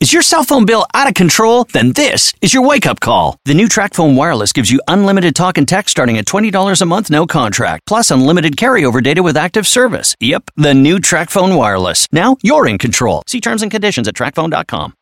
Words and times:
Is 0.00 0.14
your 0.14 0.22
cell 0.22 0.44
phone 0.44 0.64
bill 0.64 0.86
out 0.94 1.08
of 1.08 1.14
control? 1.14 1.64
Then 1.74 1.92
this 1.92 2.32
is 2.40 2.54
your 2.54 2.66
wake 2.66 2.86
up 2.86 3.00
call. 3.00 3.36
The 3.44 3.52
new 3.52 3.68
TrackPhone 3.68 4.16
Wireless 4.16 4.50
gives 4.50 4.70
you 4.70 4.80
unlimited 4.88 5.36
talk 5.36 5.58
and 5.58 5.68
text 5.68 5.90
starting 5.90 6.16
at 6.16 6.24
$20 6.24 6.80
a 6.80 6.86
month, 6.86 7.10
no 7.10 7.26
contract, 7.26 7.84
plus 7.86 8.10
unlimited 8.10 8.56
carryover 8.56 9.02
data 9.02 9.22
with 9.22 9.36
active 9.36 9.66
service. 9.66 10.16
Yep, 10.18 10.52
the 10.56 10.72
new 10.72 11.00
TrackPhone 11.00 11.54
Wireless. 11.54 12.06
Now 12.12 12.38
you're 12.40 12.66
in 12.66 12.78
control. 12.78 13.24
See 13.26 13.42
terms 13.42 13.60
and 13.60 13.70
conditions 13.70 14.08
at 14.08 14.14
trackphone.com. 14.14 14.94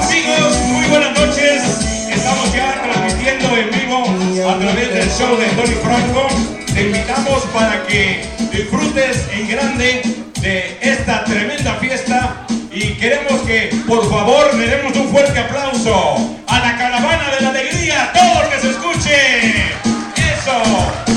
Amigos, 0.00 0.56
muy 0.72 0.88
buenas 0.88 1.12
noches. 1.20 1.60
Estamos 2.08 2.54
ya 2.54 2.72
transmitiendo 2.82 3.54
en 3.54 3.70
vivo 3.70 4.48
a 4.48 4.58
través 4.58 4.94
del 4.94 5.10
show 5.10 5.36
de 5.36 5.46
Tony 5.48 5.74
Franco. 5.84 6.26
Te 6.72 6.86
invitamos 6.86 7.42
para 7.52 7.86
que 7.86 8.24
disfrutes 8.50 9.28
en 9.30 9.46
grande 9.46 10.09
queremos 13.00 13.40
que 13.46 13.70
por 13.88 14.08
favor 14.10 14.54
le 14.54 14.66
demos 14.68 14.94
un 14.94 15.08
fuerte 15.08 15.38
aplauso 15.40 16.36
a 16.46 16.60
la 16.60 16.76
caravana 16.76 17.30
de 17.30 17.40
la 17.40 17.48
alegría, 17.48 18.12
todo 18.12 18.42
lo 18.42 18.50
que 18.50 18.58
se 18.58 18.70
escuche. 18.70 19.48
Eso, 20.16 20.52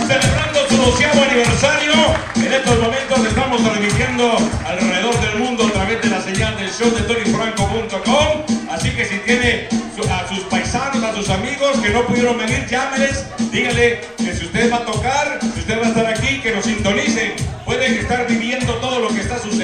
celebrando 0.08 0.66
su 0.70 0.78
doceavo 0.78 1.24
aniversario. 1.24 1.94
En 2.38 2.54
estos 2.54 2.80
momentos 2.80 3.26
estamos 3.26 3.62
transmitiendo 3.62 4.38
alrededor 4.66 5.20
del 5.20 5.40
mundo 5.40 5.68
a 5.68 5.72
través 5.72 6.02
de 6.02 6.10
la 6.10 6.22
señal 6.22 6.56
del 6.56 6.72
show 6.72 6.90
de 6.90 7.02
tonyfranco.com. 7.02 8.70
Así 8.72 8.92
que 8.92 9.04
si 9.04 9.18
tiene 9.20 9.68
a 10.10 10.28
sus 10.30 10.40
paisanos, 10.46 11.04
a 11.04 11.14
sus 11.14 11.30
amigos 11.30 11.78
que 11.80 11.90
no 11.90 12.08
pudieron 12.08 12.38
venir, 12.38 12.66
llámeles, 12.66 13.26
díganle 13.52 14.00
que 14.18 14.34
si 14.34 14.46
usted 14.46 14.72
va 14.72 14.78
a 14.78 14.86
tocar, 14.86 15.40
si 15.42 15.60
usted 15.60 15.82
va 15.82 15.88
a 15.88 15.90
estar 15.90 16.06
aquí, 16.06 16.40
que 16.40 16.56
nos 16.56 16.64
sintonicen. 16.64 17.34
Pueden 17.66 17.94
estar 17.96 18.26
viviendo 18.28 18.74
todo 18.76 18.93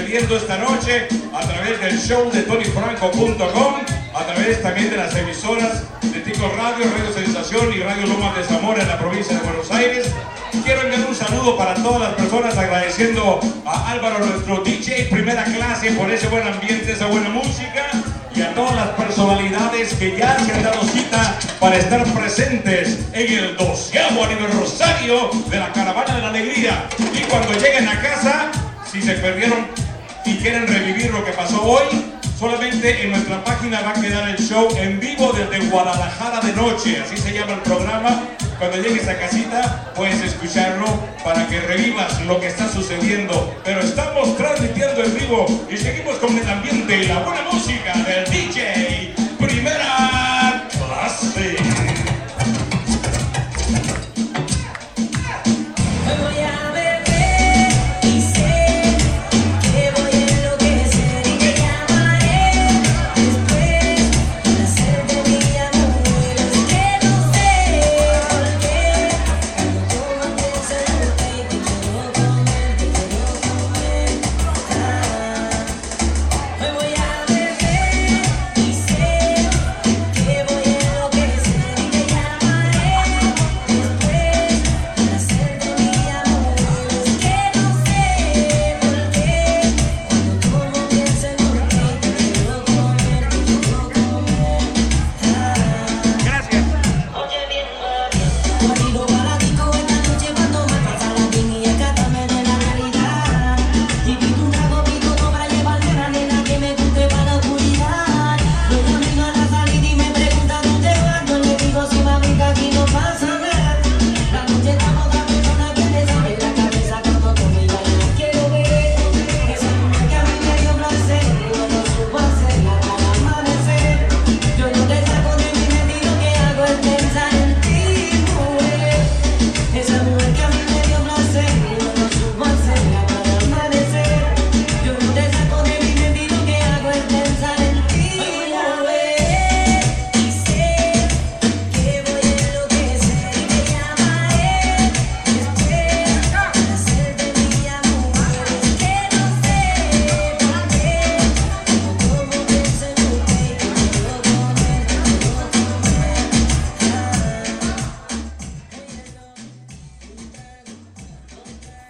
sucediendo 0.09 0.37
esta 0.37 0.57
noche 0.57 1.07
a 1.35 1.41
través 1.41 1.79
del 1.79 1.99
show 1.99 2.31
de 2.31 2.41
tonyfranco.com, 2.41 3.73
a 4.15 4.25
través 4.25 4.59
también 4.59 4.89
de 4.89 4.97
las 4.97 5.15
emisoras 5.15 5.83
de 6.01 6.19
Tico 6.21 6.51
Radio, 6.57 6.85
Radio 6.97 7.13
Sensación 7.13 7.71
y 7.71 7.79
Radio 7.81 8.07
Lomas 8.07 8.35
de 8.35 8.43
Zamora 8.43 8.81
en 8.81 8.87
la 8.87 8.97
provincia 8.97 9.37
de 9.37 9.43
Buenos 9.43 9.69
Aires. 9.69 10.09
Quiero 10.63 10.81
enviar 10.81 11.07
un 11.07 11.13
saludo 11.13 11.55
para 11.55 11.75
todas 11.75 12.01
las 12.01 12.13
personas 12.13 12.57
agradeciendo 12.57 13.39
a 13.67 13.91
Álvaro, 13.91 14.25
nuestro 14.25 14.63
DJ 14.63 15.09
primera 15.11 15.43
clase, 15.43 15.91
por 15.91 16.09
ese 16.09 16.27
buen 16.27 16.47
ambiente, 16.47 16.91
esa 16.91 17.05
buena 17.05 17.29
música 17.29 17.91
y 18.33 18.41
a 18.41 18.55
todas 18.55 18.75
las 18.75 18.89
personalidades 18.89 19.93
que 19.93 20.17
ya 20.17 20.39
se 20.39 20.51
han 20.53 20.63
dado 20.63 20.81
cita 20.85 21.37
para 21.59 21.77
estar 21.77 22.03
presentes 22.13 22.97
en 23.13 23.31
el 23.31 23.57
doceavo 23.57 24.23
aniversario 24.23 25.29
de 25.51 25.59
la 25.59 25.71
Caravana 25.71 26.15
de 26.15 26.21
la 26.23 26.29
Alegría. 26.29 26.89
Y 27.13 27.21
cuando 27.29 27.53
lleguen 27.53 27.87
a 27.87 28.01
casa, 28.01 28.49
si 28.91 29.03
se 29.03 29.13
perdieron 29.13 29.67
y 30.29 30.37
quieren 30.37 30.67
revivir 30.67 31.11
lo 31.11 31.25
que 31.25 31.31
pasó 31.31 31.63
hoy, 31.63 32.05
solamente 32.37 33.03
en 33.03 33.11
nuestra 33.11 33.43
página 33.43 33.81
va 33.81 33.91
a 33.91 33.93
quedar 33.93 34.29
el 34.29 34.37
show 34.37 34.69
en 34.77 34.99
vivo 34.99 35.33
desde 35.33 35.65
Guadalajara 35.67 36.39
de 36.41 36.53
noche, 36.53 37.01
así 37.03 37.17
se 37.17 37.33
llama 37.33 37.53
el 37.53 37.61
programa. 37.61 38.21
Cuando 38.59 38.77
llegues 38.77 39.07
a 39.07 39.17
casita 39.17 39.91
puedes 39.95 40.21
escucharlo 40.21 40.85
para 41.23 41.47
que 41.47 41.59
revivas 41.61 42.21
lo 42.25 42.39
que 42.39 42.47
está 42.47 42.69
sucediendo. 42.71 43.55
Pero 43.63 43.79
estamos 43.79 44.37
transmitiendo 44.37 45.03
en 45.03 45.15
vivo 45.15 45.67
y 45.69 45.77
seguimos 45.77 46.17
con 46.17 46.37
el 46.37 46.47
ambiente 46.47 47.03
y 47.03 47.07
la 47.07 47.19
buena 47.19 47.41
música 47.51 47.93
del 47.93 48.25
DJ 48.29 49.15
Primera 49.39 49.88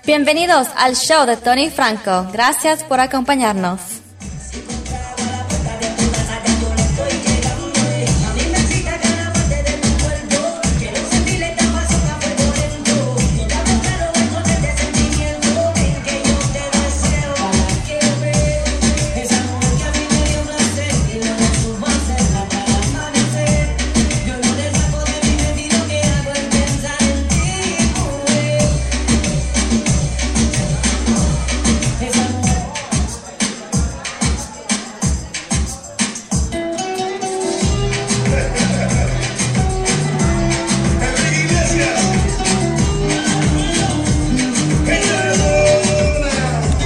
Bienvenidos 0.10 0.68
al 0.76 0.96
show 0.96 1.28
de 1.28 1.38
Tony 1.38 1.70
Franco. 1.70 2.26
Gracias 2.34 2.84
por 2.84 3.00
acompañarnos. 3.00 3.99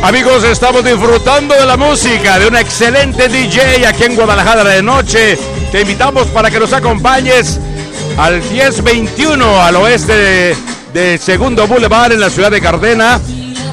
Amigos, 0.03 0.44
estamos 0.44 0.83
disfrutando 0.83 1.55
de 1.55 1.65
la 1.65 1.77
música 1.77 2.38
de 2.38 2.47
una 2.47 2.59
excelente 2.59 3.29
DJ 3.29 3.88
aquí 3.88 4.03
en 4.03 4.17
Guadalajara 4.17 4.65
de 4.65 4.83
noche. 4.83 5.38
Te 5.71 5.79
invitamos 5.79 6.27
para 6.27 6.51
que 6.51 6.59
nos 6.59 6.73
acompañes 6.73 7.57
al 8.17 8.41
1021 8.41 9.61
al 9.61 9.77
oeste 9.77 10.57
de, 10.94 11.17
Segundo 11.17 11.67
Boulevard 11.67 12.11
en 12.11 12.19
la 12.19 12.29
ciudad 12.29 12.51
de 12.51 12.59
Cardena. 12.59 13.21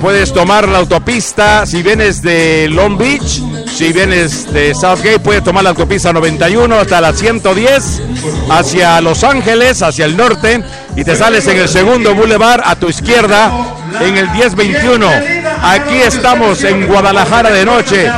Puedes 0.00 0.32
tomar 0.32 0.68
la 0.68 0.78
autopista 0.78 1.66
si 1.66 1.82
vienes 1.82 2.22
de 2.22 2.68
Long 2.70 2.96
Beach, 2.96 3.42
si 3.66 3.92
vienes 3.92 4.52
de 4.52 4.72
Southgate, 4.72 5.18
puedes 5.18 5.42
tomar 5.42 5.64
la 5.64 5.70
autopista 5.70 6.12
91 6.12 6.76
hasta 6.76 7.00
la 7.00 7.12
110 7.12 8.02
hacia 8.48 9.00
Los 9.00 9.24
Ángeles, 9.24 9.82
hacia 9.82 10.04
el 10.04 10.16
norte, 10.16 10.62
y 10.94 11.02
te 11.02 11.16
sales 11.16 11.48
en 11.48 11.58
el 11.58 11.68
Segundo 11.68 12.14
Boulevard 12.14 12.62
a 12.64 12.76
tu 12.76 12.88
izquierda 12.88 13.50
en 14.00 14.16
el 14.16 14.30
1021. 14.30 15.39
Aquí 15.62 15.96
estamos 15.96 16.64
en 16.64 16.86
Guadalajara 16.86 17.50
de 17.50 17.64
noche. 17.64 18.10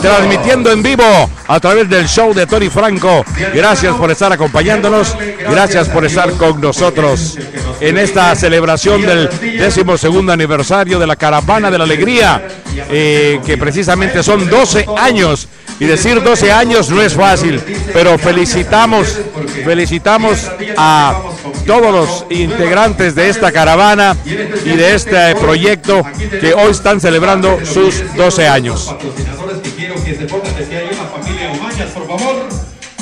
transmitiendo 0.00 0.72
en 0.72 0.82
vivo 0.82 1.30
a 1.46 1.60
través 1.60 1.88
del 1.88 2.08
show 2.08 2.32
de 2.32 2.46
Tony 2.46 2.70
Franco. 2.70 3.24
Gracias 3.52 3.94
por 3.96 4.10
estar 4.10 4.32
acompañándonos, 4.32 5.14
gracias 5.48 5.88
por 5.88 6.04
estar 6.06 6.32
con 6.32 6.60
nosotros 6.60 7.36
en 7.80 7.98
esta 7.98 8.34
celebración 8.34 9.02
del 9.02 9.28
décimo 9.58 9.98
segundo 9.98 10.32
aniversario 10.32 10.98
de 10.98 11.06
la 11.06 11.16
Caravana 11.16 11.70
de 11.70 11.78
la 11.78 11.84
Alegría, 11.84 12.42
eh, 12.90 13.40
que 13.44 13.58
precisamente 13.58 14.22
son 14.22 14.48
12 14.48 14.86
años. 14.96 15.48
Y 15.78 15.86
decir 15.86 16.22
12 16.22 16.52
años 16.52 16.90
no 16.90 17.00
es 17.00 17.14
fácil, 17.14 17.58
pero 17.94 18.18
felicitamos, 18.18 19.18
felicitamos 19.64 20.50
a 20.76 21.22
todos 21.70 21.92
los 21.92 22.26
integrantes 22.36 23.14
de 23.14 23.28
esta 23.28 23.52
caravana 23.52 24.16
y 24.24 24.70
de 24.70 24.92
este 24.92 25.36
proyecto 25.36 26.04
que 26.40 26.52
hoy 26.52 26.72
están 26.72 27.00
celebrando 27.00 27.64
sus 27.64 28.02
12 28.16 28.48
años. 28.48 28.92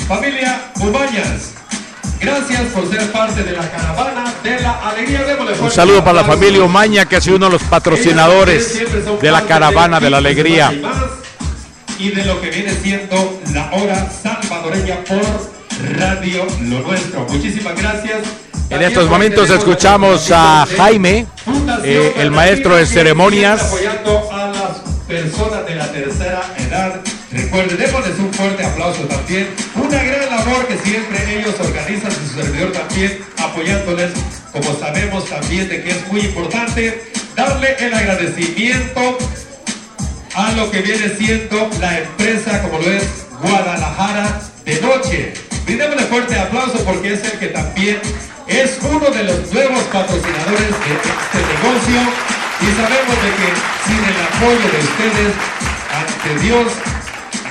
Familia 0.07 0.71
gracias 2.19 2.61
por 2.71 2.87
ser 2.91 3.11
parte 3.11 3.43
de 3.43 3.53
la 3.53 3.71
caravana 3.71 4.33
de 4.43 4.61
la 4.61 4.87
alegría. 4.87 5.25
Un 5.59 5.71
saludo 5.71 6.03
para 6.03 6.21
la 6.21 6.23
familia 6.23 6.63
Umaña, 6.63 7.05
que 7.05 7.15
ha 7.15 7.21
sido 7.21 7.37
uno 7.37 7.47
de 7.47 7.53
los 7.53 7.63
patrocinadores 7.63 8.79
de 9.19 9.31
la 9.31 9.45
caravana 9.45 9.99
de 9.99 10.11
la 10.11 10.17
alegría. 10.17 10.71
Y 11.97 12.11
de 12.11 12.23
lo 12.23 12.39
que 12.39 12.51
viene 12.51 12.71
siendo 12.75 13.39
la 13.51 13.71
hora 13.71 14.07
salvadoreña 14.11 15.03
por 15.05 15.58
Radio 15.97 16.45
Lo 16.63 16.81
Nuestro. 16.81 17.25
Muchísimas 17.29 17.75
gracias. 17.75 18.19
En 18.69 18.81
estos 18.83 19.09
momentos 19.09 19.49
escuchamos 19.49 20.29
a 20.31 20.67
Jaime, 20.77 21.25
eh, 21.83 22.13
el 22.17 22.29
maestro 22.29 22.75
de 22.75 22.85
ceremonias. 22.85 23.61
Apoyando 23.61 24.31
a 24.31 24.47
las 24.47 24.89
personas 25.07 25.65
de 25.65 25.75
la 25.75 25.91
tercera 25.91 26.41
edad. 26.57 27.01
Recuerden, 27.31 27.77
démosles 27.77 28.19
un 28.19 28.31
fuerte 28.31 28.63
aplauso 28.63 29.01
también. 29.03 29.49
Una 29.75 30.03
gran 30.03 30.29
labor 30.29 30.67
que 30.67 30.77
siempre 30.77 31.39
ellos 31.39 31.55
organizan 31.59 32.11
y 32.11 32.29
su 32.29 32.41
servidor 32.41 32.71
también 32.71 33.19
apoyándoles. 33.37 34.11
Como 34.51 34.77
sabemos 34.77 35.25
también 35.25 35.67
de 35.67 35.83
que 35.83 35.89
es 35.89 36.07
muy 36.11 36.21
importante 36.21 37.11
darle 37.35 37.75
el 37.79 37.93
agradecimiento 37.93 39.17
a 40.35 40.51
lo 40.51 40.69
que 40.69 40.81
viene 40.81 41.09
siendo 41.17 41.69
la 41.79 41.99
empresa 41.99 42.61
como 42.61 42.79
lo 42.79 42.91
es 42.91 43.03
Guadalajara 43.41 44.41
de 44.63 44.81
Noche. 44.81 45.48
Brindémosle 45.69 46.07
fuerte 46.07 46.33
aplauso 46.33 46.83
porque 46.83 47.13
es 47.13 47.23
el 47.23 47.37
que 47.37 47.45
también 47.49 48.01
es 48.47 48.79
uno 48.81 49.07
de 49.11 49.23
los 49.23 49.53
nuevos 49.53 49.83
patrocinadores 49.93 50.73
de 50.81 50.91
este 50.97 51.39
negocio 51.45 52.01
y 52.57 52.67
sabemos 52.73 53.15
de 53.21 53.29
que 53.37 53.49
sin 53.85 54.01
el 54.01 54.17
apoyo 54.33 54.65
de 54.65 54.79
ustedes 54.81 55.33
ante 55.93 56.43
Dios 56.43 56.65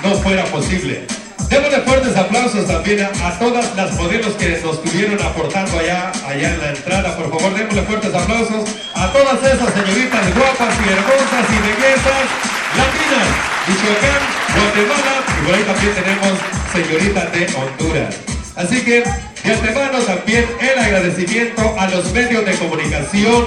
no 0.02 0.16
fuera 0.20 0.44
posible. 0.46 1.06
Démosle 1.48 1.78
fuertes 1.82 2.16
aplausos 2.16 2.66
también 2.66 3.06
a, 3.06 3.28
a 3.28 3.38
todas 3.38 3.76
las 3.76 3.92
modelos 3.92 4.34
que 4.34 4.48
nos 4.64 4.82
estuvieron 4.82 5.24
aportando 5.24 5.78
allá, 5.78 6.10
allá 6.26 6.54
en 6.54 6.60
la 6.60 6.70
entrada. 6.70 7.16
Por 7.16 7.30
favor, 7.30 7.56
démosle 7.56 7.82
fuertes 7.82 8.12
aplausos 8.12 8.64
a 8.96 9.12
todas 9.12 9.38
esas 9.44 9.72
señoritas 9.74 10.34
guapas 10.34 10.74
y 10.74 10.90
hermosas 10.90 11.46
y 11.54 11.58
bellezas 11.62 12.26
latinas, 12.74 13.28
Michoacán, 13.68 14.22
Guatemala 14.58 15.14
y 15.22 15.46
por 15.46 15.54
ahí 15.54 15.62
también 15.62 15.94
tenemos 15.94 16.57
señoritas 16.72 17.32
de 17.32 17.46
Honduras. 17.56 18.14
Así 18.56 18.80
que 18.80 19.04
de 19.44 19.52
antemano 19.52 19.98
también 20.00 20.44
el 20.60 20.78
agradecimiento 20.78 21.74
a 21.78 21.88
los 21.88 22.12
medios 22.12 22.44
de 22.44 22.52
comunicación, 22.54 23.46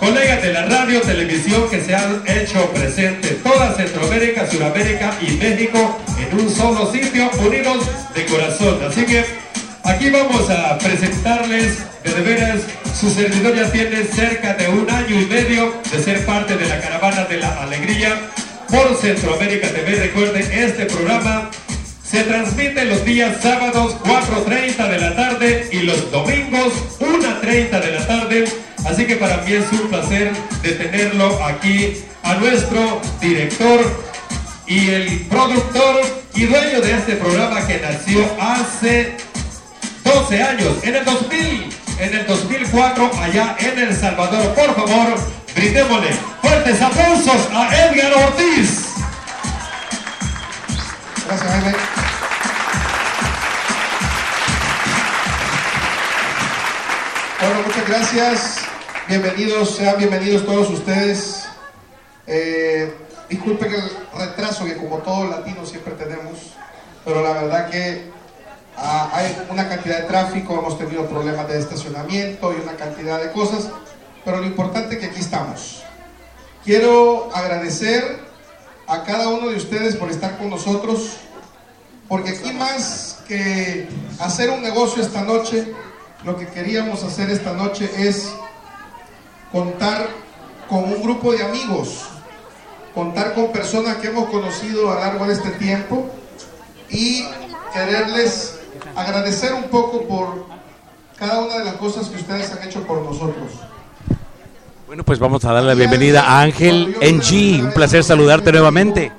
colegas 0.00 0.42
de 0.42 0.52
la 0.52 0.66
radio, 0.66 1.00
televisión 1.02 1.68
que 1.70 1.82
se 1.82 1.94
han 1.94 2.22
hecho 2.26 2.70
presentes 2.70 3.42
toda 3.42 3.74
Centroamérica, 3.74 4.46
Sudamérica 4.50 5.14
y 5.20 5.32
México 5.32 6.00
en 6.18 6.40
un 6.40 6.50
solo 6.50 6.90
sitio, 6.90 7.30
unidos 7.38 7.86
de 8.14 8.26
corazón. 8.26 8.80
Así 8.88 9.04
que 9.04 9.24
aquí 9.84 10.10
vamos 10.10 10.48
a 10.50 10.78
presentarles 10.78 11.78
de, 12.02 12.20
veras, 12.22 12.60
su 12.98 13.10
servidor 13.10 13.54
ya 13.54 13.70
tiene 13.70 14.04
cerca 14.04 14.54
de 14.54 14.68
un 14.68 14.90
año 14.90 15.20
y 15.20 15.26
medio 15.26 15.74
de 15.90 16.02
ser 16.02 16.24
parte 16.24 16.56
de 16.56 16.66
la 16.66 16.80
caravana 16.80 17.24
de 17.24 17.38
la 17.38 17.62
alegría 17.62 18.18
por 18.68 18.96
Centroamérica 18.96 19.68
TV. 19.68 19.96
Recuerden, 19.96 20.50
este 20.52 20.86
programa 20.86 21.50
se 22.04 22.22
transmite 22.24 22.84
los 22.84 23.04
días 23.04 23.40
sábados 23.42 23.96
4.30 24.04 24.88
de 24.88 24.98
la 24.98 25.16
tarde 25.16 25.68
y 25.72 25.80
los 25.80 26.10
domingos 26.10 26.72
1.30 27.00 27.80
de 27.80 27.92
la 27.92 28.06
tarde. 28.06 28.44
Así 28.84 29.06
que 29.06 29.16
para 29.16 29.38
mí 29.38 29.52
es 29.54 29.64
un 29.72 29.88
placer 29.88 30.32
de 30.62 30.72
tenerlo 30.72 31.42
aquí 31.42 31.96
a 32.22 32.34
nuestro 32.34 33.00
director 33.20 33.80
y 34.66 34.90
el 34.90 35.20
productor 35.30 36.02
y 36.34 36.44
dueño 36.44 36.80
de 36.80 36.92
este 36.92 37.16
programa 37.16 37.66
que 37.66 37.80
nació 37.80 38.24
hace 38.40 39.16
12 40.04 40.42
años, 40.42 40.72
en 40.82 40.96
el 40.96 41.04
2000, 41.04 41.68
en 42.00 42.14
el 42.14 42.26
2004, 42.26 43.10
allá 43.20 43.56
en 43.58 43.78
El 43.78 43.94
Salvador. 43.94 44.54
Por 44.54 44.74
favor, 44.74 45.14
brindémosle 45.54 46.10
fuertes 46.42 46.80
aplausos 46.82 47.48
a 47.52 47.68
Edgar 47.86 48.12
Ortiz. 48.12 48.93
Gracias, 51.26 51.50
Jaime. 51.50 51.74
Bueno, 57.40 57.62
muchas 57.66 57.88
gracias. 57.88 58.58
Bienvenidos, 59.08 59.76
sean 59.76 59.96
bienvenidos 59.96 60.44
todos 60.44 60.68
ustedes. 60.68 61.46
Eh, 62.26 62.94
disculpen 63.28 63.72
el 63.72 63.90
retraso 64.18 64.66
que 64.66 64.76
como 64.76 64.98
todos 64.98 65.30
latinos 65.30 65.70
siempre 65.70 65.94
tenemos, 65.94 66.54
pero 67.04 67.22
la 67.22 67.32
verdad 67.32 67.70
que 67.70 68.10
ah, 68.76 69.10
hay 69.12 69.46
una 69.48 69.66
cantidad 69.68 70.00
de 70.00 70.04
tráfico, 70.04 70.58
hemos 70.58 70.78
tenido 70.78 71.06
problemas 71.06 71.48
de 71.48 71.58
estacionamiento 71.58 72.52
y 72.52 72.60
una 72.62 72.76
cantidad 72.76 73.20
de 73.22 73.32
cosas, 73.32 73.70
pero 74.24 74.38
lo 74.38 74.46
importante 74.46 74.94
es 74.94 75.00
que 75.00 75.06
aquí 75.06 75.20
estamos. 75.20 75.84
Quiero 76.64 77.30
agradecer 77.34 78.33
a 78.86 79.02
cada 79.04 79.28
uno 79.28 79.48
de 79.48 79.56
ustedes 79.56 79.96
por 79.96 80.10
estar 80.10 80.38
con 80.38 80.50
nosotros, 80.50 81.16
porque 82.08 82.30
aquí 82.30 82.52
más 82.52 83.18
que 83.26 83.88
hacer 84.20 84.50
un 84.50 84.62
negocio 84.62 85.02
esta 85.02 85.22
noche, 85.22 85.72
lo 86.24 86.36
que 86.36 86.46
queríamos 86.48 87.02
hacer 87.02 87.30
esta 87.30 87.52
noche 87.52 87.90
es 87.96 88.32
contar 89.52 90.08
con 90.68 90.84
un 90.84 91.02
grupo 91.02 91.32
de 91.32 91.42
amigos, 91.42 92.04
contar 92.94 93.34
con 93.34 93.52
personas 93.52 93.96
que 93.96 94.08
hemos 94.08 94.28
conocido 94.28 94.90
a 94.90 94.94
lo 94.94 95.00
largo 95.00 95.26
de 95.26 95.34
este 95.34 95.50
tiempo 95.50 96.10
y 96.90 97.24
quererles 97.72 98.58
agradecer 98.94 99.54
un 99.54 99.64
poco 99.64 100.02
por 100.02 100.46
cada 101.16 101.40
una 101.40 101.58
de 101.58 101.64
las 101.64 101.74
cosas 101.74 102.08
que 102.08 102.16
ustedes 102.16 102.52
han 102.52 102.62
hecho 102.66 102.86
por 102.86 103.02
nosotros. 103.02 103.52
Bueno, 104.94 105.02
pues 105.02 105.18
vamos 105.18 105.44
a 105.44 105.52
darle 105.52 105.70
la 105.70 105.74
bienvenida 105.74 106.22
a 106.22 106.42
Ángel 106.42 106.94
NG. 107.00 107.64
Un 107.64 107.72
placer 107.72 108.04
saludarte 108.04 108.52
nuevamente. 108.52 109.10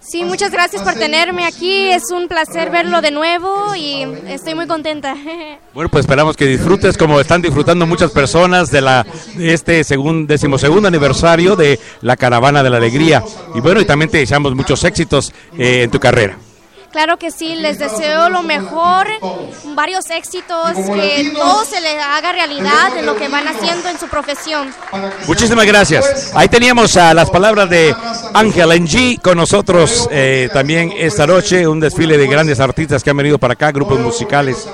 Sí, 0.00 0.24
muchas 0.24 0.50
gracias 0.50 0.82
por 0.82 0.94
tenerme 0.94 1.46
aquí. 1.46 1.92
Es 1.92 2.10
un 2.10 2.26
placer 2.26 2.72
verlo 2.72 3.00
de 3.00 3.12
nuevo 3.12 3.72
y 3.76 4.02
estoy 4.26 4.56
muy 4.56 4.66
contenta. 4.66 5.14
Bueno, 5.74 5.88
pues 5.90 6.02
esperamos 6.02 6.36
que 6.36 6.44
disfrutes 6.46 6.98
como 6.98 7.20
están 7.20 7.40
disfrutando 7.40 7.86
muchas 7.86 8.10
personas 8.10 8.72
de 8.72 8.80
la 8.80 9.06
de 9.36 9.54
este 9.54 9.84
segundo 9.84 10.26
decimosegundo 10.26 10.88
aniversario 10.88 11.54
de 11.54 11.78
la 12.00 12.16
Caravana 12.16 12.64
de 12.64 12.70
la 12.70 12.78
Alegría. 12.78 13.22
Y 13.54 13.60
bueno, 13.60 13.80
y 13.80 13.84
también 13.84 14.10
te 14.10 14.18
deseamos 14.18 14.56
muchos 14.56 14.82
éxitos 14.82 15.32
eh, 15.56 15.84
en 15.84 15.90
tu 15.92 16.00
carrera. 16.00 16.36
Claro 16.92 17.16
que 17.16 17.30
sí, 17.30 17.54
les 17.54 17.78
deseo 17.78 18.28
lo 18.28 18.42
mejor, 18.42 19.06
varios 19.74 20.10
éxitos, 20.10 20.72
que 20.74 21.32
todo 21.34 21.64
se 21.64 21.80
les 21.80 21.96
haga 22.02 22.32
realidad 22.32 22.96
en 22.96 23.06
lo 23.06 23.16
que 23.16 23.28
van 23.28 23.48
haciendo 23.48 23.88
en 23.88 23.98
su 23.98 24.08
profesión. 24.08 24.68
Muchísimas 25.26 25.64
gracias. 25.64 26.32
Ahí 26.34 26.48
teníamos 26.48 26.96
a 26.98 27.14
las 27.14 27.30
palabras 27.30 27.70
de 27.70 27.96
Ángel 28.34 28.82
NG 28.82 29.22
con 29.22 29.38
nosotros 29.38 30.06
eh, 30.10 30.50
también 30.52 30.92
esta 30.94 31.26
noche, 31.26 31.66
un 31.66 31.80
desfile 31.80 32.18
de 32.18 32.26
grandes 32.26 32.60
artistas 32.60 33.02
que 33.02 33.08
han 33.08 33.16
venido 33.16 33.38
para 33.38 33.54
acá, 33.54 33.72
grupos 33.72 33.98
musicales. 33.98 34.68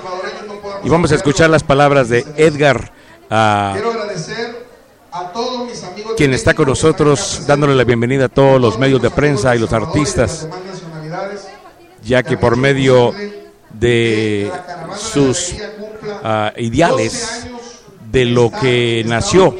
Y 0.83 0.89
vamos 0.89 1.13
a 1.13 1.15
escuchar 1.15 1.51
las 1.51 1.63
palabras 1.63 2.09
de 2.09 2.27
Edgar, 2.37 2.93
ah, 3.31 3.71
Quiero 3.75 3.93
agradecer 3.93 4.67
a 5.13 5.33
todos 5.33 5.67
mis 5.69 5.83
amigos 5.85 6.13
de 6.13 6.17
quien 6.17 6.35
está 6.35 6.55
con 6.55 6.69
nosotros, 6.69 7.43
dándole 7.47 7.75
la 7.75 7.85
bienvenida 7.85 8.27
a 8.27 8.29
todos 8.29 8.61
los 8.61 8.79
medios 8.79 9.01
de 9.01 9.11
prensa 9.11 9.55
y 9.55 9.59
los 9.59 9.73
artistas, 9.73 10.49
ya 12.09 12.23
que 12.23 12.39
por 12.39 12.57
medio 12.57 13.13
de 13.71 14.51
sus 14.97 15.55
ah, 16.25 16.53
ideales, 16.57 17.47
de 18.11 18.25
lo 18.25 18.51
que 18.51 19.05
nació, 19.07 19.55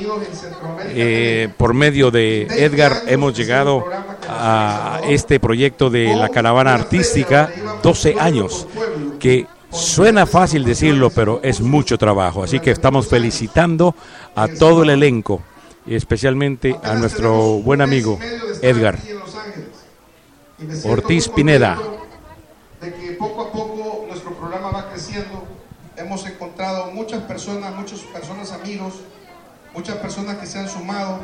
eh, 0.89 1.51
por 1.59 1.75
medio 1.75 2.11
de 2.11 2.45
Edgar 2.45 3.03
hemos 3.07 3.37
llegado 3.37 3.85
a 4.27 5.01
este 5.07 5.39
proyecto 5.39 5.91
de 5.91 6.17
la 6.17 6.31
caravana 6.31 6.73
artística, 6.75 7.51
12 7.83 8.17
años, 8.19 8.67
que 9.21 9.47
suena 9.71 10.25
fácil 10.25 10.65
decirlo, 10.65 11.11
pero 11.11 11.41
es 11.43 11.61
mucho 11.61 11.99
trabajo. 11.99 12.43
Así 12.43 12.61
que 12.61 12.71
estamos 12.71 13.07
felicitando 13.07 13.95
a 14.35 14.49
todo 14.49 14.83
el 14.83 14.91
elenco, 14.91 15.43
y 15.87 15.95
especialmente 15.95 16.75
a 16.83 16.95
nuestro 16.95 17.59
buen 17.61 17.83
amigo 17.83 18.19
Edgar. 18.63 18.99
Ortiz 20.85 21.29
Pineda. 21.29 21.79
Poco 23.19 23.43
a 23.43 23.53
poco 23.53 24.05
nuestro 24.07 24.33
programa 24.35 24.71
va 24.71 24.91
creciendo. 24.91 25.45
Hemos 25.97 26.25
encontrado 26.27 26.93
muchas 26.93 27.23
personas, 27.25 27.75
muchas 27.75 28.01
personas 28.01 28.53
amigos, 28.53 28.95
muchas 29.75 29.97
personas 29.97 30.39
que 30.39 30.47
se 30.47 30.61
han 30.61 30.69
sumado 30.69 31.19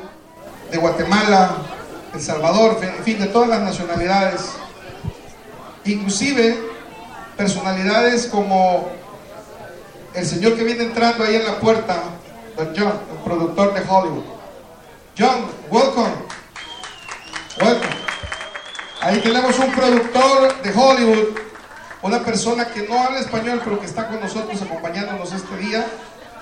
de 0.70 0.78
Guatemala, 0.78 1.56
El 2.12 2.20
Salvador, 2.20 2.78
en 2.82 3.04
fin, 3.04 3.18
de 3.18 3.26
todas 3.26 3.48
las 3.48 3.60
nacionalidades. 3.60 4.50
Inclusive 5.84 6.58
personalidades 7.36 8.26
como 8.26 8.88
el 10.14 10.26
señor 10.26 10.56
que 10.56 10.64
viene 10.64 10.84
entrando 10.84 11.24
ahí 11.24 11.36
en 11.36 11.44
la 11.44 11.60
puerta, 11.60 12.02
Don 12.56 12.72
John, 12.76 13.00
el 13.12 13.18
productor 13.24 13.74
de 13.74 13.80
Hollywood. 13.80 14.24
John, 15.16 15.46
welcome. 15.70 16.14
Welcome. 17.60 17.94
Ahí 19.00 19.20
tenemos 19.20 19.58
un 19.58 19.70
productor 19.72 20.62
de 20.62 20.70
Hollywood, 20.70 21.43
una 22.04 22.22
persona 22.22 22.66
que 22.66 22.86
no 22.86 23.02
habla 23.02 23.18
español, 23.18 23.62
pero 23.64 23.80
que 23.80 23.86
está 23.86 24.08
con 24.08 24.20
nosotros 24.20 24.60
acompañándonos 24.60 25.32
este 25.32 25.56
día 25.56 25.86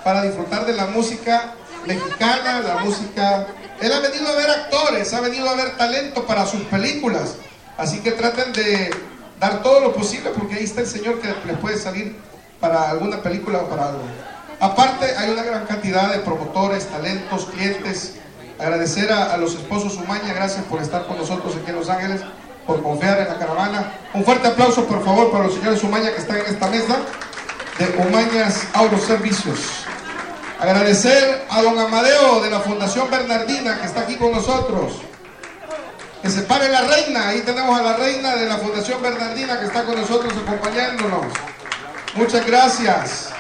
para 0.03 0.23
disfrutar 0.23 0.67
de 0.67 0.73
la 0.73 0.87
música 0.87 1.55
mexicana, 1.87 2.61
la 2.61 2.79
música... 2.79 3.47
Él 3.81 3.93
ha 3.93 4.01
venido 4.01 4.27
a 4.29 4.35
ver 4.35 4.51
actores, 4.51 5.15
ha 5.15 5.21
venido 5.21 5.49
a 5.49 5.55
ver 5.55 5.77
talento 5.77 6.27
para 6.27 6.47
sus 6.47 6.63
películas. 6.63 7.37
Así 7.79 8.01
que 8.01 8.11
traten 8.11 8.53
de 8.53 8.91
dar 9.39 9.63
todo 9.63 9.79
lo 9.79 9.93
posible 9.93 10.31
porque 10.31 10.57
ahí 10.57 10.65
está 10.65 10.81
el 10.81 10.89
señor 10.89 11.21
que 11.21 11.29
les 11.29 11.57
puede 11.59 11.79
salir 11.79 12.17
para 12.59 12.91
alguna 12.91 13.23
película 13.23 13.59
o 13.59 13.69
para 13.69 13.91
algo. 13.91 14.03
Aparte, 14.59 15.17
hay 15.17 15.31
una 15.31 15.45
gran 15.45 15.67
cantidad 15.67 16.13
de 16.13 16.19
promotores, 16.21 16.89
talentos, 16.89 17.47
clientes. 17.47 18.15
Agradecer 18.59 19.13
a, 19.13 19.37
los 19.37 19.55
esposos 19.55 19.95
Umaña, 19.95 20.33
gracias 20.35 20.65
por 20.65 20.83
estar 20.83 21.07
con 21.07 21.19
nosotros 21.19 21.55
aquí 21.55 21.71
en 21.71 21.77
Los 21.77 21.89
Ángeles, 21.89 22.21
por 22.67 22.83
confiar 22.83 23.21
en 23.21 23.29
la 23.29 23.39
caravana. 23.39 23.93
Un 24.15 24.25
fuerte 24.25 24.49
aplauso, 24.49 24.85
por 24.87 25.05
favor, 25.05 25.31
para 25.31 25.45
los 25.45 25.55
señores 25.55 25.83
Umaña 25.83 26.13
que 26.13 26.21
están 26.21 26.39
en 26.39 26.47
esta 26.47 26.69
mesa 26.69 26.97
de 27.79 28.03
Umañas 28.07 28.67
Autoservicios. 28.75 29.85
Agradecer 30.61 31.45
a 31.51 31.63
don 31.63 31.79
Amadeo 31.79 32.41
de 32.41 32.51
la 32.51 32.61
Fundación 32.61 33.11
Bernardina 33.11 33.81
que 33.81 33.87
está 33.87 34.03
aquí 34.03 34.17
con 34.17 34.33
nosotros. 34.33 35.01
Que 36.23 36.31
se 36.31 36.43
pare 36.43 36.69
la 36.69 36.83
reina, 36.83 37.29
ahí 37.29 37.41
tenemos 37.41 37.79
a 37.79 37.83
la 37.83 37.97
reina 37.97 38.37
de 38.37 38.47
la 38.47 38.59
Fundación 38.59 39.03
Bernardina 39.03 39.59
que 39.59 39.67
está 39.67 39.83
con 39.85 40.01
nosotros 40.01 40.33
acompañándonos. 40.47 41.27
Muchas 42.15 42.47
gracias. 42.47 43.31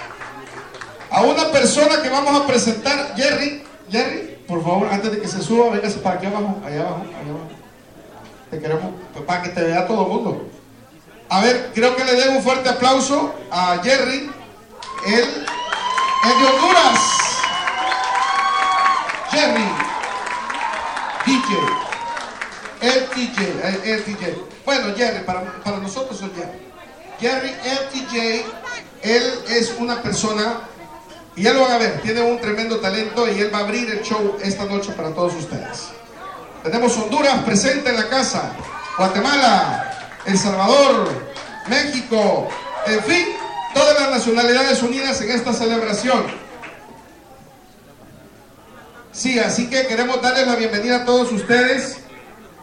A 1.10 1.22
una 1.22 1.52
persona 1.52 2.02
que 2.02 2.08
vamos 2.08 2.40
a 2.40 2.46
presentar, 2.46 3.14
Jerry. 3.14 3.62
Jerry, 3.88 4.42
por 4.48 4.64
favor, 4.64 4.88
antes 4.90 5.12
de 5.12 5.20
que 5.20 5.28
se 5.28 5.42
suba, 5.42 5.70
véngase 5.70 5.98
para 5.98 6.16
aquí 6.16 6.26
abajo, 6.26 6.60
allá 6.64 6.80
abajo, 6.80 7.04
allá 7.04 7.30
abajo. 7.30 7.61
Te 8.52 8.60
queremos, 8.60 8.92
para 9.26 9.42
que 9.42 9.48
te 9.48 9.62
vea 9.62 9.86
todo 9.86 10.02
el 10.02 10.08
mundo. 10.08 10.46
A 11.30 11.40
ver, 11.40 11.70
creo 11.74 11.96
que 11.96 12.04
le 12.04 12.12
den 12.12 12.36
un 12.36 12.42
fuerte 12.42 12.68
aplauso 12.68 13.34
a 13.50 13.80
Jerry. 13.82 14.30
Es 15.06 15.26
de 15.26 16.46
Honduras. 16.46 17.00
Jerry. 19.30 19.64
DJ. 21.24 21.56
El 22.82 23.06
TJ. 23.06 23.40
El, 23.40 23.90
el 23.90 24.04
TJ. 24.04 24.36
Bueno, 24.66 24.94
Jerry, 24.94 25.24
para, 25.24 25.50
para 25.64 25.78
nosotros 25.78 26.20
es 26.20 26.28
Jerry. 26.36 26.72
Jerry 27.20 27.54
LTJ, 27.64 28.44
él 29.00 29.32
es 29.48 29.74
una 29.78 30.02
persona, 30.02 30.60
y 31.36 31.44
ya 31.44 31.54
lo 31.54 31.62
van 31.62 31.72
a 31.72 31.78
ver, 31.78 32.02
tiene 32.02 32.20
un 32.20 32.38
tremendo 32.38 32.80
talento 32.80 33.26
y 33.32 33.40
él 33.40 33.50
va 33.54 33.60
a 33.60 33.62
abrir 33.62 33.88
el 33.88 34.02
show 34.02 34.36
esta 34.42 34.66
noche 34.66 34.92
para 34.92 35.14
todos 35.14 35.36
ustedes. 35.36 36.01
Tenemos 36.62 36.96
Honduras 36.96 37.42
presente 37.44 37.90
en 37.90 37.96
la 37.96 38.08
casa, 38.08 38.52
Guatemala, 38.96 40.20
El 40.24 40.38
Salvador, 40.38 41.08
México, 41.68 42.48
en 42.86 43.02
fin, 43.02 43.26
todas 43.74 44.00
las 44.00 44.10
nacionalidades 44.10 44.80
unidas 44.82 45.20
en 45.22 45.32
esta 45.32 45.52
celebración. 45.52 46.24
Sí, 49.10 49.40
así 49.40 49.68
que 49.68 49.88
queremos 49.88 50.22
darles 50.22 50.46
la 50.46 50.54
bienvenida 50.54 50.98
a 50.98 51.04
todos 51.04 51.32
ustedes, 51.32 51.98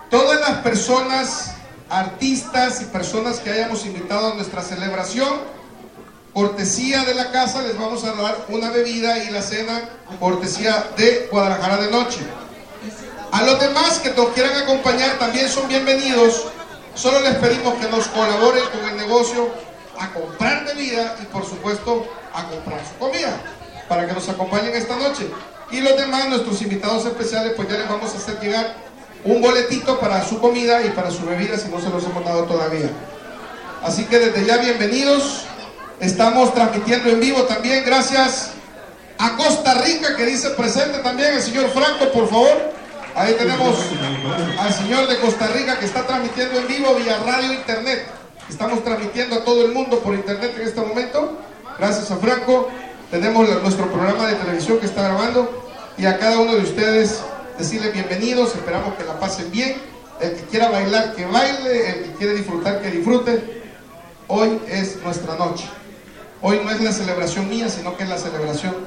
todas 0.09 0.39
las 0.39 0.59
personas 0.59 1.55
artistas 1.89 2.81
y 2.81 2.85
personas 2.85 3.39
que 3.39 3.49
hayamos 3.51 3.85
invitado 3.85 4.31
a 4.31 4.35
nuestra 4.35 4.61
celebración. 4.61 5.59
Cortesía 6.33 7.03
de 7.03 7.15
la 7.15 7.31
casa, 7.31 7.63
les 7.63 7.77
vamos 7.77 8.05
a 8.05 8.13
dar 8.13 8.45
una 8.47 8.69
bebida 8.69 9.21
y 9.25 9.29
la 9.29 9.41
cena, 9.41 9.89
cortesía 10.21 10.85
de 10.95 11.27
Guadalajara 11.29 11.77
de 11.77 11.91
Noche. 11.91 12.19
A 13.31 13.43
los 13.43 13.59
demás 13.59 14.00
que 14.00 14.09
nos 14.12 14.29
quieran 14.29 14.55
acompañar 14.55 15.19
también 15.19 15.48
son 15.48 15.67
bienvenidos. 15.67 16.45
Solo 16.95 17.19
les 17.21 17.36
pedimos 17.36 17.75
que 17.75 17.88
nos 17.88 18.07
colaboren 18.07 18.63
con 18.71 18.89
el 18.89 18.98
negocio 18.98 19.50
a 20.00 20.12
comprar 20.12 20.65
bebida 20.65 21.15
y 21.21 21.25
por 21.25 21.45
supuesto 21.45 22.07
a 22.33 22.45
comprar 22.45 22.81
su 22.86 22.98
comida 22.98 23.39
para 23.88 24.07
que 24.07 24.13
nos 24.13 24.27
acompañen 24.29 24.75
esta 24.75 24.95
noche. 24.95 25.29
Y 25.69 25.81
los 25.81 25.95
demás, 25.95 26.27
nuestros 26.29 26.59
invitados 26.63 27.05
especiales, 27.05 27.53
pues 27.55 27.69
ya 27.69 27.77
les 27.77 27.88
vamos 27.88 28.12
a 28.13 28.17
hacer 28.17 28.39
llegar 28.39 28.75
un 29.24 29.41
boletito 29.41 30.00
para 30.00 30.25
su 30.25 30.39
comida 30.39 30.83
y 30.83 30.89
para 30.89 31.12
su 31.12 31.24
bebida 31.24 31.57
si 31.57 31.69
no 31.69 31.79
se 31.79 31.89
los 31.89 32.03
hemos 32.05 32.25
dado 32.25 32.45
todavía. 32.45 32.89
Así 33.83 34.05
que 34.05 34.17
desde 34.17 34.43
ya 34.45 34.57
bienvenidos. 34.57 35.43
Estamos 36.00 36.53
transmitiendo 36.55 37.09
en 37.09 37.19
vivo 37.19 37.43
también 37.43 37.83
gracias 37.86 38.51
a 39.17 39.36
Costa 39.36 39.75
Rica 39.75 40.15
que 40.15 40.25
dice 40.25 40.50
presente 40.51 41.00
también 41.00 41.33
el 41.33 41.41
señor 41.43 41.69
Franco, 41.69 42.12
por 42.12 42.27
favor. 42.27 42.78
Ahí 43.19 43.33
tenemos 43.33 43.77
al 44.57 44.73
señor 44.73 45.05
de 45.09 45.19
Costa 45.19 45.47
Rica 45.47 45.77
que 45.77 45.83
está 45.83 46.07
transmitiendo 46.07 46.57
en 46.57 46.67
vivo 46.69 46.95
vía 46.95 47.19
radio 47.25 47.51
internet. 47.51 48.07
Estamos 48.49 48.81
transmitiendo 48.81 49.35
a 49.35 49.43
todo 49.43 49.65
el 49.65 49.73
mundo 49.73 49.99
por 49.99 50.13
internet 50.13 50.53
en 50.55 50.65
este 50.65 50.79
momento. 50.79 51.38
Gracias 51.77 52.09
a 52.11 52.15
Franco. 52.15 52.69
Tenemos 53.11 53.49
nuestro 53.61 53.91
programa 53.91 54.25
de 54.25 54.35
televisión 54.35 54.79
que 54.79 54.85
está 54.85 55.03
grabando 55.03 55.67
y 55.97 56.05
a 56.05 56.17
cada 56.17 56.39
uno 56.39 56.55
de 56.55 56.61
ustedes 56.61 57.19
decirles 57.57 57.91
bienvenidos, 57.91 58.55
esperamos 58.55 58.93
que 58.93 59.03
la 59.03 59.19
pasen 59.19 59.51
bien. 59.51 59.75
El 60.21 60.35
que 60.35 60.43
quiera 60.43 60.69
bailar, 60.69 61.13
que 61.13 61.25
baile, 61.25 61.89
el 61.89 62.03
que 62.03 62.11
quiere 62.13 62.35
disfrutar, 62.35 62.81
que 62.81 62.89
disfrute. 62.89 63.63
Hoy 64.29 64.61
es 64.69 64.95
nuestra 65.03 65.35
noche. 65.35 65.65
Hoy 66.41 66.61
no 66.63 66.71
es 66.71 66.79
la 66.79 66.93
celebración 66.93 67.49
mía, 67.49 67.67
sino 67.67 67.97
que 67.97 68.03
es 68.03 68.09
la 68.09 68.17
celebración 68.17 68.77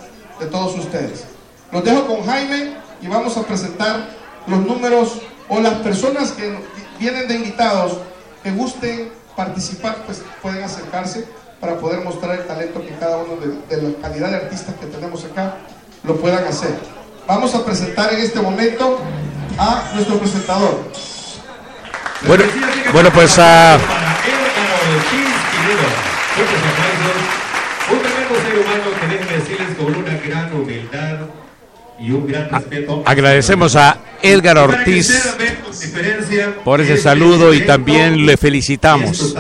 de 0.41 0.47
todos 0.47 0.79
ustedes. 0.79 1.25
Los 1.71 1.85
dejo 1.85 2.07
con 2.07 2.25
Jaime 2.25 2.73
y 3.03 3.09
vamos 3.09 3.37
a 3.37 3.43
presentar 3.43 4.22
los 4.47 4.61
números 4.61 5.21
o 5.49 5.61
las 5.61 5.75
personas 5.75 6.33
que 6.33 6.59
vienen 6.99 7.29
de 7.29 7.35
invitados 7.35 7.99
que 8.43 8.51
gusten 8.51 9.13
participar, 9.37 9.97
pues 10.07 10.23
pueden 10.41 10.63
acercarse 10.63 11.27
para 11.61 11.77
poder 11.77 12.01
mostrar 12.05 12.39
el 12.39 12.47
talento 12.47 12.81
que 12.83 12.95
cada 12.99 13.19
uno 13.19 13.37
de, 13.37 13.77
de 13.77 13.83
la 13.83 13.99
calidad 14.01 14.31
de 14.31 14.37
artistas 14.37 14.75
que 14.81 14.87
tenemos 14.87 15.25
acá 15.25 15.59
lo 16.05 16.17
puedan 16.17 16.45
hacer. 16.45 16.77
Vamos 17.27 17.55
a 17.55 17.65
presentar 17.65 18.13
en 18.13 18.21
este 18.21 18.41
momento 18.41 18.99
a 19.59 19.91
nuestro 19.95 20.19
presentador. 20.19 20.91
Bueno, 22.27 22.45
bueno 22.93 23.11
pues 23.13 23.39
a... 23.39 23.79
Un 27.91 27.99
tremendo 27.99 28.35
ser 28.43 28.59
humano 28.59 28.85
que 29.01 29.07
déjenme 29.07 29.33
decirles 29.39 29.77
con 29.77 29.95
una 29.95 30.15
gran 30.19 30.55
humildad 30.55 31.19
y 31.99 32.11
un 32.11 32.27
gran 32.27 32.49
respeto. 32.49 33.03
Agradecemos 33.05 33.77
a 33.77 33.99
Edgar 34.23 34.59
Ortiz 34.59 35.37
por 36.65 36.81
ese 36.81 36.97
saludo 36.97 37.53
y 37.55 37.61
también 37.67 38.25
le 38.25 38.37
felicitamos 38.37 39.35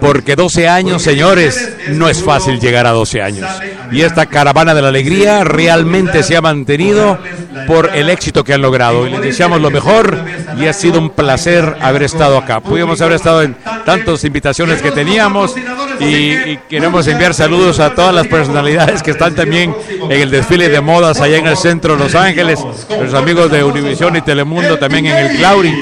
porque 0.00 0.36
12 0.36 0.68
años, 0.68 1.02
señores, 1.02 1.76
no 1.90 2.08
es 2.08 2.22
fácil 2.22 2.58
llegar 2.58 2.86
a 2.86 2.90
12 2.90 3.22
años. 3.22 3.48
Y 3.92 4.02
esta 4.02 4.26
caravana 4.26 4.74
de 4.74 4.82
la 4.82 4.88
alegría 4.88 5.44
realmente 5.44 6.22
se 6.22 6.36
ha 6.36 6.40
mantenido 6.40 7.18
por 7.66 7.90
el 7.94 8.08
éxito 8.08 8.44
que 8.44 8.54
han 8.54 8.62
logrado. 8.62 9.06
Y 9.06 9.10
les 9.10 9.20
deseamos 9.20 9.60
lo 9.60 9.70
mejor 9.70 10.18
y 10.58 10.66
ha 10.66 10.72
sido 10.72 10.98
un 10.98 11.10
placer 11.10 11.76
haber 11.80 12.04
estado 12.04 12.38
acá. 12.38 12.60
Pudimos 12.60 13.00
haber 13.00 13.16
estado 13.16 13.42
en 13.42 13.56
tantas 13.84 14.24
invitaciones 14.24 14.80
que 14.80 14.90
teníamos 14.90 15.54
y, 15.98 16.04
y 16.04 16.60
queremos 16.68 17.06
enviar 17.06 17.34
saludos 17.34 17.80
a 17.80 17.94
todas 17.94 18.14
las 18.14 18.26
personalidades 18.26 19.02
que 19.02 19.10
están 19.10 19.34
también 19.34 19.74
en 20.08 20.20
el 20.20 20.30
desfile 20.30 20.68
de 20.68 20.80
modas 20.80 21.20
allá 21.20 21.38
en 21.38 21.46
el 21.46 21.56
centro 21.56 21.94
de 21.94 22.04
Los 22.04 22.14
Ángeles, 22.14 22.60
los 22.88 23.14
amigos 23.14 23.50
de 23.50 23.62
Y 24.02 24.22
Telemundo 24.22 24.78
también 24.78 25.06
en 25.06 25.16
el 25.16 25.36
Clauri. 25.36 25.78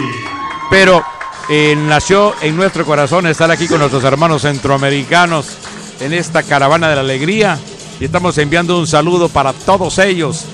Pero 0.68 1.04
eh, 1.48 1.76
nació 1.76 2.34
en 2.40 2.56
nuestro 2.56 2.84
corazón 2.84 3.28
estar 3.28 3.48
aquí 3.48 3.68
con 3.68 3.78
nuestros 3.78 4.02
hermanos 4.02 4.42
centroamericanos 4.42 5.56
en 6.00 6.12
esta 6.12 6.42
caravana 6.42 6.88
de 6.88 6.96
la 6.96 7.02
alegría. 7.02 7.58
Y 8.00 8.06
estamos 8.06 8.36
enviando 8.38 8.76
un 8.76 8.88
saludo 8.88 9.28
para 9.28 9.52
todos 9.52 9.98
ellos 9.98 10.46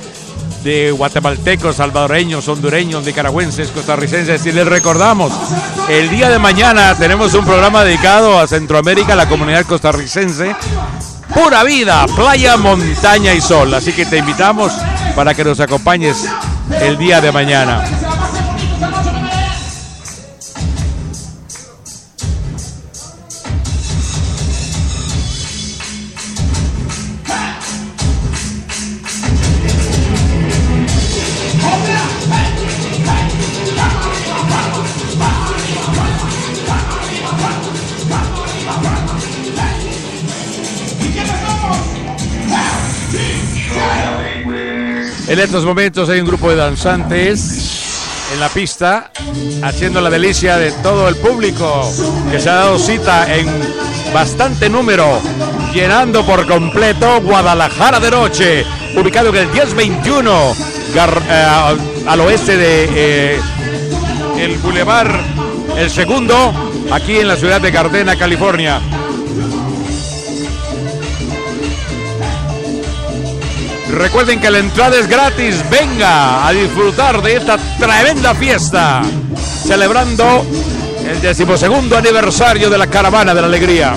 de 0.62 0.90
guatemaltecos, 0.90 1.76
salvadoreños, 1.76 2.46
hondureños, 2.48 3.06
nicaragüenses, 3.06 3.70
costarricenses. 3.70 4.44
Y 4.44 4.52
les 4.52 4.66
recordamos, 4.66 5.32
el 5.88 6.10
día 6.10 6.28
de 6.28 6.38
mañana 6.38 6.94
tenemos 6.98 7.32
un 7.32 7.46
programa 7.46 7.82
dedicado 7.82 8.38
a 8.38 8.46
Centroamérica, 8.46 9.16
la 9.16 9.26
comunidad 9.26 9.64
costarricense, 9.64 10.54
pura 11.32 11.64
vida, 11.64 12.04
playa, 12.14 12.58
montaña 12.58 13.32
y 13.32 13.40
sol, 13.40 13.72
así 13.72 13.92
que 13.94 14.04
te 14.04 14.18
invitamos 14.18 14.70
para 15.16 15.32
que 15.34 15.44
nos 15.44 15.60
acompañes 15.60 16.26
el 16.70 16.98
día 16.98 17.20
de 17.20 17.32
mañana. 17.32 17.82
En 45.34 45.40
estos 45.40 45.64
momentos 45.64 46.08
hay 46.08 46.20
un 46.20 46.28
grupo 46.28 46.48
de 46.48 46.54
danzantes 46.54 47.90
en 48.32 48.38
la 48.38 48.48
pista 48.48 49.10
haciendo 49.64 50.00
la 50.00 50.08
delicia 50.08 50.58
de 50.58 50.70
todo 50.70 51.08
el 51.08 51.16
público 51.16 51.90
que 52.30 52.38
se 52.38 52.48
ha 52.50 52.54
dado 52.54 52.78
cita 52.78 53.34
en 53.34 53.48
bastante 54.14 54.68
número, 54.70 55.20
llenando 55.72 56.24
por 56.24 56.46
completo 56.46 57.20
Guadalajara 57.20 57.98
de 57.98 58.10
noche, 58.12 58.64
ubicado 58.96 59.30
en 59.30 59.34
el 59.36 59.48
1021 59.48 60.54
gar- 60.94 61.22
eh, 61.28 61.76
al 62.06 62.20
oeste 62.20 62.56
de 62.56 62.88
eh, 62.94 63.40
el 64.38 64.56
Boulevard 64.58 65.16
El 65.76 65.90
Segundo, 65.90 66.52
aquí 66.92 67.16
en 67.16 67.26
la 67.26 67.34
ciudad 67.34 67.60
de 67.60 67.72
Gardena, 67.72 68.14
California. 68.16 68.80
Recuerden 73.94 74.40
que 74.40 74.50
la 74.50 74.58
entrada 74.58 74.98
es 74.98 75.06
gratis. 75.06 75.62
Venga 75.70 76.46
a 76.46 76.52
disfrutar 76.52 77.22
de 77.22 77.36
esta 77.36 77.56
tremenda 77.78 78.34
fiesta. 78.34 79.02
Celebrando 79.66 80.44
el 81.08 81.20
decimosegundo 81.20 81.96
aniversario 81.96 82.68
de 82.68 82.78
la 82.78 82.88
Caravana 82.88 83.34
de 83.34 83.40
la 83.40 83.46
Alegría. 83.46 83.94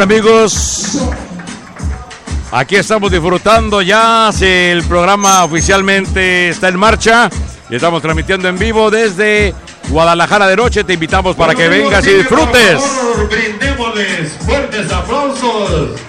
Bueno 0.00 0.14
amigos, 0.14 0.98
aquí 2.50 2.76
estamos 2.76 3.12
disfrutando 3.12 3.82
ya, 3.82 4.30
si 4.32 4.46
el 4.46 4.82
programa 4.84 5.44
oficialmente 5.44 6.48
está 6.48 6.68
en 6.68 6.78
marcha 6.78 7.28
y 7.68 7.74
estamos 7.74 8.00
transmitiendo 8.00 8.48
en 8.48 8.58
vivo 8.58 8.90
desde 8.90 9.54
Guadalajara 9.90 10.46
de 10.46 10.56
noche. 10.56 10.84
Te 10.84 10.94
invitamos 10.94 11.36
para 11.36 11.54
que 11.54 11.68
vengas 11.68 12.06
y 12.06 12.14
disfrutes. 12.14 12.80
Favor, 12.80 13.28
brindémosles 13.28 14.38
fuertes 14.46 14.90
aplausos. 14.90 16.00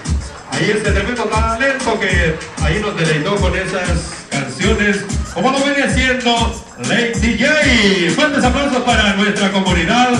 Ahí 0.52 0.70
este 0.74 0.90
tremendo 0.90 1.24
talento 1.24 2.00
que 2.00 2.38
ahí 2.62 2.80
nos 2.80 2.96
deleitó 2.96 3.36
con 3.36 3.54
esas 3.54 4.24
canciones, 4.30 5.04
como 5.34 5.50
lo 5.50 5.58
viene 5.58 5.82
haciendo 5.82 6.64
Lady 6.88 7.38
J. 7.38 8.14
Fuertes 8.14 8.42
aplausos 8.42 8.82
para 8.84 9.16
nuestra 9.16 9.52
comunidad 9.52 10.12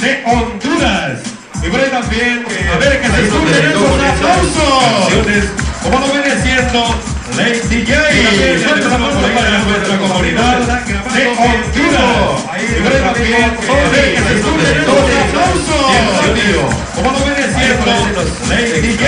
de 0.00 0.24
Honduras. 0.24 1.37
Y 1.62 1.66
ahí 1.66 1.90
también, 1.90 2.44
que 2.44 2.68
A 2.68 2.78
ver, 2.78 3.00
que 3.00 3.08
se 3.08 3.22
escuchen 3.22 3.66
esos 3.66 3.82
aplausos. 4.00 5.58
como 5.82 5.98
lo 5.98 6.06
viene 6.12 6.32
haciendo 6.32 7.17
Lady 7.36 7.84
J. 7.86 7.92
Fuertes 8.64 8.92
aplausos 8.92 9.30
para 9.30 9.58
nuestra 9.64 9.98
comunidad 9.98 10.58
de 11.14 11.26
Honduras. 11.28 12.48
Y 12.58 12.72
se. 16.34 16.68
Como 16.94 17.10
lo 17.12 17.18
viene 17.24 17.42
haciendo 17.44 17.86
Lady 18.48 18.92
J. 18.96 19.06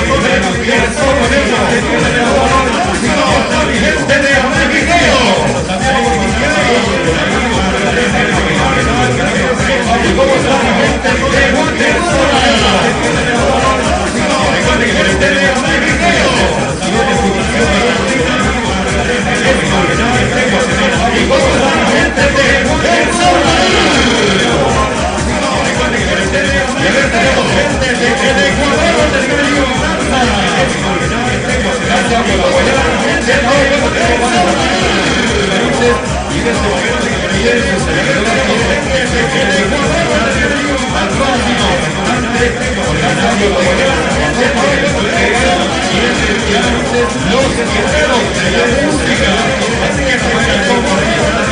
los 47.32 47.56
guerreros 47.56 48.22
de 48.42 48.50
la 48.50 48.64
música, 48.84 49.30
así 49.88 50.02
que 50.04 50.18
se 50.18 50.28
vayan 50.34 50.60
con 50.68 51.51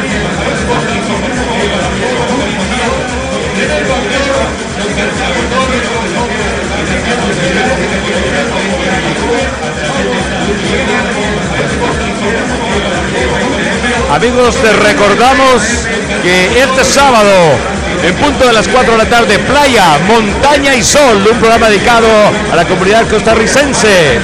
Amigos, 14.11 14.55
te 14.57 14.73
recordamos 14.73 15.87
que 16.21 16.61
este 16.61 16.83
sábado, 16.83 17.31
en 18.03 18.13
punto 18.15 18.45
de 18.45 18.53
las 18.53 18.67
4 18.67 18.91
de 18.91 18.97
la 18.97 19.09
tarde, 19.09 19.39
playa, 19.39 19.97
montaña 20.05 20.75
y 20.75 20.83
sol, 20.83 21.25
un 21.31 21.39
programa 21.39 21.69
dedicado 21.69 22.07
a 22.51 22.55
la 22.55 22.65
comunidad 22.65 23.07
costarricense. 23.07 24.19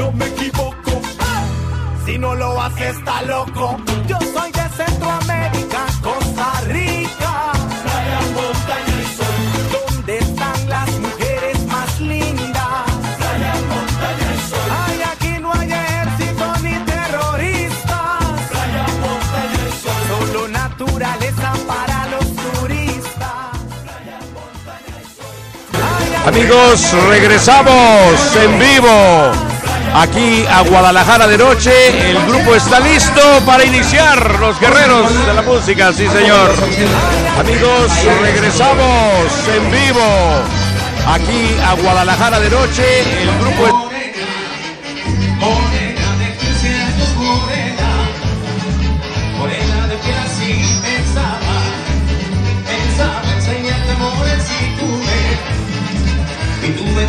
no 0.00 0.12
me 0.12 0.26
equivoco. 0.26 0.92
Si 2.06 2.16
no 2.18 2.34
lo 2.34 2.60
hace, 2.60 2.88
está 2.88 3.22
loco. 3.22 3.76
Yo 4.08 4.18
soy 4.34 4.50
de 4.58 4.66
Centroamérica, 4.80 5.82
Costa 6.02 6.48
Rica. 6.68 7.34
Playa, 7.84 8.20
montaña 8.38 8.96
y 9.02 9.06
¿Dónde 9.76 10.18
están 10.18 10.60
las 10.74 10.90
mujeres 11.06 11.56
más 11.66 12.00
lindas? 12.00 12.84
Playa, 13.18 13.54
montaña 13.72 14.28
y 14.36 14.40
sol. 14.50 14.68
Ay, 14.84 14.98
aquí 15.12 15.32
no 15.42 15.52
hay 15.52 15.70
ejército 15.82 16.44
ni 16.64 16.74
terroristas. 16.92 18.22
Playa, 18.52 18.86
montaña 19.04 19.62
y. 19.68 19.72
Solo 20.10 20.48
naturaleza 20.48 21.52
para 21.70 21.98
los 22.12 22.26
turistas. 22.44 23.50
Amigos, 26.26 26.78
regresamos 27.08 28.36
en 28.44 28.58
vivo 28.58 29.49
aquí 29.94 30.44
a 30.46 30.62
Guadalajara 30.62 31.26
de 31.26 31.38
noche. 31.38 32.10
El 32.10 32.26
grupo 32.26 32.54
está 32.54 32.80
listo 32.80 33.20
para 33.46 33.64
iniciar 33.64 34.38
los 34.40 34.58
guerreros 34.60 35.26
de 35.26 35.34
la 35.34 35.42
música, 35.42 35.92
sí 35.92 36.06
señor. 36.08 36.50
Amigos, 37.38 37.92
regresamos 38.20 39.48
en 39.54 39.70
vivo 39.70 40.00
aquí 41.06 41.56
a 41.66 41.74
Guadalajara 41.74 42.40
de 42.40 42.50
noche. 42.50 43.00
El 43.22 43.38
grupo 43.40 43.66
está. 43.66 43.79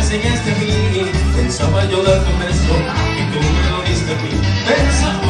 enseñaste 0.02 0.50
a 0.50 0.54
mí 0.56 1.12
Pensaba 1.36 1.84
yo 1.84 2.02
dar 2.02 2.18
tu 2.24 2.32
beso 2.38 2.74
y 3.18 3.32
tú 3.32 3.38
me 3.40 3.70
lo 3.70 3.82
diste 3.84 4.12
a 4.12 4.16
mí. 4.16 4.30
Pensaba 4.66 5.21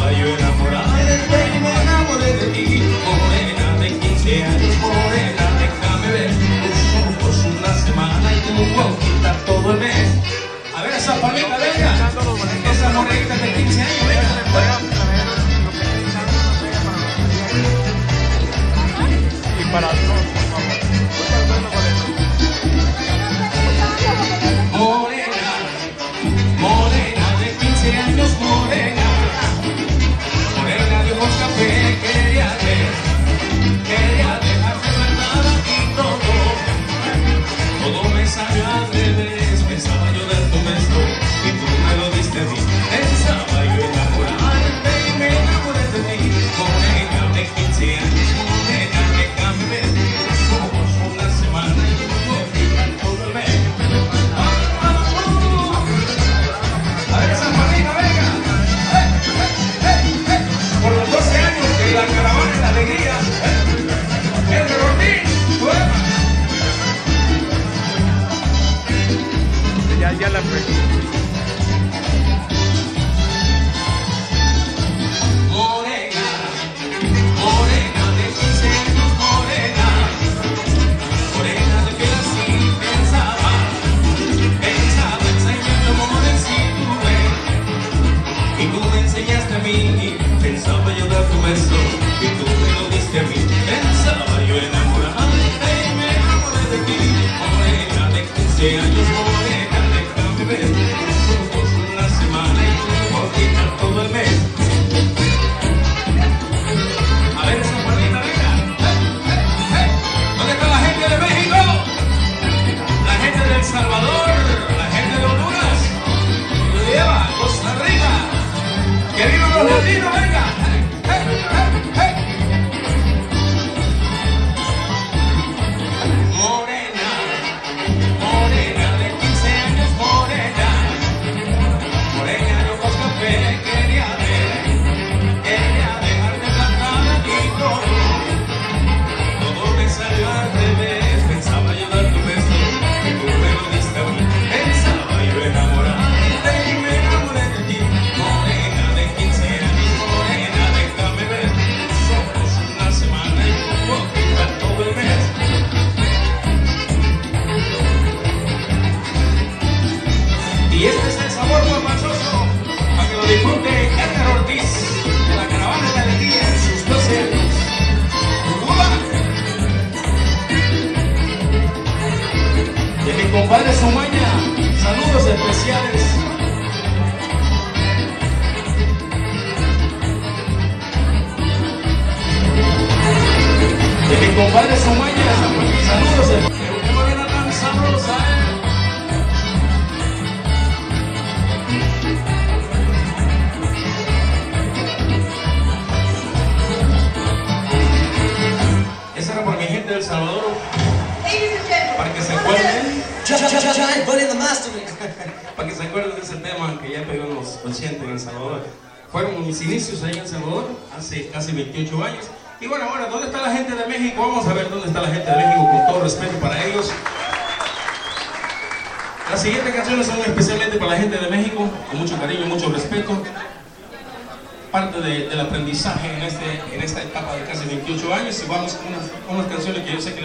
ya 70.23 70.29
la 70.29 70.41
perdí. 70.41 71.02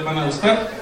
van 0.08 0.22
a 0.22 0.26
buscar. 0.26 0.77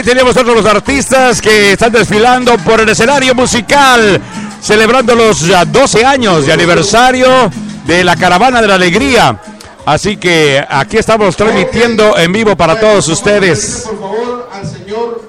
Ahí 0.00 0.04
tenemos 0.04 0.34
otros 0.34 0.56
los 0.56 0.64
artistas 0.64 1.42
que 1.42 1.72
están 1.72 1.92
desfilando 1.92 2.56
por 2.58 2.80
el 2.80 2.88
escenario 2.88 3.34
musical, 3.34 4.18
celebrando 4.62 5.14
los 5.14 5.40
ya 5.42 5.66
12 5.66 6.06
años 6.06 6.46
de 6.46 6.52
aniversario 6.54 7.50
de 7.84 8.02
la 8.02 8.16
Caravana 8.16 8.62
de 8.62 8.68
la 8.68 8.76
Alegría. 8.76 9.38
Así 9.84 10.16
que 10.16 10.64
aquí 10.66 10.96
estamos 10.96 11.36
transmitiendo 11.36 12.16
en 12.16 12.32
vivo 12.32 12.56
para 12.56 12.80
todos 12.80 13.08
ustedes. 13.08 13.84
Por 13.86 14.00
favor, 14.00 14.48
al 14.52 14.66
señor 14.66 15.28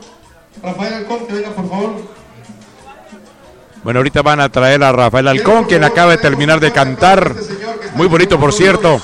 Rafael 0.64 0.94
Alcón, 0.94 1.28
que 1.28 1.34
venga, 1.34 1.50
por 1.50 1.70
favor. 1.70 1.96
Bueno, 3.84 4.00
ahorita 4.00 4.22
van 4.22 4.40
a 4.40 4.50
traer 4.50 4.84
a 4.84 4.94
Rafael 4.94 5.28
Alcón, 5.28 5.66
quien 5.66 5.84
acaba 5.84 6.12
de 6.12 6.18
terminar 6.18 6.62
de 6.62 6.72
cantar. 6.72 7.36
Muy 7.96 8.08
bonito, 8.08 8.40
por 8.40 8.54
cierto. 8.54 9.02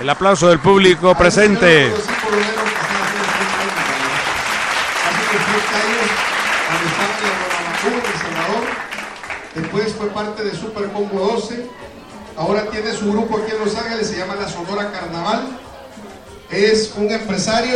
El 0.00 0.10
aplauso 0.10 0.48
del 0.48 0.58
público 0.58 1.14
presente. 1.14 1.92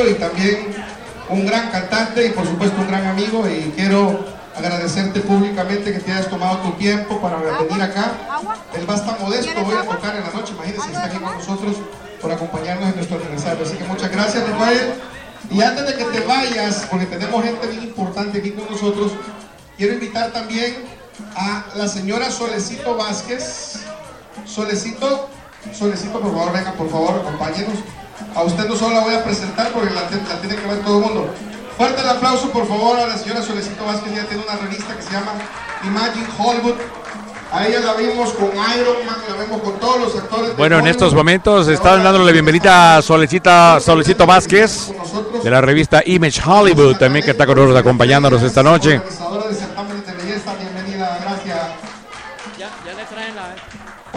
Empresario 0.00 0.10
y 0.10 0.14
también 0.14 0.84
un 1.28 1.46
gran 1.46 1.70
cantante 1.70 2.26
y 2.26 2.30
por 2.30 2.46
supuesto 2.46 2.80
un 2.80 2.88
gran 2.88 3.06
amigo. 3.06 3.46
Y 3.48 3.72
quiero 3.76 4.24
agradecerte 4.56 5.20
públicamente 5.20 5.92
que 5.92 6.00
te 6.00 6.12
hayas 6.12 6.28
tomado 6.28 6.58
tu 6.58 6.72
tiempo 6.72 7.20
para 7.20 7.36
venir 7.36 7.82
acá. 7.82 8.12
Él 8.74 8.88
va 8.88 8.94
a 8.94 8.96
estar 8.96 9.20
modesto, 9.20 9.64
voy 9.64 9.76
a 9.76 9.82
tocar 9.82 10.16
en 10.16 10.22
la 10.22 10.30
noche, 10.30 10.52
imagínense, 10.54 10.88
está 10.88 11.04
aquí 11.04 11.18
con 11.18 11.34
nosotros 11.34 11.76
por 12.20 12.32
acompañarnos 12.32 12.90
en 12.90 12.96
nuestro 12.96 13.16
aniversario. 13.18 13.64
Así 13.64 13.76
que 13.76 13.84
muchas 13.84 14.10
gracias, 14.10 14.48
Rafael. 14.48 14.94
Y 15.50 15.62
antes 15.62 15.86
de 15.86 15.94
que 15.94 16.04
te 16.04 16.20
vayas, 16.20 16.86
porque 16.90 17.06
tenemos 17.06 17.42
gente 17.42 17.66
bien 17.66 17.84
importante 17.84 18.38
aquí 18.38 18.50
con 18.50 18.70
nosotros, 18.70 19.12
quiero 19.76 19.94
invitar 19.94 20.30
también 20.32 20.84
a 21.34 21.64
la 21.76 21.88
señora 21.88 22.30
Solecito 22.30 22.96
Vázquez. 22.96 23.80
Solecito, 24.44 25.28
Solecito, 25.72 26.20
por 26.20 26.32
favor, 26.32 26.52
venga, 26.52 26.72
por 26.72 26.90
favor, 26.90 27.20
acompáñenos. 27.20 27.78
A 28.34 28.42
usted 28.42 28.68
no 28.68 28.76
solo 28.76 28.94
la 28.94 29.00
voy 29.00 29.14
a 29.14 29.24
presentar 29.24 29.70
porque 29.72 29.92
la, 29.92 30.02
la 30.02 30.40
tiene 30.40 30.56
que 30.56 30.66
ver 30.66 30.80
todo 30.80 30.98
el 30.98 31.04
mundo. 31.04 31.34
Fuerte 31.76 32.00
el 32.02 32.08
aplauso, 32.08 32.50
por 32.50 32.66
favor, 32.68 32.98
a 32.98 33.06
la 33.06 33.16
señora 33.16 33.42
Solecito 33.42 33.84
Vázquez. 33.84 34.12
Ella 34.12 34.26
tiene 34.26 34.42
una 34.42 34.56
revista 34.56 34.94
que 34.96 35.02
se 35.02 35.12
llama 35.12 35.32
Imagine 35.84 36.26
Hollywood. 36.38 36.74
A 37.52 37.66
ella 37.66 37.80
la 37.80 37.94
vimos 37.94 38.32
con 38.34 38.48
Iron 38.48 39.04
Man, 39.04 39.16
la 39.28 39.34
vemos 39.36 39.60
con 39.60 39.80
todos 39.80 40.00
los 40.00 40.16
actores. 40.16 40.56
Bueno, 40.56 40.78
en 40.78 40.86
estos 40.86 41.12
momentos 41.14 41.66
están 41.66 42.04
dándole 42.04 42.26
la 42.26 42.32
bienvenida 42.32 42.98
a 42.98 43.02
Solecita, 43.02 43.80
Solecito 43.80 44.24
Vázquez 44.24 44.92
de 45.42 45.50
la 45.50 45.60
revista 45.60 46.00
Image 46.06 46.40
Hollywood, 46.46 46.96
también 46.96 47.24
que 47.24 47.32
está 47.32 47.46
con 47.46 47.56
nosotros 47.56 47.80
acompañándonos 47.80 48.40
esta 48.42 48.62
noche. 48.62 49.00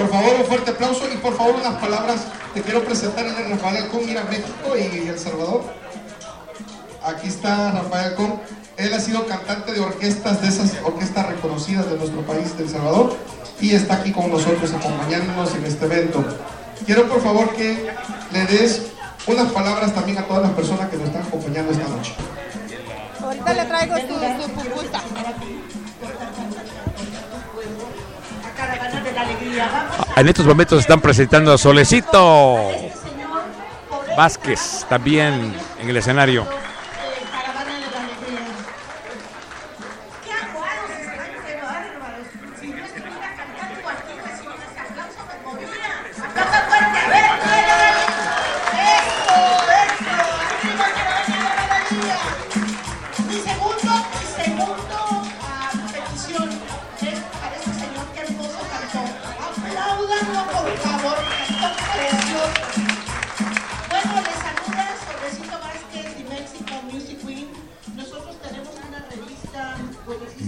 Por 0.04 0.12
favor, 0.12 0.36
un 0.38 0.46
fuerte 0.46 0.72
aplauso 0.72 1.06
y 1.14 1.16
por 1.16 1.34
favor 1.38 1.56
unas 1.56 1.76
palabras. 1.76 2.26
Te 2.54 2.62
quiero 2.62 2.84
presentar 2.84 3.26
a 3.26 3.48
Rafael 3.48 3.84
Alcón, 3.84 4.06
mira 4.06 4.26
México 4.26 4.76
y 4.76 5.08
El 5.08 5.18
Salvador. 5.18 5.64
Aquí 7.06 7.30
está 7.30 7.72
Rafael 7.72 8.08
Alcón. 8.08 8.42
Él 8.76 8.94
ha 8.94 9.00
sido 9.00 9.26
cantante 9.26 9.72
de 9.72 9.80
orquestas, 9.80 10.42
de 10.42 10.50
esas 10.50 10.74
orquestas 10.84 11.28
reconocidas 11.28 11.90
de 11.90 11.98
nuestro 11.98 12.20
país, 12.24 12.58
de 12.58 12.66
El 12.66 12.70
Salvador, 12.70 13.16
y 13.62 13.76
está 13.76 13.94
aquí 13.94 14.12
con 14.12 14.30
nosotros 14.30 14.74
acompañándonos 14.74 15.56
en 15.56 15.66
este 15.66 15.86
evento. 15.86 16.22
Quiero 16.86 17.08
por 17.08 17.22
favor 17.22 17.56
que 17.56 17.90
le 18.34 18.46
des 18.46 18.82
unas 19.26 19.54
palabras 19.54 19.94
también 19.94 20.18
a 20.18 20.26
todas 20.26 20.44
las 20.44 20.52
personas 20.52 20.90
que 20.90 20.98
nos 20.98 21.08
están 21.08 21.22
acompañando 21.22 21.72
esta 21.72 21.88
noche. 21.88 22.14
Ahorita 23.24 23.54
le 23.54 23.66
traigo 23.66 23.96
su, 23.96 24.44
su 24.44 24.50
pupusa. 24.52 25.02
En 30.16 30.28
estos 30.28 30.46
momentos 30.46 30.80
están 30.80 31.02
presentando 31.02 31.54
a 31.54 31.58
Solecito 31.58 32.72
Vázquez 34.16 34.86
también 34.88 35.54
en 35.80 35.90
el 35.90 35.98
escenario. 35.98 36.46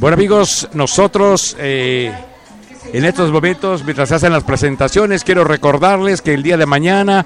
Bueno 0.06 0.18
amigos, 0.18 0.70
nosotros 0.74 1.58
eh, 1.58 2.14
en 2.94 3.06
estos 3.06 3.32
momentos, 3.32 3.84
mientras 3.84 4.10
se 4.10 4.14
hacen 4.14 4.32
las 4.32 4.44
presentaciones, 4.44 5.24
quiero 5.24 5.44
recordarles 5.44 6.22
que 6.22 6.36
el 6.36 6.44
día 6.44 6.58
de 6.58 6.68
mañana, 6.68 7.26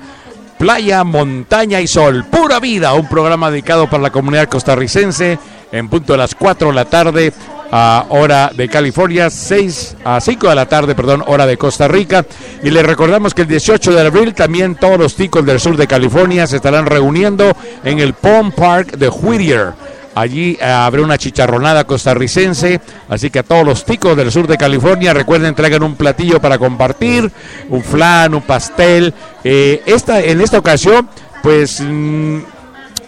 Playa, 0.57 1.03
Montaña 1.03 1.81
y 1.81 1.87
Sol, 1.87 2.23
pura 2.31 2.61
vida, 2.61 2.93
un 2.93 3.09
programa 3.09 3.51
dedicado 3.51 3.89
para 3.89 4.03
la 4.03 4.11
comunidad 4.11 4.47
costarricense 4.47 5.37
en 5.73 5.89
punto 5.89 6.13
de 6.13 6.19
las 6.19 6.35
4 6.35 6.69
de 6.69 6.73
la 6.73 6.85
tarde 6.85 7.33
a 7.69 8.05
hora 8.07 8.49
de 8.55 8.69
California, 8.69 9.29
6 9.29 9.97
a 10.05 10.21
5 10.21 10.47
de 10.47 10.55
la 10.55 10.69
tarde, 10.69 10.95
perdón, 10.95 11.21
hora 11.27 11.45
de 11.45 11.57
Costa 11.57 11.89
Rica. 11.89 12.25
Y 12.63 12.69
les 12.69 12.85
recordamos 12.85 13.33
que 13.33 13.41
el 13.41 13.49
18 13.49 13.91
de 13.91 14.07
abril 14.07 14.33
también 14.33 14.75
todos 14.75 14.97
los 14.97 15.15
ticos 15.15 15.45
del 15.45 15.59
sur 15.59 15.75
de 15.75 15.85
California 15.85 16.47
se 16.47 16.55
estarán 16.55 16.85
reuniendo 16.85 17.51
en 17.83 17.99
el 17.99 18.13
Palm 18.13 18.53
Park 18.53 18.95
de 18.95 19.09
Whittier. 19.09 19.73
Allí 20.15 20.57
eh, 20.59 20.65
habrá 20.65 21.01
una 21.01 21.17
chicharronada 21.17 21.85
costarricense, 21.85 22.81
así 23.07 23.29
que 23.29 23.39
a 23.39 23.43
todos 23.43 23.65
los 23.65 23.85
ticos 23.85 24.17
del 24.17 24.31
sur 24.31 24.47
de 24.47 24.57
California 24.57 25.13
recuerden 25.13 25.55
traigan 25.55 25.83
un 25.83 25.95
platillo 25.95 26.41
para 26.41 26.57
compartir, 26.57 27.31
un 27.69 27.83
flan, 27.83 28.33
un 28.33 28.41
pastel. 28.41 29.13
Eh, 29.43 29.81
esta, 29.85 30.19
en 30.21 30.41
esta 30.41 30.57
ocasión, 30.57 31.09
pues 31.43 31.79
mm, 31.81 32.39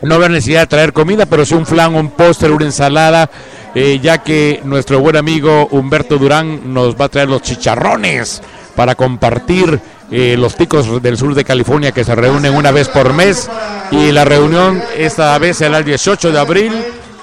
no 0.04 0.16
habrá 0.16 0.30
necesidad 0.30 0.62
de 0.62 0.68
traer 0.68 0.93
comida, 0.93 1.26
pero 1.26 1.45
sí 1.45 1.54
un 1.54 1.66
flan, 1.66 1.95
un 1.95 2.12
póster, 2.12 2.52
una 2.52 2.66
ensalada, 2.66 3.30
eh, 3.76 3.99
ya 4.02 4.20
que 4.20 4.62
nuestro 4.64 4.99
buen 4.99 5.16
amigo 5.16 5.68
Humberto 5.72 6.18
Durán 6.18 6.74
nos 6.74 6.95
va 6.95 7.06
a 7.06 7.10
traer 7.10 7.30
los 7.30 7.41
chicharrones 7.41 8.41
para 8.76 8.95
compartir 8.95 9.80
eh, 10.12 10.36
los 10.38 10.55
ticos 10.55 11.01
del 11.01 11.18
sur 11.18 11.34
de 11.34 11.45
California 11.45 11.91
que 11.91 12.03
se 12.03 12.14
reúnen 12.14 12.53
una 12.53 12.72
vez 12.72 12.89
por 12.89 13.14
mes 13.14 13.49
y 13.91 14.12
la 14.12 14.26
reunión 14.26 14.84
esta 14.97 15.38
vez 15.38 15.57
será 15.57 15.78
el 15.78 15.86
18 15.86 16.32
de 16.32 16.39
abril 16.39 16.74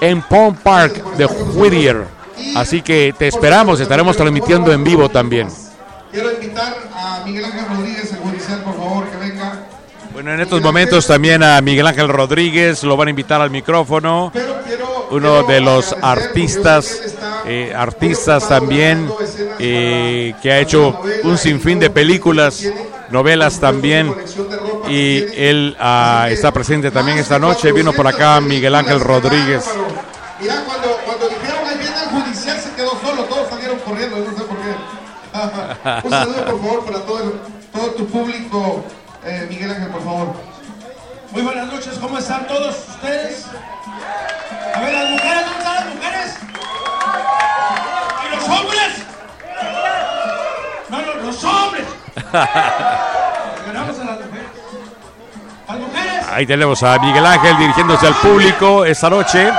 en 0.01 0.23
Palm 0.23 0.55
Park 0.57 1.17
de 1.17 1.27
Whittier. 1.27 2.05
Así 2.57 2.83
que 2.83 3.15
te 3.17 3.29
esperamos, 3.29 3.81
estaremos 3.81 4.17
transmitiendo 4.17 4.73
en 4.73 4.85
vivo 4.85 5.09
también. 5.09 5.49
Quiero 6.11 6.33
invitar 6.33 6.75
a 6.95 7.23
Miguel 7.27 7.45
Ángel 7.45 7.67
Rodríguez, 7.69 8.13
el 8.13 8.19
judicial, 8.19 8.63
por 8.63 8.77
favor, 8.77 9.05
que 9.09 9.17
venga. 9.19 9.67
Bueno, 10.13 10.33
en 10.33 10.41
estos 10.41 10.63
momentos 10.63 11.07
también 11.07 11.43
a 11.43 11.61
Miguel 11.61 11.87
Ángel 11.87 12.09
Rodríguez 12.09 12.83
lo 12.85 12.97
van 12.97 13.09
a 13.09 13.11
invitar 13.11 13.41
al 13.41 13.51
micrófono. 13.51 14.33
Uno 15.11 15.43
de 15.45 15.61
los 15.61 15.95
artistas, 16.03 17.17
eh, 17.47 17.73
artistas 17.77 18.49
también, 18.49 19.11
eh, 19.59 20.35
que 20.43 20.53
ha 20.53 20.59
hecho 20.61 21.01
un 21.25 21.39
sinfín 21.39 21.79
de 21.79 21.91
películas, 21.91 22.63
novelas 23.11 23.59
también. 23.61 24.15
Y 24.89 25.25
él 25.35 25.77
ah, 25.81 26.29
está 26.31 26.53
presente 26.53 26.91
también 26.91 27.19
esta 27.19 27.39
noche. 27.39 27.73
Vino 27.73 27.93
por 27.93 28.07
acá 28.07 28.41
Miguel 28.41 28.75
Ángel 28.75 29.01
Rodríguez. 29.01 29.65
Mira, 30.41 30.63
cuando, 30.67 30.89
cuando 31.05 31.29
dijeron 31.29 31.59
ahí 31.69 31.79
viene 31.79 31.97
el 32.03 32.09
judicial 32.23 32.61
se 32.61 32.73
quedó 32.75 32.91
solo, 33.05 33.25
todos 33.25 33.49
salieron 33.49 33.79
corriendo, 33.81 34.19
no 34.19 34.37
sé 34.39 34.45
por 34.45 34.57
qué. 34.59 34.69
Un 36.05 36.11
saludo 36.11 36.45
por 36.45 36.61
favor 36.61 36.85
para 36.85 37.01
todo, 37.01 37.19
el- 37.25 37.33
todo 37.73 37.91
tu 37.93 38.07
público, 38.07 38.85
eh, 39.25 39.47
Miguel 39.49 39.71
Ángel, 39.73 39.89
por 39.89 40.03
favor. 40.05 40.29
Muy 41.33 41.43
buenas 41.43 41.67
noches, 41.73 41.95
¿cómo 42.01 42.19
están 42.19 42.47
todos 42.47 42.77
ustedes? 42.89 43.45
A 44.79 44.81
ver, 44.81 44.93
las 44.95 45.11
mujeres, 45.11 45.45
¿dónde 45.45 45.59
están 45.59 45.75
las 45.75 45.87
mujeres? 45.87 46.39
¿Y 48.25 48.37
los 48.37 48.49
hombres? 48.49 49.07
No, 50.89 50.99
no, 50.99 51.15
los 51.27 51.45
hombres. 51.45 51.85
Ganamos 53.67 53.99
a 53.99 54.05
las 54.05 54.21
mujeres. 54.21 54.49
Las 55.67 55.79
mujeres. 55.79 56.27
Ahí 56.31 56.47
tenemos 56.47 56.81
a 56.85 56.97
Miguel 57.01 57.27
Ángel 57.27 57.59
dirigiéndose 57.59 58.07
al 58.07 58.15
público 58.15 58.85
esta 58.85 59.11
noche. 59.11 59.51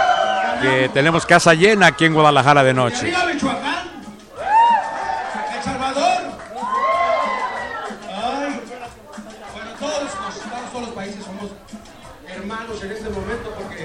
Que 0.61 0.89
tenemos 0.93 1.25
casa 1.25 1.53
llena 1.53 1.87
aquí 1.87 2.05
en 2.05 2.13
Guadalajara 2.13 2.63
de 2.63 2.73
noche. 2.73 3.13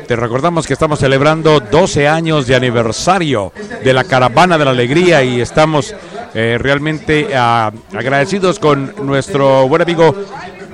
Te 0.07 0.17
recordamos 0.17 0.67
que 0.67 0.75
estamos 0.75 0.99
celebrando 0.99 1.61
12 1.61 2.09
años 2.09 2.47
de 2.47 2.55
aniversario 2.55 3.53
de 3.83 3.93
la 3.95 4.05
Caravana 4.05 4.59
de 4.59 4.65
la 4.67 4.73
Alegría 4.73 5.23
y 5.23 5.41
estamos 5.41 5.95
eh, 6.35 6.59
realmente 6.61 7.29
ah, 7.35 7.73
agradecidos 7.95 8.59
con 8.59 8.95
nuestro 9.07 9.67
buen 9.67 9.81
amigo 9.81 10.15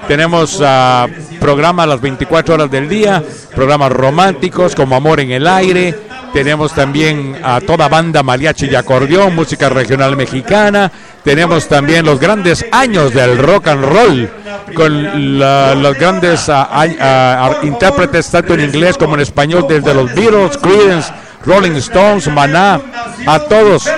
Tenemos 0.09 0.61
ah, 0.65 1.07
programas 1.41 1.87
las 1.89 2.01
24 2.01 2.55
horas 2.55 2.71
del 2.71 2.89
día, 2.89 3.23
programas 3.55 3.93
románticos 3.93 4.75
como 4.75 4.97
Amor 4.97 5.21
en 5.21 5.31
el 5.33 5.47
Aire. 5.47 5.95
Tenemos 6.33 6.73
también 6.75 7.37
a 7.43 7.61
toda 7.61 7.89
banda 7.89 8.23
mariachi 8.23 8.67
y 8.67 8.75
acordeón, 8.75 9.35
música 9.35 9.69
regional 9.71 10.17
mexicana. 10.17 10.91
Tenemos 11.25 11.67
también 11.67 12.05
los 12.05 12.21
grandes 12.21 12.65
años 12.73 13.15
del 13.15 13.39
rock 13.39 13.69
and 13.69 13.85
roll 13.85 14.29
con 14.75 15.39
la- 15.39 15.75
los 15.75 15.97
grandes 15.99 16.45
ah, 16.49 17.57
intérpretes 17.63 18.31
tanto 18.31 18.53
en 18.55 18.61
inglés 18.61 18.97
como 18.99 19.15
en 19.15 19.21
español, 19.23 19.65
desde 19.69 19.95
los 19.95 20.13
Beatles, 20.15 20.59
Creedence, 20.59 21.11
Rolling 21.45 21.73
Stones, 21.77 22.29
Maná, 22.29 22.81
a 23.27 23.39
todos 23.41 23.89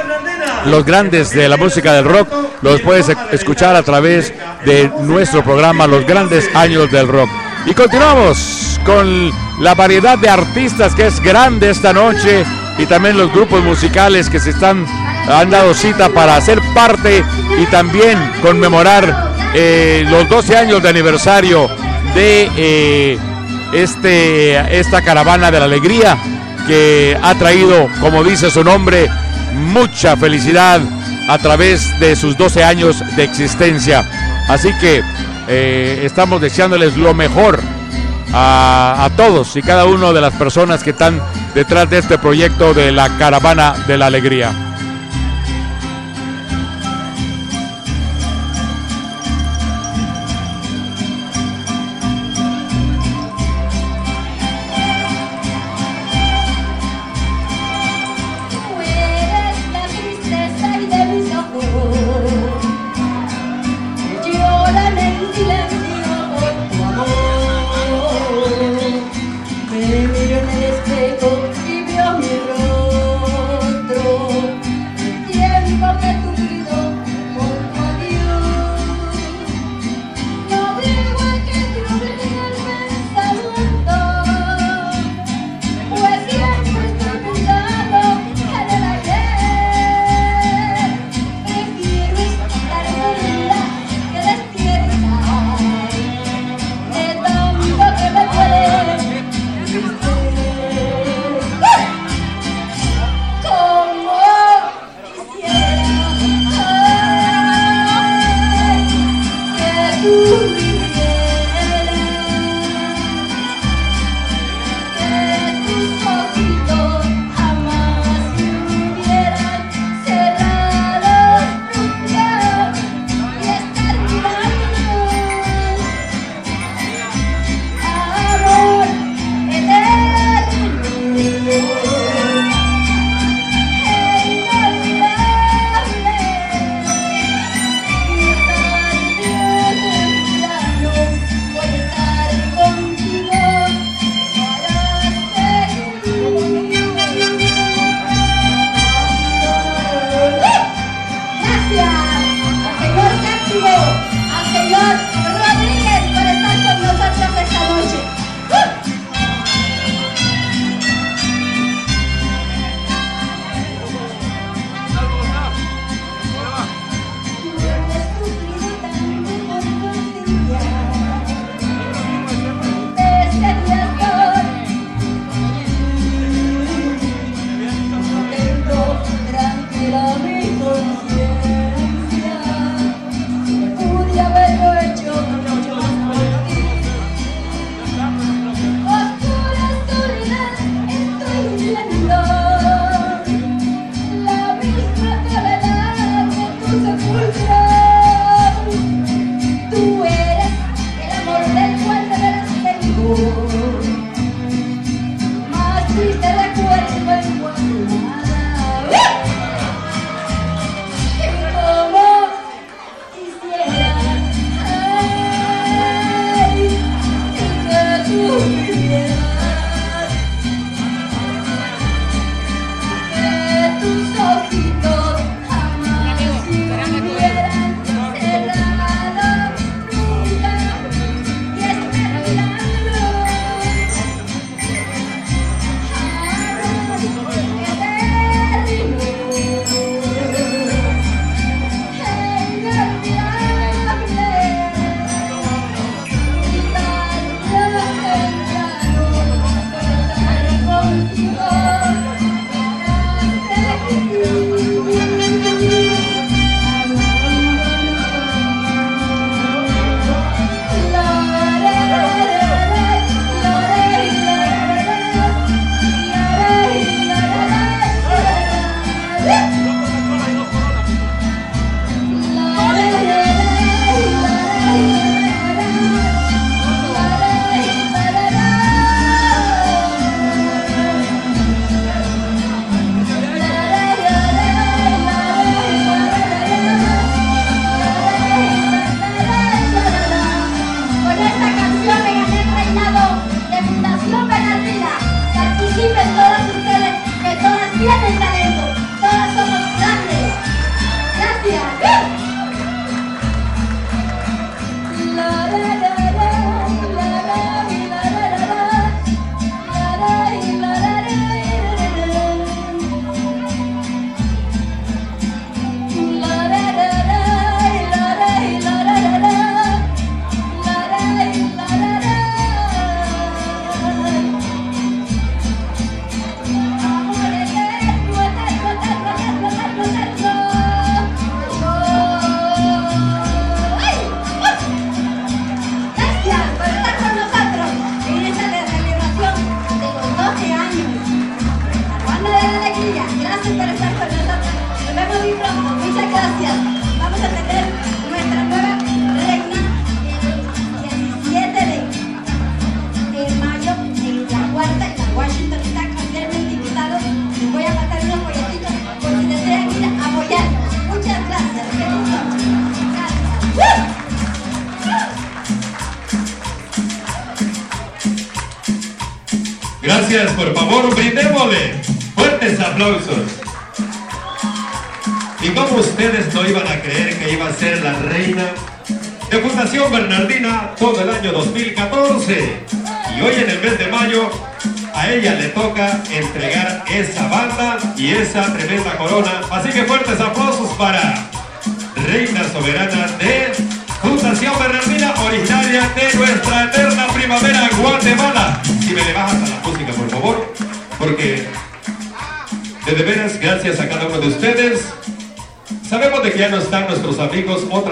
los 0.68 0.84
grandes 0.84 1.34
de 1.34 1.48
la 1.48 1.56
música 1.56 1.92
del 1.94 2.04
rock, 2.04 2.28
los 2.62 2.80
puedes 2.82 3.08
escuchar 3.32 3.74
a 3.74 3.82
través 3.82 4.32
de 4.64 4.90
nuestro 5.02 5.42
programa 5.42 5.86
Los 5.86 6.06
Grandes 6.06 6.48
Años 6.54 6.90
del 6.90 7.08
Rock. 7.08 7.28
Y 7.66 7.74
continuamos 7.74 8.80
con 8.84 9.30
la 9.60 9.74
variedad 9.74 10.18
de 10.18 10.28
artistas 10.28 10.94
que 10.94 11.06
es 11.06 11.20
grande 11.20 11.70
esta 11.70 11.92
noche 11.92 12.44
y 12.78 12.86
también 12.86 13.18
los 13.18 13.32
grupos 13.32 13.62
musicales 13.62 14.30
que 14.30 14.40
se 14.40 14.50
están 14.50 14.86
han 15.28 15.50
dado 15.50 15.74
cita 15.74 16.08
para 16.08 16.36
hacer 16.36 16.60
parte 16.74 17.22
y 17.60 17.66
también 17.66 18.18
conmemorar 18.40 19.32
eh, 19.54 20.04
los 20.08 20.28
12 20.28 20.56
años 20.56 20.82
de 20.82 20.88
aniversario 20.88 21.68
de 22.14 22.50
eh, 22.56 23.18
este, 23.72 24.78
esta 24.78 25.02
caravana 25.02 25.50
de 25.50 25.58
la 25.58 25.66
alegría 25.66 26.16
que 26.66 27.16
ha 27.22 27.34
traído, 27.34 27.88
como 28.00 28.24
dice 28.24 28.50
su 28.50 28.62
nombre, 28.64 29.08
mucha 29.54 30.16
felicidad 30.16 30.80
a 31.28 31.38
través 31.38 31.98
de 32.00 32.16
sus 32.16 32.36
12 32.36 32.64
años 32.64 33.02
de 33.16 33.24
existencia. 33.24 34.08
Así 34.48 34.72
que 34.80 35.02
eh, 35.48 36.00
estamos 36.04 36.40
deseándoles 36.40 36.96
lo 36.96 37.14
mejor 37.14 37.60
a, 38.32 39.04
a 39.04 39.10
todos 39.10 39.56
y 39.56 39.62
cada 39.62 39.84
una 39.84 40.12
de 40.12 40.20
las 40.20 40.34
personas 40.34 40.82
que 40.82 40.90
están 40.90 41.20
detrás 41.54 41.88
de 41.90 41.98
este 41.98 42.18
proyecto 42.18 42.74
de 42.74 42.92
la 42.92 43.16
caravana 43.18 43.74
de 43.86 43.98
la 43.98 44.06
alegría. 44.06 44.67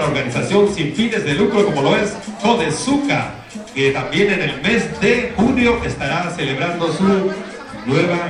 Organización 0.07 0.73
sin 0.73 0.93
fines 0.93 1.23
de 1.23 1.33
lucro 1.33 1.65
como 1.65 1.81
lo 1.81 1.95
es 1.95 2.13
Codezuca, 2.41 3.31
que 3.73 3.91
también 3.91 4.31
en 4.31 4.41
el 4.41 4.61
mes 4.61 4.99
de 5.01 5.33
junio 5.35 5.79
estará 5.85 6.31
celebrando 6.35 6.91
su 6.93 7.31
nueva 7.85 8.29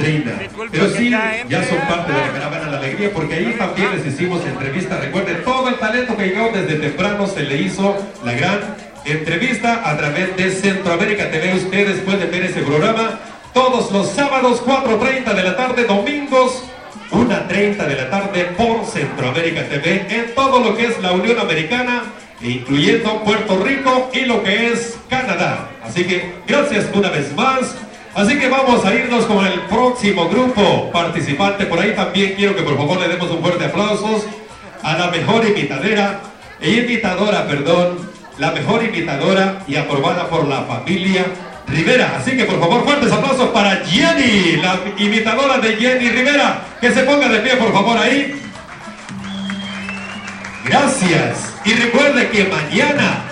reina. 0.00 0.32
Pero 0.70 0.90
sí, 0.90 1.10
ya 1.10 1.64
son 1.64 1.78
parte 1.88 2.12
de 2.12 2.20
la 2.20 2.32
caravana 2.32 2.64
de 2.64 2.70
la 2.70 2.78
alegría, 2.78 3.12
porque 3.12 3.34
ahí 3.34 3.54
también 3.58 3.90
les 3.96 4.06
hicimos 4.06 4.44
entrevista. 4.44 4.98
Recuerden, 4.98 5.42
todo 5.44 5.68
el 5.68 5.76
talento 5.76 6.16
que 6.16 6.26
llegó 6.28 6.50
desde 6.52 6.76
temprano 6.76 7.26
se 7.26 7.42
le 7.42 7.60
hizo 7.60 7.96
la 8.24 8.32
gran 8.32 8.60
entrevista 9.04 9.88
a 9.88 9.96
través 9.96 10.36
de 10.36 10.50
Centroamérica 10.50 11.30
TV. 11.30 11.54
Ustedes 11.54 12.00
pueden 12.00 12.30
ver 12.30 12.44
ese 12.44 12.62
programa 12.62 13.20
todos 13.52 13.92
los 13.92 14.08
sábados, 14.10 14.62
4.30 14.64 15.34
de 15.34 15.42
la 15.44 15.56
tarde, 15.56 15.84
domingos, 15.84 16.64
1.30 17.10 17.86
de 17.86 17.96
la 17.96 18.10
tarde 18.10 18.44
por 18.56 18.84
Centroamérica 18.86 19.62
TV 19.68 20.06
en 20.08 20.33
todo 20.44 20.60
lo 20.60 20.76
que 20.76 20.86
es 20.86 21.00
la 21.00 21.12
Unión 21.12 21.38
Americana, 21.40 22.02
incluyendo 22.42 23.22
Puerto 23.24 23.56
Rico 23.64 24.10
y 24.12 24.26
lo 24.26 24.42
que 24.42 24.72
es 24.72 24.98
Canadá. 25.08 25.70
Así 25.82 26.04
que 26.04 26.34
gracias 26.46 26.86
una 26.92 27.08
vez 27.08 27.34
más. 27.34 27.74
Así 28.14 28.38
que 28.38 28.48
vamos 28.48 28.84
a 28.84 28.94
irnos 28.94 29.24
con 29.24 29.44
el 29.46 29.58
próximo 29.62 30.28
grupo 30.28 30.90
participante. 30.92 31.64
Por 31.64 31.80
ahí 31.80 31.94
también 31.94 32.34
quiero 32.36 32.54
que 32.54 32.62
por 32.62 32.76
favor 32.76 33.00
le 33.00 33.08
demos 33.08 33.30
un 33.30 33.40
fuerte 33.40 33.64
aplausos 33.64 34.26
a 34.82 34.98
la 34.98 35.10
mejor 35.10 35.46
imitadera, 35.46 36.20
e 36.60 36.72
imitadora, 36.72 37.46
perdón, 37.46 37.98
la 38.38 38.50
mejor 38.50 38.84
imitadora 38.84 39.62
y 39.66 39.76
aprobada 39.76 40.28
por 40.28 40.46
la 40.46 40.62
familia 40.64 41.24
Rivera. 41.66 42.16
Así 42.18 42.36
que 42.36 42.44
por 42.44 42.60
favor, 42.60 42.84
fuertes 42.84 43.10
aplausos 43.10 43.48
para 43.48 43.76
Jenny, 43.86 44.56
la 44.60 44.78
imitadora 44.98 45.56
de 45.56 45.76
Jenny 45.76 46.10
Rivera. 46.10 46.60
Que 46.82 46.92
se 46.92 47.02
ponga 47.04 47.28
de 47.28 47.38
pie, 47.38 47.56
por 47.56 47.72
favor, 47.72 47.96
ahí. 47.96 48.44
Gracias. 50.64 51.54
Y 51.64 51.74
recuerde 51.74 52.28
que 52.30 52.44
mañana 52.44 53.24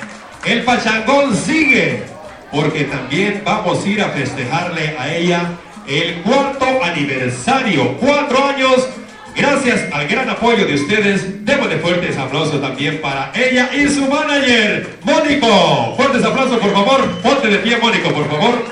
el 0.44 0.62
pachangón 0.64 1.36
sigue, 1.36 2.04
porque 2.50 2.84
también 2.84 3.42
vamos 3.44 3.84
a 3.84 3.88
ir 3.88 4.02
a 4.02 4.10
festejarle 4.10 4.96
a 4.98 5.14
ella 5.14 5.50
el 5.86 6.22
cuarto 6.22 6.66
aniversario. 6.82 7.96
Cuatro 7.98 8.44
años. 8.44 8.88
Gracias 9.34 9.90
al 9.94 10.06
gran 10.08 10.28
apoyo 10.28 10.66
de 10.66 10.74
ustedes, 10.74 11.42
démosle 11.46 11.78
fuertes 11.78 12.18
aplausos 12.18 12.60
también 12.60 13.00
para 13.00 13.32
ella 13.34 13.70
y 13.72 13.88
su 13.88 14.06
manager, 14.06 14.98
Mónico. 15.04 15.94
Fuertes 15.96 16.22
aplausos, 16.22 16.58
por 16.58 16.70
favor. 16.70 17.08
Ponte 17.22 17.48
de 17.48 17.56
pie, 17.58 17.78
Mónico, 17.78 18.10
por 18.10 18.28
favor. 18.28 18.62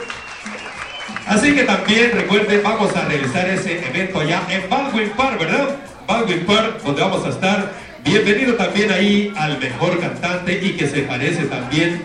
Así 1.27 1.55
que 1.55 1.63
también 1.63 2.11
recuerden, 2.13 2.61
vamos 2.63 2.95
a 2.95 3.07
realizar 3.07 3.49
ese 3.49 3.83
evento 3.87 4.21
allá 4.21 4.43
en 4.51 4.69
Baldwin 4.69 5.09
Park, 5.17 5.39
¿verdad? 5.39 5.77
Baldwin 6.07 6.45
Park, 6.45 6.83
donde 6.85 7.01
vamos 7.01 7.25
a 7.25 7.31
estar. 7.31 7.73
Bienvenido 8.05 8.55
también 8.55 8.91
ahí 8.91 9.33
al 9.37 9.59
mejor 9.59 10.01
cantante 10.01 10.59
y 10.63 10.73
que 10.73 10.89
se 10.89 11.03
parece 11.03 11.45
también 11.45 12.03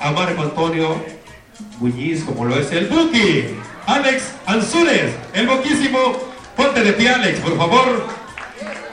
a 0.00 0.12
Marco 0.12 0.42
Antonio 0.42 1.04
Muñiz, 1.78 2.22
como 2.24 2.44
lo 2.44 2.58
es 2.58 2.70
el 2.70 2.86
Buki. 2.86 3.46
Alex 3.86 4.32
Anzures, 4.46 5.12
el 5.34 5.46
boquísimo. 5.46 5.98
Ponte 6.56 6.82
de 6.82 6.92
pie, 6.92 7.08
Alex, 7.08 7.40
por 7.40 7.56
favor. 7.56 8.06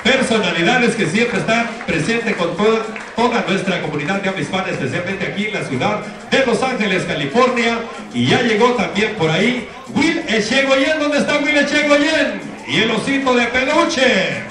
Personalidades 0.03 0.95
que 0.95 1.05
siempre 1.05 1.39
están 1.39 1.67
presentes 1.85 2.35
con 2.35 2.55
toda, 2.55 3.43
nuestra 3.47 3.81
comunidad 3.81 4.21
de 4.21 4.41
hispana, 4.41 4.69
especialmente 4.69 5.27
aquí 5.27 5.47
en 5.47 5.53
la 5.53 5.63
ciudad 5.65 5.99
de 6.31 6.45
Los 6.45 6.63
Ángeles, 6.63 7.03
California. 7.03 7.79
Y 8.13 8.25
ya 8.25 8.41
llegó 8.41 8.71
también 8.73 9.13
por 9.15 9.29
ahí 9.29 9.67
Will 9.93 10.23
Echegoyen. 10.27 10.99
¿Dónde 10.99 11.19
está 11.19 11.37
Will 11.37 11.57
Echegoyen? 11.57 12.41
Y 12.67 12.81
el 12.81 12.91
osito 12.91 13.35
de 13.35 13.45
peluche. 13.47 14.46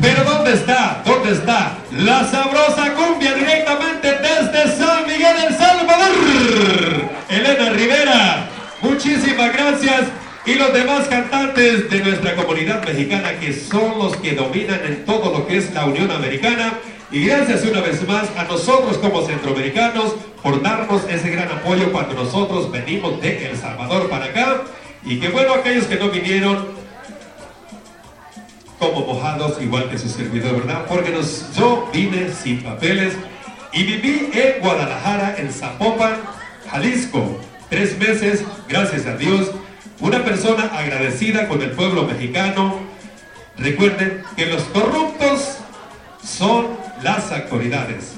Pero 0.00 0.24
¿dónde 0.24 0.54
está? 0.54 1.02
¿Dónde 1.04 1.32
está? 1.32 1.76
La 1.92 2.24
sabrosa 2.24 2.94
cumbia 2.94 3.34
directamente 3.34 4.08
desde 4.08 4.76
San 4.76 5.06
Miguel 5.06 5.36
El 5.48 5.54
Salvador. 5.56 7.10
Elena 7.28 7.70
Rivera, 7.70 8.48
muchísimas 8.82 9.52
gracias. 9.52 10.02
Y 10.46 10.54
los 10.54 10.72
demás 10.72 11.06
cantantes 11.08 11.90
de 11.90 12.00
nuestra 12.00 12.34
comunidad 12.34 12.82
mexicana 12.84 13.38
que 13.38 13.52
son 13.52 13.98
los 13.98 14.16
que 14.16 14.32
dominan 14.32 14.80
en 14.84 15.04
todo 15.04 15.32
lo 15.32 15.46
que 15.46 15.58
es 15.58 15.72
la 15.74 15.84
Unión 15.84 16.10
Americana. 16.10 16.72
Y 17.12 17.26
gracias 17.26 17.64
una 17.64 17.80
vez 17.80 18.06
más 18.08 18.28
a 18.36 18.44
nosotros 18.44 18.96
como 18.98 19.26
centroamericanos 19.26 20.14
por 20.42 20.62
darnos 20.62 21.02
ese 21.08 21.30
gran 21.30 21.50
apoyo 21.50 21.92
cuando 21.92 22.14
nosotros 22.14 22.70
venimos 22.70 23.20
de 23.20 23.50
El 23.50 23.56
Salvador 23.56 24.08
para 24.08 24.26
acá. 24.26 24.62
Y 25.04 25.20
que 25.20 25.28
bueno 25.28 25.54
aquellos 25.54 25.84
que 25.84 25.96
no 25.96 26.08
vinieron, 26.08 26.79
como 28.80 29.04
mojados, 29.04 29.60
igual 29.60 29.90
que 29.90 29.98
su 29.98 30.08
servidor, 30.08 30.56
¿verdad? 30.66 30.86
Porque 30.88 31.10
nos, 31.10 31.54
yo 31.54 31.88
vine 31.92 32.32
sin 32.32 32.62
papeles 32.62 33.12
y 33.72 33.84
viví 33.84 34.30
en 34.32 34.60
Guadalajara, 34.60 35.36
en 35.36 35.52
Zapopan, 35.52 36.16
Jalisco, 36.68 37.38
tres 37.68 37.96
meses, 37.98 38.42
gracias 38.68 39.06
a 39.06 39.16
Dios. 39.16 39.50
Una 40.00 40.24
persona 40.24 40.64
agradecida 40.72 41.46
con 41.46 41.60
el 41.60 41.72
pueblo 41.72 42.04
mexicano. 42.04 42.80
Recuerden 43.58 44.22
que 44.34 44.46
los 44.46 44.62
corruptos 44.62 45.58
son 46.24 46.68
las 47.02 47.30
autoridades. 47.30 48.14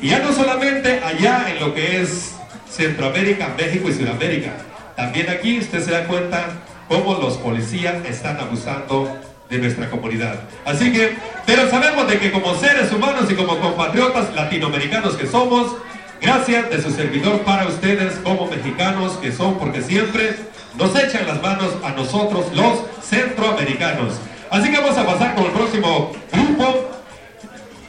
Y 0.00 0.08
ya 0.08 0.20
no 0.20 0.32
solamente 0.32 1.00
allá 1.04 1.50
en 1.50 1.60
lo 1.60 1.74
que 1.74 2.00
es 2.00 2.36
Centroamérica, 2.70 3.54
México 3.58 3.90
y 3.90 3.92
Sudamérica. 3.92 4.52
También 4.96 5.28
aquí 5.28 5.58
usted 5.58 5.84
se 5.84 5.90
da 5.90 6.06
cuenta 6.06 6.52
cómo 6.88 7.14
los 7.16 7.36
policías 7.36 8.02
están 8.06 8.38
abusando 8.38 9.14
de 9.50 9.58
nuestra 9.58 9.90
comunidad. 9.90 10.40
Así 10.64 10.92
que, 10.92 11.16
pero 11.44 11.68
sabemos 11.68 12.08
de 12.08 12.18
que 12.18 12.30
como 12.30 12.54
seres 12.54 12.92
humanos 12.92 13.30
y 13.30 13.34
como 13.34 13.58
compatriotas 13.58 14.34
latinoamericanos 14.34 15.16
que 15.16 15.26
somos, 15.26 15.76
gracias 16.22 16.70
de 16.70 16.80
su 16.80 16.90
servidor 16.92 17.40
para 17.40 17.66
ustedes 17.66 18.14
como 18.22 18.46
mexicanos 18.46 19.14
que 19.14 19.32
son, 19.32 19.58
porque 19.58 19.82
siempre 19.82 20.36
nos 20.78 20.94
echan 20.96 21.26
las 21.26 21.42
manos 21.42 21.74
a 21.82 21.90
nosotros 21.90 22.46
los 22.54 22.84
centroamericanos. 23.02 24.14
Así 24.50 24.70
que 24.70 24.78
vamos 24.78 24.96
a 24.96 25.04
pasar 25.04 25.34
con 25.34 25.44
el 25.44 25.50
próximo 25.50 26.12
grupo. 26.32 26.90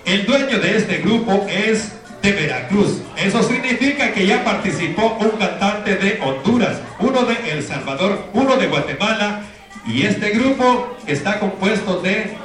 El 0.06 0.26
dueño 0.26 0.60
de 0.60 0.78
este 0.78 0.98
grupo 0.98 1.46
es 1.48 1.94
de 2.24 2.32
Veracruz. 2.32 3.02
Eso 3.18 3.44
significa 3.44 4.12
que 4.12 4.26
ya 4.26 4.44
participó 4.44 5.18
un 5.20 5.32
cantante 5.32 5.96
de 5.96 6.20
Honduras, 6.22 6.78
uno 7.00 7.24
de 7.24 7.52
El 7.52 7.64
Salvador, 7.64 8.26
uno 8.34 8.58
de 8.58 8.68
Guatemala 8.68 9.44
y 9.88 10.06
este 10.06 10.30
grupo 10.32 10.98
está 11.08 11.40
compuesto 11.40 12.02
de 12.02 12.38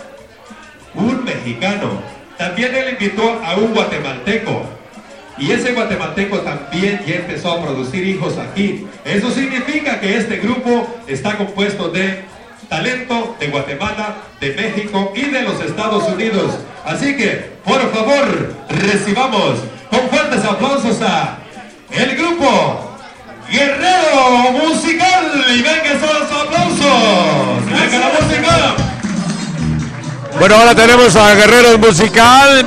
un 0.95 1.25
mexicano. 1.25 2.01
También 2.39 2.75
él 2.75 2.97
invitó 2.99 3.41
a 3.45 3.57
un 3.57 3.75
guatemalteco. 3.75 4.63
Y 5.39 5.53
ese 5.53 5.73
guatemalteco 5.73 6.39
también 6.41 7.03
ya 7.07 7.17
empezó 7.17 7.53
a 7.53 7.63
producir 7.63 8.07
hijos 8.07 8.39
aquí. 8.39 8.87
Eso 9.05 9.31
significa 9.31 10.01
que 10.01 10.17
este 10.17 10.39
grupo 10.39 10.87
está 11.07 11.37
compuesto 11.37 11.91
de 11.91 12.25
talento 12.71 13.37
de 13.39 13.49
Guatemala, 13.49 14.17
de 14.41 14.55
México 14.55 15.13
y 15.15 15.23
de 15.23 15.43
los 15.43 15.61
Estados 15.61 16.05
Unidos. 16.09 16.59
Así 16.85 17.17
que, 17.17 17.51
por 17.65 17.81
favor, 17.93 18.55
recibamos 18.69 19.59
con 19.91 20.09
fuertes 20.09 20.45
aplausos 20.45 21.03
a 21.03 21.39
el 21.91 22.17
grupo 22.17 22.96
Guerrero 23.51 24.53
Musical. 24.53 25.45
Y 25.49 25.63
venga, 25.63 26.01
son 26.01 26.21
los 26.21 26.33
aplausos. 26.33 27.67
Venga 27.67 27.99
la 27.99 28.09
música. 28.21 28.75
Bueno, 30.39 30.57
ahora 30.57 30.75
tenemos 30.75 31.17
a 31.17 31.35
Guerrero 31.35 31.79
Musical 31.79 32.67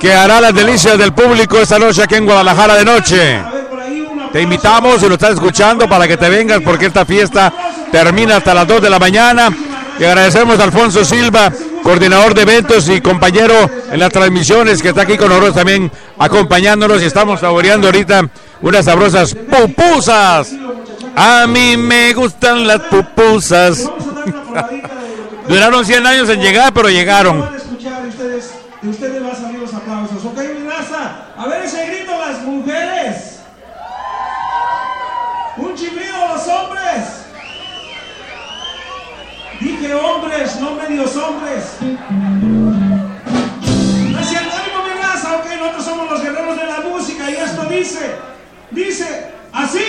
que 0.00 0.12
hará 0.12 0.40
las 0.40 0.54
delicias 0.54 0.98
del 0.98 1.12
público 1.12 1.58
esta 1.58 1.78
noche 1.78 2.02
aquí 2.02 2.16
en 2.16 2.26
Guadalajara 2.26 2.74
de 2.74 2.84
noche. 2.84 3.42
Te 4.32 4.42
invitamos, 4.42 5.00
si 5.00 5.08
lo 5.08 5.14
estás 5.14 5.34
escuchando, 5.34 5.88
para 5.88 6.08
que 6.08 6.16
te 6.16 6.28
vengas 6.28 6.60
porque 6.64 6.86
esta 6.86 7.04
fiesta 7.04 7.52
termina 7.90 8.36
hasta 8.36 8.54
las 8.54 8.66
2 8.66 8.82
de 8.82 8.90
la 8.90 8.98
mañana. 8.98 9.50
Y 9.98 10.04
agradecemos 10.04 10.58
a 10.58 10.64
Alfonso 10.64 11.04
Silva, 11.04 11.52
coordinador 11.82 12.34
de 12.34 12.42
eventos 12.42 12.88
y 12.88 13.00
compañero 13.00 13.54
en 13.90 14.00
las 14.00 14.10
transmisiones, 14.10 14.82
que 14.82 14.88
está 14.88 15.02
aquí 15.02 15.16
con 15.16 15.28
nosotros 15.28 15.54
también 15.54 15.90
acompañándonos 16.18 17.02
y 17.02 17.06
estamos 17.06 17.40
saboreando 17.40 17.88
ahorita 17.88 18.28
unas 18.62 18.84
sabrosas 18.84 19.34
pupusas. 19.34 20.52
A 21.14 21.46
mí 21.46 21.76
me 21.76 22.14
gustan 22.14 22.66
las 22.66 22.80
pupusas. 22.82 23.88
Duraron 25.48 25.84
100 25.84 26.06
años 26.06 26.28
en 26.30 26.40
llegar, 26.40 26.72
pero 26.72 26.88
llegaron. 26.88 27.54
escuchar 27.54 28.02
y 28.04 28.08
ustedes, 28.08 28.52
de 28.80 28.88
ustedes 28.90 29.22
va 29.22 29.32
a 29.32 29.34
salir 29.34 29.58
los 29.58 29.74
aplausos. 29.74 30.24
¿Ok, 30.24 30.38
mi 30.58 30.68
raza? 30.68 31.26
A 31.36 31.46
ver 31.46 31.64
ese 31.64 31.86
grito, 31.86 32.12
las 32.18 32.40
mujeres. 32.42 33.40
Un 35.56 35.74
chiflido, 35.74 36.28
los 36.28 36.48
hombres. 36.48 37.22
Dije 39.60 39.94
no 40.60 40.74
medios 40.74 41.16
hombres. 41.16 41.76
No 44.10 44.18
es 44.18 44.28
cierto, 44.28 44.50
ánimo, 44.56 44.82
mi 44.84 45.00
raza. 45.00 45.36
Ok, 45.36 45.46
nosotros 45.56 45.84
somos 45.84 46.10
los 46.10 46.20
guerreros 46.20 46.56
de 46.56 46.66
la 46.66 46.80
música 46.80 47.30
y 47.30 47.34
esto 47.34 47.64
dice, 47.66 48.16
dice 48.72 49.30
así. 49.52 49.84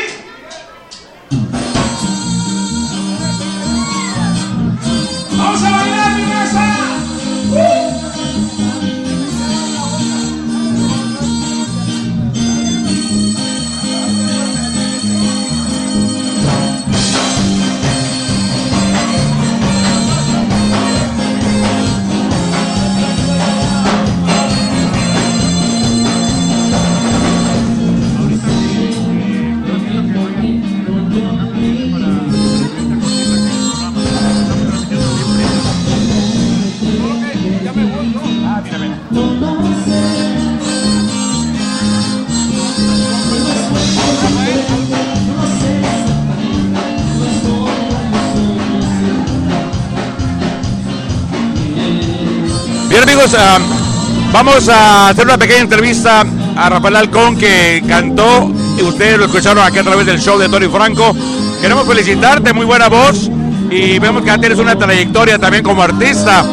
Vamos 54.34 54.68
a 54.68 55.08
hacer 55.08 55.26
una 55.26 55.38
pequeña 55.38 55.62
entrevista 55.62 56.26
a 56.58 56.70
Rafael 56.70 56.98
Alcón 56.98 57.38
que 57.38 57.82
cantó, 57.88 58.52
y 58.78 58.82
ustedes 58.82 59.18
lo 59.18 59.26
escucharon 59.26 59.64
aquí 59.64 59.80
a 59.80 59.84
través 59.84 60.06
del 60.06 60.20
show 60.20 60.38
de 60.38 60.50
Tony 60.50 60.68
Franco. 60.68 61.16
Queremos 61.62 61.88
felicitarte, 61.88 62.52
muy 62.52 62.66
buena 62.66 62.90
voz 62.90 63.30
y 63.72 63.98
vemos 64.00 64.24
que 64.24 64.38
tienes 64.40 64.60
una 64.60 64.78
trayectoria 64.78 65.40
también 65.40 65.64
como 65.64 65.82
artista. 65.82 66.44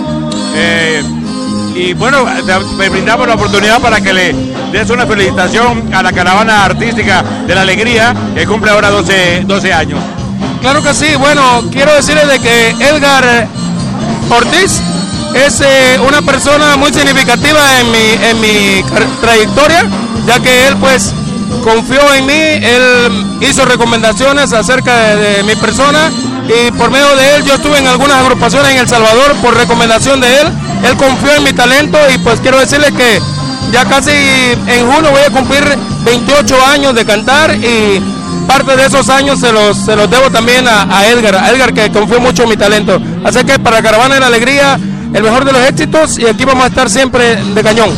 Eh, 0.54 1.02
y 1.74 1.92
bueno, 1.94 2.24
te 2.46 2.88
brindamos 2.88 3.26
la 3.26 3.34
oportunidad 3.34 3.80
para 3.80 4.00
que 4.00 4.12
le 4.12 4.32
des 4.70 4.88
una 4.90 5.06
felicitación 5.06 5.92
a 5.92 6.04
la 6.04 6.12
caravana 6.12 6.64
artística 6.64 7.24
de 7.48 7.54
la 7.54 7.62
alegría 7.62 8.14
que 8.32 8.46
cumple 8.46 8.70
ahora 8.70 8.90
12, 8.90 9.42
12 9.44 9.72
años. 9.72 9.98
Claro 10.60 10.82
que 10.84 10.94
sí, 10.94 11.16
bueno, 11.18 11.64
quiero 11.72 11.92
decirles 11.94 12.28
de 12.28 12.38
que 12.38 12.70
Edgar 12.70 13.48
Ortiz 14.28 14.80
es 15.34 15.60
eh, 15.60 15.98
una 16.06 16.22
persona 16.22 16.76
muy 16.76 16.92
significativa 16.92 17.60
en 17.80 17.90
mi, 17.90 18.26
en 18.28 18.40
mi 18.40 18.84
trayectoria, 19.20 19.86
ya 20.26 20.40
que 20.40 20.68
él 20.68 20.76
pues 20.76 21.12
confió 21.62 22.00
en 22.14 22.26
mí, 22.26 22.32
él 22.32 23.26
hizo 23.40 23.64
recomendaciones 23.64 24.52
acerca 24.52 25.16
de, 25.16 25.42
mi 25.42 25.54
persona 25.56 26.10
y 26.48 26.70
por 26.72 26.90
medio 26.90 27.14
de 27.16 27.36
él 27.36 27.44
yo 27.44 27.54
estuve 27.54 27.78
en 27.78 27.86
algunas 27.86 28.18
agrupaciones 28.18 28.72
en 28.72 28.78
El 28.78 28.88
Salvador 28.88 29.34
por 29.42 29.56
recomendación 29.56 30.20
de 30.20 30.40
él, 30.40 30.48
él 30.84 30.96
confió 30.96 31.34
en 31.34 31.44
mi 31.44 31.52
talento 31.52 31.98
y 32.12 32.18
pues 32.18 32.40
quiero 32.40 32.58
decirles 32.58 32.92
que 32.92 33.20
ya 33.72 33.84
casi 33.84 34.10
en 34.10 34.90
junio 34.90 35.10
voy 35.10 35.22
a 35.22 35.30
cumplir 35.30 35.64
28 36.04 36.66
años 36.66 36.94
de 36.94 37.04
cantar 37.04 37.54
y 37.54 38.00
parte 38.46 38.74
de 38.76 38.86
esos 38.86 39.08
años 39.08 39.38
se 39.38 39.52
los, 39.52 39.76
se 39.76 39.94
los 39.94 40.10
debo 40.10 40.30
también 40.30 40.66
a, 40.66 40.98
a 40.98 41.06
Edgar, 41.06 41.36
a 41.36 41.50
Edgar 41.50 41.72
que 41.72 41.90
confió 41.92 42.20
mucho 42.20 42.44
en 42.44 42.48
mi 42.48 42.56
talento. 42.56 43.00
Así 43.24 43.44
que 43.44 43.58
para 43.58 43.82
Caravana 43.82 44.14
de 44.14 44.20
la 44.20 44.26
Alegría, 44.26 44.78
el 45.12 45.22
mejor 45.22 45.44
de 45.44 45.52
los 45.52 45.62
éxitos 45.62 46.18
y 46.18 46.26
aquí 46.26 46.44
vamos 46.44 46.64
a 46.64 46.68
estar 46.68 46.88
siempre 46.90 47.36
de 47.36 47.62
cañón. 47.62 47.90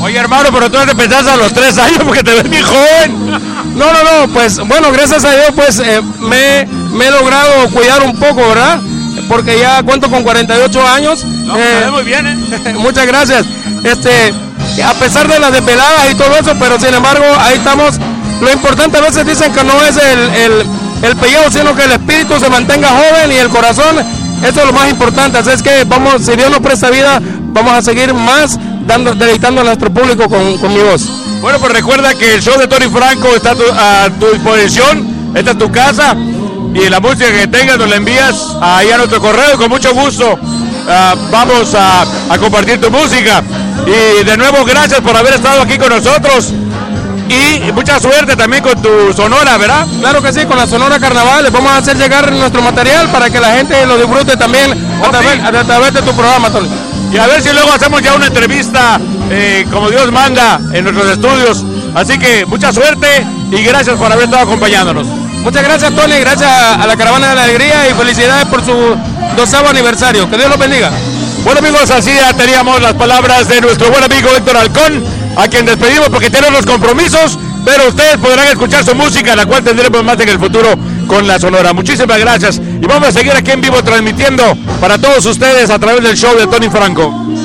Oye 0.00 0.18
hermano, 0.18 0.50
pero 0.52 0.70
tú 0.70 0.78
te 0.86 0.94
pensás 0.94 1.26
a 1.26 1.36
los 1.36 1.52
tres 1.52 1.78
años 1.78 2.00
porque 2.04 2.22
te 2.22 2.34
ves 2.34 2.48
muy 2.48 2.62
joven. 2.62 3.30
No, 3.74 3.92
no, 3.92 4.02
no, 4.02 4.32
pues 4.32 4.58
bueno, 4.66 4.90
gracias 4.92 5.24
a 5.24 5.32
Dios 5.32 5.52
pues 5.54 5.78
eh, 5.78 6.02
me, 6.20 6.66
me 6.92 7.06
he 7.06 7.10
logrado 7.10 7.68
cuidar 7.70 8.02
un 8.02 8.16
poco, 8.16 8.48
¿verdad? 8.48 8.78
Porque 9.28 9.58
ya 9.58 9.82
cuento 9.82 10.10
con 10.10 10.22
48 10.22 10.86
años. 10.86 11.24
No, 11.24 11.54
ves 11.54 11.90
muy 11.90 12.04
bien, 12.04 12.26
¿eh? 12.26 12.74
Muchas 12.78 13.06
gracias. 13.06 13.46
Este, 13.82 14.34
a 14.82 14.94
pesar 14.94 15.28
de 15.28 15.38
las 15.38 15.52
desveladas 15.52 16.10
y 16.10 16.14
todo 16.14 16.36
eso, 16.36 16.54
pero 16.58 16.78
sin 16.78 16.94
embargo 16.94 17.24
ahí 17.40 17.56
estamos. 17.56 17.94
Lo 18.40 18.52
importante 18.52 18.98
a 18.98 19.00
veces 19.00 19.26
dicen 19.26 19.50
que 19.52 19.64
no 19.64 19.80
es 19.82 19.96
el, 19.96 20.18
el, 20.34 20.66
el 21.02 21.16
pellejo, 21.16 21.50
sino 21.50 21.74
que 21.74 21.84
el 21.84 21.92
espíritu 21.92 22.38
se 22.38 22.50
mantenga 22.50 22.88
joven 22.88 23.32
y 23.32 23.36
el 23.36 23.48
corazón. 23.48 23.96
Eso 24.42 24.60
es 24.60 24.66
lo 24.66 24.72
más 24.72 24.90
importante. 24.90 25.38
Así 25.38 25.50
es 25.50 25.62
que 25.62 25.84
vamos, 25.84 26.22
si 26.22 26.36
Dios 26.36 26.50
nos 26.50 26.60
presta 26.60 26.90
vida, 26.90 27.20
vamos 27.52 27.72
a 27.72 27.82
seguir 27.82 28.12
más 28.14 28.58
dando, 28.86 29.14
deleitando 29.14 29.60
a 29.60 29.64
nuestro 29.64 29.92
público 29.92 30.28
con, 30.28 30.58
con 30.58 30.72
mi 30.72 30.80
voz. 30.80 31.08
Bueno, 31.40 31.58
pues 31.58 31.72
recuerda 31.72 32.14
que 32.14 32.34
el 32.34 32.42
show 32.42 32.58
de 32.58 32.66
Tony 32.66 32.88
Franco 32.88 33.28
está 33.34 33.52
a 33.52 34.10
tu, 34.10 34.26
disposición. 34.26 35.32
Esta 35.34 35.52
es 35.52 35.58
tu 35.58 35.70
casa. 35.70 36.16
Y 36.74 36.88
la 36.88 37.00
música 37.00 37.30
que 37.30 37.46
tengas 37.46 37.78
nos 37.78 37.88
la 37.88 37.96
envías 37.96 38.56
ahí 38.60 38.90
a 38.90 38.98
nuestro 38.98 39.20
correo. 39.20 39.54
y 39.54 39.56
Con 39.56 39.68
mucho 39.68 39.94
gusto 39.94 40.38
ah, 40.88 41.14
vamos 41.30 41.74
a, 41.74 42.02
a 42.02 42.38
compartir 42.38 42.80
tu 42.80 42.90
música. 42.90 43.42
Y 43.86 44.24
de 44.24 44.36
nuevo, 44.36 44.64
gracias 44.64 45.00
por 45.00 45.16
haber 45.16 45.34
estado 45.34 45.62
aquí 45.62 45.78
con 45.78 45.88
nosotros. 45.88 46.52
Y 47.28 47.72
mucha 47.72 47.98
suerte 47.98 48.36
también 48.36 48.62
con 48.62 48.80
tu 48.80 49.12
sonora, 49.12 49.58
¿verdad? 49.58 49.86
Claro 50.00 50.22
que 50.22 50.32
sí, 50.32 50.44
con 50.46 50.56
la 50.56 50.66
Sonora 50.66 50.98
Carnaval 51.00 51.42
les 51.44 51.52
vamos 51.52 51.72
a 51.72 51.78
hacer 51.78 51.96
llegar 51.96 52.30
nuestro 52.32 52.62
material 52.62 53.08
para 53.08 53.28
que 53.30 53.40
la 53.40 53.52
gente 53.52 53.84
lo 53.86 53.96
disfrute 53.96 54.36
también 54.36 54.72
a, 55.02 55.10
través, 55.10 55.40
a 55.42 55.64
través 55.64 55.92
de 55.92 56.02
tu 56.02 56.12
programa, 56.12 56.50
Tony. 56.50 56.68
Y 57.12 57.18
a 57.18 57.26
ver 57.26 57.42
si 57.42 57.52
luego 57.52 57.72
hacemos 57.72 58.02
ya 58.02 58.14
una 58.14 58.26
entrevista 58.26 59.00
eh, 59.30 59.66
como 59.72 59.90
Dios 59.90 60.10
manda 60.12 60.60
en 60.72 60.84
nuestros 60.84 61.10
estudios. 61.10 61.64
Así 61.94 62.18
que 62.18 62.46
mucha 62.46 62.72
suerte 62.72 63.26
y 63.50 63.62
gracias 63.62 63.96
por 63.96 64.10
haber 64.12 64.26
estado 64.26 64.42
acompañándonos. 64.42 65.06
Muchas 65.42 65.62
gracias, 65.62 65.94
Tony, 65.94 66.18
gracias 66.20 66.50
a 66.50 66.86
la 66.86 66.96
Caravana 66.96 67.30
de 67.30 67.34
la 67.36 67.44
Alegría 67.44 67.88
y 67.88 67.94
felicidades 67.94 68.46
por 68.46 68.64
su 68.64 68.96
doceavo 69.36 69.68
aniversario. 69.68 70.28
Que 70.28 70.36
Dios 70.36 70.48
los 70.48 70.58
bendiga. 70.58 70.90
Bueno 71.44 71.60
amigos, 71.60 71.88
así 71.92 72.12
ya 72.12 72.32
teníamos 72.32 72.82
las 72.82 72.94
palabras 72.94 73.46
de 73.46 73.60
nuestro 73.60 73.88
buen 73.88 74.02
amigo 74.02 74.28
Héctor 74.36 74.56
Halcón, 74.56 75.04
a 75.36 75.48
quien 75.48 75.66
despedimos 75.66 76.08
porque 76.08 76.30
tenemos 76.30 76.64
los 76.64 76.66
compromisos, 76.66 77.38
pero 77.64 77.88
ustedes 77.88 78.16
podrán 78.16 78.48
escuchar 78.48 78.84
su 78.84 78.94
música, 78.94 79.36
la 79.36 79.46
cual 79.46 79.62
tendremos 79.62 80.02
más 80.02 80.18
en 80.20 80.28
el 80.30 80.38
futuro 80.38 80.68
con 81.06 81.26
la 81.26 81.38
Sonora. 81.38 81.72
Muchísimas 81.72 82.18
gracias 82.18 82.58
y 82.58 82.86
vamos 82.86 83.08
a 83.08 83.12
seguir 83.12 83.32
aquí 83.32 83.50
en 83.50 83.60
vivo 83.60 83.82
transmitiendo 83.82 84.56
para 84.80 84.98
todos 84.98 85.24
ustedes 85.26 85.70
a 85.70 85.78
través 85.78 86.02
del 86.02 86.16
show 86.16 86.36
de 86.36 86.46
Tony 86.46 86.70
Franco. 86.70 87.35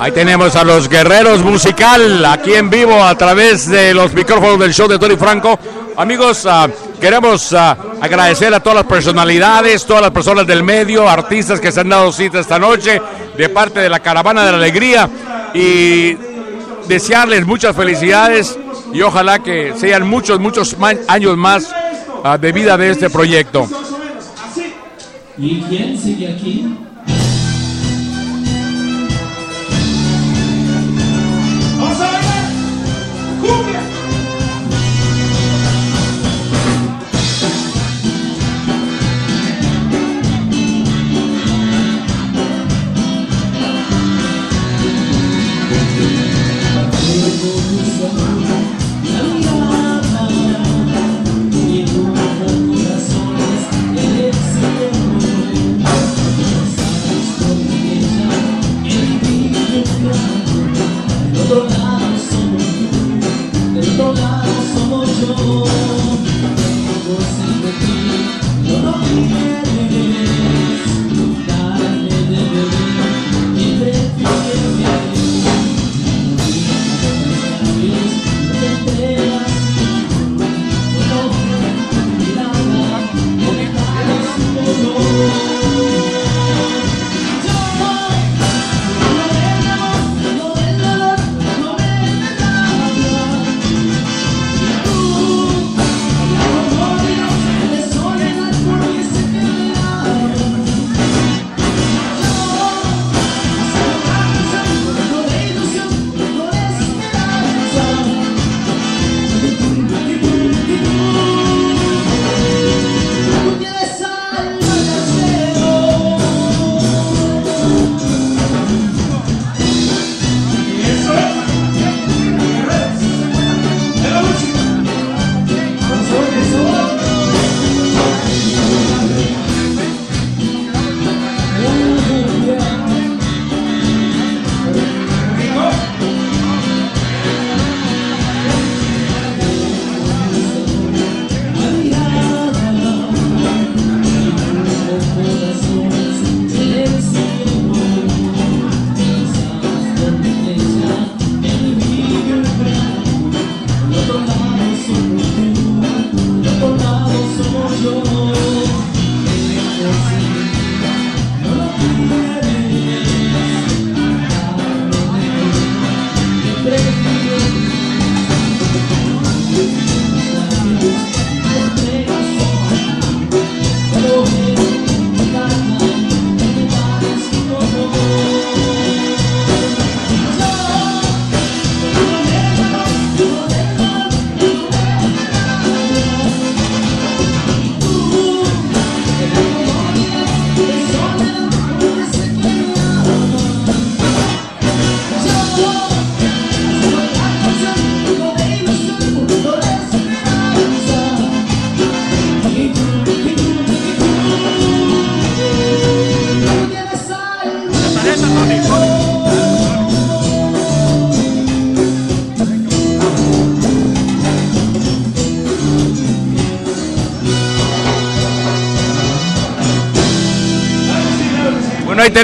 Ahí 0.00 0.12
tenemos 0.12 0.56
a 0.56 0.64
los 0.64 0.88
guerreros 0.88 1.42
musical 1.42 2.24
aquí 2.24 2.54
en 2.54 2.70
vivo 2.70 3.04
a 3.04 3.14
través 3.18 3.68
de 3.68 3.92
los 3.92 4.14
micrófonos 4.14 4.58
del 4.58 4.72
show 4.72 4.88
de 4.88 4.98
Tony 4.98 5.14
Franco. 5.14 5.58
Amigos, 5.94 6.46
ah, 6.46 6.70
queremos 6.98 7.52
ah, 7.52 7.76
agradecer 8.00 8.54
a 8.54 8.60
todas 8.60 8.76
las 8.76 8.86
personalidades, 8.86 9.84
todas 9.84 10.00
las 10.00 10.10
personas 10.10 10.46
del 10.46 10.62
medio, 10.62 11.06
artistas 11.06 11.60
que 11.60 11.70
se 11.70 11.80
han 11.80 11.90
dado 11.90 12.10
cita 12.12 12.40
esta 12.40 12.58
noche 12.58 12.98
de 13.36 13.48
parte 13.50 13.80
de 13.80 13.90
la 13.90 14.00
Caravana 14.00 14.42
de 14.42 14.52
la 14.52 14.56
Alegría 14.56 15.06
y 15.52 16.16
desearles 16.88 17.44
muchas 17.44 17.76
felicidades 17.76 18.58
y 18.94 19.02
ojalá 19.02 19.40
que 19.40 19.74
sean 19.76 20.08
muchos, 20.08 20.40
muchos 20.40 20.74
años 21.08 21.36
más 21.36 21.70
ah, 22.24 22.38
de 22.38 22.52
vida 22.52 22.78
de 22.78 22.88
este 22.92 23.10
proyecto. 23.10 23.68
¿Y 25.36 25.60
quién 25.68 26.00
sigue 26.00 26.32
aquí? 26.32 26.74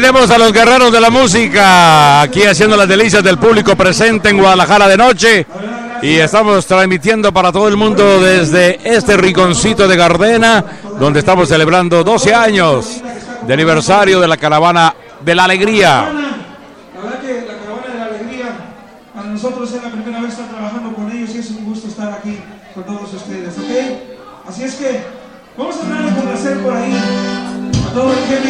tenemos 0.00 0.30
a 0.30 0.36
los 0.36 0.52
guerreros 0.52 0.92
de 0.92 1.00
la 1.00 1.08
música 1.08 2.20
aquí 2.20 2.42
haciendo 2.42 2.76
las 2.76 2.86
delicias 2.86 3.24
del 3.24 3.38
público 3.38 3.74
presente 3.76 4.28
en 4.28 4.36
Guadalajara 4.36 4.88
de 4.88 4.96
noche. 4.98 5.46
Y 6.02 6.16
estamos 6.16 6.66
transmitiendo 6.66 7.32
para 7.32 7.50
todo 7.50 7.66
el 7.66 7.78
mundo 7.78 8.20
desde 8.20 8.78
este 8.84 9.16
rinconcito 9.16 9.88
de 9.88 9.96
Gardena, 9.96 10.62
donde 11.00 11.20
estamos 11.20 11.48
celebrando 11.48 12.04
12 12.04 12.34
años 12.34 13.00
de 13.46 13.54
aniversario 13.54 14.20
de 14.20 14.28
la 14.28 14.36
caravana 14.36 14.94
de 15.22 15.34
la 15.34 15.44
alegría. 15.44 16.12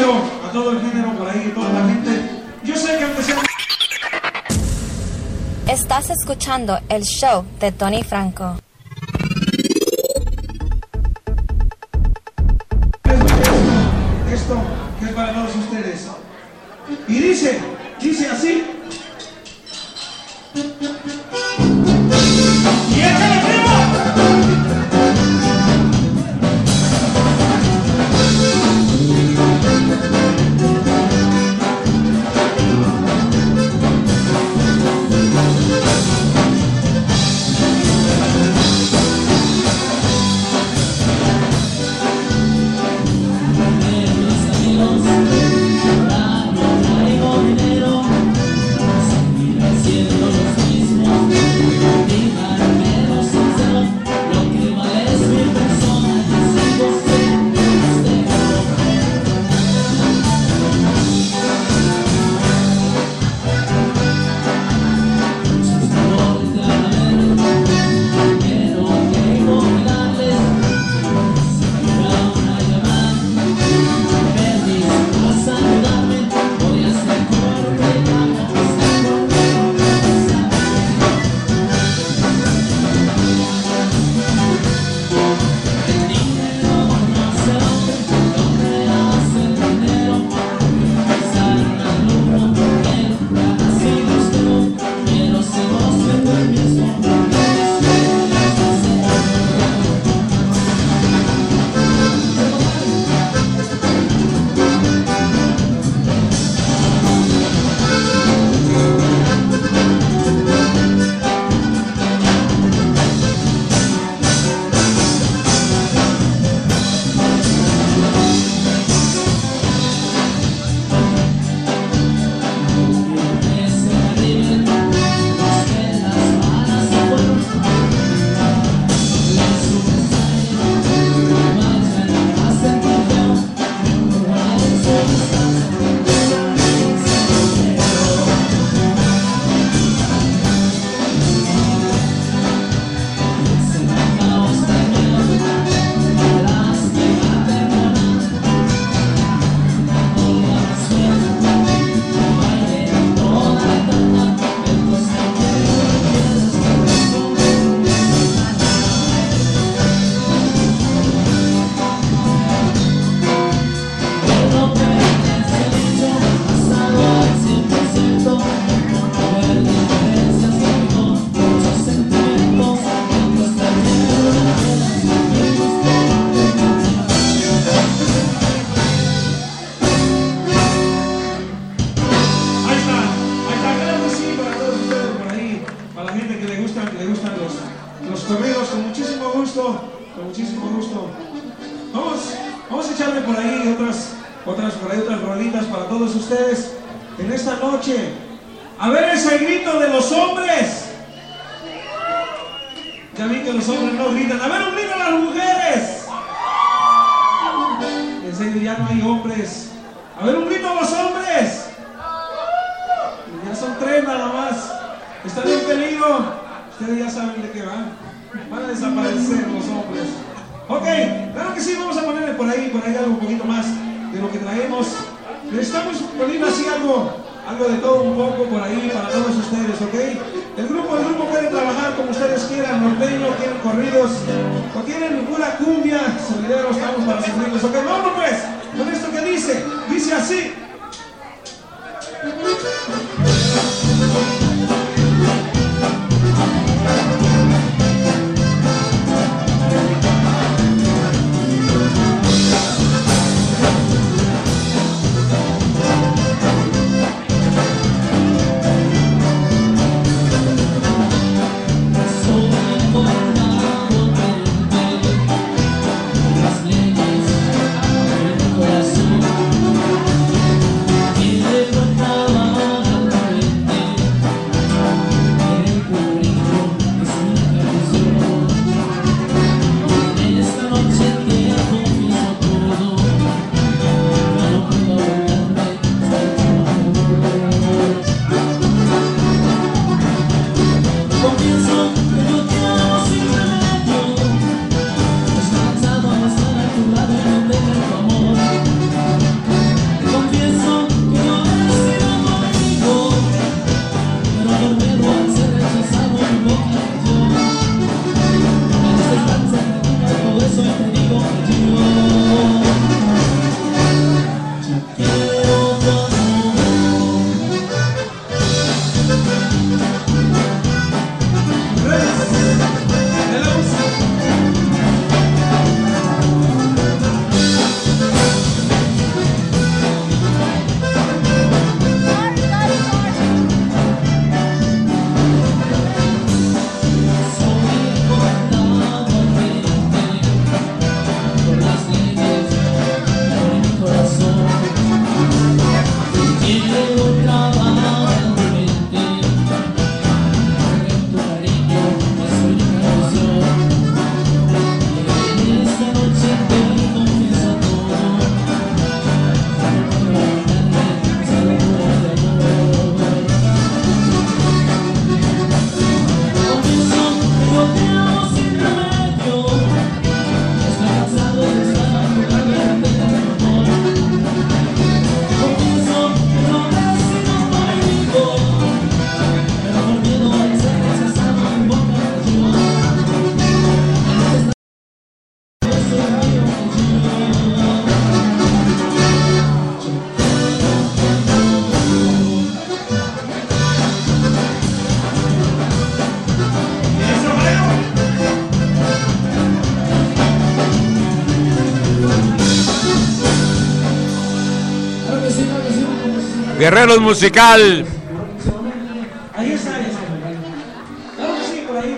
género, 0.07 0.23
a 0.47 0.53
todo 0.53 0.73
el 0.73 0.81
género 0.81 1.13
por 1.13 1.29
ahí, 1.29 1.53
toda 1.55 1.73
la 1.73 1.89
gente. 1.89 2.11
Yo 2.65 2.77
sé 2.77 2.99
que 2.99 3.05
aunque 3.05 3.23
sea... 3.23 3.43
Estás 5.69 6.11
escuchando 6.11 6.79
el 6.89 7.03
show 7.03 7.45
de 7.61 7.73
Tony 7.73 8.03
Franco. 8.03 8.57
Esto, 13.05 13.25
esto 14.33 14.57
que 15.01 15.07
es 15.07 15.13
para 15.13 15.33
todos 15.35 15.57
ustedes. 15.57 16.07
Y 17.09 17.15
dice, 17.15 17.59
dice 18.01 18.29
así. 18.29 18.76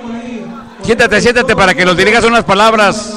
Por 0.01 0.15
ahí. 0.15 0.45
Siéntate, 0.83 1.21
siéntate 1.21 1.57
para 1.57 1.75
que 1.75 1.85
nos 1.85 1.97
digas 1.97 2.25
unas 2.25 2.45
palabras. 2.45 3.15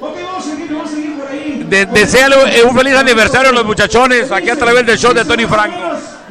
Ok, 0.00 0.16
vamos 0.22 0.46
a 0.46 0.50
seguir, 0.50 0.72
vamos 0.72 0.90
a 0.90 0.94
seguir 0.94 1.18
por 1.18 1.26
ahí. 1.26 1.66
De, 1.68 1.86
deséale 1.86 2.36
eh, 2.56 2.62
un 2.62 2.76
feliz 2.76 2.94
aniversario 2.94 3.50
a 3.50 3.52
los 3.52 3.64
muchachones 3.64 4.30
aquí 4.30 4.50
a 4.50 4.56
través 4.56 4.86
del 4.86 4.98
show 4.98 5.12
de 5.12 5.24
Tony 5.24 5.46
Franco. 5.46 5.76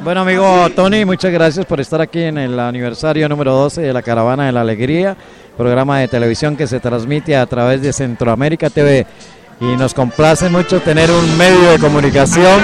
Bueno, 0.04 0.22
amigo 0.22 0.70
Tony, 0.76 1.04
muchas 1.06 1.32
gracias 1.32 1.66
por 1.66 1.82
estar 1.82 2.00
aquí 2.00 2.22
en 2.22 2.38
el 2.38 2.60
aniversario 2.60 3.28
número 3.28 3.52
12 3.54 3.82
de 3.82 3.92
la 3.92 4.02
Caravana 4.02 4.46
de 4.46 4.52
la 4.52 4.62
Alegría, 4.62 5.18
programa 5.58 6.00
de 6.00 6.08
televisión 6.08 6.56
que 6.56 6.68
se 6.68 6.80
transmite 6.80 7.36
a 7.36 7.46
través 7.46 7.82
de 7.82 7.92
Centroamérica 7.92 8.70
TV. 8.70 9.06
Y 9.60 9.76
nos 9.76 9.94
complace 9.94 10.50
mucho 10.50 10.80
tener 10.82 11.10
un 11.10 11.38
medio 11.38 11.72
de 11.72 11.80
comunicación 11.80 12.62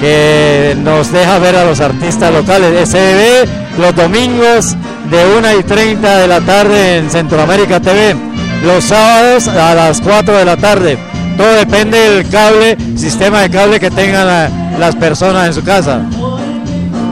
que 0.00 0.74
nos 0.82 1.12
deja 1.12 1.38
ver 1.38 1.56
a 1.56 1.64
los 1.64 1.80
artistas 1.80 2.32
locales. 2.32 2.88
Se 2.88 2.96
ve 2.98 3.48
los 3.78 3.94
domingos 3.94 4.74
de 5.10 5.36
1 5.38 5.58
y 5.58 5.62
30 5.64 6.18
de 6.18 6.26
la 6.28 6.40
tarde 6.40 6.96
en 6.98 7.10
Centroamérica 7.10 7.78
TV, 7.80 8.16
los 8.64 8.84
sábados 8.84 9.48
a 9.48 9.74
las 9.74 10.00
4 10.00 10.38
de 10.38 10.44
la 10.46 10.56
tarde. 10.56 10.98
Todo 11.36 11.52
depende 11.52 11.98
del 11.98 12.28
cable, 12.28 12.76
sistema 12.96 13.40
de 13.42 13.50
cable 13.50 13.78
que 13.78 13.90
tengan 13.90 14.26
la- 14.26 14.50
las 14.78 14.96
personas 14.96 15.46
en 15.48 15.54
su 15.54 15.62
casa. 15.62 16.00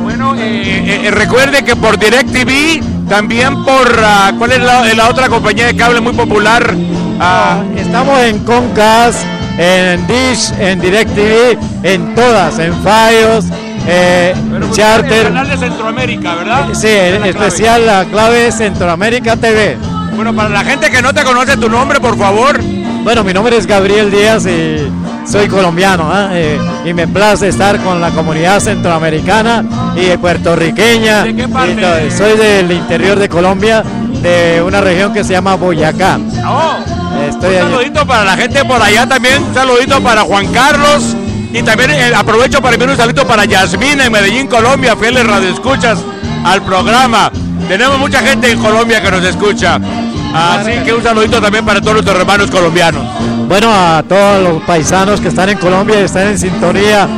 Bueno, 0.03 0.35
eh, 0.39 1.03
eh, 1.05 1.11
recuerde 1.11 1.63
que 1.65 1.77
por 1.77 1.99
DirecTV, 1.99 2.81
también 3.09 3.63
por, 3.65 3.93
ah, 4.05 4.33
¿cuál 4.39 4.53
es 4.53 4.61
la, 4.61 4.85
la 4.95 5.09
otra 5.11 5.29
compañía 5.29 5.67
de 5.67 5.77
cable 5.77 6.01
muy 6.01 6.13
popular? 6.15 6.75
Ah, 7.21 7.63
Estamos 7.77 8.19
en 8.21 8.39
Concast, 8.41 9.19
en 9.59 10.07
Dish, 10.07 10.53
en 10.59 10.81
DirecTV, 10.81 11.59
en 11.83 12.15
todas, 12.15 12.59
en 12.59 12.73
Fios, 12.83 13.45
eh, 13.87 14.35
el 14.57 14.71
Charter. 14.73 15.25
canal 15.25 15.49
de 15.49 15.57
Centroamérica, 15.59 16.35
¿verdad? 16.37 16.69
Sí, 16.73 16.89
en 16.89 17.17
clave. 17.17 17.29
especial 17.31 17.87
la 17.87 18.05
clave 18.07 18.47
es 18.47 18.55
Centroamérica 18.57 19.37
TV. 19.37 19.77
Bueno, 20.17 20.35
para 20.35 20.49
la 20.49 20.65
gente 20.65 20.91
que 20.91 21.03
no 21.03 21.13
te 21.13 21.23
conoce 21.23 21.57
tu 21.57 21.69
nombre, 21.69 22.01
por 22.01 22.17
favor. 22.17 22.59
Bueno, 23.03 23.23
mi 23.25 23.33
nombre 23.33 23.57
es 23.57 23.67
Gabriel 23.67 24.11
Díaz 24.11 24.45
y 24.47 24.77
soy 25.27 25.49
colombiano 25.49 26.11
¿ah? 26.13 26.29
Eh, 26.33 26.59
y 26.85 26.93
me 26.93 27.09
place 27.09 27.49
estar 27.49 27.79
con 27.81 27.99
la 28.01 28.11
comunidad 28.11 28.61
centroamericana 28.61 29.65
y 29.97 30.17
puertorriqueña. 30.19 31.25
¿De 31.25 31.35
qué 31.35 31.49
parte? 31.49 32.07
Y 32.07 32.11
soy 32.11 32.37
del 32.37 32.71
interior 32.73 33.19
de 33.19 33.29
Colombia, 33.29 33.83
de 34.23 34.63
una 34.63 34.81
región 34.83 35.15
que 35.15 35.25
se 35.25 35.33
llama 35.33 35.55
Boyacá. 35.55 36.19
Oh, 36.47 36.77
Estoy 37.41 37.57
un 37.57 37.71
saludito 37.71 38.07
para 38.07 38.23
la 38.23 38.37
gente 38.37 38.63
por 38.67 38.83
allá 38.83 39.07
también, 39.07 39.43
un 39.43 39.55
saludito 39.55 39.99
para 40.03 40.21
Juan 40.21 40.53
Carlos 40.53 41.17
y 41.55 41.63
también 41.63 41.91
eh, 41.91 42.13
aprovecho 42.15 42.61
para 42.61 42.75
enviar 42.75 42.91
un 42.91 42.97
saludito 42.99 43.27
para 43.27 43.47
Yasmina 43.47 44.05
en 44.05 44.13
Medellín, 44.13 44.47
Colombia, 44.47 44.95
fieles 44.95 45.27
radioescuchas 45.27 46.01
al 46.45 46.61
programa. 46.61 47.33
Tenemos 47.67 47.99
mucha 47.99 48.21
gente 48.21 48.51
en 48.51 48.61
Colombia 48.61 49.01
que 49.01 49.11
nos 49.11 49.25
escucha. 49.25 49.81
Así 50.35 50.71
que 50.85 50.93
un 50.93 51.03
saludito 51.03 51.41
también 51.41 51.65
para 51.65 51.81
todos 51.81 51.95
nuestros 51.95 52.21
hermanos 52.21 52.51
colombianos. 52.51 53.03
Bueno, 53.49 53.73
a 53.73 54.03
todos 54.07 54.43
los 54.43 54.63
paisanos 54.65 55.19
que 55.19 55.29
están 55.29 55.49
en 55.49 55.57
Colombia 55.57 55.99
y 55.99 56.05
están 56.05 56.27
en 56.27 56.39
sintonía 56.39 57.09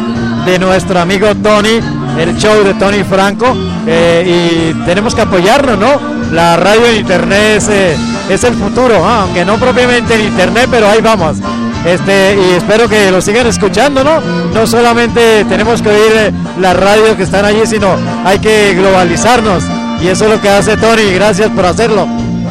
de 0.47 0.57
nuestro 0.57 1.01
amigo 1.01 1.35
Tony, 1.35 1.81
el 2.17 2.37
show 2.39 2.63
de 2.63 2.75
Tony 2.75 3.03
Franco, 3.03 3.57
eh, 3.89 4.71
y 4.73 4.85
tenemos 4.85 5.17
que 5.17 5.23
apoyarnos, 5.23 5.77
¿no? 5.77 6.22
La 6.33 6.57
radio 6.57 6.87
en 6.87 6.97
internet 6.97 7.59
es, 7.59 7.69
eh, 7.69 7.95
el 8.31 8.55
futuro, 8.55 9.07
¿ah? 9.07 9.21
aunque 9.21 9.45
no 9.45 9.59
propiamente 9.59 10.15
en 10.15 10.23
internet, 10.23 10.67
pero 10.71 10.89
ahí 10.89 11.03
vamos. 11.03 11.37
Este, 11.85 12.39
y 12.41 12.55
espero 12.55 12.89
que 12.89 13.11
lo 13.11 13.21
sigan 13.21 13.47
escuchando, 13.47 14.03
¿no? 14.03 14.23
No 14.55 14.67
solamente 14.67 15.45
tenemos 15.45 15.83
que 15.83 15.91
oír 15.91 16.13
eh, 16.15 16.33
las 16.59 16.75
radios 16.75 17.17
que 17.17 17.25
están 17.25 17.45
allí, 17.45 17.67
sino 17.67 17.99
hay 18.25 18.39
que 18.39 18.73
globalizarnos. 18.75 19.63
Y 20.01 20.09
eso 20.09 20.25
es 20.25 20.31
lo 20.31 20.41
que 20.41 20.49
hace 20.49 20.79
Tony, 20.79 21.13
gracias 21.13 21.51
por 21.51 21.67
hacerlo. 21.67 22.09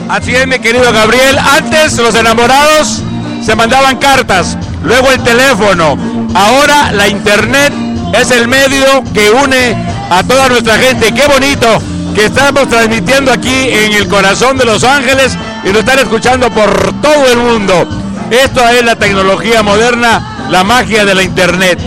Así 0.07 0.35
es, 0.35 0.45
mi 0.45 0.59
querido 0.59 0.93
Gabriel. 0.93 1.39
Antes 1.39 1.97
los 1.97 2.13
enamorados 2.13 3.01
se 3.43 3.55
mandaban 3.55 3.97
cartas, 3.97 4.59
luego 4.83 5.09
el 5.09 5.23
teléfono. 5.23 5.97
Ahora 6.35 6.91
la 6.91 7.07
internet 7.07 7.73
es 8.13 8.29
el 8.29 8.47
medio 8.47 9.03
que 9.11 9.31
une 9.31 9.75
a 10.11 10.21
toda 10.21 10.49
nuestra 10.49 10.75
gente. 10.75 11.11
Qué 11.11 11.25
bonito 11.25 11.81
que 12.13 12.25
estamos 12.25 12.67
transmitiendo 12.67 13.31
aquí 13.31 13.69
en 13.69 13.93
el 13.93 14.07
corazón 14.07 14.57
de 14.57 14.65
Los 14.65 14.83
Ángeles 14.83 15.37
y 15.63 15.71
lo 15.71 15.79
están 15.79 15.99
escuchando 15.99 16.49
por 16.49 17.01
todo 17.01 17.31
el 17.31 17.37
mundo. 17.37 17.87
Esto 18.29 18.67
es 18.69 18.83
la 18.83 18.95
tecnología 18.95 19.63
moderna, 19.63 20.47
la 20.49 20.63
magia 20.63 21.05
de 21.05 21.15
la 21.15 21.23
internet. 21.23 21.79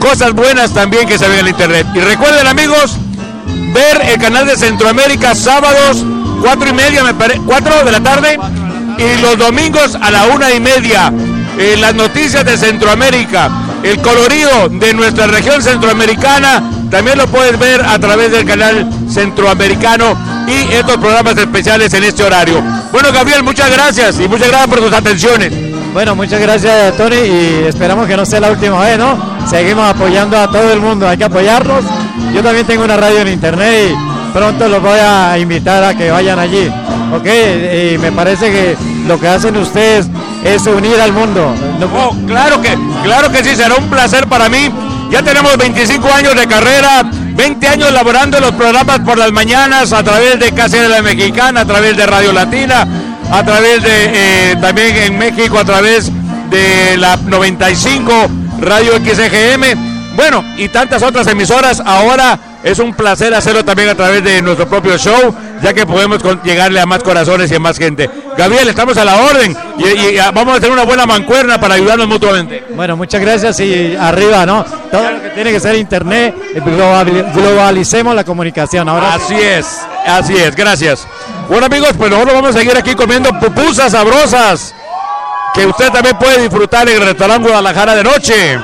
Cosas 0.00 0.32
buenas 0.32 0.72
también 0.72 1.06
que 1.08 1.18
se 1.18 1.28
ven 1.28 1.40
en 1.40 1.44
la 1.46 1.50
internet. 1.50 1.86
Y 1.94 2.00
recuerden 2.00 2.46
amigos, 2.46 2.96
ver 3.72 4.02
el 4.10 4.20
canal 4.20 4.46
de 4.46 4.56
Centroamérica 4.56 5.34
sábados 5.34 6.04
cuatro 6.42 6.68
y 6.68 6.72
media 6.72 7.02
me 7.02 7.12
de 7.12 7.92
la 7.92 8.00
tarde 8.00 8.38
y 8.98 9.20
los 9.20 9.38
domingos 9.38 9.96
a 10.00 10.10
la 10.10 10.26
una 10.26 10.52
y 10.52 10.60
media 10.60 11.12
las 11.78 11.94
noticias 11.94 12.44
de 12.44 12.56
Centroamérica 12.56 13.50
el 13.82 14.00
colorido 14.00 14.68
de 14.68 14.92
nuestra 14.94 15.26
región 15.26 15.62
centroamericana 15.62 16.62
también 16.90 17.18
lo 17.18 17.26
puedes 17.26 17.58
ver 17.58 17.82
a 17.82 17.98
través 17.98 18.30
del 18.30 18.44
canal 18.44 18.88
centroamericano 19.10 20.16
y 20.46 20.74
estos 20.74 20.96
programas 20.96 21.36
especiales 21.36 21.92
en 21.94 22.04
este 22.04 22.22
horario 22.24 22.62
bueno 22.92 23.10
Gabriel 23.12 23.42
muchas 23.42 23.70
gracias 23.70 24.20
y 24.20 24.28
muchas 24.28 24.48
gracias 24.48 24.68
por 24.68 24.80
tus 24.80 24.92
atenciones 24.92 25.52
Bueno, 25.92 26.14
muchas 26.14 26.38
gracias 26.40 26.94
Tony 26.98 27.16
y 27.16 27.64
esperamos 27.66 28.06
que 28.06 28.16
no 28.18 28.26
sea 28.26 28.38
la 28.40 28.50
última 28.50 28.80
vez, 28.82 28.98
¿no? 28.98 29.16
Seguimos 29.48 29.88
apoyando 29.88 30.36
a 30.36 30.46
todo 30.50 30.70
el 30.70 30.78
mundo, 30.78 31.08
hay 31.08 31.16
que 31.16 31.24
apoyarlos. 31.24 31.86
Yo 32.34 32.42
también 32.42 32.66
tengo 32.66 32.84
una 32.84 32.98
radio 32.98 33.20
en 33.20 33.28
internet 33.28 33.92
y 33.92 34.32
pronto 34.34 34.68
los 34.68 34.82
voy 34.82 34.98
a 34.98 35.38
invitar 35.38 35.82
a 35.82 35.94
que 35.96 36.10
vayan 36.10 36.38
allí, 36.38 36.70
¿ok? 37.14 37.26
Y 37.94 37.96
me 37.96 38.12
parece 38.12 38.50
que 38.50 38.76
lo 39.06 39.18
que 39.18 39.26
hacen 39.26 39.56
ustedes 39.56 40.06
es 40.44 40.66
unir 40.66 41.00
al 41.00 41.14
mundo. 41.14 41.54
Oh, 41.94 42.14
claro 42.26 42.60
que, 42.60 42.76
claro 43.02 43.32
que 43.32 43.42
sí, 43.42 43.56
será 43.56 43.76
un 43.76 43.88
placer 43.88 44.26
para 44.26 44.50
mí. 44.50 44.68
Ya 45.10 45.22
tenemos 45.22 45.56
25 45.56 46.12
años 46.12 46.34
de 46.34 46.46
carrera 46.46 47.04
20 47.36 47.68
años 47.68 47.92
laborando 47.92 48.38
en 48.38 48.44
los 48.44 48.52
programas 48.52 49.00
por 49.00 49.18
las 49.18 49.30
mañanas 49.30 49.92
a 49.92 50.02
través 50.02 50.40
de 50.40 50.52
Casa 50.52 50.80
de 50.80 50.88
la 50.88 51.02
Mexicana, 51.02 51.60
a 51.60 51.64
través 51.66 51.94
de 51.94 52.06
Radio 52.06 52.32
Latina, 52.32 52.86
a 53.30 53.44
través 53.44 53.82
de 53.82 53.90
eh, 54.52 54.56
también 54.58 54.96
en 54.96 55.18
México, 55.18 55.58
a 55.58 55.64
través 55.64 56.10
de 56.50 56.96
la 56.96 57.16
95 57.18 58.30
Radio 58.60 58.92
XGM. 58.94 60.16
Bueno, 60.16 60.42
y 60.56 60.68
tantas 60.68 61.02
otras 61.02 61.26
emisoras. 61.26 61.82
Ahora 61.84 62.38
es 62.64 62.78
un 62.78 62.94
placer 62.94 63.34
hacerlo 63.34 63.66
también 63.66 63.90
a 63.90 63.94
través 63.94 64.24
de 64.24 64.40
nuestro 64.40 64.66
propio 64.66 64.96
show, 64.96 65.34
ya 65.62 65.72
que 65.74 65.86
podemos 65.86 66.20
llegarle 66.44 66.80
a 66.80 66.86
más 66.86 67.02
corazones 67.02 67.50
y 67.50 67.54
a 67.54 67.58
más 67.60 67.78
gente. 67.78 68.08
Gabriel, 68.36 68.68
estamos 68.68 68.96
a 68.98 69.04
la 69.04 69.16
orden 69.16 69.56
y, 69.78 69.84
y, 70.14 70.18
ah, 70.18 70.30
vamos 70.32 70.56
a 70.56 70.60
tener 70.60 70.72
una 70.72 70.84
buena 70.84 71.06
mancuerna 71.06 71.58
para 71.58 71.74
ayudarnos 71.74 72.06
mutuamente. 72.08 72.64
Bueno, 72.74 72.96
muchas 72.96 73.20
gracias 73.20 73.58
y 73.60 73.96
arriba, 73.96 74.44
¿no? 74.46 74.64
Todo 74.90 75.10
lo 75.10 75.22
que 75.22 75.28
tiene 75.30 75.52
que 75.52 75.60
ser 75.60 75.74
internet, 75.76 76.34
eh, 76.54 76.60
globali- 76.60 77.32
globalicemos 77.34 78.14
la 78.14 78.24
comunicación. 78.24 78.88
Ahora 78.88 79.14
Así 79.14 79.34
es, 79.34 79.66
así 80.06 80.36
es, 80.36 80.54
gracias. 80.54 81.06
Bueno 81.48 81.66
amigos, 81.66 81.90
pues 81.96 82.10
nosotros 82.10 82.34
vamos 82.34 82.54
a 82.54 82.58
seguir 82.58 82.76
aquí 82.76 82.94
comiendo 82.94 83.30
pupusas 83.38 83.92
sabrosas 83.92 84.74
que 85.54 85.64
usted 85.64 85.90
también 85.90 86.18
puede 86.18 86.42
disfrutar 86.42 86.88
en 86.88 86.96
el 86.96 87.02
restaurante 87.06 87.48
Guadalajara 87.48 87.94
de 87.94 88.04
noche. 88.04 88.58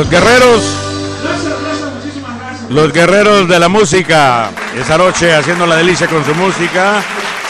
Los 0.00 0.08
guerreros. 0.08 0.62
Los 2.70 2.90
guerreros 2.90 3.46
de 3.46 3.58
la 3.58 3.68
música. 3.68 4.48
Esa 4.74 4.96
noche 4.96 5.34
haciendo 5.34 5.66
la 5.66 5.76
delicia 5.76 6.06
con 6.06 6.24
su 6.24 6.34
música. 6.34 7.02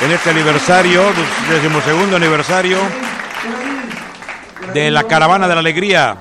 En 0.05 0.11
este 0.11 0.31
aniversario, 0.31 1.01
decimosegundo 1.49 2.17
aniversario 2.17 2.79
de 4.75 4.91
la 4.91 5.05
Caravana 5.05 5.47
de 5.47 5.55
la 5.55 5.61
Alegría. 5.61 6.17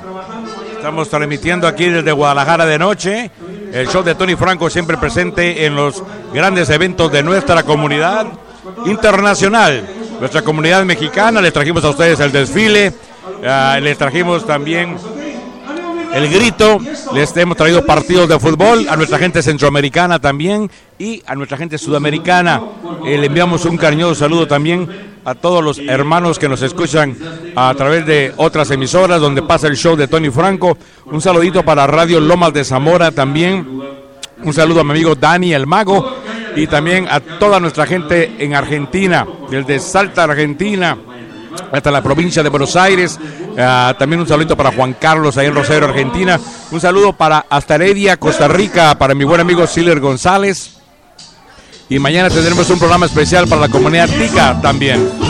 Estamos 0.76 1.10
transmitiendo 1.10 1.68
aquí 1.68 1.86
desde 1.90 2.12
Guadalajara 2.12 2.68
de 2.68 2.78
noche. 2.78 3.32
El 3.74 3.88
show 3.88 4.04
de 4.04 4.14
Tony 4.14 4.36
Franco 4.36 4.70
siempre 4.70 4.98
presente 4.98 5.66
en 5.66 5.76
los 5.76 6.04
grandes 6.32 6.70
eventos 6.70 7.12
de 7.12 7.24
nuestra 7.24 7.64
comunidad 7.64 8.28
internacional. 8.86 9.84
Nuestra 10.20 10.44
comunidad 10.44 10.86
mexicana, 10.86 11.42
les 11.42 11.54
trajimos 11.54 11.84
a 11.86 11.90
ustedes 11.90 12.20
el 12.20 12.32
desfile, 12.32 12.94
ah, 13.48 13.80
les 13.82 13.98
trajimos 13.98 14.46
también 14.46 14.96
el 16.14 16.30
grito, 16.30 16.80
les 17.14 17.36
hemos 17.38 17.58
traído 17.58 17.86
partidos 17.86 18.28
de 18.28 18.40
fútbol 18.40 18.88
a 18.90 18.96
nuestra 18.96 19.18
gente 19.20 19.42
centroamericana 19.42 20.20
también 20.20 20.70
y 20.98 21.22
a 21.26 21.36
nuestra 21.36 21.58
gente 21.58 21.78
sudamericana. 21.78 22.62
Eh, 23.06 23.18
le 23.18 23.28
enviamos 23.28 23.66
un 23.66 23.78
cariñoso 23.78 24.16
saludo 24.16 24.48
también 24.48 24.88
a 25.26 25.36
todos 25.36 25.64
los 25.64 25.80
hermanos 25.80 26.40
que 26.40 26.50
nos 26.50 26.62
escuchan 26.62 27.16
a 27.56 27.74
través 27.76 28.06
de 28.06 28.34
otras 28.38 28.72
emisoras 28.72 29.22
donde 29.22 29.42
pasa 29.42 29.68
el 29.68 29.78
show 29.78 29.96
de 29.96 30.08
Tony 30.08 30.30
Franco. 30.30 30.78
Un 31.06 31.22
saludito 31.22 31.64
para 31.64 31.86
Radio 31.88 32.20
Lomas 32.20 32.54
de 32.54 32.64
Zamora 32.64 33.12
también. 33.12 33.68
Un 34.44 34.54
saludo 34.54 34.82
a 34.82 34.84
mi 34.84 34.92
amigo 34.92 35.16
Dani 35.16 35.54
el 35.54 35.68
Mago 35.68 36.18
y 36.56 36.68
también 36.68 37.08
a 37.10 37.20
toda 37.20 37.60
nuestra 37.60 37.86
gente 37.86 38.36
en 38.40 38.56
Argentina, 38.56 39.28
desde 39.50 39.80
Salta, 39.80 40.24
Argentina, 40.24 40.98
hasta 41.72 41.92
la 41.92 42.02
provincia 42.02 42.44
de 42.44 42.50
Buenos 42.50 42.76
Aires. 42.76 43.20
Ah, 43.58 43.96
también 43.98 44.22
un 44.22 44.28
saludito 44.28 44.56
para 44.56 44.72
Juan 44.72 44.96
Carlos 45.00 45.38
ahí 45.38 45.48
en 45.48 45.56
Rosario, 45.56 45.88
Argentina. 45.88 46.40
Un 46.72 46.80
saludo 46.82 47.14
para 47.14 47.46
hasta 47.50 47.76
Heredia, 47.76 48.18
Costa 48.18 48.48
Rica, 48.48 48.96
para 48.98 49.16
mi 49.16 49.24
buen 49.24 49.42
amigo 49.42 49.66
Siler 49.68 50.00
González. 50.00 50.78
Y 51.90 51.98
mañana 52.00 52.30
tendremos 52.30 52.70
un 52.70 52.78
programa 52.78 53.08
especial 53.08 53.48
para 53.48 53.62
la 53.62 53.70
comunidad 53.70 54.10
tica 54.10 54.60
también. 54.62 55.29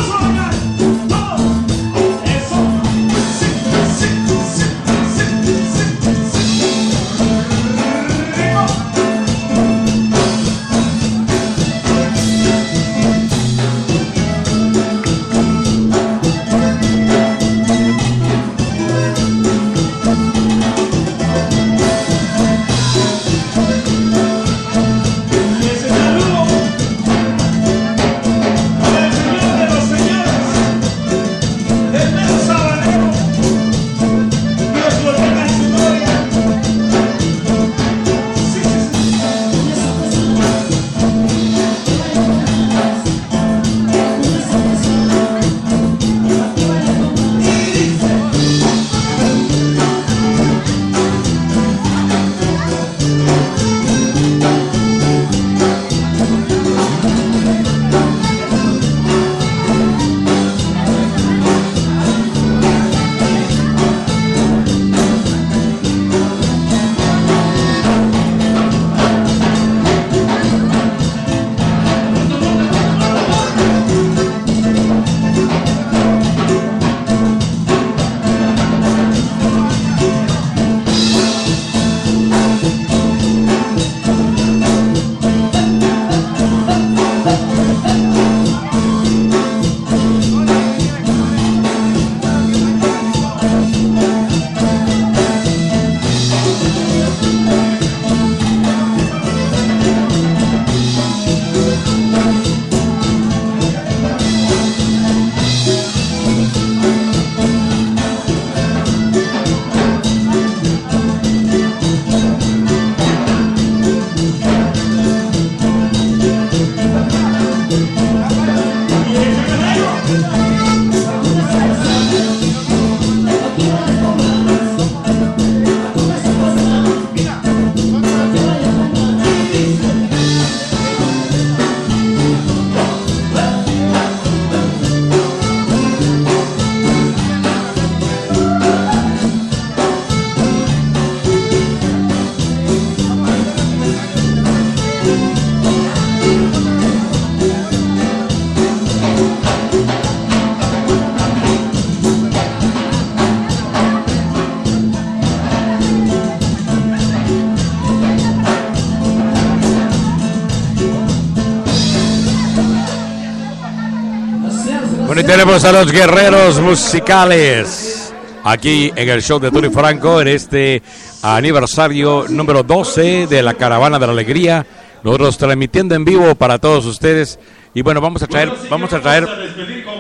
Tenemos 165.60 165.78
a 165.78 165.84
los 165.84 165.92
guerreros 165.92 166.60
musicales 166.62 168.14
aquí 168.46 168.94
en 168.96 169.10
el 169.10 169.22
show 169.22 169.42
de 169.42 169.52
Tony 169.52 169.70
Franco 169.70 170.22
en 170.22 170.30
este 170.30 170.82
aniversario 171.22 172.28
número 172.30 172.64
12 172.64 173.28
de 173.28 173.44
la 173.44 173.54
Caravana 173.56 174.00
de 174.00 174.06
la 174.06 174.14
Alegría. 174.14 174.66
Nosotros 175.04 175.38
transmitiendo 175.38 175.96
en 175.96 176.06
vivo 176.06 176.34
para 176.36 176.60
todos 176.60 176.86
ustedes. 176.86 177.40
Y 177.74 177.82
bueno, 177.82 178.00
vamos 178.00 178.24
a 178.24 178.28
traer, 178.28 178.54
vamos 178.70 178.94
a 178.94 179.02
traer, 179.02 179.28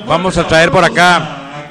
vamos 0.07 0.37
a 0.37 0.47
traer 0.47 0.71
por 0.71 0.85
acá 0.85 1.67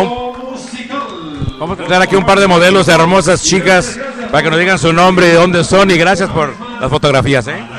un, 0.00 1.58
vamos 1.60 1.78
a 1.78 1.84
traer 1.84 2.02
aquí 2.02 2.16
un 2.16 2.24
par 2.24 2.40
de 2.40 2.46
modelos 2.46 2.86
de 2.86 2.94
hermosas 2.94 3.42
chicas 3.42 3.98
para 4.32 4.42
que 4.42 4.48
nos 4.48 4.58
digan 4.58 4.78
su 4.78 4.94
nombre 4.94 5.26
y 5.26 5.30
de 5.30 5.36
dónde 5.36 5.62
son. 5.62 5.90
Y 5.90 5.98
gracias 5.98 6.30
por 6.30 6.54
las 6.80 6.88
fotografías, 6.88 7.46
¿eh? 7.48 7.73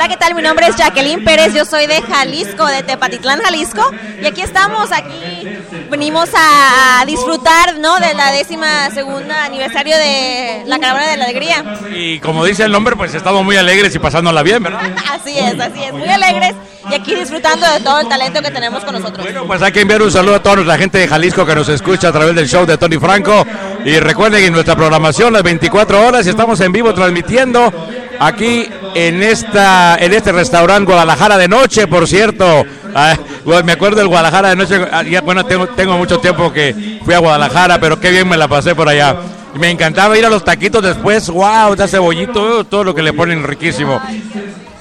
Hola, 0.00 0.08
¿qué 0.08 0.16
tal? 0.16 0.34
Mi 0.34 0.40
nombre 0.40 0.66
es 0.66 0.76
Jacqueline 0.76 1.22
Pérez, 1.22 1.52
yo 1.52 1.66
soy 1.66 1.86
de 1.86 2.00
Jalisco, 2.00 2.66
de 2.66 2.82
Tepatitlán, 2.82 3.38
Jalisco, 3.42 3.82
y 4.22 4.24
aquí 4.24 4.40
estamos, 4.40 4.90
aquí 4.92 5.46
venimos 5.90 6.30
a 6.34 7.04
disfrutar, 7.04 7.78
¿no? 7.78 8.00
De 8.00 8.14
la 8.14 8.32
décima 8.32 8.90
segunda 8.92 9.44
aniversario 9.44 9.94
de 9.98 10.62
la 10.64 10.78
Caravana 10.78 11.10
de 11.10 11.18
la 11.18 11.24
Alegría. 11.24 11.62
Y 11.94 12.18
como 12.20 12.46
dice 12.46 12.64
el 12.64 12.72
nombre, 12.72 12.96
pues 12.96 13.14
estamos 13.14 13.44
muy 13.44 13.58
alegres 13.58 13.94
y 13.94 13.98
pasándola 13.98 14.42
bien, 14.42 14.62
¿verdad? 14.62 14.80
Así 15.10 15.38
es, 15.38 15.60
así 15.60 15.84
es, 15.84 15.92
muy 15.92 16.08
alegres 16.08 16.54
y 16.90 16.94
aquí 16.94 17.14
disfrutando 17.14 17.70
de 17.70 17.80
todo 17.80 18.00
el 18.00 18.08
talento 18.08 18.40
que 18.40 18.50
tenemos 18.50 18.82
con 18.82 18.94
nosotros. 18.94 19.26
Pues 19.46 19.60
hay 19.60 19.70
que 19.70 19.82
enviar 19.82 20.00
un 20.00 20.10
saludo 20.10 20.36
a 20.36 20.42
toda 20.42 20.56
nuestra 20.56 20.78
gente 20.78 20.96
de 20.96 21.08
Jalisco 21.08 21.44
que 21.44 21.54
nos 21.54 21.68
escucha 21.68 22.08
a 22.08 22.12
través 22.12 22.34
del 22.34 22.48
show 22.48 22.64
de 22.64 22.78
Tony 22.78 22.96
Franco. 22.96 23.46
Y 23.84 23.98
recuerden 23.98 24.42
que 24.42 24.50
nuestra 24.50 24.76
programación 24.76 25.34
las 25.34 25.42
24 25.42 26.06
horas 26.06 26.26
estamos 26.26 26.58
en 26.60 26.72
vivo 26.72 26.94
transmitiendo 26.94 27.70
aquí 28.18 28.66
en 28.94 29.22
esta 29.22 29.96
en 29.96 30.12
este 30.12 30.32
restaurante 30.32 30.90
Guadalajara 30.90 31.38
de 31.38 31.48
noche, 31.48 31.86
por 31.86 32.06
cierto. 32.06 32.64
Ah, 32.94 33.16
me 33.64 33.72
acuerdo 33.72 33.98
del 33.98 34.08
Guadalajara 34.08 34.50
de 34.50 34.56
noche. 34.56 34.80
ah, 34.90 35.02
ya, 35.02 35.20
bueno, 35.20 35.44
tengo, 35.44 35.68
tengo 35.68 35.96
mucho 35.96 36.18
tiempo 36.18 36.52
que 36.52 37.00
fui 37.04 37.14
a 37.14 37.18
Guadalajara, 37.18 37.80
pero 37.80 38.00
qué 38.00 38.10
bien 38.10 38.28
me 38.28 38.36
la 38.36 38.48
pasé 38.48 38.74
por 38.74 38.88
allá. 38.88 39.16
Me 39.54 39.68
encantaba 39.70 40.16
ir 40.16 40.24
a 40.24 40.30
los 40.30 40.44
taquitos 40.44 40.82
después, 40.82 41.28
wow, 41.28 41.74
da 41.74 41.88
cebollito, 41.88 42.64
todo 42.64 42.84
lo 42.84 42.94
que 42.94 43.02
le 43.02 43.12
ponen 43.12 43.42
riquísimo. 43.42 44.00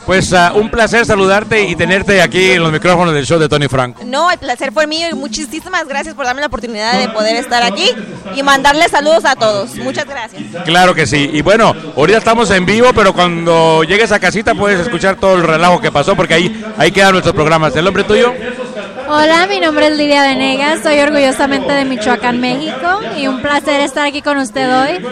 Pues 0.09 0.33
ah, 0.33 0.53
un 0.55 0.71
placer 0.71 1.05
saludarte 1.05 1.69
y 1.69 1.75
tenerte 1.75 2.19
aquí 2.19 2.53
en 2.53 2.63
los 2.63 2.71
micrófonos 2.71 3.13
del 3.13 3.27
show 3.27 3.37
de 3.37 3.47
Tony 3.47 3.67
Franco. 3.67 4.01
No, 4.03 4.31
el 4.31 4.39
placer 4.39 4.71
fue 4.71 4.87
mío 4.87 5.05
y 5.07 5.13
muchísimas 5.13 5.87
gracias 5.87 6.15
por 6.15 6.25
darme 6.25 6.41
la 6.41 6.47
oportunidad 6.47 6.99
de 6.99 7.09
poder 7.09 7.35
estar 7.35 7.61
aquí 7.61 7.91
y 8.35 8.41
mandarles 8.41 8.89
saludos 8.89 9.23
a 9.25 9.35
todos. 9.35 9.75
Muchas 9.75 10.05
gracias. 10.05 10.41
Claro 10.65 10.95
que 10.95 11.05
sí. 11.05 11.29
Y 11.31 11.43
bueno, 11.43 11.75
ahorita 11.95 12.17
estamos 12.17 12.49
en 12.49 12.65
vivo, 12.65 12.87
pero 12.95 13.13
cuando 13.13 13.83
llegues 13.83 14.11
a 14.11 14.19
casita 14.19 14.55
puedes 14.55 14.79
escuchar 14.79 15.17
todo 15.17 15.35
el 15.35 15.43
relajo 15.43 15.79
que 15.79 15.91
pasó, 15.91 16.15
porque 16.15 16.33
ahí, 16.33 16.65
ahí 16.79 16.91
quedan 16.91 17.11
nuestros 17.11 17.35
programas. 17.35 17.75
¿El 17.75 17.85
nombre 17.85 18.03
tuyo? 18.03 18.33
Hola, 19.07 19.45
mi 19.45 19.59
nombre 19.59 19.89
es 19.89 19.95
Lidia 19.95 20.23
Venegas, 20.23 20.79
soy 20.81 20.99
orgullosamente 21.01 21.71
de 21.71 21.85
Michoacán, 21.85 22.41
México 22.41 22.99
y 23.15 23.27
un 23.27 23.43
placer 23.43 23.81
estar 23.81 24.07
aquí 24.07 24.23
con 24.23 24.39
usted 24.39 24.75
hoy. 24.75 25.05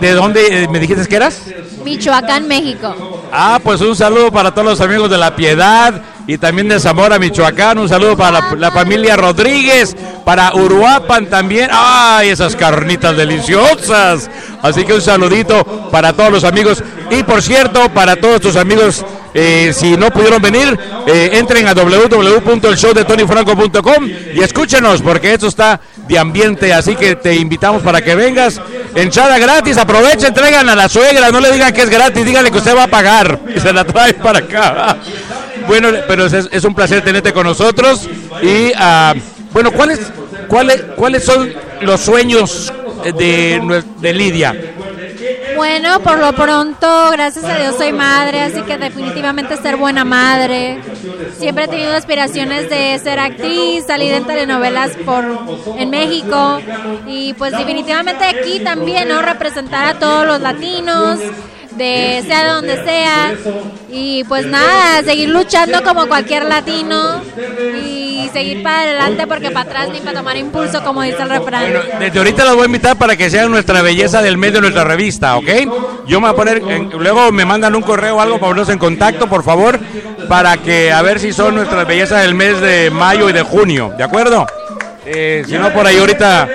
¿De 0.00 0.10
dónde 0.10 0.64
eh, 0.64 0.68
me 0.68 0.80
dijiste 0.80 1.06
que 1.06 1.14
eras? 1.14 1.42
Michoacán, 1.84 2.48
México. 2.48 3.17
Ah, 3.32 3.60
pues 3.62 3.80
un 3.80 3.94
saludo 3.94 4.30
para 4.30 4.52
todos 4.52 4.66
los 4.66 4.80
amigos 4.80 5.10
de 5.10 5.18
La 5.18 5.36
Piedad 5.36 6.02
y 6.26 6.38
también 6.38 6.68
de 6.68 6.80
Zamora, 6.80 7.18
Michoacán. 7.18 7.78
Un 7.78 7.88
saludo 7.88 8.16
para 8.16 8.54
la, 8.54 8.70
familia 8.70 9.16
Rodríguez, 9.16 9.96
para 10.24 10.54
Uruapan 10.54 11.26
también. 11.26 11.70
¡Ay, 11.72 12.28
esas 12.28 12.54
carnitas 12.54 13.16
deliciosas! 13.16 14.30
Así 14.62 14.84
que 14.84 14.94
un 14.94 15.00
saludito 15.00 15.64
para 15.90 16.12
todos 16.12 16.30
los 16.30 16.44
amigos. 16.44 16.82
Y 17.10 17.22
por 17.22 17.40
cierto, 17.42 17.88
para 17.90 18.16
todos 18.16 18.40
tus 18.40 18.56
amigos, 18.56 19.04
eh, 19.34 19.72
si 19.74 19.96
no 19.96 20.10
pudieron 20.10 20.42
venir, 20.42 20.78
eh, 21.06 21.30
entren 21.34 21.66
a 21.66 21.74
www.elshowdetonyfranco.com 21.74 24.08
y 24.34 24.40
escúchenos, 24.40 25.00
porque 25.02 25.32
esto 25.32 25.46
está 25.46 25.80
de 26.06 26.18
ambiente. 26.18 26.74
Así 26.74 26.94
que 26.94 27.16
te 27.16 27.34
invitamos 27.34 27.82
para 27.82 28.02
que 28.02 28.14
vengas. 28.14 28.60
Entrada 28.94 29.38
gratis, 29.38 29.76
aprovechen, 29.78 30.32
traigan 30.34 30.68
a 30.68 30.74
la 30.74 30.88
suegra, 30.88 31.30
no 31.30 31.40
le 31.40 31.52
digan 31.52 31.72
que 31.72 31.82
es 31.82 31.90
gratis, 31.90 32.24
díganle 32.24 32.50
que 32.50 32.58
usted 32.58 32.76
va 32.76 32.84
a 32.84 32.88
pagar 32.88 33.38
y 33.54 33.60
se 33.60 33.72
la 33.72 33.84
trae 33.84 34.14
para 34.14 34.38
acá. 34.40 34.96
Bueno, 35.66 35.88
pero 36.06 36.26
es, 36.26 36.48
es 36.50 36.64
un 36.64 36.74
placer 36.74 37.02
tenerte 37.02 37.32
con 37.32 37.46
nosotros. 37.46 38.08
Y 38.42 38.72
ah, 38.76 39.14
bueno, 39.52 39.70
¿cuáles, 39.72 40.00
cuáles, 40.48 40.82
¿cuáles 40.96 41.24
son 41.24 41.52
los 41.82 42.00
sueños 42.00 42.72
de, 43.04 43.60
nue- 43.62 43.84
de 44.00 44.14
Lidia? 44.14 44.54
Bueno, 45.58 45.98
por 46.04 46.20
lo 46.20 46.32
pronto, 46.34 47.10
gracias 47.10 47.44
a 47.44 47.58
Dios 47.58 47.74
soy 47.76 47.92
madre, 47.92 48.42
así 48.42 48.62
que 48.62 48.78
definitivamente 48.78 49.56
ser 49.56 49.76
buena 49.76 50.04
madre. 50.04 50.80
Siempre 51.36 51.64
he 51.64 51.68
tenido 51.68 51.94
aspiraciones 51.94 52.70
de 52.70 52.96
ser 53.00 53.18
actriz, 53.18 53.84
salir 53.84 54.12
en 54.12 54.24
telenovelas 54.24 54.96
por 55.04 55.24
en 55.76 55.90
México 55.90 56.60
y 57.08 57.34
pues 57.34 57.50
definitivamente 57.58 58.24
aquí 58.24 58.60
también, 58.60 59.08
¿no? 59.08 59.20
Representar 59.20 59.96
a 59.96 59.98
todos 59.98 60.24
los 60.28 60.40
latinos, 60.40 61.18
de 61.78 62.22
sea 62.26 62.42
de 62.44 62.50
donde 62.50 62.84
sea 62.84 63.32
y 63.90 64.24
pues 64.24 64.44
nada, 64.46 65.02
seguir 65.04 65.28
luchando 65.30 65.82
como 65.82 66.06
cualquier 66.06 66.44
latino 66.44 67.22
y 67.82 68.28
seguir 68.32 68.62
para 68.62 68.80
adelante 68.82 69.26
porque 69.26 69.50
para 69.50 69.70
atrás 69.70 69.88
ni 69.92 70.00
para 70.00 70.18
tomar 70.18 70.36
impulso, 70.36 70.82
como 70.82 71.02
dice 71.02 71.22
el 71.22 71.30
refrán. 71.30 71.64
Desde 72.00 72.18
ahorita 72.18 72.44
las 72.44 72.54
voy 72.54 72.64
a 72.64 72.66
invitar 72.66 72.96
para 72.96 73.16
que 73.16 73.30
sean 73.30 73.50
nuestra 73.50 73.80
belleza 73.80 74.20
del 74.20 74.36
mes 74.36 74.52
de 74.52 74.60
nuestra 74.60 74.84
revista, 74.84 75.36
¿ok? 75.36 75.48
Yo 76.06 76.20
me 76.20 76.26
voy 76.28 76.34
a 76.34 76.36
poner, 76.36 76.58
en- 76.68 76.90
luego 76.90 77.30
me 77.32 77.44
mandan 77.44 77.74
un 77.74 77.82
correo 77.82 78.16
o 78.16 78.20
algo 78.20 78.34
para 78.38 78.50
ponernos 78.50 78.68
en 78.70 78.78
contacto, 78.78 79.28
por 79.28 79.42
favor, 79.44 79.78
para 80.28 80.56
que 80.58 80.92
a 80.92 81.00
ver 81.02 81.20
si 81.20 81.32
son 81.32 81.54
nuestras 81.54 81.86
bellezas 81.86 82.22
del 82.22 82.34
mes 82.34 82.60
de 82.60 82.90
mayo 82.90 83.30
y 83.30 83.32
de 83.32 83.42
junio, 83.42 83.94
¿de 83.96 84.04
acuerdo? 84.04 84.46
Eh, 85.06 85.44
si 85.46 85.54
no, 85.56 85.72
por 85.72 85.86
ahí 85.86 85.96
ahorita, 85.98 86.48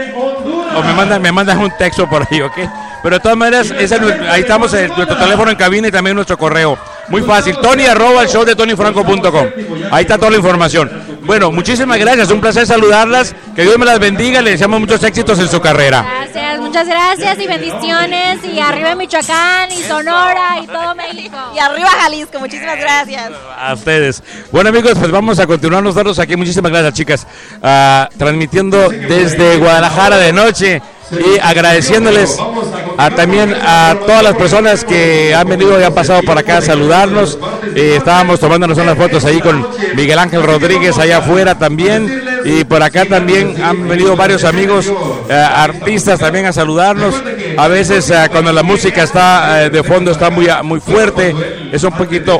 o 0.75 0.83
me 0.83 0.93
mandan, 0.93 1.21
me 1.21 1.31
mandan 1.31 1.57
un 1.59 1.71
texto 1.77 2.07
por 2.09 2.27
ahí, 2.29 2.41
¿ok? 2.41 2.57
Pero 3.03 3.17
de 3.17 3.19
todas 3.19 3.37
maneras, 3.37 3.69
ese 3.77 3.95
es 3.95 4.01
ahí 4.29 4.41
estamos, 4.41 4.73
en 4.73 4.87
nuestro 4.87 5.17
teléfono 5.17 5.51
en 5.51 5.57
cabina 5.57 5.89
y 5.89 5.91
también 5.91 6.15
nuestro 6.15 6.37
correo. 6.37 6.77
Muy 7.09 7.21
fácil, 7.21 7.57
Tony 7.57 7.85
arroba 7.85 8.23
el 8.23 8.29
show 8.29 8.45
de 8.45 8.55
tonyfranco.com. 8.55 9.47
Ahí 9.91 10.03
está 10.03 10.17
toda 10.17 10.31
la 10.31 10.37
información. 10.37 10.89
Bueno, 11.25 11.51
muchísimas 11.51 11.97
gracias, 11.99 12.31
un 12.31 12.39
placer 12.39 12.65
saludarlas, 12.65 13.35
que 13.55 13.63
Dios 13.63 13.77
me 13.77 13.85
las 13.85 13.99
bendiga, 13.99 14.41
les 14.41 14.53
deseamos 14.53 14.79
muchos 14.79 15.03
éxitos 15.03 15.37
en 15.39 15.49
su 15.49 15.59
carrera. 15.59 16.05
Gracias, 16.19 16.59
muchas 16.59 16.87
gracias 16.87 17.39
y 17.39 17.47
bendiciones 17.47 18.39
y 18.45 18.59
arriba 18.59 18.95
Michoacán 18.95 19.71
y 19.71 19.83
Sonora 19.83 20.59
y 20.61 20.67
todo 20.67 20.95
México. 20.95 21.37
Y 21.55 21.59
arriba 21.59 21.89
Jalisco, 21.89 22.39
muchísimas 22.39 22.77
gracias. 22.77 23.31
A 23.57 23.73
ustedes. 23.73 24.23
Bueno 24.51 24.69
amigos, 24.69 24.93
pues 24.97 25.11
vamos 25.11 25.39
a 25.39 25.47
continuar 25.47 25.83
nosotros 25.83 26.19
aquí. 26.19 26.35
Muchísimas 26.35 26.71
gracias 26.71 26.93
chicas. 26.93 27.27
Ah, 27.61 28.09
transmitiendo 28.17 28.89
desde 28.89 29.57
Guadalajara 29.57 30.17
de 30.17 30.33
noche 30.33 30.81
y 31.11 31.39
agradeciéndoles 31.39 32.37
también 33.15 33.53
a 33.53 33.95
todas 34.05 34.23
las 34.23 34.35
personas 34.35 34.83
que 34.83 35.33
han 35.33 35.47
venido 35.47 35.79
y 35.79 35.83
han 35.83 35.93
pasado 35.93 36.21
por 36.23 36.37
acá 36.37 36.57
a 36.57 36.61
saludarnos. 36.61 37.37
Eh, 37.75 37.95
estábamos 37.97 38.39
tomándonos 38.39 38.77
unas 38.77 38.97
fotos 38.97 39.25
ahí 39.25 39.39
con 39.39 39.65
Miguel 39.95 40.19
Ángel 40.19 40.43
Rodríguez 40.43 40.97
allá 40.97 41.17
afuera 41.17 41.57
también. 41.57 42.23
Y 42.45 42.63
por 42.65 42.83
acá 42.83 43.05
también 43.05 43.61
han 43.63 43.87
venido 43.87 44.15
varios 44.15 44.43
amigos, 44.43 44.91
eh, 45.29 45.33
artistas 45.33 46.19
también 46.19 46.45
a 46.45 46.53
saludarnos. 46.53 47.15
A 47.57 47.67
veces 47.67 48.09
eh, 48.09 48.27
cuando 48.31 48.51
la 48.51 48.63
música 48.63 49.03
está 49.03 49.65
eh, 49.65 49.69
de 49.69 49.83
fondo 49.83 50.11
está 50.11 50.29
muy, 50.29 50.47
muy 50.63 50.79
fuerte, 50.79 51.33
es 51.71 51.83
un 51.83 51.93
poquito 51.93 52.39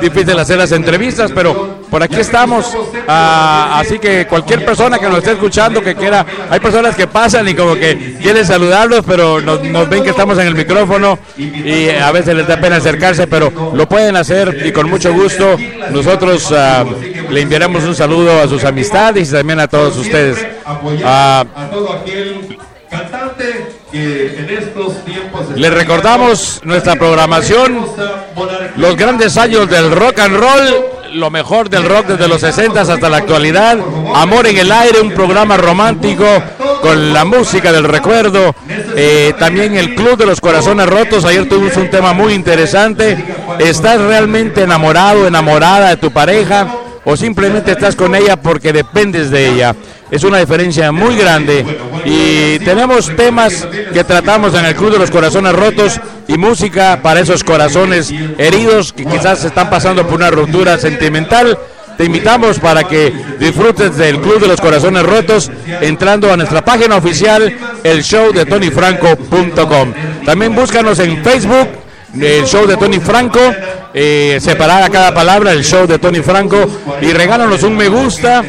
difícil 0.00 0.38
hacer 0.38 0.58
las 0.58 0.72
entrevistas, 0.72 1.32
pero 1.34 1.83
por 1.94 2.02
aquí 2.02 2.16
estamos. 2.16 2.76
Ah, 3.06 3.78
así 3.78 4.00
que 4.00 4.26
cualquier 4.26 4.64
persona 4.64 4.98
que 4.98 5.06
nos 5.06 5.18
esté 5.18 5.30
escuchando, 5.30 5.80
que 5.80 5.94
quiera, 5.94 6.26
hay 6.50 6.58
personas 6.58 6.96
que 6.96 7.06
pasan 7.06 7.46
y 7.46 7.54
como 7.54 7.76
que 7.76 8.16
quieren 8.20 8.44
saludarlos, 8.44 9.04
pero 9.06 9.40
nos, 9.40 9.88
ven 9.88 10.02
que 10.02 10.10
estamos 10.10 10.36
en 10.38 10.48
el 10.48 10.56
micrófono 10.56 11.16
y 11.36 11.90
a 11.90 12.10
veces 12.10 12.34
les 12.34 12.48
da 12.48 12.60
pena 12.60 12.78
acercarse, 12.78 13.28
pero 13.28 13.72
lo 13.72 13.88
pueden 13.88 14.16
hacer 14.16 14.66
y 14.66 14.72
con 14.72 14.90
mucho 14.90 15.14
gusto. 15.14 15.56
Nosotros 15.92 16.50
ah, 16.50 16.84
le 17.30 17.40
enviaremos 17.40 17.84
un 17.84 17.94
saludo 17.94 18.42
a 18.42 18.48
sus 18.48 18.64
amistades 18.64 19.28
y 19.28 19.32
también 19.32 19.60
a 19.60 19.68
todos 19.68 19.96
ustedes. 19.96 20.44
Ah, 21.04 21.44
cantante 22.90 23.66
que 23.92 24.38
en 24.38 24.50
estos 24.50 25.04
tiempos 25.04 25.56
Les 25.56 25.72
recordamos 25.72 26.60
nuestra 26.64 26.96
programación, 26.96 27.86
los 28.76 28.96
grandes 28.96 29.36
años 29.36 29.70
del 29.70 29.92
rock 29.92 30.18
and 30.18 30.36
roll, 30.36 30.93
lo 31.14 31.30
mejor 31.30 31.70
del 31.70 31.84
rock 31.84 32.06
desde 32.06 32.28
los 32.28 32.40
60 32.40 32.80
hasta 32.80 33.08
la 33.08 33.18
actualidad, 33.18 33.78
Amor 34.14 34.46
en 34.46 34.58
el 34.58 34.70
aire, 34.70 35.00
un 35.00 35.12
programa 35.12 35.56
romántico 35.56 36.26
con 36.82 37.12
la 37.12 37.24
música 37.24 37.72
del 37.72 37.84
recuerdo, 37.84 38.54
eh, 38.96 39.32
también 39.38 39.76
el 39.76 39.94
Club 39.94 40.16
de 40.16 40.26
los 40.26 40.40
Corazones 40.40 40.86
Rotos, 40.86 41.24
ayer 41.24 41.48
tuvimos 41.48 41.76
un 41.76 41.88
tema 41.88 42.12
muy 42.12 42.34
interesante, 42.34 43.16
¿estás 43.58 44.00
realmente 44.00 44.62
enamorado, 44.62 45.26
enamorada 45.26 45.90
de 45.90 45.96
tu 45.96 46.10
pareja? 46.10 46.83
O 47.04 47.16
simplemente 47.16 47.72
estás 47.72 47.96
con 47.96 48.14
ella 48.14 48.36
porque 48.36 48.72
dependes 48.72 49.30
de 49.30 49.48
ella. 49.48 49.74
Es 50.10 50.22
una 50.24 50.38
diferencia 50.38 50.92
muy 50.92 51.16
grande 51.16 51.64
y 52.04 52.58
tenemos 52.60 53.14
temas 53.16 53.66
que 53.92 54.04
tratamos 54.04 54.54
en 54.54 54.64
el 54.64 54.74
Club 54.74 54.92
de 54.92 54.98
los 54.98 55.10
Corazones 55.10 55.54
Rotos 55.54 56.00
y 56.28 56.38
música 56.38 57.00
para 57.02 57.20
esos 57.20 57.42
corazones 57.42 58.12
heridos 58.38 58.92
que 58.92 59.04
quizás 59.04 59.44
están 59.44 59.70
pasando 59.70 60.06
por 60.06 60.14
una 60.16 60.30
ruptura 60.30 60.78
sentimental. 60.78 61.58
Te 61.96 62.04
invitamos 62.04 62.58
para 62.58 62.84
que 62.84 63.12
disfrutes 63.38 63.96
del 63.96 64.20
Club 64.20 64.40
de 64.40 64.48
los 64.48 64.60
Corazones 64.60 65.04
Rotos 65.04 65.50
entrando 65.80 66.32
a 66.32 66.36
nuestra 66.36 66.64
página 66.64 66.96
oficial, 66.96 67.56
el 67.84 68.02
show 68.02 68.32
de. 68.32 68.44
También 70.24 70.54
búscanos 70.54 70.98
en 70.98 71.22
Facebook, 71.22 71.68
el 72.20 72.46
show 72.46 72.66
de 72.66 72.76
Tony 72.76 73.00
Franco, 73.00 73.40
eh, 73.92 74.38
separada 74.40 74.88
cada 74.90 75.12
palabra, 75.14 75.52
el 75.52 75.64
show 75.64 75.86
de 75.86 75.98
Tony 75.98 76.20
Franco, 76.20 76.66
y 77.00 77.12
regálanos 77.12 77.62
un 77.62 77.76
me 77.76 77.88
gusta. 77.88 78.44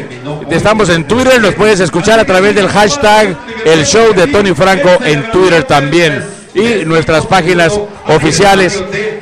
Estamos 0.49 0.89
en 0.89 1.07
Twitter, 1.07 1.41
nos 1.41 1.55
puedes 1.55 1.79
escuchar 1.79 2.19
a 2.19 2.25
través 2.25 2.55
del 2.55 2.67
hashtag 2.67 3.35
el 3.65 3.85
show 3.85 4.13
de 4.13 4.27
Tony 4.27 4.53
Franco 4.53 4.89
en 5.03 5.31
Twitter 5.31 5.63
también. 5.63 6.23
Y 6.53 6.85
nuestras 6.85 7.25
páginas 7.25 7.77
oficiales. 8.07 8.81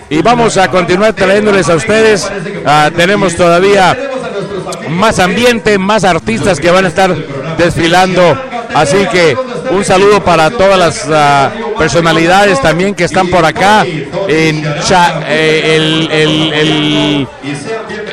Y 0.10 0.22
vamos 0.22 0.56
a 0.57 0.70
continuar 0.70 1.14
trayéndoles 1.14 1.68
a 1.68 1.76
ustedes. 1.76 2.30
ah, 2.65 2.91
tenemos 2.95 3.36
todavía 3.36 3.98
más 4.90 5.18
ambiente, 5.18 5.80
más 5.80 6.03
artistas 6.03 6.60
que 6.60 6.70
van 6.70 6.86
a 6.86 6.90
estar 6.90 7.15
desfilando. 7.57 8.38
Así 8.76 8.98
que 9.11 9.36
un 9.72 9.84
saludo 9.84 10.24
para 10.24 10.52
todas 10.52 10.78
las 10.78 11.06
ah, 11.10 11.52
personalidades 11.88 12.61
también 12.61 12.95
que 12.95 13.03
están 13.03 13.27
por 13.27 13.43
acá. 13.43 13.85
Eh, 13.85 15.76
el, 15.76 16.10
el- 16.11 16.53
el- 16.53 17.27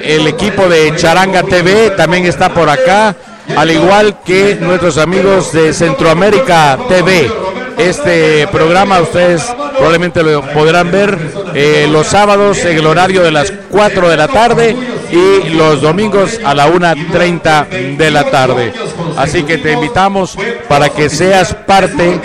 el 0.03 0.27
equipo 0.27 0.69
de 0.69 0.97
Charanga 0.97 1.45
TV 1.45 1.91
también 1.91 2.27
está 2.27 2.49
por 2.49 2.69
acá, 2.69 3.15
al 3.57 3.71
igual 3.71 4.17
que 4.25 4.57
nuestros 4.61 4.99
amigos 4.99 5.53
de 5.53 5.73
Centroamérica 5.73 6.79
TV. 6.89 7.31
Este 7.79 8.47
programa 8.49 9.01
ustedes 9.01 9.43
probablemente 9.77 10.23
lo 10.23 10.43
podrán 10.53 10.91
ver 10.91 11.17
eh, 11.55 11.89
los 11.91 12.09
sábados 12.09 12.59
en 12.65 12.77
el 12.77 12.87
horario 12.87 13.23
de 13.23 13.31
las 13.31 13.51
4 13.71 14.09
de 14.09 14.17
la 14.19 14.29
tarde 14.29 14.77
y 15.13 15.49
los 15.51 15.81
domingos 15.81 16.39
a 16.45 16.55
la 16.55 16.67
1.30 16.69 17.97
de 17.97 18.11
la 18.11 18.25
tarde. 18.31 18.73
Así 19.17 19.45
que 19.45 19.57
te 19.59 19.73
invitamos 19.73 20.37
para 20.69 20.91
que 20.91 21.09
seas 21.09 21.55
parte 21.55 22.21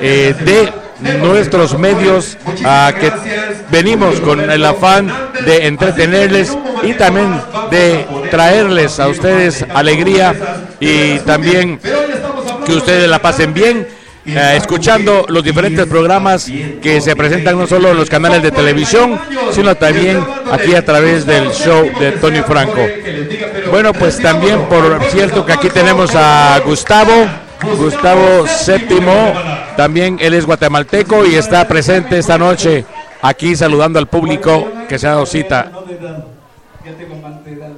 eh, 0.00 0.34
de 0.44 0.79
nuestros 1.20 1.78
medios 1.78 2.36
a 2.64 2.92
que 2.98 3.12
venimos 3.70 4.20
con 4.20 4.50
el 4.50 4.64
afán 4.64 5.10
de 5.44 5.66
entretenerles 5.66 6.56
y 6.82 6.94
también 6.94 7.40
de 7.70 8.06
traerles 8.30 9.00
a 9.00 9.08
ustedes 9.08 9.64
alegría 9.74 10.34
y 10.80 11.18
también 11.20 11.80
que 12.66 12.72
ustedes 12.74 13.08
la 13.08 13.20
pasen 13.20 13.54
bien 13.54 13.86
eh, 14.26 14.54
escuchando 14.56 15.24
los 15.28 15.42
diferentes 15.42 15.86
programas 15.86 16.50
que 16.82 17.00
se 17.00 17.16
presentan 17.16 17.58
no 17.58 17.66
solo 17.66 17.90
en 17.90 17.96
los 17.96 18.10
canales 18.10 18.42
de 18.42 18.50
televisión, 18.50 19.18
sino 19.50 19.74
también 19.76 20.22
aquí 20.52 20.74
a 20.74 20.84
través 20.84 21.24
del 21.24 21.50
show 21.52 21.90
de 21.98 22.12
Tony 22.12 22.42
Franco. 22.42 22.86
Bueno, 23.70 23.94
pues 23.94 24.20
también 24.20 24.60
por 24.68 25.02
cierto 25.04 25.46
que 25.46 25.54
aquí 25.54 25.70
tenemos 25.70 26.14
a 26.14 26.60
Gustavo, 26.64 27.12
Gustavo 27.62 28.46
Séptimo, 28.46 29.12
también 29.76 30.18
él 30.20 30.34
es 30.34 30.46
guatemalteco 30.46 31.26
y 31.26 31.34
está 31.34 31.66
presente 31.68 32.18
esta 32.18 32.38
noche 32.38 32.84
aquí 33.22 33.54
saludando 33.54 33.98
al 33.98 34.08
público 34.08 34.66
que 34.88 34.98
se 34.98 35.06
ha 35.06 35.10
dado 35.10 35.26
cita. 35.26 35.70
Ya 36.84 36.92
tengo 36.94 37.16
más 37.16 37.44
de 37.44 37.52
edad. 37.52 37.72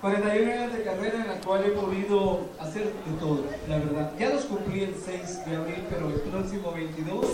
41 0.00 0.52
años 0.52 0.72
de 0.72 0.82
carrera 0.82 1.16
en 1.22 1.28
la 1.28 1.40
cual 1.44 1.62
he 1.66 1.70
podido 1.70 2.40
hacer 2.58 2.84
de 2.84 3.12
todo, 3.20 3.44
la 3.68 3.76
verdad. 3.76 4.12
Ya 4.18 4.30
los 4.30 4.44
cumplí 4.46 4.82
el 4.84 4.94
6 4.94 5.44
de 5.46 5.56
abril, 5.56 5.84
pero 5.90 6.08
el 6.08 6.20
próximo 6.20 6.72
22 6.72 7.26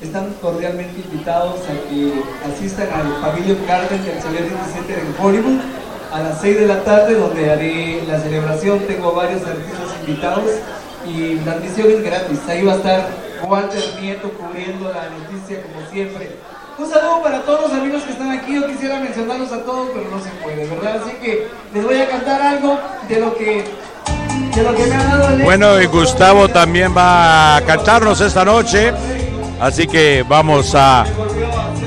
están 0.00 0.34
cordialmente 0.40 1.00
invitados 1.00 1.60
a 1.62 1.88
que 1.88 2.22
asistan 2.52 2.88
al 2.92 3.20
Pavilion 3.20 3.58
Garden 3.66 4.04
del 4.04 4.20
Celebrity 4.20 4.72
Center 4.72 4.98
en 4.98 5.14
Hollywood 5.18 5.60
a 6.12 6.20
las 6.20 6.40
6 6.40 6.60
de 6.60 6.66
la 6.66 6.84
tarde, 6.84 7.14
donde 7.14 7.50
haré 7.50 8.02
la 8.06 8.20
celebración. 8.20 8.80
Tengo 8.80 9.14
varios 9.14 9.42
artistas 9.42 9.96
invitados 10.06 10.44
y 11.06 11.40
la 11.44 11.52
admisión 11.52 11.90
es 11.90 12.02
gratis. 12.02 12.38
Ahí 12.48 12.64
va 12.64 12.74
a 12.74 12.76
estar 12.76 13.08
Walter 13.44 13.82
Nieto 14.00 14.30
cubriendo 14.30 14.92
la 14.92 15.08
noticia 15.10 15.62
como 15.62 15.90
siempre. 15.90 16.30
Un 16.78 16.90
saludo 16.90 17.22
para 17.22 17.42
todos 17.42 17.62
los 17.62 17.72
amigos 17.72 18.02
que 18.02 18.12
están 18.12 18.30
aquí. 18.30 18.54
Yo 18.54 18.66
quisiera 18.66 18.98
mencionarlos 18.98 19.52
a 19.52 19.62
todos, 19.62 19.88
pero 19.94 20.08
no 20.10 20.22
se 20.22 20.30
puede, 20.42 20.66
¿verdad? 20.66 21.02
Así 21.02 21.16
que 21.16 21.48
les 21.74 21.84
voy 21.84 22.00
a 22.00 22.08
cantar 22.08 22.40
algo 22.40 22.78
de 23.08 23.20
lo 23.20 23.34
que, 23.36 23.64
de 24.54 24.62
lo 24.62 24.74
que 24.74 24.86
me 24.86 24.94
ha 24.94 25.04
dado 25.04 25.28
el 25.34 25.42
Bueno, 25.42 25.80
y 25.80 25.86
Gustavo 25.86 26.48
también 26.48 26.96
va 26.96 27.56
a 27.56 27.60
cantarnos 27.62 28.20
esta 28.20 28.44
noche, 28.44 28.92
así 29.60 29.86
que 29.86 30.24
vamos 30.26 30.74
a 30.74 31.04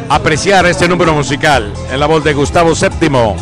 apreciar 0.07 0.65
este 0.67 0.87
número 0.87 1.13
musical 1.13 1.73
en 1.91 1.99
la 1.99 2.05
voz 2.05 2.23
de 2.23 2.33
Gustavo 2.33 2.75
Séptimo. 2.75 3.35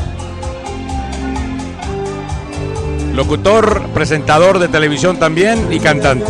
Locutor, 3.14 3.90
presentador 3.94 4.57
de 4.57 4.68
televisión 4.68 5.18
también 5.18 5.72
y 5.72 5.80
cantante. 5.80 6.26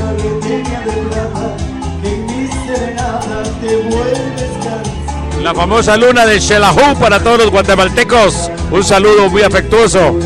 La 5.41 5.53
famosa 5.53 5.97
luna 5.97 6.25
de 6.25 6.39
Xelajú 6.39 6.97
para 6.99 7.21
todos 7.21 7.37
los 7.37 7.51
guatemaltecos. 7.51 8.49
Un 8.71 8.83
saludo 8.83 9.29
muy 9.29 9.43
afectuoso. 9.43 10.17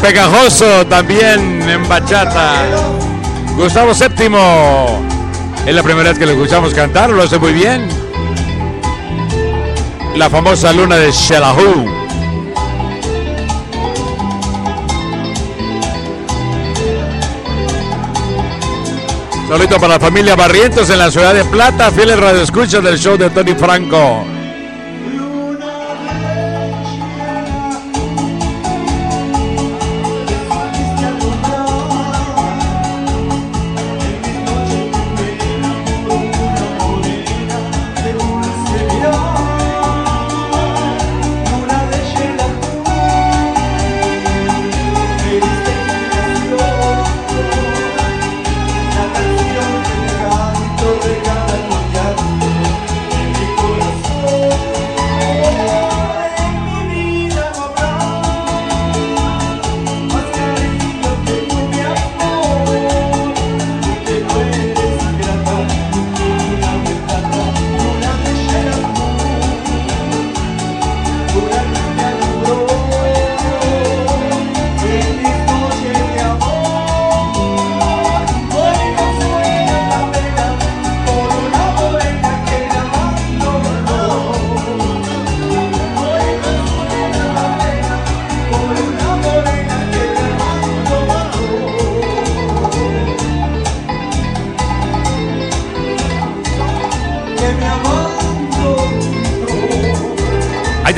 Pegajoso 0.00 0.86
también 0.86 1.62
en 1.68 1.88
bachata. 1.88 2.64
Gustavo 3.56 3.94
Séptimo. 3.94 5.00
Es 5.66 5.74
la 5.74 5.82
primera 5.82 6.08
vez 6.08 6.18
que 6.18 6.26
lo 6.26 6.32
escuchamos 6.32 6.72
cantar, 6.72 7.10
lo 7.10 7.22
hace 7.22 7.38
muy 7.38 7.52
bien. 7.52 7.86
La 10.16 10.30
famosa 10.30 10.72
luna 10.72 10.96
de 10.96 11.12
Xelajú. 11.12 11.86
Saludito 19.48 19.80
para 19.80 19.94
la 19.94 20.00
familia 20.00 20.36
Barrientos 20.36 20.88
en 20.90 20.98
la 20.98 21.10
ciudad 21.10 21.34
de 21.34 21.44
Plata, 21.44 21.90
fieles 21.90 22.18
radioescuchas 22.18 22.82
del 22.82 22.98
show 22.98 23.16
de 23.16 23.30
Tony 23.30 23.54
Franco. 23.54 24.29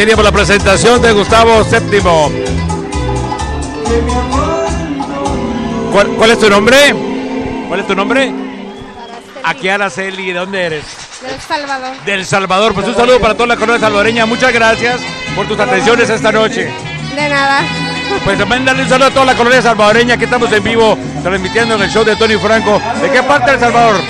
Teníamos 0.03 0.25
la 0.25 0.33
presentación 0.33 1.01
de 1.01 1.13
Gustavo 1.13 1.63
Séptimo. 1.63 2.29
¿Cuál, 5.93 6.09
cuál 6.17 6.31
es 6.33 6.41
tu 6.41 6.51
nombre? 6.51 6.77
¿Cuál 7.69 7.79
es 7.79 7.87
tu 7.87 7.95
nombre? 7.95 8.33
Aquí 9.45 9.69
Araceli, 9.69 10.33
¿de 10.33 10.41
dónde 10.41 10.61
eres? 10.61 10.85
Del 11.23 11.41
Salvador. 11.41 11.97
Del 12.05 12.27
Salvador. 12.27 12.75
Pues 12.75 12.89
un 12.89 12.97
saludo 12.97 13.21
para 13.21 13.35
toda 13.35 13.47
la 13.47 13.57
colonia 13.57 13.79
salvadoreña. 13.79 14.27
Muchas 14.27 14.53
gracias 14.53 15.01
por 15.37 15.47
tus 15.47 15.61
atenciones 15.61 16.11
esta 16.11 16.33
noche. 16.33 16.69
De 17.15 17.29
nada. 17.29 17.61
Pues 18.25 18.37
también 18.37 18.65
darle 18.65 18.83
un 18.83 18.89
saludo 18.89 19.07
a 19.07 19.11
toda 19.13 19.27
la 19.27 19.35
colonia 19.37 19.63
salvadoreña 19.63 20.17
que 20.17 20.25
estamos 20.25 20.51
en 20.51 20.65
vivo 20.65 20.99
transmitiendo 21.23 21.77
en 21.77 21.83
el 21.83 21.91
show 21.91 22.03
de 22.03 22.17
Tony 22.17 22.39
Franco. 22.39 22.83
¿De 23.01 23.09
qué 23.09 23.23
parte 23.23 23.53
del 23.53 23.61
Salvador? 23.61 24.01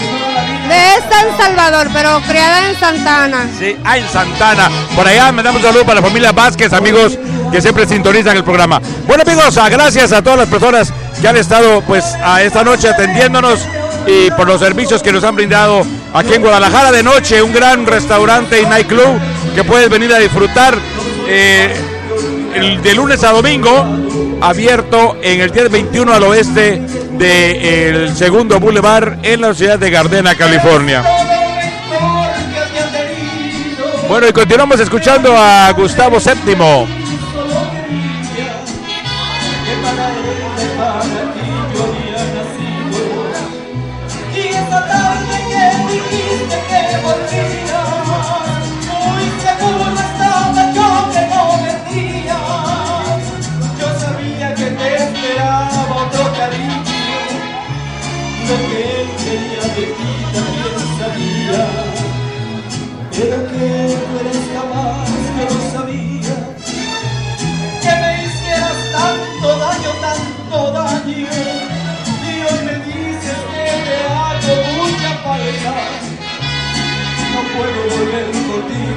De 0.73 1.03
San 1.11 1.37
Salvador, 1.37 1.89
pero 1.93 2.19
criada 2.23 2.71
en 2.71 2.81
Santa 2.81 3.25
Ana. 3.25 3.47
Sí, 3.59 3.77
ah, 3.85 3.99
en 3.99 4.09
Santana. 4.09 4.71
Por 4.97 5.07
allá 5.07 5.31
me 5.31 5.43
damos 5.43 5.61
un 5.61 5.67
saludo 5.69 5.85
para 5.85 6.01
la 6.01 6.07
familia 6.07 6.33
Vázquez, 6.33 6.73
amigos 6.73 7.19
que 7.51 7.61
siempre 7.61 7.87
sintonizan 7.87 8.39
el 8.39 8.43
programa. 8.43 8.81
Bueno, 9.07 9.23
amigos, 9.27 9.59
ah, 9.59 9.69
gracias 9.69 10.13
a 10.13 10.23
todas 10.23 10.39
las 10.39 10.49
personas 10.49 10.91
que 11.21 11.29
han 11.29 11.37
estado 11.37 11.83
pues 11.83 12.07
a 12.25 12.43
esta 12.43 12.65
noche 12.65 12.89
atendiéndonos 12.89 13.61
y 14.07 14.31
por 14.31 14.47
los 14.47 14.61
servicios 14.61 15.03
que 15.03 15.13
nos 15.13 15.23
han 15.25 15.37
brindado 15.37 15.85
aquí 16.15 16.33
en 16.33 16.41
Guadalajara 16.41 16.91
de 16.91 17.03
noche, 17.03 17.43
un 17.43 17.53
gran 17.53 17.87
restaurante 17.87 18.63
y 18.63 18.65
nightclub 18.65 19.21
que 19.55 19.65
puedes 19.65 19.91
venir 19.91 20.11
a 20.15 20.19
disfrutar 20.19 20.75
eh, 21.29 21.71
de 22.83 22.95
lunes 22.95 23.23
a 23.25 23.33
domingo, 23.33 23.87
abierto 24.41 25.19
en 25.21 25.43
el 25.43 25.53
1021 25.53 26.15
al 26.15 26.23
oeste 26.23 26.83
del 27.13 28.15
segundo 28.17 28.59
boulevard 28.59 29.19
en 29.23 29.41
la 29.41 29.55
ciudad 29.55 29.79
de 29.79 29.91
Gardena, 29.91 30.35
California. 30.35 31.03
Bueno, 34.09 34.29
y 34.29 34.33
continuamos 34.33 34.79
escuchando 34.81 35.35
a 35.37 35.71
Gustavo 35.73 36.21
Séptimo. 36.21 37.02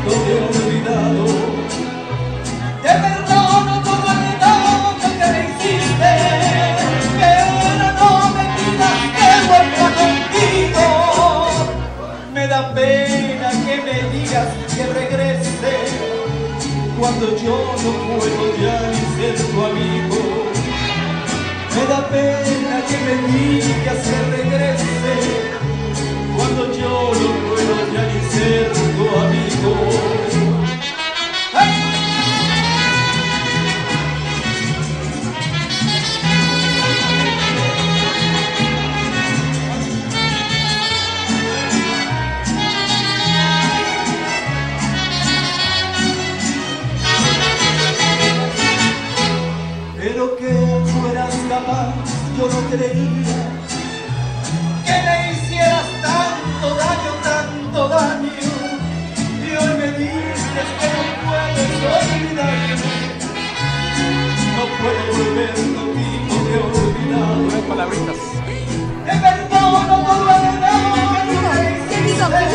Contigo, 0.06 0.23
te 0.23 0.32
he 0.32 0.68
olvidado. 0.68 1.26
Te 2.84 2.90
perdono 2.90 3.73
todo 3.84 4.07
el 4.11 4.40
daño 4.40 5.10
que 5.18 5.26
me 5.32 5.40
hiciste. 5.49 6.14
Pero 7.19 7.53
no 7.99 8.10
me 8.36 8.44
pidas 8.56 8.99
que 9.18 9.30
vuelva 9.48 9.88
contigo. 10.02 10.88
Me 12.34 12.44
da 12.48 12.73
pena 12.73 13.49
que 13.65 13.76
me 13.82 13.98
digas 14.18 14.49
que 14.76 14.84
regrese. 14.94 15.73
Cuando 16.99 17.26
yo 17.38 17.57
no 17.84 17.91
puedo 18.18 18.45
ya 18.61 18.77
ni 18.91 19.02
ser 19.15 19.36
tu 19.52 19.57
amigo. 19.65 20.22
Me 21.76 21.84
da 21.88 22.07
pena 22.10 22.76
que 22.88 22.98
me 23.06 23.15
digas 23.32 23.99
que 24.07 24.18
regrese 24.38 25.56
cuando 26.38 26.72
yo 26.73 27.11
no 27.14 27.27
puedo 27.49 27.76
ya 27.94 28.03
ni 28.11 28.19
ser 28.30 28.75
amigo. 29.10 29.76
Pero 49.98 50.38
que 50.38 50.45
tú 50.45 51.07
eras 51.11 51.36
capaz, 51.49 51.94
yo 52.38 52.48
no 52.48 52.69
creía 52.69 53.45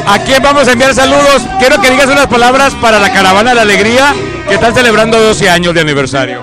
¿A 0.06 0.18
quién 0.18 0.42
vamos 0.42 0.66
a 0.66 0.72
enviar 0.72 0.92
saludos? 0.92 1.42
Quiero 1.60 1.80
que 1.80 1.88
digas 1.88 2.06
unas 2.06 2.26
palabras 2.26 2.74
para 2.74 2.98
la 2.98 3.12
Caravana 3.12 3.50
de 3.50 3.56
la 3.56 3.62
Alegría 3.62 4.12
que 4.48 4.54
están 4.54 4.74
celebrando 4.74 5.20
12 5.20 5.48
años 5.48 5.72
de 5.72 5.82
aniversario. 5.82 6.42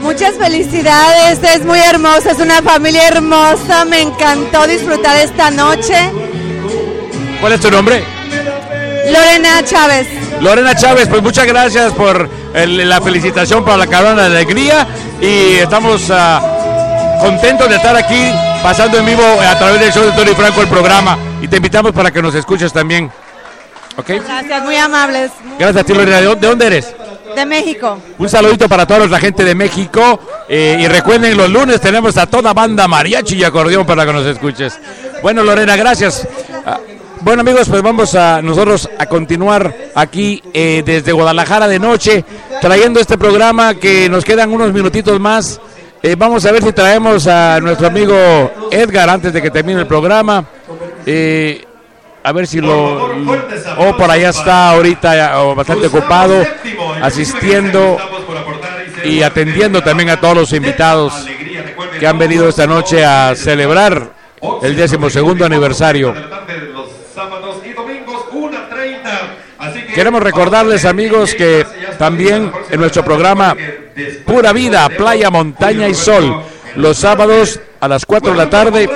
Muchas 0.00 0.36
felicidades, 0.36 1.40
es 1.42 1.64
muy 1.64 1.80
hermosa, 1.80 2.30
es 2.30 2.38
una 2.38 2.62
familia 2.62 3.08
hermosa, 3.08 3.84
me 3.84 4.02
encantó 4.02 4.68
disfrutar 4.68 5.16
esta 5.16 5.50
noche. 5.50 6.12
¿Cuál 7.40 7.54
es 7.54 7.60
tu 7.60 7.68
nombre? 7.68 8.04
Lorena 9.10 9.64
Chávez. 9.64 10.06
Lorena 10.40 10.76
Chávez, 10.76 11.08
pues 11.08 11.20
muchas 11.20 11.46
gracias 11.46 11.92
por 11.94 12.30
el- 12.54 12.88
la 12.88 13.00
felicitación 13.00 13.64
para 13.64 13.76
la 13.78 13.86
Caravana 13.86 14.28
de 14.28 14.36
Alegría 14.36 14.86
y 15.20 15.54
estamos 15.56 16.02
ah, 16.10 17.18
contentos 17.20 17.68
de 17.68 17.76
estar 17.76 17.96
aquí 17.96 18.30
pasando 18.62 18.98
en 18.98 19.06
vivo 19.06 19.22
a 19.40 19.58
través 19.58 19.80
del 19.80 19.92
show 19.92 20.04
de 20.04 20.12
Tony 20.12 20.34
Franco 20.34 20.60
el 20.62 20.68
programa 20.68 21.16
y 21.40 21.48
te 21.48 21.56
invitamos 21.56 21.92
para 21.92 22.10
que 22.10 22.20
nos 22.22 22.34
escuches 22.34 22.72
también. 22.72 23.10
¿Ok? 23.96 24.10
Gracias, 24.24 24.62
muy 24.62 24.76
amables. 24.76 25.30
Gracias 25.58 25.82
a 25.82 25.84
ti 25.84 25.92
Lorena. 25.94 26.20
¿De 26.20 26.26
dó- 26.26 26.34
de 26.36 26.46
dónde 26.46 26.66
eres? 26.66 26.94
De 27.34 27.44
México. 27.44 27.98
Un 28.18 28.28
saludito 28.28 28.68
para 28.68 28.86
toda 28.86 29.06
la 29.06 29.18
gente 29.20 29.44
de 29.44 29.54
México. 29.54 30.20
eh, 30.48 30.78
y 30.80 30.88
recuerden, 30.88 31.36
los 31.36 31.50
lunes 31.50 31.78
tenemos 31.80 32.16
a 32.16 32.26
toda 32.26 32.54
banda 32.54 32.88
mariachi 32.88 33.36
y 33.36 33.44
acordeón 33.44 33.84
para 33.86 34.06
que 34.06 34.12
nos 34.14 34.24
escuches. 34.26 34.78
Bueno, 35.22 35.42
Lorena, 35.42 35.76
gracias. 35.76 36.26
Bueno, 37.20 37.40
amigos, 37.40 37.68
pues 37.68 37.82
vamos 37.82 38.14
a 38.14 38.40
nosotros 38.42 38.88
a 38.98 39.06
continuar 39.06 39.74
aquí 39.94 40.42
eh, 40.52 40.82
desde 40.84 41.12
Guadalajara 41.12 41.66
de 41.66 41.78
noche, 41.78 42.24
trayendo 42.60 43.00
este 43.00 43.18
programa 43.18 43.74
que 43.74 44.08
nos 44.08 44.24
quedan 44.24 44.52
unos 44.52 44.72
minutitos 44.72 45.18
más. 45.18 45.60
Eh, 46.02 46.14
vamos 46.16 46.46
a 46.46 46.52
ver 46.52 46.62
si 46.62 46.72
traemos 46.72 47.26
a 47.26 47.60
nuestro 47.60 47.88
amigo 47.88 48.14
Edgar 48.70 49.10
antes 49.10 49.32
de 49.32 49.42
que 49.42 49.50
termine 49.50 49.80
el 49.80 49.86
programa. 49.86 50.44
Eh, 51.04 51.64
a 52.22 52.32
ver 52.32 52.46
si 52.46 52.60
lo... 52.60 53.10
Oh, 53.78 53.96
por 53.96 54.10
allá 54.10 54.30
está 54.30 54.70
ahorita 54.70 55.42
bastante 55.54 55.88
ocupado, 55.88 56.46
asistiendo 57.02 57.98
y 59.04 59.22
atendiendo 59.22 59.82
también 59.82 60.10
a 60.10 60.20
todos 60.20 60.36
los 60.36 60.52
invitados 60.52 61.26
que 61.98 62.06
han 62.06 62.18
venido 62.18 62.48
esta 62.48 62.66
noche 62.66 63.04
a 63.04 63.34
celebrar 63.34 64.12
el 64.62 64.76
décimo 64.76 65.10
segundo 65.10 65.44
aniversario. 65.44 66.14
Queremos 69.94 70.22
recordarles 70.22 70.84
amigos 70.84 71.34
que 71.34 71.66
también 71.98 72.52
en 72.70 72.80
nuestro 72.80 73.04
programa 73.04 73.56
Pura 74.24 74.52
Vida, 74.52 74.88
Playa, 74.88 75.30
Montaña 75.30 75.88
y 75.88 75.94
Sol, 75.94 76.42
los 76.76 76.98
sábados 76.98 77.60
a 77.80 77.88
las 77.88 78.04
4 78.06 78.32
de 78.32 78.36
la 78.36 78.50
tarde 78.50 78.88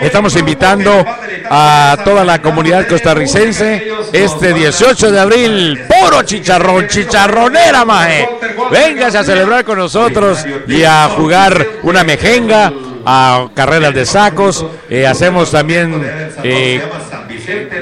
estamos 0.00 0.36
invitando 0.36 1.04
a 1.50 1.96
toda 2.04 2.24
la 2.24 2.40
comunidad 2.40 2.86
costarricense 2.88 3.92
este 4.12 4.52
18 4.52 5.10
de 5.10 5.20
abril, 5.20 5.80
puro 5.86 6.22
chicharrón, 6.22 6.88
chicharronera, 6.88 7.84
maje. 7.84 8.28
Véngase 8.70 9.18
a 9.18 9.24
celebrar 9.24 9.64
con 9.64 9.78
nosotros 9.78 10.44
y 10.66 10.82
a 10.84 11.08
jugar 11.10 11.66
una 11.82 12.04
mejenga, 12.04 12.72
a 13.04 13.48
carreras 13.54 13.94
de 13.94 14.06
sacos. 14.06 14.64
Eh, 14.88 15.06
hacemos 15.06 15.50
también 15.50 16.02
eh, 16.42 16.82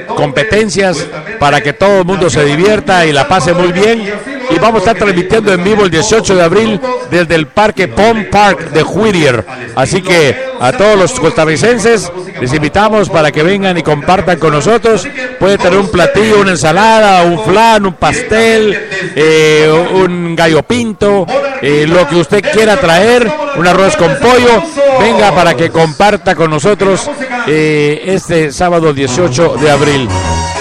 competencias 0.07 1.07
para 1.39 1.61
que 1.61 1.73
todo 1.73 1.99
el 1.99 2.05
mundo 2.05 2.29
se 2.29 2.43
divierta 2.45 3.05
y 3.05 3.11
la 3.11 3.27
pase 3.27 3.53
muy 3.53 3.71
bien. 3.71 4.11
Y 4.53 4.59
vamos 4.59 4.75
a 4.75 4.91
estar 4.91 4.97
transmitiendo 4.97 5.53
en 5.53 5.63
vivo 5.63 5.83
el 5.83 5.91
18 5.91 6.35
de 6.35 6.43
abril 6.43 6.79
desde 7.09 7.35
el 7.35 7.47
Parque 7.47 7.87
Pond 7.87 8.29
Park 8.29 8.71
de 8.71 8.83
Whittier. 8.83 9.45
Así 9.75 10.01
que 10.01 10.35
a 10.59 10.71
todos 10.71 10.97
los 10.97 11.19
costarricenses 11.19 12.11
les 12.39 12.53
invitamos 12.53 13.09
para 13.09 13.31
que 13.31 13.43
vengan 13.43 13.77
y 13.77 13.83
compartan 13.83 14.39
con 14.39 14.53
nosotros. 14.53 15.07
Puede 15.39 15.57
tener 15.57 15.79
un 15.79 15.89
platillo, 15.89 16.41
una 16.41 16.51
ensalada, 16.51 17.23
un 17.23 17.43
flan, 17.43 17.85
un 17.85 17.93
pastel, 17.93 18.77
eh, 19.15 19.87
un 19.93 20.35
gallo 20.35 20.63
pinto, 20.63 21.25
eh, 21.61 21.85
lo 21.87 22.07
que 22.07 22.15
usted 22.15 22.43
quiera 22.51 22.77
traer, 22.77 23.31
un 23.57 23.67
arroz 23.67 23.95
con 23.95 24.15
pollo. 24.17 24.63
Venga 24.99 25.33
para 25.33 25.55
que 25.55 25.69
comparta 25.69 26.35
con 26.35 26.51
nosotros 26.51 27.09
eh, 27.47 28.03
este 28.05 28.51
sábado 28.51 28.93
18 28.93 29.55
de 29.57 29.71
abril. 29.71 30.07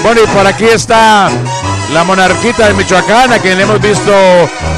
Bueno, 0.03 0.23
y 0.25 0.27
por 0.29 0.47
aquí 0.47 0.65
está 0.65 1.31
la 1.93 2.05
monarquita 2.05 2.69
de 2.69 2.75
Michoacán, 2.75 3.33
a 3.33 3.39
quien 3.39 3.59
hemos 3.61 3.81
visto, 3.81 4.13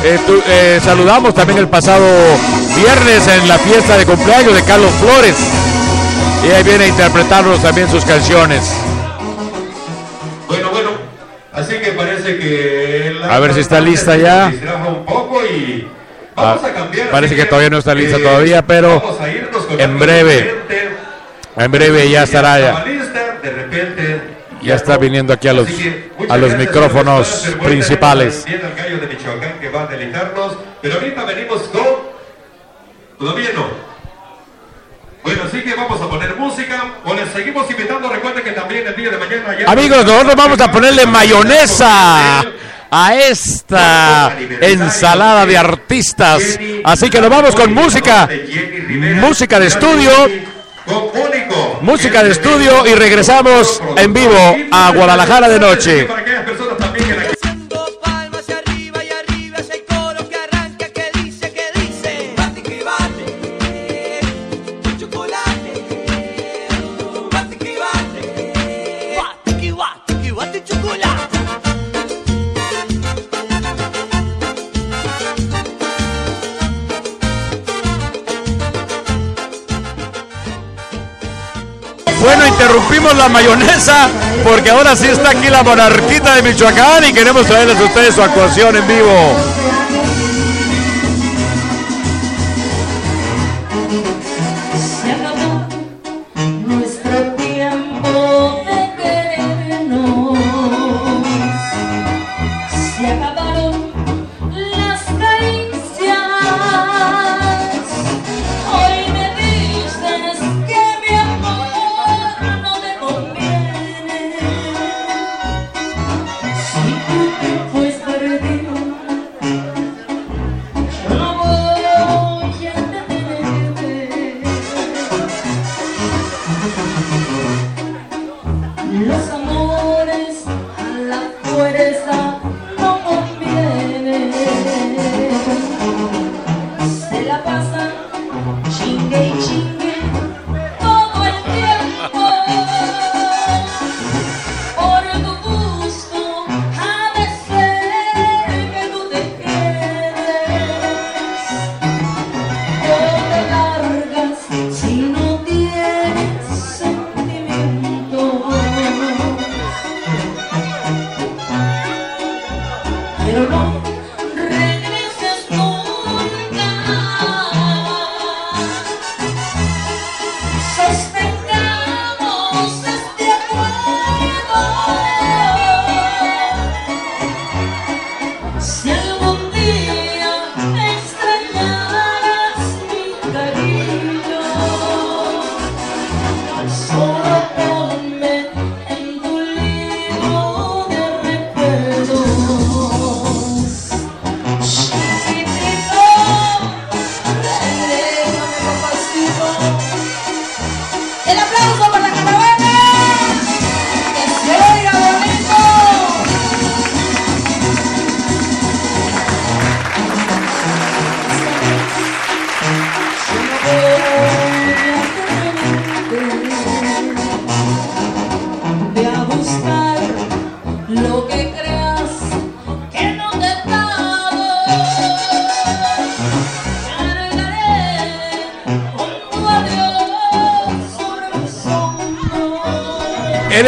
eh, 0.05 0.19
tu- 0.27 0.43
eh, 0.47 0.81
saludamos 0.83 1.35
también 1.35 1.59
el 1.59 1.69
pasado 1.69 2.07
viernes 2.75 3.29
en 3.29 3.49
la 3.49 3.59
fiesta 3.59 3.99
de 3.99 4.07
cumpleaños 4.07 4.55
de 4.55 4.63
Carlos 4.65 4.91
Flores. 5.01 5.35
Y 6.47 6.51
ahí 6.51 6.63
viene 6.63 6.85
a 6.85 6.89
interpretarnos 6.89 7.61
también 7.61 7.89
sus 7.91 8.05
canciones. 8.05 8.63
Bueno, 10.49 10.71
bueno, 10.71 10.91
así 11.53 11.75
que 11.79 11.93
parece 11.93 12.39
que... 12.39 13.15
la 13.21 13.35
A 13.35 13.39
ver 13.41 13.55
si 13.55 13.61
está 13.61 13.81
lista 13.81 14.17
ya. 14.17 14.49
distrajo 14.49 14.89
un 14.89 15.05
poco 15.05 15.43
y 15.45 15.87
Ah, 16.35 16.43
vamos 16.57 16.65
a 16.65 16.73
cambiar. 16.73 17.11
parece 17.11 17.37
que 17.37 17.45
todavía 17.45 17.69
no 17.69 17.79
está 17.79 17.95
lista 17.95 18.17
eh, 18.17 18.21
todavía, 18.21 18.63
pero 18.67 19.01
vamos 19.01 19.19
en 19.79 19.99
breve, 19.99 20.55
en 21.59 21.71
breve 21.71 22.09
ya 22.11 22.23
estará 22.23 22.59
ya. 22.59 22.85
lista, 22.87 23.37
de 23.43 23.51
repente... 23.51 24.42
Ya 24.63 24.77
está 24.77 24.97
viniendo 24.97 25.33
aquí 25.33 25.49
a 25.49 25.53
los, 25.53 25.69
a 26.29 26.37
los 26.37 26.57
micrófonos 26.57 27.57
principales. 27.63 28.45
Viene 28.47 28.63
el 28.65 28.75
gallo 28.75 28.99
de 28.99 29.07
Michoacán 29.07 29.61
que 29.61 29.69
va 29.69 29.83
a 29.83 29.87
deleitarnos, 29.87 30.57
pero 30.81 30.95
ahorita 30.95 31.25
venimos 31.25 31.63
con... 31.63 32.13
Todavía 33.19 33.51
no. 33.55 33.67
Bueno, 35.23 35.43
así 35.47 35.63
que 35.63 35.75
vamos 35.75 36.01
a 36.01 36.09
poner 36.09 36.35
música 36.37 36.95
o 37.05 37.15
les 37.15 37.29
seguimos 37.31 37.71
invitando. 37.71 38.09
Recuerden 38.09 38.43
que 38.43 38.53
también 38.53 38.87
el 38.87 38.97
día 38.97 39.11
de 39.11 39.19
mañana 39.19 39.59
ya... 39.59 39.71
Amigos, 39.71 40.05
nosotros 40.05 40.35
vamos 40.35 40.61
a 40.61 40.71
ponerle 40.71 41.07
mayonesa 41.07 42.45
a 42.95 43.15
esta 43.15 44.37
ensalada 44.61 45.47
de 45.47 45.57
artistas. 45.57 46.59
Así 46.85 47.09
que 47.09 47.21
nos 47.21 47.31
vamos 47.31 47.55
con 47.55 47.73
música, 47.73 48.29
música 49.21 49.59
de 49.59 49.67
estudio, 49.69 50.11
música 51.83 52.23
de 52.23 52.31
estudio 52.31 52.87
y 52.87 52.95
regresamos 52.95 53.83
en 53.97 54.13
vivo 54.13 54.57
a 54.71 54.93
Guadalajara 54.93 55.49
de 55.49 55.59
noche. 55.59 56.09
Interrumpimos 82.73 83.15
la 83.17 83.29
mayonesa 83.29 84.09
porque 84.43 84.71
ahora 84.71 84.97
sí 84.97 85.07
está 85.07 85.31
aquí 85.31 85.49
la 85.51 85.63
monarquita 85.63 86.37
de 86.37 86.43
Michoacán 86.43 87.05
y 87.05 87.13
queremos 87.13 87.45
traerles 87.47 87.79
a 87.79 87.85
ustedes 87.85 88.15
su 88.15 88.23
actuación 88.23 88.75
en 88.75 88.89
vivo. 88.89 89.52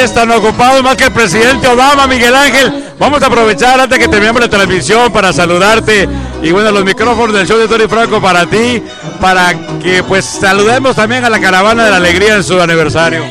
Hombros. 0.05 0.11
Eres 0.11 0.15
tan 0.15 0.31
ocupado 0.31 0.83
más 0.83 0.97
que 0.97 1.05
el 1.05 1.13
presidente 1.13 1.67
Obama, 1.67 2.07
Miguel 2.07 2.35
Ángel. 2.35 2.95
Vamos 2.99 3.23
a 3.23 3.27
aprovechar 3.27 3.81
antes 3.81 3.99
que 3.99 4.09
terminemos 4.09 4.41
la 4.41 4.49
transmisión 4.49 5.11
para 5.13 5.33
saludarte. 5.33 6.09
Y 6.43 6.53
bueno, 6.53 6.71
los 6.71 6.85
micrófonos 6.85 7.35
del 7.35 7.47
show 7.47 7.59
de 7.59 7.67
Tony 7.67 7.89
Franco 7.89 8.21
para 8.21 8.47
ti, 8.47 8.83
para 9.21 9.55
que 9.83 10.03
pues 10.03 10.25
saludemos 10.25 10.97
también 10.97 11.25
a 11.25 11.31
la 11.31 11.41
caravana 11.41 11.85
de 11.85 11.91
la 11.91 11.97
alegría 11.97 12.37
en 12.37 12.45
su 12.45 12.61
aniversario. 12.61 13.25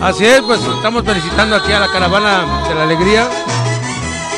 Así 0.00 0.24
es, 0.24 0.40
pues 0.40 0.60
estamos 0.60 1.04
felicitando 1.04 1.56
aquí 1.56 1.72
a 1.72 1.80
la 1.80 1.88
caravana 1.88 2.64
de 2.68 2.74
la 2.74 2.84
alegría 2.84 3.28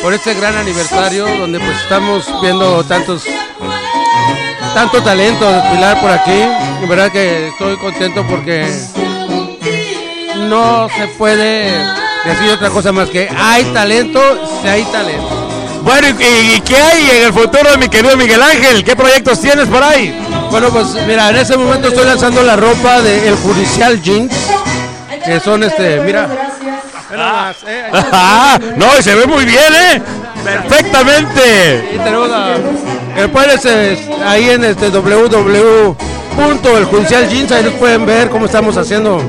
por 0.02 0.12
este 0.12 0.34
gran 0.34 0.56
aniversario 0.56 1.24
donde 1.38 1.60
pues 1.60 1.80
estamos 1.80 2.26
viendo 2.42 2.82
tantos 2.82 3.24
tanto 4.74 5.02
talento 5.02 5.48
desfilar 5.48 6.00
por 6.00 6.10
aquí. 6.10 6.42
En 6.82 6.88
verdad 6.88 7.12
que 7.12 7.48
estoy 7.48 7.76
contento 7.76 8.26
porque 8.26 8.66
no 10.48 10.88
se 10.96 11.08
puede 11.08 11.72
decir 12.24 12.50
otra 12.52 12.70
cosa 12.70 12.92
más 12.92 13.08
que 13.08 13.28
hay 13.36 13.64
talento, 13.66 14.20
si 14.62 14.68
hay 14.68 14.84
talento. 14.84 15.48
Bueno, 15.82 16.06
¿y, 16.08 16.12
y 16.56 16.60
qué 16.60 16.76
hay 16.76 17.10
en 17.18 17.22
el 17.24 17.32
futuro 17.32 17.76
mi 17.78 17.88
querido 17.88 18.16
Miguel 18.16 18.40
Ángel? 18.42 18.84
¿Qué 18.84 18.94
proyectos 18.94 19.40
tienes 19.40 19.66
por 19.66 19.82
ahí? 19.82 20.16
Bueno, 20.50 20.68
pues 20.70 20.86
mira, 21.06 21.30
en 21.30 21.36
este 21.36 21.56
momento 21.56 21.88
estoy 21.88 22.06
lanzando 22.06 22.42
la 22.42 22.54
ropa 22.56 23.00
del 23.00 23.34
Judicial 23.36 24.00
Jeans, 24.00 24.32
que 25.24 25.40
son 25.40 25.62
este, 25.64 26.00
mira. 26.00 26.28
Ah, 27.14 28.58
no, 28.76 28.86
y 28.98 29.02
se 29.02 29.14
ve 29.14 29.26
muy 29.26 29.44
bien, 29.44 29.72
¿eh? 29.74 30.02
Perfectamente. 30.44 31.90
Y 31.94 31.98
tenemos 31.98 32.30
a- 32.32 32.54
que 33.14 33.28
puedes 33.28 33.62
eh, 33.66 33.98
ahí 34.24 34.48
en 34.50 34.64
este 34.64 34.88
www.eljudicialjeans, 34.88 37.52
ahí 37.52 37.64
nos 37.64 37.74
pueden 37.74 38.06
ver 38.06 38.30
cómo 38.30 38.46
estamos 38.46 38.76
haciendo 38.76 39.20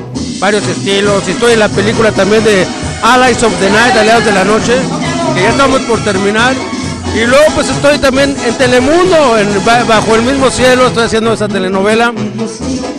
varios 0.44 0.68
estilos. 0.68 1.26
Estoy 1.26 1.54
en 1.54 1.60
la 1.60 1.70
película 1.70 2.12
también 2.12 2.44
de 2.44 2.68
Allies 3.02 3.42
of 3.44 3.54
the 3.62 3.70
Night, 3.70 3.96
Aliados 3.96 4.26
de 4.26 4.34
la 4.34 4.44
Noche, 4.44 4.74
que 5.34 5.42
ya 5.42 5.52
estamos 5.52 5.80
por 5.84 6.04
terminar. 6.04 6.54
Y 7.16 7.26
luego 7.26 7.46
pues 7.56 7.70
estoy 7.70 7.98
también 7.98 8.36
en 8.46 8.54
Telemundo, 8.56 9.38
en, 9.38 9.48
bajo 9.64 10.16
el 10.16 10.24
mismo 10.24 10.50
cielo, 10.50 10.88
estoy 10.88 11.06
haciendo 11.06 11.32
esa 11.32 11.48
telenovela. 11.48 12.12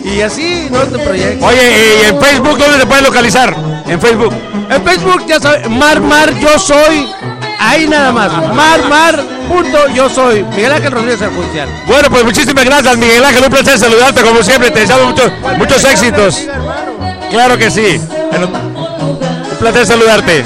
Y 0.03 0.21
así, 0.21 0.69
¿no? 0.71 0.81
Este 0.81 0.97
proyecto. 0.97 1.45
Oye, 1.45 2.01
¿y 2.01 2.09
en 2.09 2.19
Facebook 2.19 2.57
dónde 2.57 2.79
te 2.79 2.85
puedes 2.87 3.03
localizar? 3.03 3.55
En 3.87 4.01
Facebook. 4.01 4.33
En 4.71 4.83
Facebook, 4.83 5.27
ya 5.27 5.39
sabes, 5.39 5.69
Mar 5.69 6.01
Mar 6.01 6.33
Yo 6.39 6.57
Soy. 6.57 7.07
Ahí 7.59 7.87
nada 7.87 8.11
más. 8.11 8.31
Mar 8.55 8.89
Mar 8.89 9.23
punto 9.47 9.87
Yo 9.93 10.09
Soy. 10.09 10.43
Miguel 10.55 10.71
Ángel 10.71 10.91
Rodríguez 10.91 11.21
el 11.21 11.29
Judicial. 11.29 11.69
Bueno, 11.85 12.09
pues 12.09 12.23
muchísimas 12.23 12.65
gracias, 12.65 12.97
Miguel 12.97 13.23
Ángel. 13.23 13.43
Un 13.43 13.49
placer 13.51 13.77
saludarte 13.77 14.21
como 14.21 14.41
siempre. 14.41 14.71
Te 14.71 14.79
deseo 14.79 15.05
muchos, 15.05 15.31
muchos 15.59 15.83
éxitos. 15.83 16.47
Claro 17.35 17.57
que 17.57 17.69
sí. 17.69 17.99
Un 18.39 19.57
placer 19.59 19.85
saludarte. 19.85 20.45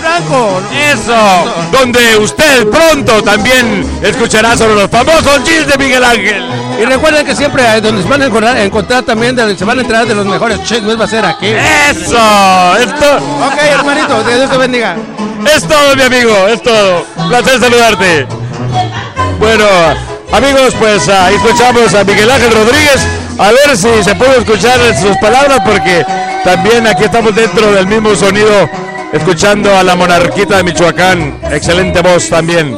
Franco. 0.00 0.60
Eso. 0.92 1.70
Donde 1.70 2.18
usted 2.18 2.66
pronto 2.66 3.22
también 3.22 3.88
escuchará 4.02 4.56
sobre 4.56 4.74
los 4.74 4.90
famosos 4.90 5.44
jeans 5.44 5.68
de 5.68 5.78
Miguel 5.78 6.02
Ángel. 6.02 6.42
Y 6.82 6.84
recuerden 6.86 7.24
que 7.24 7.36
siempre 7.36 7.80
donde 7.80 8.02
se 8.02 8.08
van 8.08 8.22
a 8.22 8.26
encontrar, 8.26 8.56
encontrar 8.58 9.04
también, 9.04 9.36
donde 9.36 9.56
se 9.56 9.64
van 9.64 9.78
a 9.78 9.82
enterar 9.82 10.08
de 10.08 10.16
los 10.16 10.26
mejores 10.26 10.60
chismes, 10.64 10.98
va 10.98 11.04
a 11.04 11.08
ser 11.08 11.24
aquí. 11.24 11.46
Eso. 11.46 12.76
Esto. 12.80 13.16
Ok, 13.46 13.58
hermanito, 13.70 14.26
que 14.26 14.34
Dios 14.34 14.50
te 14.50 14.56
bendiga. 14.56 14.96
Es 15.54 15.62
todo, 15.68 15.94
mi 15.94 16.02
amigo, 16.02 16.48
es 16.48 16.60
todo. 16.64 17.04
Placer 17.28 17.60
saludarte. 17.60 18.26
Bueno, 19.38 19.64
amigos, 20.32 20.74
pues 20.80 21.08
ahí 21.08 21.36
escuchamos 21.36 21.94
a 21.94 22.02
Miguel 22.02 22.28
Ángel 22.28 22.50
Rodríguez. 22.50 23.06
A 23.38 23.52
ver 23.52 23.76
si 23.76 24.02
se 24.02 24.14
puede 24.16 24.38
escuchar 24.38 24.80
sus 25.00 25.16
palabras, 25.18 25.60
porque 25.64 26.04
también 26.44 26.86
aquí 26.88 27.04
estamos 27.04 27.34
dentro 27.34 27.70
del 27.70 27.86
mismo 27.86 28.14
sonido, 28.16 28.68
escuchando 29.12 29.76
a 29.76 29.84
la 29.84 29.94
monarquita 29.94 30.56
de 30.56 30.64
Michoacán. 30.64 31.38
Excelente 31.52 32.00
voz 32.02 32.28
también. 32.28 32.76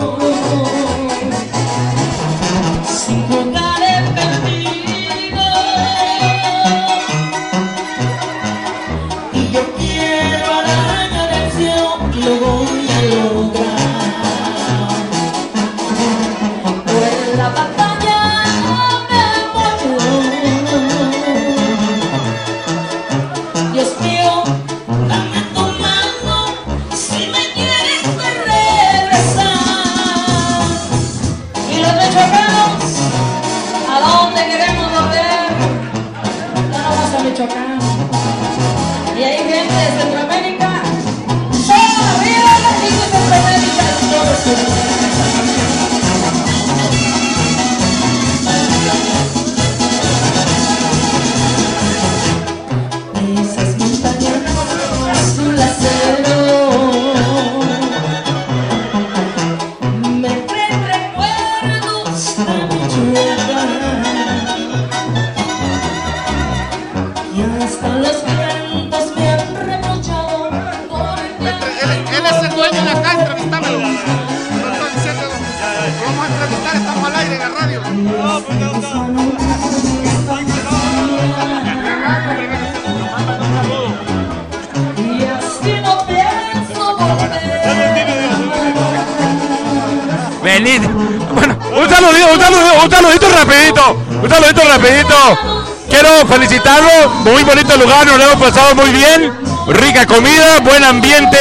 Muy 97.25 97.43
bonito 97.45 97.77
lugar, 97.77 98.07
nos 98.07 98.19
lo 98.19 98.25
hemos 98.25 98.49
pasado 98.49 98.75
muy 98.75 98.91
bien. 98.91 99.33
Rica 99.69 100.07
comida, 100.07 100.61
buen 100.63 100.83
ambiente 100.83 101.39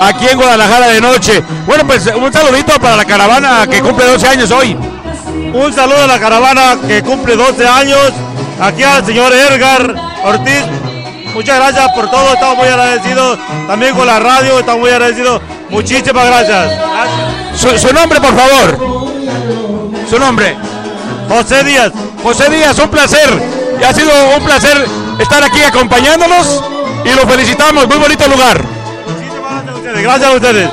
aquí 0.00 0.26
en 0.28 0.36
Guadalajara 0.36 0.88
de 0.88 1.00
noche. 1.00 1.42
Bueno, 1.66 1.86
pues 1.86 2.06
un 2.06 2.32
saludito 2.32 2.78
para 2.80 2.96
la 2.96 3.04
caravana 3.04 3.66
que 3.66 3.80
cumple 3.80 4.06
12 4.06 4.28
años 4.28 4.50
hoy. 4.50 4.76
Un 5.52 5.72
saludo 5.72 6.04
a 6.04 6.06
la 6.06 6.18
caravana 6.18 6.78
que 6.86 7.02
cumple 7.02 7.36
12 7.36 7.66
años. 7.66 8.12
Aquí 8.60 8.82
al 8.82 9.04
señor 9.04 9.32
Edgar 9.32 9.94
Ortiz. 10.24 10.64
Muchas 11.34 11.56
gracias 11.56 11.92
por 11.92 12.10
todo. 12.10 12.34
Estamos 12.34 12.58
muy 12.58 12.68
agradecidos. 12.68 13.38
También 13.66 13.94
con 13.94 14.06
la 14.06 14.20
radio. 14.20 14.58
Estamos 14.58 14.80
muy 14.80 14.90
agradecidos. 14.90 15.40
Muchísimas 15.70 16.26
gracias. 16.26 16.72
Su, 17.56 17.78
su 17.78 17.92
nombre, 17.92 18.20
por 18.20 18.34
favor. 18.36 19.04
Su 20.08 20.18
nombre. 20.18 20.56
José 21.28 21.64
Díaz. 21.64 21.92
José 22.22 22.50
Díaz, 22.50 22.78
un 22.78 22.88
placer. 22.88 23.63
Ha 23.86 23.92
sido 23.92 24.10
un 24.36 24.44
placer 24.44 24.86
estar 25.18 25.44
aquí 25.44 25.62
acompañándonos 25.62 26.62
y 27.04 27.14
lo 27.14 27.28
felicitamos. 27.28 27.86
Muy 27.86 27.98
bonito 27.98 28.26
lugar. 28.28 28.60
Gracias 30.02 30.30
a 30.30 30.32
ustedes. 30.32 30.70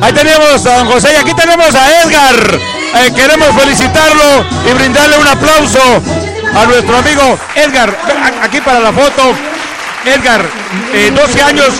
Ahí 0.00 0.12
tenemos 0.12 0.66
a 0.66 0.76
don 0.76 0.86
José 0.86 1.12
y 1.14 1.16
aquí 1.16 1.34
tenemos 1.34 1.74
a 1.74 2.02
Edgar. 2.02 2.60
Eh, 2.94 3.12
queremos 3.14 3.48
felicitarlo 3.48 4.44
y 4.70 4.74
brindarle 4.74 5.18
un 5.18 5.26
aplauso 5.26 5.80
a 6.54 6.66
nuestro 6.66 6.96
amigo 6.96 7.38
Edgar. 7.56 7.96
Aquí 8.42 8.60
para 8.60 8.80
la 8.80 8.92
foto. 8.92 9.34
Edgar, 10.04 10.42
eh, 10.94 11.12
12 11.14 11.42
años 11.42 11.74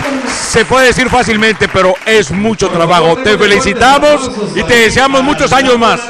se 0.51 0.65
puede 0.65 0.87
decir 0.87 1.09
fácilmente, 1.09 1.69
pero 1.69 1.95
es 2.05 2.31
mucho 2.31 2.69
trabajo. 2.69 3.17
Te 3.17 3.39
felicitamos 3.39 4.31
y 4.55 4.63
te 4.65 4.75
deseamos 4.75 5.23
muchos 5.23 5.53
años 5.53 5.79
más. 5.79 6.01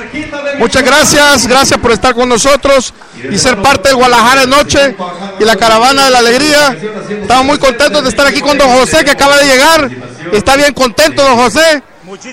Muchas 0.58 0.82
gracias, 0.82 1.46
gracias 1.46 1.78
por 1.80 1.92
estar 1.92 2.14
con 2.14 2.28
nosotros 2.28 2.92
y 3.30 3.38
ser 3.38 3.60
parte 3.62 3.90
de 3.90 3.94
Guadalajara 3.94 4.46
Noche 4.46 4.96
y 5.38 5.44
la 5.44 5.56
Caravana 5.56 6.06
de 6.06 6.10
la 6.10 6.18
Alegría. 6.18 6.76
Estamos 7.22 7.44
muy 7.44 7.58
contentos 7.58 8.02
de 8.02 8.08
estar 8.08 8.26
aquí 8.26 8.40
con 8.40 8.58
don 8.58 8.68
José 8.68 9.04
que 9.04 9.12
acaba 9.12 9.36
de 9.38 9.44
llegar. 9.46 9.90
Está 10.32 10.56
bien 10.56 10.72
contento 10.74 11.22
don 11.22 11.36
José. 11.36 11.82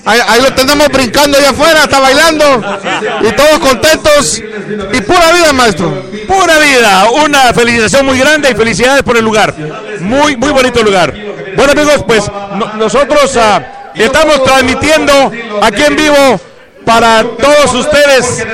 Ahí, 0.05 0.19
ahí 0.27 0.41
lo 0.41 0.53
tenemos 0.53 0.87
brincando 0.87 1.37
allá 1.37 1.49
afuera, 1.49 1.83
está 1.83 1.99
bailando 1.99 2.63
y 3.23 3.31
todos 3.33 3.59
contentos 3.59 4.41
y 4.93 5.01
pura 5.01 5.31
vida, 5.33 5.51
maestro. 5.53 6.03
Pura 6.27 6.57
vida, 6.59 7.09
una 7.23 7.53
felicitación 7.53 8.05
muy 8.05 8.17
grande 8.17 8.49
y 8.51 8.55
felicidades 8.55 9.03
por 9.03 9.17
el 9.17 9.23
lugar. 9.25 9.53
Muy, 9.99 10.37
muy 10.37 10.51
bonito 10.51 10.81
lugar. 10.81 11.13
Bueno 11.57 11.71
amigos, 11.73 12.03
pues 12.07 12.23
no- 12.55 12.73
nosotros 12.75 13.35
ah, 13.37 13.91
estamos 13.95 14.43
transmitiendo 14.45 15.31
aquí 15.61 15.83
en 15.83 15.95
vivo 15.97 16.39
para 16.85 17.23
todos 17.23 17.73
ustedes 17.73 18.45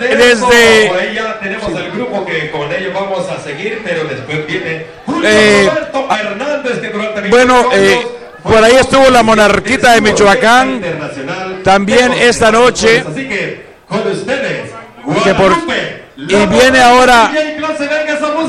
desde 0.00 1.14
ya 1.14 1.38
tenemos 1.40 1.68
el 1.72 1.90
grupo 1.92 2.24
que 2.26 2.50
con 2.50 2.70
ellos 2.72 2.92
vamos 2.94 3.26
a 3.28 3.42
seguir, 3.42 3.80
pero 3.84 4.04
después 4.04 4.46
viene 4.46 4.86
Eh, 5.22 5.68
Roberto 5.70 6.08
Hernández 6.10 6.78
que 6.80 6.88
durante 6.90 7.28
Bueno, 7.28 7.68
eh, 7.72 8.06
por 8.42 8.62
ahí 8.64 8.76
estuvo 8.76 9.08
la 9.10 9.22
monarquita 9.22 9.92
de 9.92 10.00
Michoacán. 10.00 10.80
También 11.64 12.12
esta 12.12 12.50
noche. 12.50 13.04
Así 13.06 13.28
que 13.28 13.66
con 13.88 14.06
ustedes, 14.06 14.70
que 15.24 15.34
por- 15.34 15.56
y 16.16 16.46
viene 16.46 16.80
ahora 16.80 17.30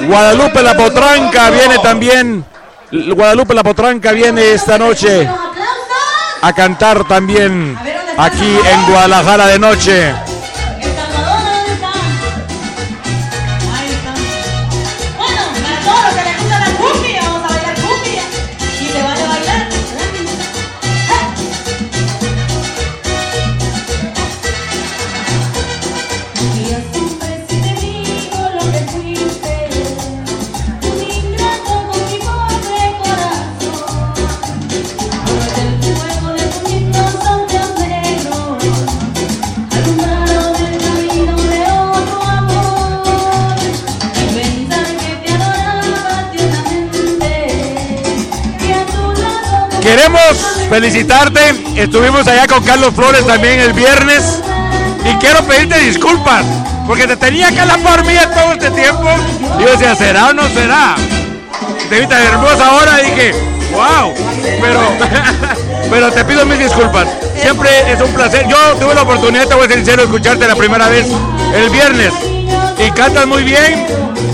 Guadalupe 0.07 0.61
la 0.61 0.75
Potranca. 0.75 1.49
Viene 1.49 1.79
también. 1.79 2.45
Guadalupe 2.91 3.53
la 3.53 3.63
Potranca 3.63 4.11
viene 4.11 4.53
esta 4.53 4.77
noche 4.77 5.27
a 6.41 6.53
cantar 6.53 7.07
también 7.07 7.77
aquí 8.17 8.57
en 8.71 8.85
Guadalajara 8.91 9.47
de 9.47 9.59
noche. 9.59 10.30
Queremos 50.01 50.67
felicitarte. 50.67 51.39
Estuvimos 51.75 52.27
allá 52.27 52.47
con 52.47 52.63
Carlos 52.63 52.91
Flores 52.95 53.23
también 53.27 53.59
el 53.59 53.71
viernes. 53.73 54.41
Y 55.05 55.13
quiero 55.17 55.43
pedirte 55.43 55.77
disculpas. 55.77 56.43
Porque 56.87 57.05
te 57.05 57.15
tenía 57.17 57.49
que 57.49 57.63
la 57.63 57.77
mí 57.77 57.83
todo 58.33 58.53
este 58.53 58.71
tiempo. 58.71 59.07
Y 59.59 59.61
yo 59.61 59.69
decía, 59.69 59.93
¿será 59.93 60.29
o 60.29 60.33
no 60.33 60.49
será? 60.49 60.95
Te 61.87 61.99
vi 61.99 62.07
tan 62.07 62.19
hermosa 62.19 62.65
ahora 62.65 62.97
dije, 62.97 63.31
wow. 63.73 64.11
Pero, 64.59 64.79
pero 65.91 66.11
te 66.11 66.25
pido 66.25 66.47
mis 66.47 66.57
disculpas. 66.57 67.07
Siempre 67.39 67.69
es 67.91 68.01
un 68.01 68.11
placer. 68.11 68.47
Yo 68.47 68.57
tuve 68.79 68.95
la 68.95 69.03
oportunidad, 69.03 69.47
te 69.47 69.53
voy 69.53 69.65
a 69.65 69.67
ser 69.67 69.77
sincero, 69.77 70.01
escucharte 70.01 70.47
la 70.47 70.55
primera 70.55 70.87
vez 70.87 71.05
el 71.53 71.69
viernes. 71.69 72.11
Y 72.83 72.89
cantas 72.89 73.27
muy 73.27 73.43
bien. 73.43 73.85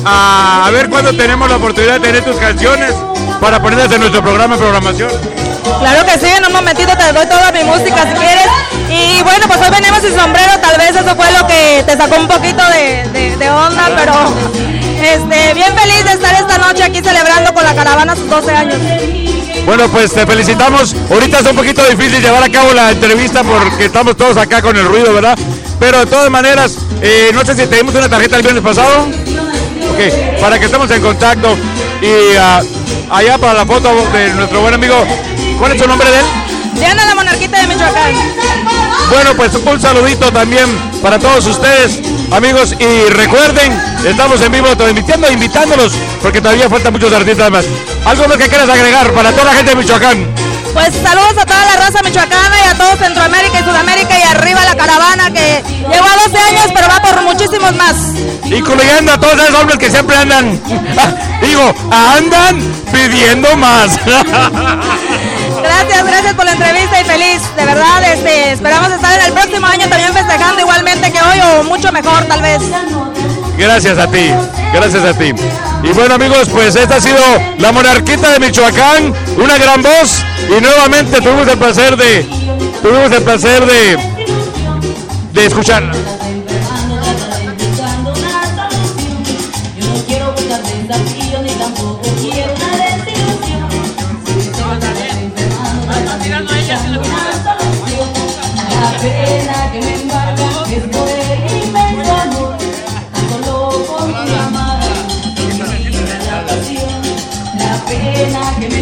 A, 0.05 0.65
a 0.65 0.71
ver 0.71 0.89
cuándo 0.89 1.13
tenemos 1.13 1.49
la 1.49 1.57
oportunidad 1.57 1.95
de 1.95 2.07
tener 2.07 2.23
tus 2.23 2.37
canciones 2.37 2.93
para 3.41 3.61
ponerlas 3.61 3.91
en 3.91 3.99
nuestro 3.99 4.21
programa 4.21 4.55
de 4.55 4.61
programación. 4.61 5.46
Claro 5.79 6.05
que 6.05 6.17
sí, 6.19 6.27
en 6.35 6.45
un 6.45 6.53
momentito 6.53 6.91
te 6.97 7.11
doy 7.13 7.25
toda 7.27 7.51
mi 7.51 7.63
música 7.63 8.03
si 8.03 8.17
quieres. 8.17 8.47
Y 8.89 9.21
bueno, 9.23 9.47
pues 9.47 9.59
hoy 9.61 9.69
venimos 9.69 10.01
sin 10.01 10.17
sombrero, 10.17 10.51
tal 10.61 10.77
vez 10.77 10.91
eso 10.91 11.15
fue 11.15 11.31
lo 11.31 11.45
que 11.47 11.83
te 11.85 11.97
sacó 11.97 12.15
un 12.19 12.27
poquito 12.27 12.63
de, 12.69 13.07
de- 13.11 13.37
de 13.37 13.49
onda, 13.49 13.89
pero 13.95 14.13
este, 15.03 15.53
bien 15.53 15.73
feliz 15.77 16.03
de 16.05 16.11
estar 16.13 16.33
esta 16.35 16.57
noche 16.57 16.83
aquí 16.83 17.01
celebrando 17.01 17.53
con 17.53 17.63
la 17.63 17.75
caravana 17.75 18.15
sus 18.15 18.29
12 18.29 18.51
años. 18.51 18.77
Bueno, 19.65 19.87
pues 19.89 20.13
te 20.13 20.25
felicitamos. 20.25 20.95
Ahorita 21.11 21.39
es 21.39 21.45
un 21.45 21.55
poquito 21.55 21.83
difícil 21.89 22.21
llevar 22.21 22.41
a 22.43 22.49
cabo 22.49 22.71
la 22.73 22.91
entrevista 22.91 23.43
porque 23.43 23.85
estamos 23.85 24.15
todos 24.15 24.37
acá 24.37 24.61
con 24.61 24.75
el 24.77 24.85
ruido, 24.85 25.13
¿verdad? 25.13 25.37
Pero 25.79 25.99
de 25.99 26.05
todas 26.05 26.29
maneras, 26.31 26.77
eh, 27.01 27.31
no 27.33 27.43
sé 27.45 27.53
si 27.55 27.67
te 27.67 27.75
dimos 27.75 27.93
una 27.93 28.07
tarjeta 28.09 28.37
el 28.37 28.41
viernes 28.43 28.63
pasado. 28.63 29.01
Ok, 29.03 30.39
para 30.41 30.57
que 30.57 30.65
estemos 30.65 30.89
en 30.91 31.01
contacto. 31.01 31.57
Y 32.01 32.35
ah, 32.39 32.61
allá 33.11 33.37
para 33.37 33.53
la 33.55 33.65
foto 33.65 33.93
de 34.13 34.33
nuestro 34.35 34.61
buen 34.61 34.73
amigo, 34.73 34.95
¿cuál 35.57 35.71
es 35.73 35.81
su 35.81 35.87
nombre 35.87 36.09
de 36.09 36.19
él? 36.19 36.25
Diana 36.73 37.05
la 37.05 37.15
monarquita 37.15 37.59
de 37.61 37.67
Michoacán. 37.67 38.13
Bueno, 39.09 39.33
pues 39.35 39.53
un 39.55 39.79
saludito 39.79 40.31
también 40.31 40.65
para 41.01 41.17
todos 41.17 41.45
ustedes, 41.47 41.99
amigos. 42.31 42.75
Y 42.79 43.09
recuerden, 43.13 43.73
estamos 44.05 44.41
en 44.41 44.51
vivo 44.51 44.75
transmitiendo, 44.75 45.31
invitándolos, 45.31 45.93
porque 46.21 46.41
todavía 46.41 46.69
faltan 46.69 46.93
muchos 46.93 47.11
artistas 47.13 47.49
más. 47.49 47.65
¿Algo 48.05 48.27
más 48.27 48.37
que 48.37 48.47
quieras 48.47 48.69
agregar 48.69 49.11
para 49.13 49.31
toda 49.31 49.45
la 49.45 49.53
gente 49.53 49.71
de 49.71 49.75
Michoacán? 49.77 50.46
Pues 50.77 50.93
saludos 50.93 51.35
a 51.41 51.45
toda 51.47 51.65
la 51.65 51.75
raza 51.75 52.03
michoacana 52.03 52.55
y 52.63 52.69
a 52.69 52.77
todo 52.77 52.95
Centroamérica 52.97 53.61
y 53.61 53.63
Sudamérica 53.63 54.19
y 54.19 54.21
arriba 54.21 54.63
la 54.63 54.75
caravana 54.75 55.31
que 55.31 55.63
llegó 55.89 56.05
a 56.05 56.27
12 56.29 56.37
años 56.37 56.65
pero 56.71 56.87
va 56.87 57.01
por 57.01 57.23
muchísimos 57.23 57.75
más. 57.75 57.95
Incluyendo 58.45 59.11
a 59.11 59.19
todos 59.19 59.41
esos 59.41 59.55
hombres 59.59 59.79
que 59.79 59.89
siempre 59.89 60.15
andan, 60.15 60.61
digo, 61.41 61.73
andan 61.91 62.61
pidiendo 62.91 63.57
más. 63.57 63.97
Gracias, 65.63 66.05
gracias 66.05 66.33
por 66.35 66.45
la 66.45 66.51
entrevista 66.51 67.01
y 67.01 67.05
feliz, 67.05 67.41
de 67.55 67.65
verdad, 67.65 68.03
este, 68.13 68.51
esperamos 68.53 68.91
estar 68.91 69.19
en 69.19 69.25
el 69.25 69.33
próximo 69.33 69.65
año 69.65 69.89
también 69.89 70.13
festejando 70.13 70.61
igualmente 70.61 71.11
que 71.11 71.19
hoy 71.19 71.39
o 71.41 71.63
mucho 71.63 71.91
mejor 71.91 72.23
tal 72.25 72.41
vez. 72.41 72.61
Gracias 73.57 73.97
a 73.97 74.07
ti, 74.07 74.29
gracias 74.71 75.03
a 75.03 75.13
ti. 75.13 75.33
Y 75.83 75.93
bueno 75.93 76.15
amigos, 76.15 76.47
pues 76.49 76.75
esta 76.75 76.97
ha 76.97 77.01
sido 77.01 77.17
la 77.59 77.71
monarquita 77.71 78.31
de 78.31 78.39
Michoacán, 78.39 79.13
una 79.37 79.57
gran 79.57 79.81
voz 79.81 80.23
y 80.47 80.61
nuevamente 80.61 81.19
tuvimos 81.21 81.47
el 81.47 81.57
placer 81.57 81.97
de, 81.97 82.23
tuvimos 82.81 83.11
el 83.11 83.23
placer 83.23 83.65
de, 83.65 83.97
de 85.33 85.45
escucharla. 85.45 85.93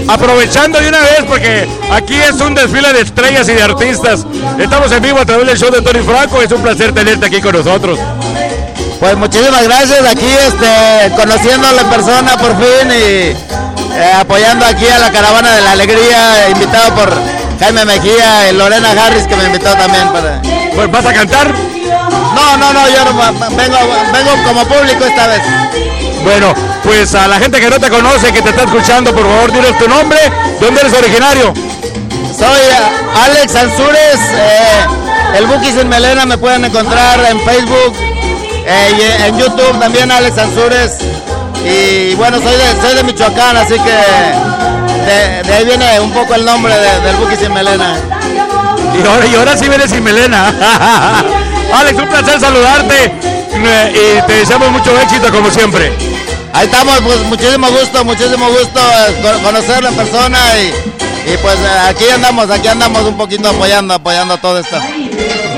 Aprovechando 0.07 0.79
de 0.79 0.89
una 0.89 0.99
vez 0.99 1.23
porque 1.27 1.67
aquí 1.91 2.15
es 2.15 2.39
un 2.39 2.53
desfile 2.53 2.93
de 2.93 3.01
estrellas 3.01 3.49
y 3.49 3.53
de 3.53 3.63
artistas. 3.63 4.25
Estamos 4.59 4.91
en 4.91 5.01
vivo 5.01 5.19
a 5.19 5.25
través 5.25 5.47
del 5.47 5.57
show 5.57 5.71
de 5.71 5.81
Tony 5.81 6.03
Franco. 6.03 6.41
Es 6.41 6.51
un 6.51 6.61
placer 6.61 6.93
tenerte 6.93 7.25
aquí 7.25 7.41
con 7.41 7.53
nosotros. 7.53 7.97
Pues 8.99 9.17
muchísimas 9.17 9.63
gracias 9.63 10.05
aquí, 10.05 10.25
este, 10.25 11.15
conociéndolo 11.15 11.81
en 11.81 11.87
persona 11.87 12.37
por 12.37 12.55
fin 12.55 12.89
y 12.89 13.35
eh, 13.93 14.11
apoyando 14.17 14.65
aquí 14.65 14.87
a 14.87 14.99
la 14.99 15.11
caravana 15.11 15.53
de 15.53 15.61
la 15.61 15.71
alegría, 15.71 16.49
invitado 16.49 16.95
por 16.95 17.13
Jaime 17.59 17.85
Mejía 17.85 18.49
y 18.49 18.55
Lorena 18.55 18.91
Harris 18.91 19.23
que 19.27 19.35
me 19.35 19.45
invitó 19.45 19.73
también 19.73 20.07
para. 20.13 20.41
Pues 20.75 20.91
vas 20.91 21.05
a 21.05 21.13
cantar? 21.13 21.53
No, 22.35 22.57
no, 22.57 22.73
no, 22.73 22.89
yo 22.89 23.05
no, 23.05 23.55
vengo, 23.55 23.77
vengo 24.13 24.43
como 24.45 24.65
público 24.65 25.05
esta 25.05 25.27
vez. 25.27 25.41
Bueno, 26.25 26.53
pues 26.83 27.13
a 27.15 27.27
la 27.27 27.37
gente 27.39 27.59
que 27.61 27.69
no 27.69 27.79
te 27.79 27.89
conoce, 27.89 28.31
que 28.33 28.41
te 28.41 28.49
está 28.49 28.63
escuchando, 28.63 29.13
por 29.13 29.23
favor, 29.25 29.51
dinos 29.53 29.77
tu 29.77 29.87
nombre, 29.87 30.17
¿dónde 30.59 30.81
eres 30.81 30.93
originario? 30.93 31.53
Soy 32.37 32.47
eh, 32.47 33.23
Alex 33.25 33.55
Ansures, 33.55 34.19
eh, 34.33 34.85
el 35.37 35.45
Buki 35.45 35.71
sin 35.71 35.87
Melena 35.87 36.25
me 36.25 36.37
pueden 36.37 36.65
encontrar 36.65 37.19
en 37.29 37.39
Facebook, 37.41 37.95
eh, 38.65 38.91
y 38.97 39.23
en 39.27 39.37
YouTube 39.37 39.79
también 39.79 40.11
Alex 40.11 40.37
Ansures. 40.39 40.93
Y 41.63 42.15
bueno, 42.15 42.37
soy 42.41 42.55
de, 42.57 42.81
soy 42.81 42.95
de 42.95 43.03
Michoacán, 43.03 43.57
así 43.57 43.75
que 43.75 43.91
de, 45.05 45.43
de 45.43 45.53
ahí 45.53 45.63
viene 45.65 45.99
un 45.99 46.11
poco 46.11 46.33
el 46.35 46.43
nombre 46.43 46.73
de- 46.75 46.99
del 47.01 47.15
Buki 47.17 47.35
sin 47.37 47.53
Melena. 47.53 47.95
Y 49.01 49.07
ahora, 49.07 49.25
y 49.27 49.35
ahora 49.35 49.57
sí 49.57 49.67
vienes 49.69 49.91
sin 49.91 50.03
melena. 50.03 50.47
Alex, 51.73 51.99
un 51.99 52.07
placer 52.07 52.39
saludarte 52.39 53.11
y 53.93 54.21
te 54.27 54.33
deseamos 54.33 54.69
mucho 54.71 54.91
éxito 55.01 55.29
como 55.31 55.49
siempre. 55.51 55.91
Ahí 56.55 56.65
estamos, 56.67 56.99
pues 57.01 57.19
muchísimo 57.23 57.67
gusto, 57.69 58.05
muchísimo 58.05 58.47
gusto 58.49 58.79
eh, 58.79 59.15
co- 59.21 59.43
conocerlo 59.43 59.89
en 59.89 59.95
persona 59.95 60.39
y, 60.57 60.67
y, 61.33 61.37
pues 61.41 61.55
eh, 61.55 61.79
aquí 61.89 62.05
andamos, 62.13 62.49
aquí 62.49 62.67
andamos 62.69 63.03
un 63.03 63.17
poquito 63.17 63.49
apoyando, 63.49 63.93
apoyando 63.93 64.37
todo 64.37 64.59
esto. 64.59 64.77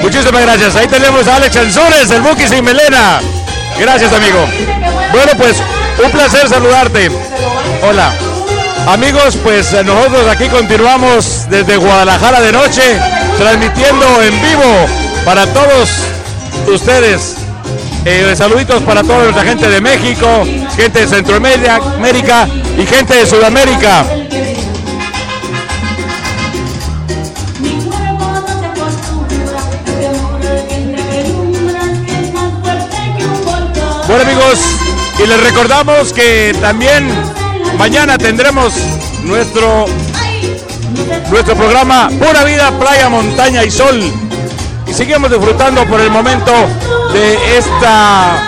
Muchísimas 0.02 0.42
gracias. 0.42 0.76
Ahí 0.76 0.88
tenemos 0.88 1.28
a 1.28 1.36
Alex 1.36 1.56
Ansures, 1.56 2.10
el 2.10 2.22
Buki 2.22 2.48
sin 2.48 2.64
melena. 2.64 3.20
Gracias, 3.80 4.12
amigo. 4.12 4.44
Bueno, 5.12 5.32
pues 5.38 5.58
un 6.04 6.12
placer 6.12 6.50
saludarte. 6.50 7.12
Hola. 7.84 8.12
Amigos, 8.88 9.38
pues 9.44 9.72
nosotros 9.86 10.28
aquí 10.30 10.48
continuamos 10.48 11.46
desde 11.50 11.78
Guadalajara 11.78 12.42
de 12.42 12.52
noche, 12.54 12.82
transmitiendo 13.38 14.24
en 14.24 14.42
vivo 14.42 14.86
para 15.26 15.46
todos 15.54 15.90
ustedes. 16.74 17.36
Eh, 18.10 18.34
saluditos 18.38 18.82
para 18.84 19.04
toda 19.04 19.24
nuestra 19.24 19.44
gente 19.44 19.68
de 19.68 19.82
México, 19.82 20.46
gente 20.78 21.02
de 21.02 21.08
Centroamérica 21.08 21.76
América 21.76 22.48
y 22.78 22.86
gente 22.86 23.14
de 23.14 23.26
Sudamérica. 23.28 24.06
Bueno 34.08 34.24
amigos, 34.24 34.60
y 35.22 35.28
les 35.28 35.44
recordamos 35.44 36.14
que 36.14 36.56
también 36.62 37.10
mañana 37.78 38.18
tendremos 38.18 38.74
nuestro 39.26 39.86
nuestro 41.30 41.56
programa 41.58 42.08
Pura 42.18 42.46
Vida, 42.46 42.72
Playa, 42.80 43.10
Montaña 43.10 43.66
y 43.66 43.70
Sol. 43.70 44.02
Y 44.88 44.94
seguimos 44.94 45.30
disfrutando 45.30 45.84
por 45.88 46.00
el 46.00 46.10
momento 46.10 46.54
de 47.14 47.58
esta 47.58 48.44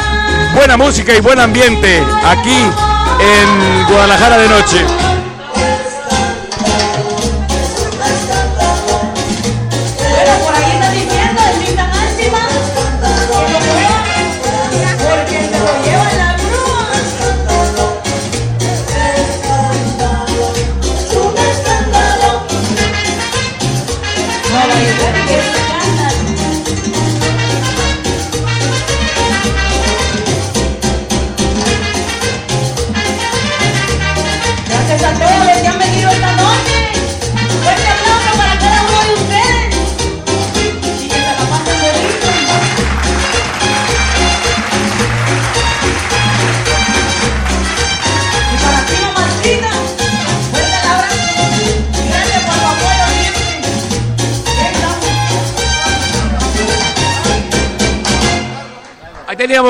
buena 0.55 0.77
música 0.77 1.13
y 1.13 1.21
buen 1.21 1.39
ambiente 1.39 2.03
aquí 2.25 2.57
en 3.19 3.85
Guadalajara 3.87 4.37
de 4.37 4.47
noche. 4.47 4.98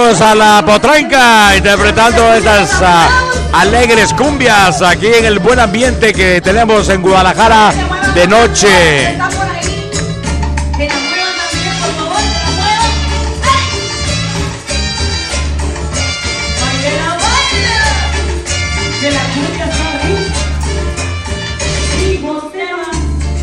Teníamos 0.10 0.22
a 0.22 0.36
la 0.36 0.66
potranca 0.66 1.56
interpretando 1.56 2.34
estas 2.34 2.72
ah, 2.82 3.10
alegres 3.54 4.12
cumbias 4.14 4.82
aquí 4.82 5.06
en 5.06 5.26
el 5.26 5.40
buen 5.40 5.60
ambiente 5.60 6.14
que 6.14 6.42
tenemos 6.42 6.90
en 6.90 7.02
Guadalajara 7.02 7.72
de 8.16 8.28
noche. 8.28 9.18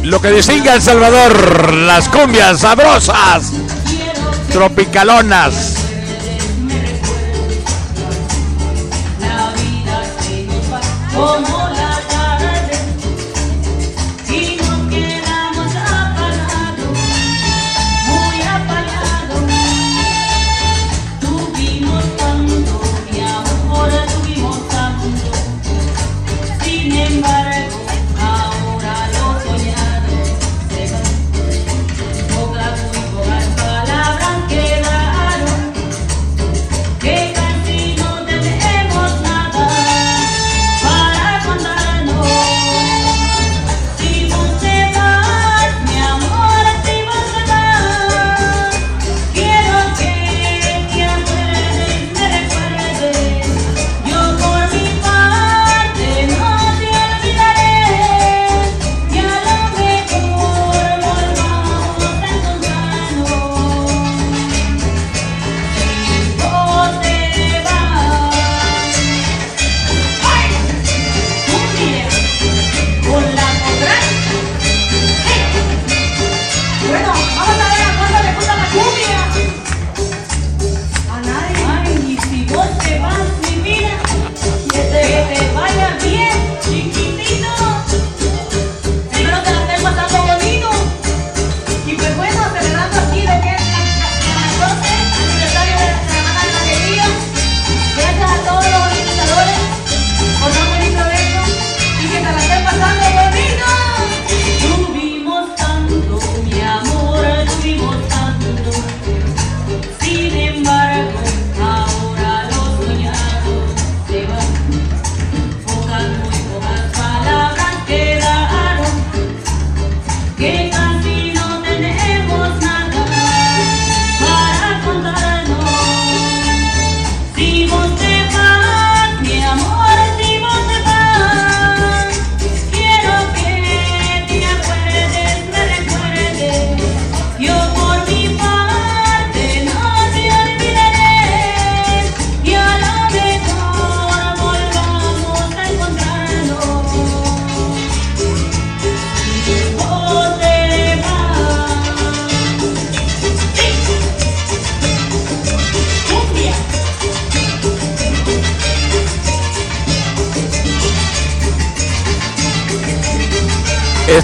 Lo 0.03 0.21
que 0.21 0.31
distingue 0.31 0.71
a 0.71 0.75
El 0.75 0.83
Salvador, 0.83 1.75
las 1.75 2.09
cumbias 2.09 2.61
sabrosas, 2.61 3.53
tropicalonas. 4.51 5.76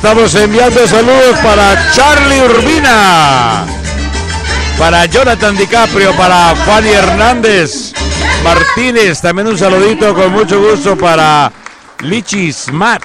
Estamos 0.03 0.35
enviando 0.35 0.85
saludos 0.89 1.39
para 1.45 1.93
Charlie 1.93 2.41
Urbina, 2.43 3.65
para 4.77 5.07
Jonathan 5.07 5.57
DiCaprio, 5.57 6.13
para 6.17 6.57
Fanny 6.57 6.89
Hernández 6.89 7.93
Martínez. 8.43 9.21
También 9.21 9.47
un 9.47 9.57
saludito 9.57 10.13
con 10.13 10.33
mucho 10.33 10.61
gusto 10.61 10.97
para 10.99 11.53
Lichis 12.01 12.73
Matt 12.73 13.05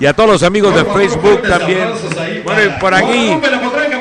y 0.00 0.06
a 0.06 0.14
todos 0.14 0.30
los 0.30 0.42
amigos 0.42 0.74
de 0.74 0.84
Facebook 0.84 1.42
también. 1.42 1.92
Bueno, 2.42 2.64
y 2.64 2.68
por 2.80 2.92
aquí 2.92 3.38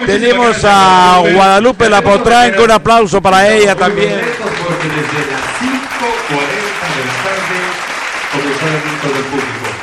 tenemos 0.07 0.57
a 0.63 1.21
Guadalupe 1.35 1.91
La 1.91 2.01
Potranca. 2.01 2.59
Un 2.59 2.71
aplauso 2.71 3.21
para 3.21 3.47
ella 3.49 3.75
también. 3.75 4.19
Porque 4.19 4.87
desde 4.87 5.31
las 5.31 5.41
5.40 5.61 5.77
de 6.89 7.05
la 7.05 7.13
tarde 7.21 7.59
comenzó 8.31 8.65
el 8.65 8.81
grito 8.81 9.07
del 9.13 9.25
público. 9.25 9.80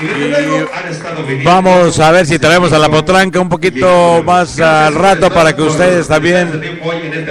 Y. 0.00 1.44
Vamos 1.44 1.98
a 2.00 2.10
ver 2.10 2.26
si 2.26 2.38
traemos 2.38 2.72
a 2.72 2.78
la 2.78 2.88
potranca 2.88 3.40
un 3.40 3.48
poquito 3.48 4.22
más 4.24 4.58
al 4.60 4.94
rato 4.94 5.30
para 5.30 5.54
que 5.54 5.62
ustedes 5.62 6.08
también 6.08 6.60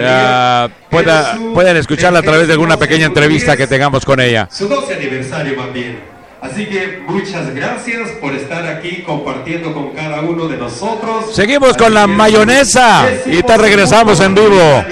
ah, 0.03 0.67
pueda- 0.89 1.37
puedan 1.53 1.77
escucharla 1.77 2.19
a 2.19 2.23
través 2.23 2.47
de 2.47 2.53
alguna 2.53 2.77
pequeña 2.77 3.05
entrevista 3.07 3.55
que 3.57 3.67
tengamos 3.67 4.05
con 4.05 4.19
ella. 4.19 4.47
Su 4.51 4.67
12 4.67 4.93
aniversario 4.95 5.55
más 5.57 5.73
bien. 5.73 5.99
Así 6.41 6.65
que 6.67 7.01
muchas 7.05 7.53
gracias 7.53 8.11
por 8.21 8.33
estar 8.33 8.65
aquí 8.65 9.03
compartiendo 9.05 9.73
con 9.73 9.89
cada 9.93 10.21
uno 10.21 10.47
de 10.47 10.55
nosotros. 10.55 11.33
Seguimos 11.35 11.75
con 11.75 11.93
la 11.93 12.07
mayonesa 12.07 13.07
y 13.25 13.43
te 13.43 13.57
regresamos 13.57 14.19
en 14.21 14.35
vivo. 14.35 14.83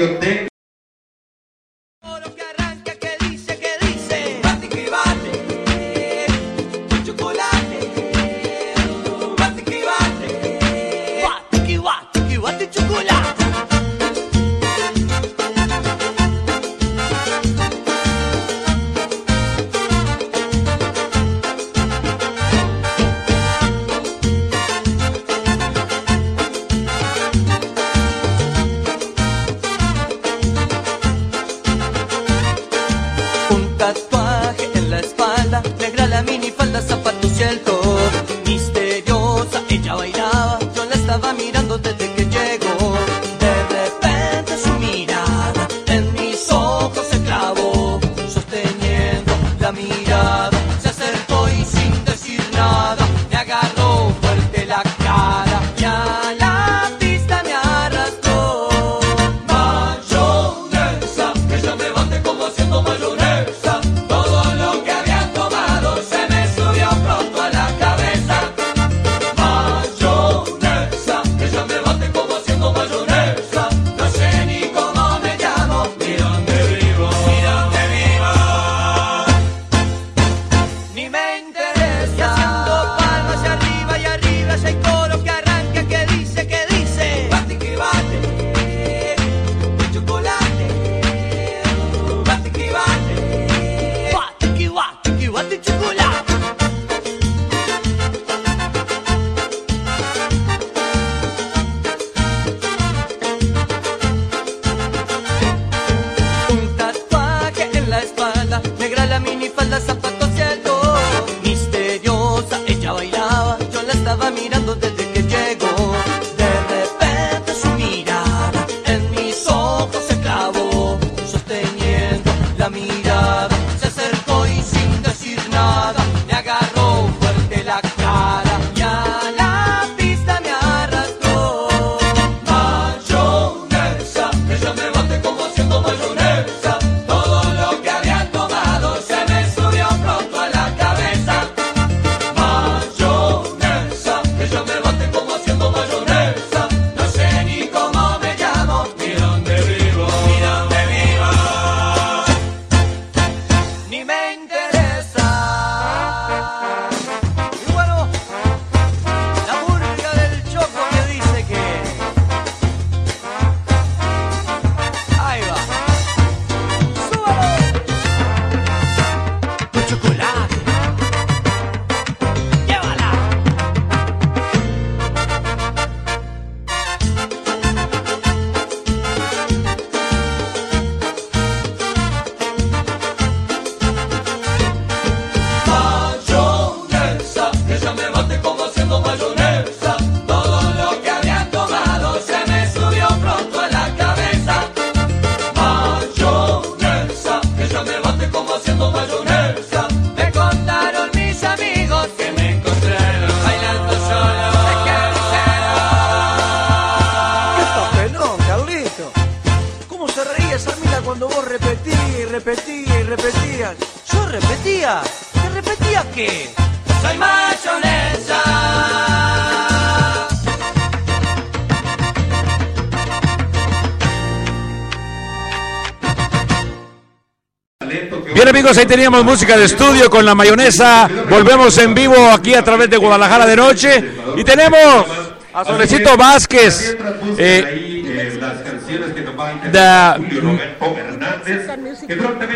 Teníamos 229.08 229.32
música 229.32 229.56
de 229.56 229.64
estudio 229.64 230.10
con 230.10 230.26
la 230.26 230.36
mayonesa. 230.36 231.10
Volvemos 231.30 231.78
en 231.78 231.94
vivo 231.94 232.30
aquí 232.30 232.54
a 232.56 232.62
través 232.62 232.90
de 232.90 232.98
Guadalajara 232.98 233.46
de 233.46 233.56
noche. 233.56 234.04
Y 234.36 234.44
tenemos 234.44 235.06
a 235.54 235.64
Solecito 235.64 236.18
Vázquez. 236.18 236.98
eh. 237.38 238.04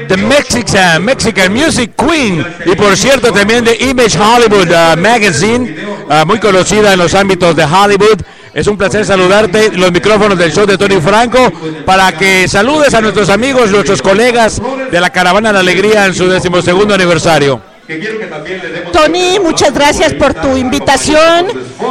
The 0.09 0.17
Mexican, 0.17 1.05
Mexican 1.05 1.53
Music 1.53 1.91
Queen 1.95 2.45
y 2.65 2.75
por 2.75 2.97
cierto 2.97 3.31
también 3.31 3.63
de 3.63 3.77
Image 3.79 4.17
Hollywood 4.19 4.69
uh, 4.69 4.99
Magazine, 4.99 5.73
uh, 6.09 6.25
muy 6.25 6.39
conocida 6.39 6.91
en 6.91 6.99
los 6.99 7.13
ámbitos 7.13 7.55
de 7.55 7.63
Hollywood. 7.63 8.21
Es 8.53 8.67
un 8.67 8.77
placer 8.77 9.05
saludarte 9.05 9.71
los 9.71 9.93
micrófonos 9.93 10.37
del 10.37 10.51
show 10.51 10.65
de 10.65 10.77
Tony 10.77 10.99
Franco 10.99 11.51
para 11.85 12.11
que 12.11 12.49
saludes 12.49 12.93
a 12.93 12.99
nuestros 12.99 13.29
amigos, 13.29 13.71
nuestros 13.71 14.01
colegas 14.01 14.61
de 14.91 14.99
la 15.01 15.09
Caravana 15.09 15.49
de 15.49 15.53
la 15.53 15.59
Alegría 15.61 16.05
en 16.05 16.13
su 16.13 16.27
decimosegundo 16.27 16.93
aniversario. 16.93 17.61
Tony, 18.93 19.37
muchas 19.39 19.73
gracias 19.73 20.13
por 20.13 20.33
tu 20.33 20.55
invitación. 20.55 21.47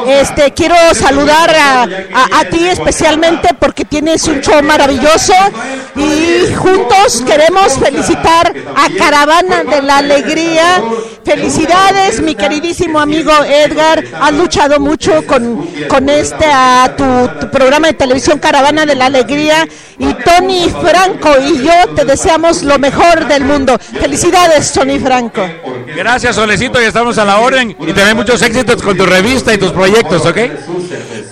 Este, 0.06 0.52
quiero 0.52 0.74
saludar 0.94 1.50
a, 1.54 1.82
a- 1.82 2.40
a 2.40 2.44
ti 2.46 2.66
especialmente 2.68 3.50
porque 3.58 3.84
tienes 3.84 4.24
un 4.28 4.40
show 4.40 4.62
maravilloso 4.62 5.34
y 5.96 6.54
juntos 6.54 7.22
queremos 7.26 7.74
felicitar 7.78 8.54
a 8.76 8.88
Caravana 8.96 9.64
de 9.64 9.82
la 9.82 9.98
Alegría. 9.98 10.82
Felicidades, 11.24 12.20
mi 12.22 12.34
queridísimo 12.34 12.98
amigo 12.98 13.32
Edgar. 13.44 14.02
Has 14.20 14.32
luchado 14.32 14.80
mucho 14.80 15.26
con, 15.26 15.66
con 15.88 16.08
este 16.08 16.46
a 16.46 16.94
tu, 16.96 17.40
tu 17.40 17.50
programa 17.50 17.88
de 17.88 17.94
televisión 17.94 18.38
Caravana 18.38 18.86
de 18.86 18.94
la 18.94 19.06
Alegría 19.06 19.66
y 20.00 20.14
Tony 20.24 20.70
Franco 20.70 21.30
y 21.40 21.62
yo 21.62 21.94
te 21.94 22.04
deseamos 22.06 22.62
lo 22.62 22.78
mejor 22.78 23.28
del 23.28 23.44
mundo. 23.44 23.78
Felicidades, 23.78 24.72
Tony 24.72 24.98
Franco. 24.98 25.46
Gracias 25.94 26.36
Solecito 26.36 26.80
y 26.80 26.86
estamos 26.86 27.18
a 27.18 27.24
la 27.24 27.38
orden 27.38 27.70
y 27.78 27.92
también 27.92 28.16
muchos 28.16 28.40
éxitos 28.40 28.82
con 28.82 28.96
tu 28.96 29.04
revista 29.04 29.52
y 29.52 29.58
tus 29.58 29.72
proyectos, 29.72 30.24
¿ok? 30.24 30.38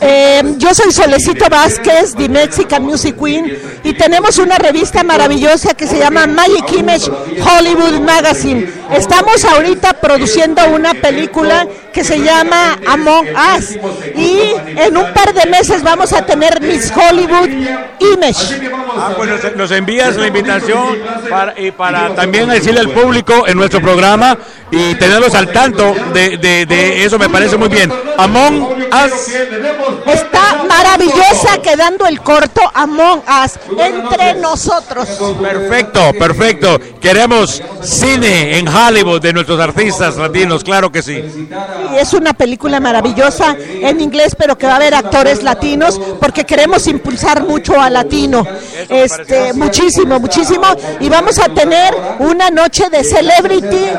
Eh, 0.01 0.43
yo 0.59 0.75
soy 0.75 0.93
Solecito 0.93 1.49
Vázquez, 1.49 2.15
de 2.15 2.29
Mexican 2.29 2.85
Music 2.85 3.17
Queen, 3.19 3.59
y 3.83 3.95
tenemos 3.95 4.39
una 4.39 4.57
revista 4.57 5.03
maravillosa 5.03 5.75
que 5.75 5.87
se 5.87 5.99
llama 5.99 6.27
Magic 6.27 6.73
Image 6.73 7.11
Hollywood 7.11 8.01
Magazine. 8.01 8.69
Estamos 8.93 9.45
ahorita 9.45 9.95
produciendo 9.95 10.63
una 10.69 10.95
película 10.95 11.67
que 11.93 12.05
se 12.05 12.21
llama 12.21 12.79
Among 12.87 13.27
Us, 13.57 13.77
y 14.15 14.53
en 14.87 14.97
un 14.97 15.13
par 15.13 15.33
de 15.33 15.47
meses 15.51 15.83
vamos 15.83 16.13
a 16.13 16.25
tener 16.25 16.61
Miss 16.61 16.93
Hollywood 16.95 17.49
Image. 18.15 18.71
Ah, 18.97 19.13
pues 19.17 19.31
nos, 19.31 19.57
nos 19.57 19.71
envías 19.71 20.17
la 20.17 20.27
invitación 20.27 20.99
para, 21.31 21.61
y 21.61 21.71
para 21.71 22.15
también 22.15 22.49
decirle 22.49 22.81
al 22.81 22.91
público 22.91 23.47
en 23.47 23.57
nuestro 23.57 23.81
programa 23.81 24.37
y 24.71 24.95
tenerlos 24.97 25.35
al 25.35 25.51
tanto 25.53 25.95
de, 26.13 26.37
de- 26.37 26.67
de 26.67 27.05
eso 27.05 27.19
me 27.19 27.29
parece 27.29 27.57
muy 27.57 27.69
bien. 27.69 27.91
Among 28.19 28.63
Us. 28.63 29.29
Está 30.07 30.65
maravillosa 30.69 31.59
quedando 31.63 32.07
el 32.07 32.21
corto 32.21 32.61
Among 32.75 33.23
Us 33.45 33.53
entre 33.79 34.35
nosotros. 34.35 35.09
Perfecto, 35.41 36.13
perfecto. 36.19 36.81
Queremos 37.01 37.63
cine 37.83 38.59
en 38.59 38.69
Hollywood 38.69 39.21
de 39.21 39.33
nuestros 39.33 39.59
artistas 39.61 40.17
latinos, 40.17 40.63
claro 40.65 40.91
que 40.93 41.03
sí. 41.03 41.49
Y 41.95 41.97
es 41.99 42.13
una 42.13 42.35
película 42.35 42.81
maravillosa 42.81 43.57
en 43.59 44.01
inglés, 44.01 44.35
pero 44.39 44.59
que 44.59 44.67
va 44.67 44.75
a 44.75 44.77
haber 44.77 44.95
actores 44.95 45.43
latinos 45.43 46.01
porque 46.21 46.45
queremos 46.45 46.87
impulsar 46.87 47.45
mucho 47.45 47.81
a 47.81 47.89
latino. 47.91 48.47
Este, 48.89 49.53
muchísimo, 49.53 50.19
muchísimo. 50.21 50.67
Y 51.01 51.09
vamos 51.19 51.39
a 51.41 51.49
tener 51.49 51.93
una 52.21 52.49
noche 52.49 52.89
de 52.91 53.03
Celebrity 53.03 53.91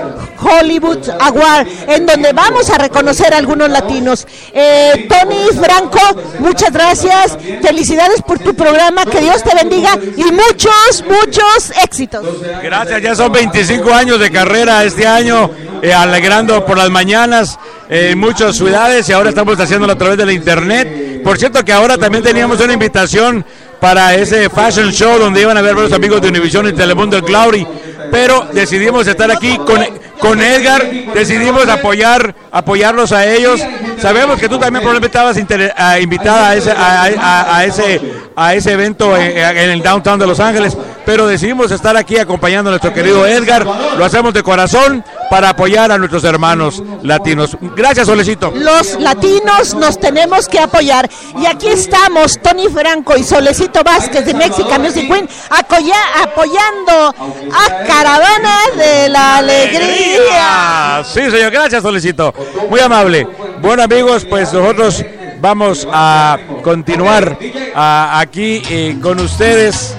Hollywood 0.41 1.09
Award 1.19 1.67
en 1.89 2.05
donde 2.05 2.31
vamos 2.31 2.69
a 2.69 2.77
reconocer 2.77 3.33
a 3.33 3.37
algunos 3.37 3.69
latinos. 3.69 4.25
Eh, 4.53 5.05
Tony 5.09 5.49
Franco, 5.61 5.99
muchas 6.39 6.71
gracias. 6.71 7.37
Felicidades 7.61 8.21
por 8.21 8.39
tu 8.39 8.55
programa. 8.55 9.05
Que 9.05 9.19
Dios 9.19 9.43
te 9.43 9.53
bendiga 9.53 9.99
y 10.15 10.23
muchos, 10.31 11.03
muchos 11.09 11.73
éxitos. 11.83 12.25
Gracias, 12.63 13.01
ya 13.01 13.15
son 13.15 13.33
25 13.33 13.93
años 13.93 14.17
de 14.17 14.31
carrera 14.31 14.85
este 14.85 15.05
año, 15.05 15.51
eh, 15.81 15.93
alegrando 15.93 16.65
por 16.65 16.77
las 16.77 16.89
mañanas 16.89 17.59
eh, 17.89 18.11
en 18.11 18.19
muchas 18.19 18.55
ciudades 18.55 19.09
y 19.09 19.11
ahora 19.11 19.29
estamos 19.29 19.59
haciéndolo 19.59 19.91
a 19.91 19.97
través 19.97 20.17
de 20.17 20.25
la 20.25 20.31
internet. 20.31 21.21
Por 21.21 21.37
cierto 21.37 21.65
que 21.65 21.73
ahora 21.73 21.97
también 21.97 22.23
teníamos 22.23 22.61
una 22.61 22.71
invitación 22.71 23.45
para 23.79 24.15
ese 24.15 24.49
fashion 24.49 24.91
show 24.91 25.17
donde 25.17 25.41
iban 25.41 25.57
a 25.57 25.61
ver 25.61 25.75
varios 25.75 25.93
amigos 25.93 26.21
de 26.21 26.29
Univision 26.29 26.67
y 26.67 26.73
Telemundo 26.73 27.17
el 27.17 27.23
Claudy, 27.23 27.65
pero 28.11 28.47
decidimos 28.51 29.07
estar 29.07 29.31
aquí 29.31 29.57
con, 29.57 29.85
con 30.19 30.41
Edgar, 30.41 30.89
decidimos 31.13 31.67
apoyar 31.67 32.35
apoyarlos 32.51 33.11
a 33.11 33.25
ellos. 33.25 33.61
Sabemos 34.01 34.39
que 34.39 34.47
tú 34.49 34.57
también 34.57 34.81
probablemente 34.83 35.07
estabas 35.17 35.37
ah, 35.77 35.99
invitada 35.99 36.49
a 36.49 36.55
ese, 36.55 36.71
a, 36.71 37.03
a- 37.03 37.57
a 37.57 37.65
ese, 37.65 38.01
a 38.35 38.53
ese 38.55 38.71
evento 38.73 39.15
en, 39.17 39.37
en 39.37 39.69
el 39.71 39.81
downtown 39.81 40.19
de 40.19 40.27
Los 40.27 40.39
Ángeles, 40.39 40.75
pero 41.05 41.27
decidimos 41.27 41.71
estar 41.71 41.95
aquí 41.97 42.17
acompañando 42.17 42.69
a 42.69 42.71
nuestro 42.71 42.93
querido 42.93 43.25
Edgar. 43.27 43.65
Lo 43.97 44.05
hacemos 44.05 44.33
de 44.33 44.43
corazón 44.43 45.03
para 45.29 45.49
apoyar 45.49 45.91
a 45.91 45.97
nuestros 45.97 46.23
hermanos 46.23 46.81
latinos. 47.03 47.57
Gracias, 47.75 48.07
Solecito. 48.07 48.51
Los 48.55 48.99
latinos 48.99 49.75
nos 49.75 49.99
tenemos 49.99 50.47
que 50.47 50.59
apoyar. 50.59 51.09
Y 51.39 51.45
aquí 51.45 51.67
estamos, 51.67 52.39
Tony 52.41 52.67
Franco 52.69 53.15
y 53.17 53.23
Solecito 53.23 53.83
Vázquez 53.83 54.25
de 54.25 54.33
Mexican 54.33 54.81
Music 54.81 55.07
Queen, 55.07 55.27
apoyando 55.49 57.13
a 57.53 57.83
Caravana 57.85 58.57
de 58.77 59.09
la 59.09 59.37
Alegría. 59.37 61.03
Sí, 61.03 61.29
señor. 61.29 61.51
Gracias, 61.51 61.81
Solecito. 61.81 62.33
Muy 62.69 62.79
amable. 62.79 63.27
Bueno, 63.61 63.83
amigos, 63.91 64.23
pues 64.23 64.53
nosotros 64.53 65.03
vamos 65.41 65.87
a 65.91 66.37
continuar 66.63 67.39
aquí 67.73 68.61
eh, 68.69 68.95
con 69.01 69.19
ustedes, 69.19 69.95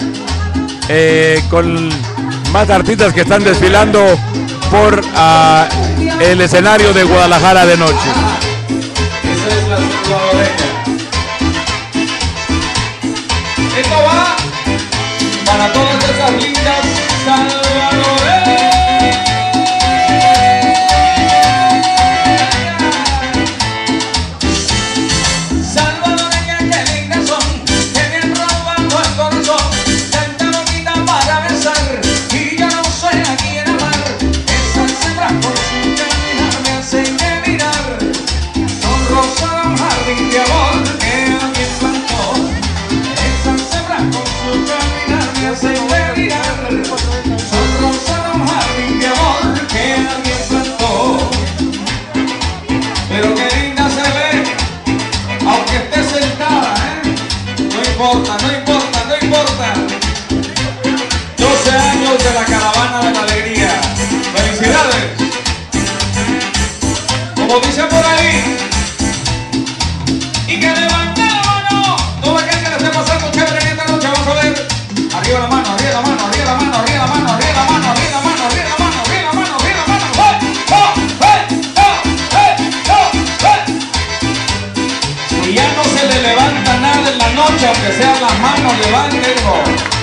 eh, 0.88 1.42
con 1.50 1.88
más 2.52 2.70
artistas 2.70 3.12
que 3.12 3.22
están 3.22 3.42
desfilando 3.42 4.00
por 4.70 5.02
ah, 5.16 5.68
el 6.20 6.40
escenario 6.40 6.92
de 6.92 7.02
Guadalajara 7.02 7.66
de 7.66 7.76
noche. 7.78 8.08
mucho, 87.60 87.66
aunque 87.68 87.92
sean 87.92 88.20
las 88.20 88.38
manos, 88.40 88.78
levántenlo. 88.78 89.99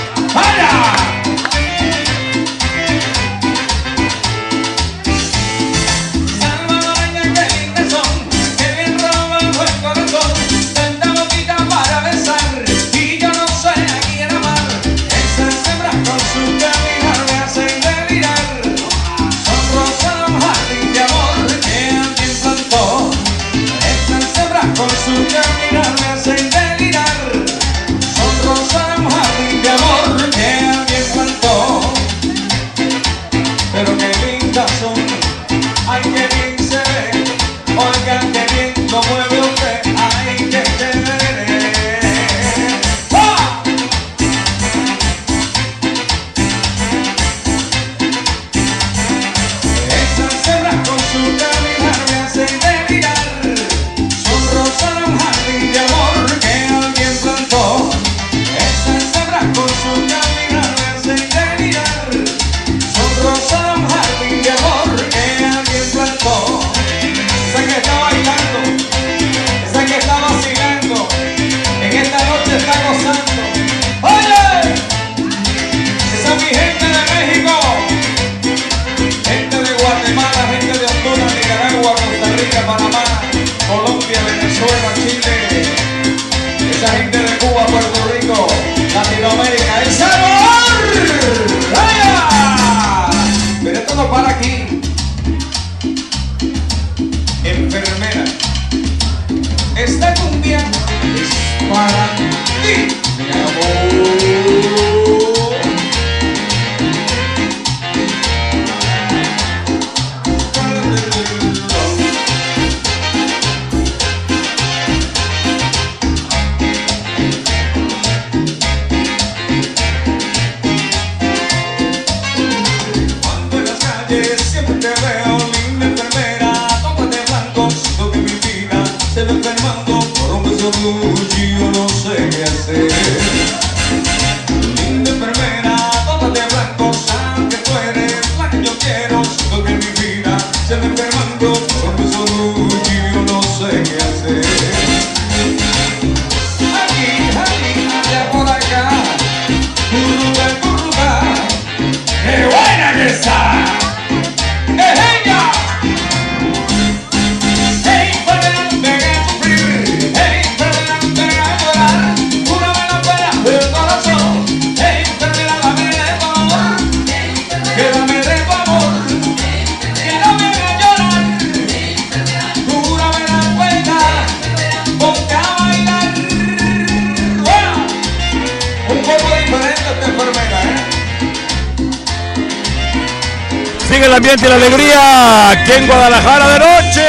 la 184.35 184.55
alegría 184.55 185.51
aquí 185.51 185.71
en 185.71 185.87
Guadalajara 185.87 186.49
de 186.49 186.59
noche. 186.59 187.07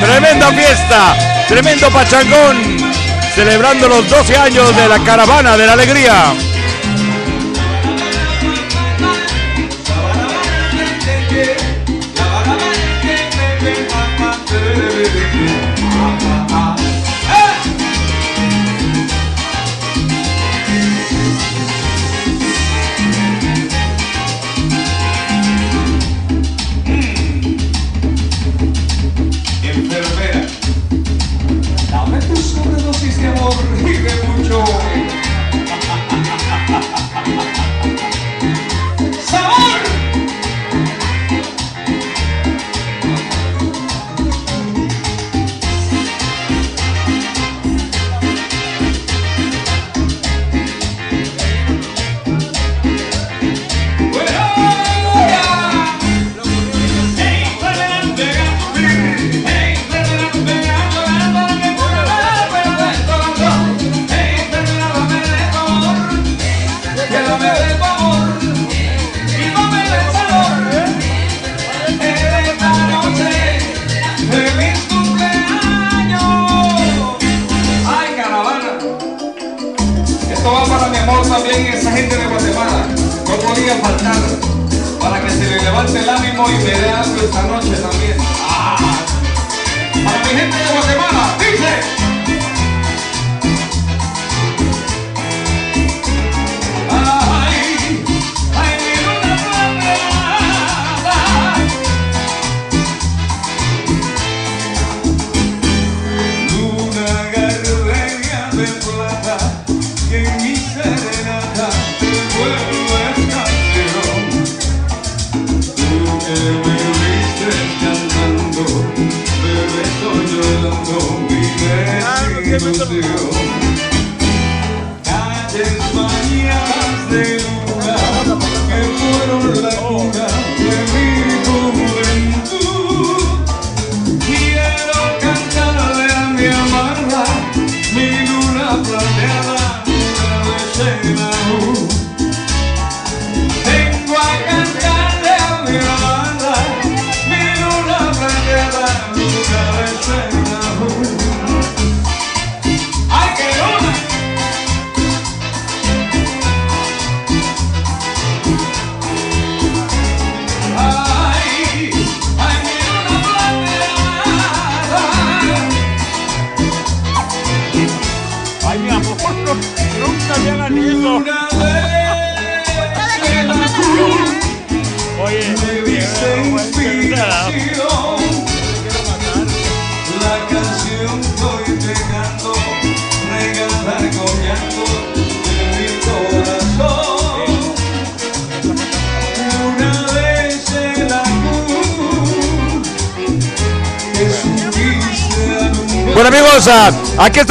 Tremenda 0.00 0.52
fiesta, 0.52 1.16
tremendo 1.48 1.90
pachangón, 1.90 2.76
celebrando 3.34 3.88
los 3.88 4.08
12 4.08 4.36
años 4.36 4.76
de 4.76 4.88
la 4.88 5.02
caravana 5.02 5.56
de 5.56 5.66
la 5.66 5.72
alegría. 5.72 6.32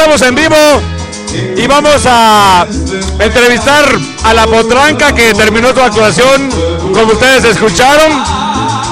Estamos 0.10 0.28
en 0.28 0.36
vivo 0.36 0.82
y 1.56 1.68
vamos 1.68 2.02
a 2.08 2.66
entrevistar 3.20 3.86
a 4.24 4.34
la 4.34 4.48
potranca 4.48 5.14
que 5.14 5.36
terminó 5.36 5.72
su 5.72 5.82
actuación, 5.82 6.50
como 6.94 7.14
ustedes 7.14 7.44
escucharon. 7.44 8.24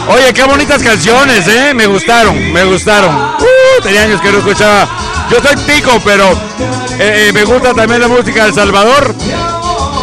Oye, 0.09 0.31
qué 0.31 0.43
bonitas 0.43 0.83
canciones, 0.83 1.47
¿eh? 1.47 1.73
Me 1.73 1.87
gustaron, 1.87 2.53
me 2.53 2.65
gustaron. 2.65 3.15
Uh, 3.15 3.81
tenía 3.81 4.03
años 4.03 4.21
que 4.21 4.31
no 4.31 4.37
escuchaba. 4.37 4.87
Yo 5.31 5.37
soy 5.41 5.55
pico, 5.65 5.99
pero 6.05 6.29
eh, 6.99 7.29
eh, 7.29 7.31
me 7.33 7.45
gusta 7.45 7.73
también 7.73 8.01
la 8.01 8.07
música 8.07 8.43
de 8.43 8.49
El 8.49 8.53
Salvador. 8.53 9.15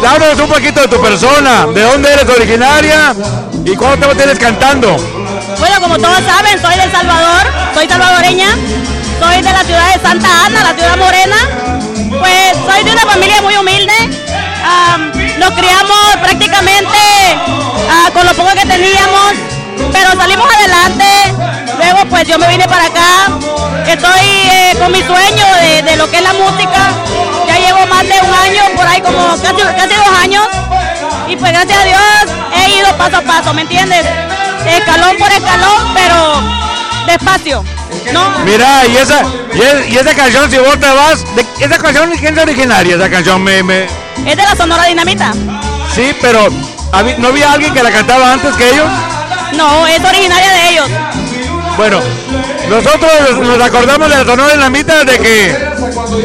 Háblanos 0.05 0.39
un 0.41 0.49
poquito 0.49 0.81
de 0.81 0.87
tu 0.89 1.01
persona, 1.01 1.65
de 1.67 1.81
dónde 1.81 2.11
eres 2.11 2.27
originaria 2.27 3.15
y 3.63 3.73
cuánto 3.75 3.99
tiempo 3.99 4.15
tienes 4.17 4.37
cantando. 4.37 4.97
Bueno, 5.59 5.79
como 5.79 5.97
todos 5.97 6.19
saben, 6.25 6.61
soy 6.61 6.75
del 6.75 6.91
Salvador, 6.91 7.47
soy 7.73 7.87
salvadoreña, 7.87 8.49
soy 9.19 9.41
de 9.41 9.51
la 9.51 9.63
ciudad 9.63 9.93
de 9.93 10.01
Santa 10.01 10.27
Ana, 10.45 10.63
la 10.63 10.73
ciudad 10.73 10.97
morena. 10.97 11.35
Pues 12.19 12.57
soy 12.65 12.83
de 12.83 12.91
una 12.91 13.01
familia 13.01 13.41
muy 13.41 13.55
humilde. 13.57 13.93
Nos 15.37 15.51
criamos 15.51 16.15
prácticamente 16.21 16.97
ah, 17.89 18.09
con 18.13 18.25
lo 18.25 18.33
poco 18.33 18.53
que 18.53 18.65
teníamos, 18.65 19.33
pero 19.91 20.11
salimos 20.15 20.47
adelante. 20.55 21.05
Luego 21.77 22.05
pues 22.09 22.27
yo 22.27 22.39
me 22.39 22.47
vine 22.47 22.67
para 22.67 22.85
acá. 22.85 23.27
Estoy 23.85 24.21
eh, 24.21 24.75
con 24.79 24.91
mi 24.91 25.03
sueño 25.03 25.45
de, 25.61 25.81
de 25.83 25.95
lo 25.97 26.09
que 26.09 26.17
es 26.17 26.23
la 26.23 26.33
música. 26.33 26.89
Ya 27.47 27.59
llevo 27.59 27.85
más 27.87 28.03
de 28.03 28.19
un 28.21 28.33
año, 28.33 28.75
por 28.75 28.87
ahí 28.87 29.01
como 29.01 29.27
casi, 29.41 29.61
casi 29.61 29.95
dos 29.95 30.19
años. 30.21 30.47
Y 31.27 31.35
pues 31.35 31.51
gracias 31.51 31.79
a 31.79 31.83
Dios 31.83 32.01
he 32.55 32.79
ido 32.79 32.97
paso 32.97 33.17
a 33.17 33.21
paso, 33.21 33.53
¿me 33.53 33.61
entiendes? 33.61 34.05
Escalón 34.65 35.17
por 35.17 35.31
escalón, 35.31 35.93
pero 35.93 36.41
despacio. 37.05 37.74
¿No? 38.13 38.39
Mira, 38.45 38.85
y 38.87 38.97
esa, 38.97 39.21
y, 39.53 39.59
es- 39.61 39.89
y 39.93 39.97
esa 39.97 40.15
canción, 40.15 40.49
si 40.49 40.57
vos 40.57 40.79
te 40.79 40.87
vas, 40.89 41.23
de- 41.35 41.45
esa 41.65 41.77
canción, 41.77 42.11
¿quién 42.19 42.37
es 42.37 42.43
originaria? 42.43 42.95
Esa 42.95 43.09
canción 43.09 43.43
me, 43.43 43.63
me- 43.63 43.85
Es 44.25 44.35
de 44.37 44.43
la 44.43 44.55
Sonora 44.55 44.85
Dinamita. 44.85 45.33
sí, 45.93 46.15
pero 46.21 46.47
¿habí- 46.91 47.15
¿no 47.17 47.29
había 47.29 47.51
alguien 47.51 47.73
que 47.73 47.83
la 47.83 47.91
cantaba 47.91 48.33
antes 48.33 48.53
que 48.55 48.69
ellos? 48.69 48.87
No, 49.53 49.85
es 49.87 49.99
originaria 50.03 50.51
de 50.51 50.69
ellos. 50.69 50.89
Bueno, 51.77 51.99
nosotros 52.69 53.11
nos 53.41 53.61
acordamos 53.61 54.09
de 54.09 54.15
la 54.15 54.25
Sonora 54.25 54.53
Dinamita 54.53 55.03
de 55.03 55.19
que 55.19 55.65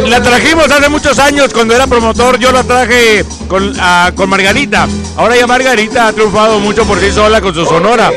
la 0.07 0.23
trajimos 0.23 0.71
hace 0.71 0.89
muchos 0.89 1.19
años 1.19 1.53
cuando 1.53 1.75
era 1.75 1.87
promotor. 1.89 2.39
Yo 2.39 2.53
la 2.53 2.63
traje 2.63 3.25
con, 3.49 3.77
con 4.15 4.29
Margarita. 4.31 4.87
Ahora 5.17 5.37
ya 5.37 5.47
Margarita 5.49 6.07
ha 6.09 6.13
triunfado 6.13 6.61
mucho 6.61 6.85
por 6.85 7.01
sí 7.01 7.11
sola 7.13 7.41
con 7.41 7.53
su 7.53 7.65
Sonora. 7.67 8.13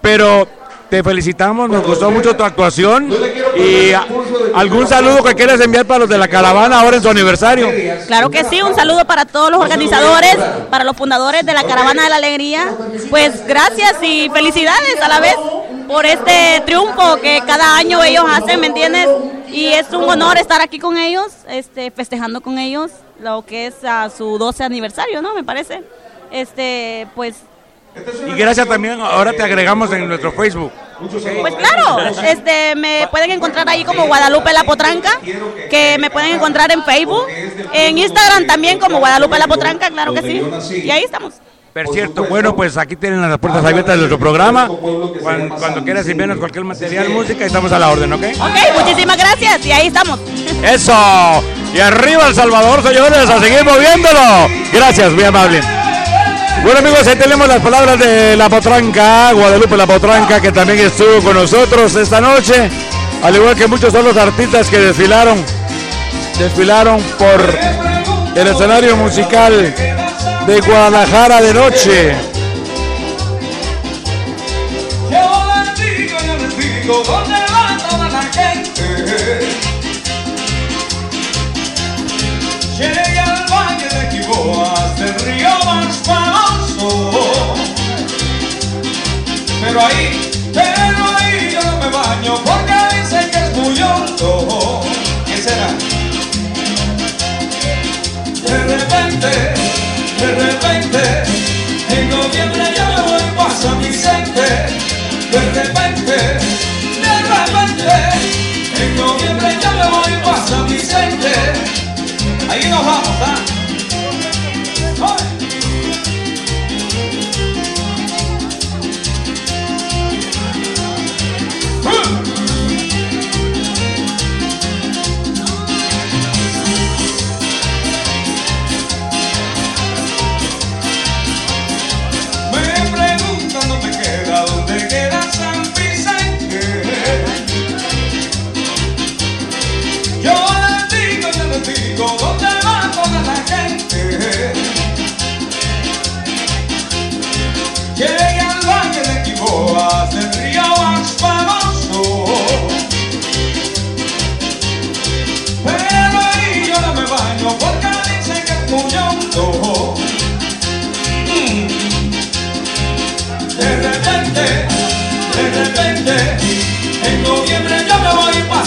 Pero 0.00 0.46
te 0.94 1.02
felicitamos, 1.02 1.68
nos 1.68 1.84
gustó 1.84 2.08
mucho 2.12 2.36
tu 2.36 2.44
actuación. 2.44 3.12
Y 3.56 3.90
algún 4.54 4.86
saludo 4.86 5.24
que 5.24 5.34
quieras 5.34 5.60
enviar 5.60 5.84
para 5.86 5.98
los 5.98 6.08
de 6.08 6.16
la 6.16 6.28
caravana 6.28 6.78
ahora 6.78 6.98
en 6.98 7.02
su 7.02 7.08
aniversario. 7.08 7.68
Claro 8.06 8.30
que 8.30 8.44
sí, 8.44 8.62
un 8.62 8.76
saludo 8.76 9.04
para 9.04 9.24
todos 9.24 9.50
los 9.50 9.60
organizadores, 9.60 10.36
para 10.70 10.84
los 10.84 10.96
fundadores 10.96 11.44
de 11.44 11.52
la 11.52 11.64
Caravana 11.64 12.04
de 12.04 12.10
la 12.10 12.16
Alegría. 12.16 12.72
Pues 13.10 13.44
gracias 13.44 13.96
y 14.02 14.30
felicidades 14.32 15.02
a 15.02 15.08
la 15.08 15.18
vez 15.18 15.34
por 15.88 16.06
este 16.06 16.62
triunfo 16.64 17.16
que 17.20 17.42
cada 17.44 17.76
año 17.76 18.04
ellos 18.04 18.24
hacen, 18.28 18.60
¿me 18.60 18.68
entiendes? 18.68 19.08
Y 19.48 19.66
es 19.66 19.92
un 19.92 20.08
honor 20.08 20.38
estar 20.38 20.60
aquí 20.60 20.78
con 20.78 20.96
ellos, 20.96 21.26
este, 21.48 21.90
festejando 21.90 22.40
con 22.40 22.56
ellos 22.56 22.92
lo 23.20 23.44
que 23.44 23.66
es 23.66 23.74
ah, 23.82 24.08
su 24.16 24.38
12 24.38 24.62
aniversario, 24.62 25.20
¿no? 25.22 25.34
Me 25.34 25.42
parece. 25.42 25.82
Este, 26.30 27.08
pues 27.16 27.34
Y 28.28 28.38
gracias 28.38 28.68
también, 28.68 29.00
ahora 29.00 29.32
te 29.32 29.42
agregamos 29.42 29.92
en 29.92 30.06
nuestro 30.06 30.30
Facebook. 30.30 30.70
Pues 30.98 31.54
claro, 31.54 31.98
este, 32.26 32.74
me 32.76 33.08
pueden 33.10 33.30
encontrar 33.30 33.68
ahí 33.68 33.84
como 33.84 34.06
Guadalupe 34.06 34.52
La 34.52 34.64
Potranca, 34.64 35.20
que 35.70 35.96
me 35.98 36.10
pueden 36.10 36.36
encontrar 36.36 36.70
en 36.72 36.84
Facebook, 36.84 37.26
en 37.72 37.98
Instagram 37.98 38.46
también 38.46 38.78
como 38.78 38.98
Guadalupe 38.98 39.38
La 39.38 39.46
Potranca, 39.46 39.90
claro 39.90 40.14
que 40.14 40.22
sí. 40.22 40.42
Y 40.84 40.90
ahí 40.90 41.04
estamos. 41.04 41.34
Por 41.74 41.88
cierto, 41.88 42.24
bueno, 42.26 42.54
pues 42.54 42.76
aquí 42.76 42.94
tienen 42.94 43.20
las 43.20 43.36
puertas 43.38 43.64
abiertas 43.64 43.94
de 43.94 43.96
nuestro 43.96 44.16
programa. 44.16 44.68
Cuando, 44.68 45.56
cuando 45.56 45.82
quieras 45.82 46.06
enviarnos 46.06 46.38
cualquier 46.38 46.64
material, 46.64 47.08
música, 47.08 47.44
estamos 47.44 47.72
a 47.72 47.80
la 47.80 47.90
orden, 47.90 48.12
¿ok? 48.12 48.22
Ok, 48.22 48.80
muchísimas 48.80 49.16
gracias 49.16 49.66
y 49.66 49.72
ahí 49.72 49.88
estamos. 49.88 50.20
Eso. 50.62 50.94
Y 51.74 51.80
arriba 51.80 52.28
El 52.28 52.34
Salvador, 52.36 52.80
señores, 52.80 53.28
a 53.28 53.40
seguir 53.40 53.64
moviéndolo. 53.64 54.48
Gracias, 54.72 55.12
muy 55.12 55.24
amable. 55.24 55.60
Bueno 56.62 56.78
amigos, 56.78 57.06
ahí 57.06 57.16
tenemos 57.16 57.46
las 57.46 57.60
palabras 57.60 57.98
de 57.98 58.36
La 58.36 58.48
Potranca, 58.48 59.32
Guadalupe 59.32 59.76
La 59.76 59.86
Potranca, 59.86 60.40
que 60.40 60.52
también 60.52 60.78
estuvo 60.80 61.20
con 61.22 61.34
nosotros 61.34 61.94
esta 61.94 62.20
noche, 62.20 62.70
al 63.22 63.36
igual 63.36 63.54
que 63.54 63.66
muchos 63.66 63.94
otros 63.94 64.16
artistas 64.16 64.68
que 64.68 64.78
desfilaron, 64.78 65.42
desfilaron 66.38 67.02
por 67.18 67.58
el 68.34 68.46
escenario 68.46 68.96
musical 68.96 69.74
de 70.46 70.60
Guadalajara 70.60 71.40
de 71.42 71.54
noche. 71.54 72.14
Pero 89.66 89.80
ahí, 89.80 90.30
pero 90.52 91.16
ahí 91.16 91.50
yo 91.50 91.62
no 91.62 91.78
me 91.78 91.88
baño 91.88 92.34
porque 92.44 93.00
dicen 93.00 93.30
que 93.30 93.38
es 93.38 93.56
muy 93.56 93.82
hondo. 93.82 94.82
¿Qué 95.26 95.38
será? 95.38 95.68
De 98.44 98.58
repente, 98.76 99.30
de 100.20 100.26
repente, 100.32 101.02
en 101.88 102.10
noviembre 102.10 102.74
yo 102.76 102.84
me 102.84 103.02
voy 103.10 103.22
para 103.36 103.50
San 103.50 103.78
Vicente. 103.80 104.46
De 105.32 105.40
repente, 105.54 106.16
de 107.04 107.16
repente, 107.32 107.88
en 108.82 108.96
noviembre 108.96 109.56
yo 109.62 109.70
me 109.72 109.90
voy 109.96 110.12
para 110.24 110.46
San 110.46 110.68
Vicente. 110.68 111.32
Ahí 112.50 112.68
nos 112.68 112.84
vamos, 112.84 113.08
¿ah? 113.22 113.63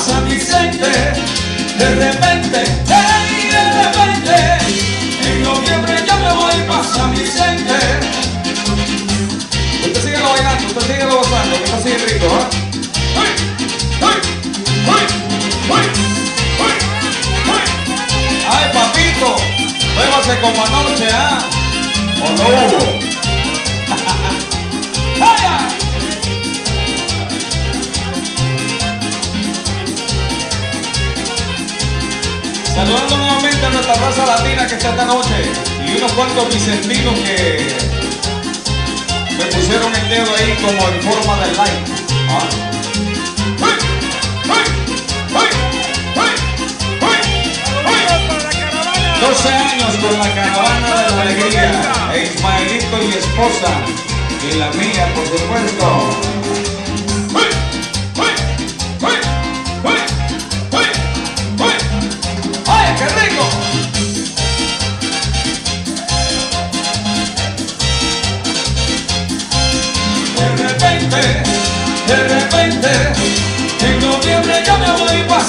San 0.07 0.25
Vicente. 0.25 0.89
De 1.77 1.95
repente, 1.95 2.63
hey, 2.87 3.49
de 3.51 3.63
repente, 3.83 4.35
en 5.25 5.43
noviembre 5.43 5.95
yo 6.07 6.15
me 6.17 6.33
voy 6.33 6.55
para 6.67 6.83
San 6.83 7.11
Vicente. 7.11 7.77
Usted 9.85 10.01
sigue 10.01 10.17
lo 10.17 10.29
bailando, 10.29 10.67
usted 10.67 10.81
sigue 10.81 11.03
lo 11.03 11.17
gozando, 11.17 11.57
que 11.57 11.63
está 11.63 11.77
así 11.77 11.89
rico. 11.89 12.27
¡Uy! 13.15 13.29
¡Ay, 18.49 18.65
papito! 18.73 19.35
Muévase 19.95 20.39
como 20.39 20.65
anoche, 20.65 21.07
¿ah? 21.11 21.39
¿O 22.23 22.29
no? 22.31 23.06
Saludando 32.77 33.17
nuevamente 33.17 33.65
a 33.65 33.69
nuestra 33.71 33.95
raza 33.95 34.23
latina 34.23 34.67
que 34.67 34.75
está 34.75 34.89
esta 34.91 35.05
noche 35.05 35.51
y 35.83 35.97
unos 35.97 36.11
cuantos 36.11 36.53
vicentinos 36.53 37.15
que 37.21 37.75
me 39.35 39.45
pusieron 39.45 39.95
el 39.95 40.09
dedo 40.09 40.35
ahí 40.35 40.55
como 40.61 40.87
en 40.87 41.01
forma 41.01 41.39
de 41.39 41.55
like. 41.55 41.91
¿Ah? 42.29 42.47
¡12 49.21 49.49
años 49.49 49.95
con 49.95 50.19
la 50.19 50.35
caravana 50.35 51.01
de 51.01 51.15
la 51.15 51.21
alegría! 51.23 51.71
Ismaelito 52.15 53.03
y 53.03 53.17
esposa, 53.17 53.71
y 54.47 54.55
la 54.55 54.69
mía, 54.73 55.11
por 55.15 55.25
supuesto. 55.25 56.46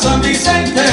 San 0.08 0.22
Vicente. 0.22 0.87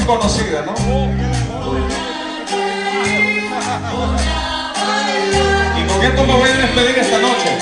es 0.00 0.06
conocida, 0.06 0.62
¿no? 0.62 0.74
Y 5.78 5.86
con 5.86 6.04
esto 6.04 6.26
me 6.26 6.32
voy 6.34 6.50
a 6.50 6.56
despedir 6.56 6.98
esta 6.98 7.18
noche. 7.18 7.59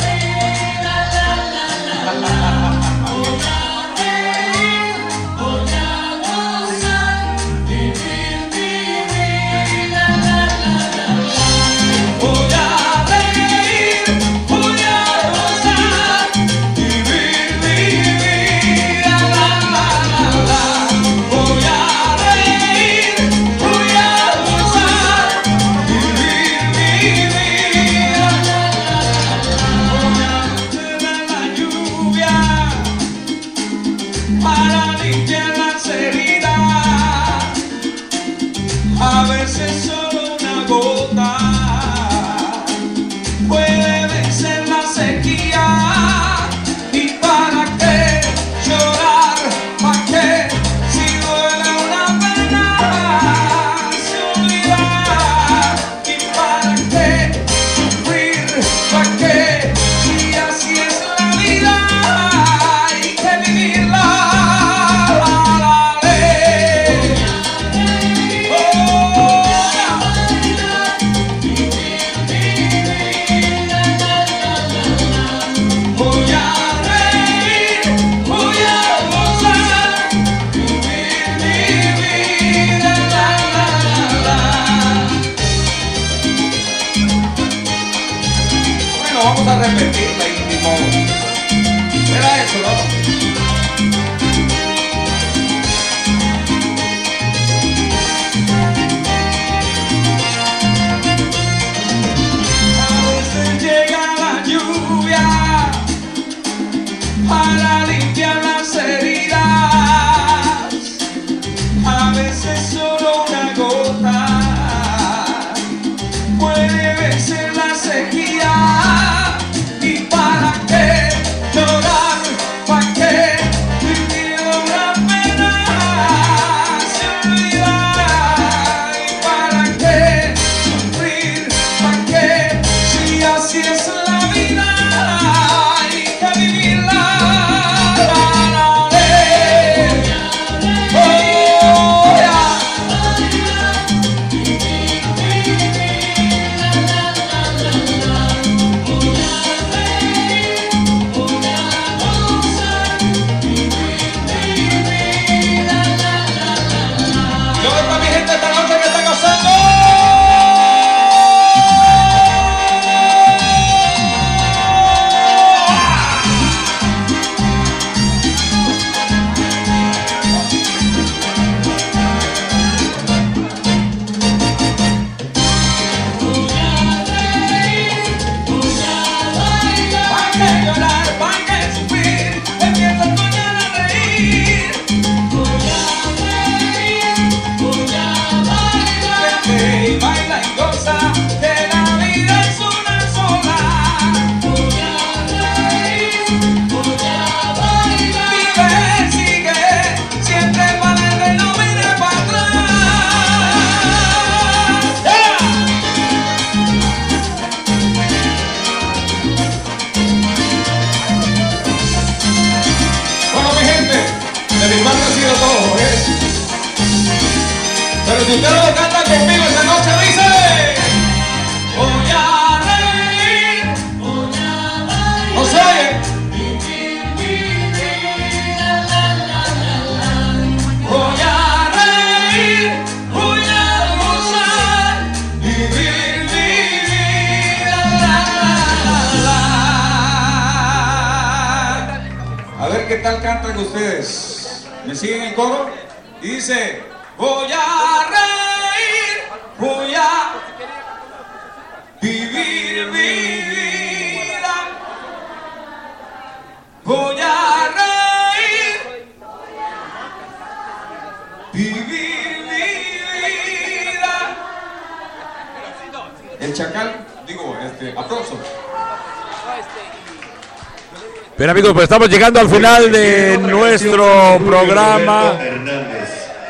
Pues 271.78 271.84
estamos 271.84 272.10
llegando 272.10 272.40
al 272.40 272.48
final 272.48 272.90
de 272.90 273.38
nuestro 273.38 274.36
programa. 274.44 275.38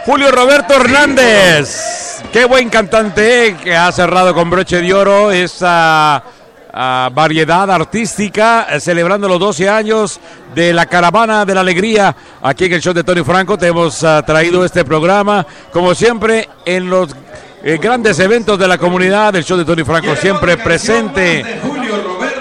Julio 0.07 0.31
Roberto 0.31 0.73
Hernández. 0.73 2.23
Qué 2.33 2.47
buen 2.47 2.71
cantante 2.71 3.55
que 3.63 3.77
ha 3.77 3.93
cerrado 3.93 4.33
con 4.33 4.49
broche 4.49 4.81
de 4.81 4.95
oro 4.95 5.31
esa 5.31 6.25
ah, 6.73 7.11
variedad 7.13 7.71
artística, 7.71 8.69
eh, 8.71 8.81
celebrando 8.81 9.29
los 9.29 9.39
12 9.39 9.69
años 9.69 10.19
de 10.55 10.73
la 10.73 10.87
Caravana 10.87 11.45
de 11.45 11.55
la 11.55 11.61
Alegría. 11.61 12.17
Aquí 12.41 12.65
en 12.65 12.73
el 12.73 12.81
show 12.81 12.95
de 12.95 13.05
Tony 13.05 13.23
Franco 13.23 13.59
te 13.59 13.67
hemos 13.67 14.03
ah, 14.05 14.23
traído 14.25 14.65
este 14.65 14.83
programa, 14.83 15.47
como 15.75 15.95
siempre, 15.95 16.49
en 16.65 16.89
los 16.89 17.15
eh, 17.63 17.79
grandes 17.79 18.19
eventos 18.19 18.59
de 18.59 18.67
la 18.67 18.79
comunidad. 18.79 19.37
El 19.37 19.45
show 19.45 19.59
de 19.59 19.67
Tony 19.67 19.85
Franco 19.85 20.17
siempre 20.17 20.57
presente. 20.57 21.45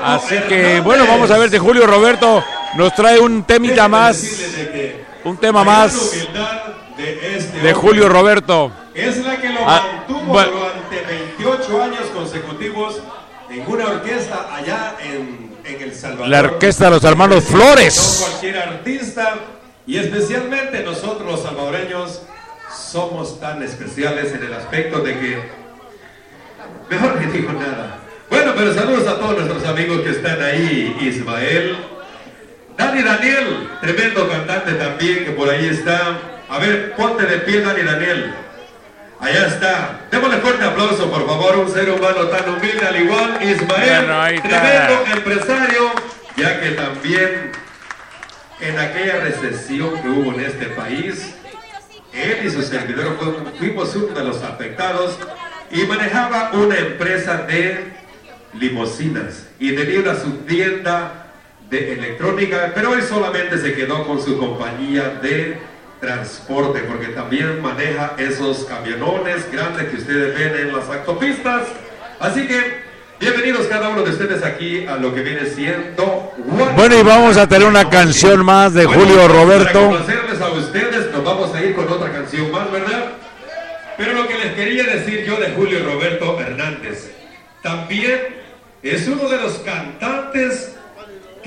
Así 0.02 0.38
que, 0.48 0.80
bueno, 0.80 1.06
vamos 1.06 1.30
a 1.32 1.38
ver 1.38 1.50
si 1.50 1.58
Julio 1.58 1.86
Roberto 1.86 2.42
nos 2.78 2.94
trae 2.96 3.20
un 3.20 3.44
temita 3.44 3.88
más, 3.88 4.24
un 5.24 5.38
tema 5.38 5.64
más 5.64 6.12
de 7.64 7.74
Julio 7.74 8.08
Roberto. 8.08 8.72
Es 8.94 9.18
la 9.26 9.40
que 9.40 9.50
lo 9.50 9.60
Ah, 9.68 10.04
mantuvo 10.08 10.34
durante 10.42 11.02
28 11.08 11.84
años 11.84 12.02
consecutivos 12.14 13.02
en 13.50 13.64
una 13.68 13.86
orquesta 13.88 14.56
allá 14.56 14.96
en, 15.04 15.56
en 15.64 15.82
El 15.82 15.94
Salvador. 15.96 16.28
La 16.28 16.40
orquesta 16.42 16.86
de 16.86 16.92
los 16.92 17.04
hermanos 17.04 17.44
No 17.44 17.58
Flores. 17.58 18.26
cualquier 18.30 18.58
artista 18.60 19.36
y 19.86 19.98
especialmente 19.98 20.84
nosotros 20.84 21.30
los 21.30 21.42
salvadoreños 21.42 22.22
somos 22.76 23.40
tan 23.40 23.64
especiales 23.64 24.34
en 24.34 24.44
el 24.44 24.54
aspecto 24.54 25.00
de 25.00 25.14
que 25.20 25.50
mejor 26.90 27.20
que 27.20 27.26
digo 27.28 27.54
nada. 27.54 28.00
Bueno, 28.30 28.54
pero 28.56 28.74
saludos 28.74 29.08
a 29.08 29.18
todos 29.20 29.38
nuestros 29.38 29.66
amigos 29.66 30.02
que 30.02 30.10
están 30.10 30.42
ahí, 30.42 30.98
Ismael, 31.00 31.78
Dani 32.78 33.02
Daniel, 33.02 33.70
tremendo 33.82 34.30
cantante 34.30 34.74
también 34.74 35.26
que 35.26 35.32
por 35.32 35.50
ahí 35.50 35.68
está. 35.68 36.20
A 36.50 36.60
ver, 36.60 36.94
ponte 36.96 37.26
de 37.26 37.40
pie, 37.40 37.62
Dani 37.62 37.82
Daniel. 37.82 38.34
Allá 39.20 39.48
está. 39.48 40.02
Démosle 40.12 40.38
fuerte 40.38 40.64
aplauso, 40.64 41.10
por 41.10 41.26
favor, 41.26 41.58
un 41.58 41.72
ser 41.72 41.90
humano 41.90 42.28
tan 42.28 42.48
humilde 42.50 42.86
al 42.88 43.02
igual, 43.02 43.40
Ismael, 43.42 44.06
Bueno, 44.06 44.42
tremendo 44.44 45.06
empresario, 45.12 45.92
ya 46.36 46.62
que 46.62 46.72
también 46.72 47.52
en 48.62 48.80
aquella 48.80 49.22
recesión 49.22 50.00
que 50.02 50.08
hubo 50.08 50.34
en 50.34 50.42
este 50.42 50.68
país, 50.68 51.34
él 52.14 52.46
y 52.46 52.50
su 52.52 52.62
servidor 52.62 53.18
fuimos 53.58 53.96
uno 53.96 54.14
de 54.14 54.24
los 54.24 54.44
afectados 54.44 55.18
y 55.72 55.84
manejaba 55.86 56.52
una 56.54 56.78
empresa 56.78 57.38
de 57.38 57.92
limosinas 58.54 59.48
y 59.60 59.76
tenía 59.76 60.00
una 60.00 60.16
subtienda 60.16 61.27
de 61.70 61.94
electrónica, 61.94 62.72
pero 62.74 62.94
él 62.94 63.04
solamente 63.04 63.58
se 63.58 63.74
quedó 63.74 64.06
con 64.06 64.22
su 64.22 64.38
compañía 64.38 65.20
de 65.22 65.58
transporte 66.00 66.80
porque 66.88 67.08
también 67.08 67.62
maneja 67.62 68.14
esos 68.18 68.66
camionones 68.66 69.52
grandes 69.52 69.90
que 69.90 69.98
ustedes 69.98 70.38
ven 70.38 70.68
en 70.68 70.76
las 70.76 70.88
autopistas. 70.88 71.64
Así 72.20 72.48
que 72.48 72.84
bienvenidos 73.20 73.68
cada 73.68 73.90
uno 73.90 74.04
de 74.04 74.12
ustedes 74.12 74.44
aquí 74.44 74.86
a 74.86 74.96
lo 74.96 75.14
que 75.14 75.22
viene 75.22 75.46
siendo 75.46 76.32
Bueno, 76.76 76.98
y 76.98 77.04
vamos 77.04 77.36
a 77.36 77.48
tener 77.48 77.68
una 77.68 77.90
canción 77.90 78.46
más 78.46 78.74
de 78.74 78.86
Julio 78.86 79.18
Para 79.18 79.28
Roberto. 79.28 79.80
complacerles 79.80 80.40
a 80.40 80.50
ustedes, 80.52 81.12
nos 81.12 81.24
vamos 81.24 81.54
a 81.54 81.62
ir 81.62 81.76
con 81.76 81.92
otra 81.92 82.12
canción 82.12 82.50
más, 82.52 82.72
¿verdad? 82.72 83.12
Pero 83.98 84.14
lo 84.14 84.28
que 84.28 84.38
les 84.38 84.54
quería 84.54 84.84
decir 84.84 85.26
yo 85.26 85.38
de 85.38 85.50
Julio 85.50 85.84
Roberto 85.84 86.40
Hernández, 86.40 87.12
también 87.62 88.38
es 88.84 89.08
uno 89.08 89.28
de 89.28 89.38
los 89.38 89.54
cantantes 89.60 90.77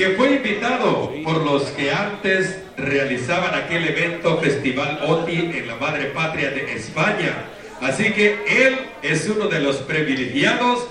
que 0.01 0.15
fue 0.17 0.37
invitado 0.37 1.13
por 1.23 1.45
los 1.45 1.65
que 1.73 1.93
antes 1.93 2.59
realizaban 2.79 3.55
aquel 3.55 3.87
evento 3.87 4.39
Festival 4.39 4.99
OTI 5.07 5.53
en 5.59 5.69
la 5.69 5.75
madre 5.75 6.07
patria 6.07 6.49
de 6.49 6.75
España. 6.75 7.45
Así 7.83 8.11
que 8.15 8.43
él 8.49 8.79
es 9.03 9.29
uno 9.29 9.49
de 9.49 9.61
los 9.61 9.77
privilegiados 9.77 10.87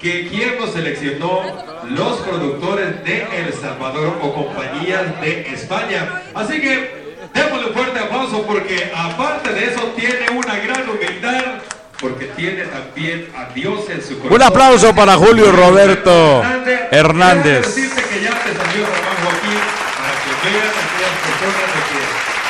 que 0.00 0.28
quien 0.28 0.58
lo 0.58 0.66
seleccionó 0.66 1.42
los 1.90 2.20
productores 2.20 3.04
de 3.04 3.26
El 3.36 3.52
Salvador 3.52 4.16
o 4.22 4.32
compañías 4.32 5.20
de 5.20 5.42
España. 5.52 6.22
Así 6.32 6.58
que 6.58 7.18
démosle 7.34 7.66
un 7.66 7.74
fuerte 7.74 7.98
aplauso 7.98 8.46
porque 8.46 8.90
aparte 8.96 9.52
de 9.52 9.64
eso 9.66 9.92
tiene 9.94 10.30
una 10.34 10.56
gran 10.56 10.88
humildad 10.88 11.60
porque 12.00 12.26
tiene 12.36 12.64
también 12.64 13.28
a 13.36 13.52
Dios 13.52 13.90
en 13.90 14.00
su 14.00 14.18
corazón. 14.18 14.32
Un 14.32 14.42
aplauso 14.42 14.94
para 14.94 15.16
Julio 15.16 15.52
Roberto 15.52 16.42
Hernández. 16.90 17.87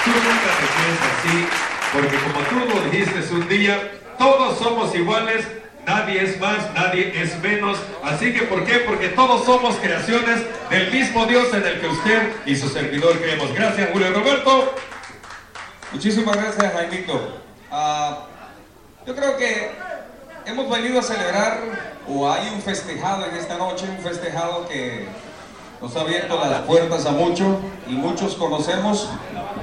Tú 0.04 0.10
nunca 0.10 0.50
te 0.58 0.68
así, 1.08 1.48
porque 1.92 2.16
como 2.18 2.40
tú 2.46 2.74
lo 2.74 2.90
dijiste 2.90 3.34
un 3.34 3.48
día, 3.48 3.92
todos 4.18 4.58
somos 4.58 4.94
iguales, 4.94 5.46
nadie 5.86 6.22
es 6.22 6.40
más, 6.40 6.72
nadie 6.74 7.12
es 7.20 7.38
menos. 7.40 7.78
Así 8.02 8.32
que 8.32 8.42
¿por 8.42 8.64
qué? 8.64 8.80
Porque 8.80 9.08
todos 9.08 9.44
somos 9.44 9.76
creaciones 9.76 10.40
del 10.70 10.90
mismo 10.92 11.26
Dios 11.26 11.52
en 11.54 11.66
el 11.66 11.80
que 11.80 11.88
usted 11.88 12.32
y 12.46 12.56
su 12.56 12.68
servidor 12.68 13.18
creemos. 13.18 13.52
Gracias, 13.54 13.90
Julio 13.92 14.12
Roberto. 14.12 14.74
Muchísimas 15.92 16.36
gracias, 16.36 16.72
Jaimito. 16.72 17.40
Ah, 17.70 18.26
yo 19.06 19.14
creo 19.14 19.36
que 19.36 19.70
hemos 20.46 20.70
venido 20.70 21.00
a 21.00 21.02
celebrar, 21.02 21.60
o 22.06 22.30
hay 22.30 22.48
un 22.48 22.62
festejado 22.62 23.26
en 23.26 23.36
esta 23.36 23.56
noche, 23.56 23.86
un 23.88 24.02
festejado 24.02 24.68
que 24.68 25.06
nos 25.80 25.96
ha 25.96 26.00
abierto 26.00 26.38
las 26.38 26.62
puertas 26.62 27.06
a 27.06 27.12
muchos 27.12 27.56
y 27.88 27.92
muchos 27.92 28.34
conocemos. 28.34 29.08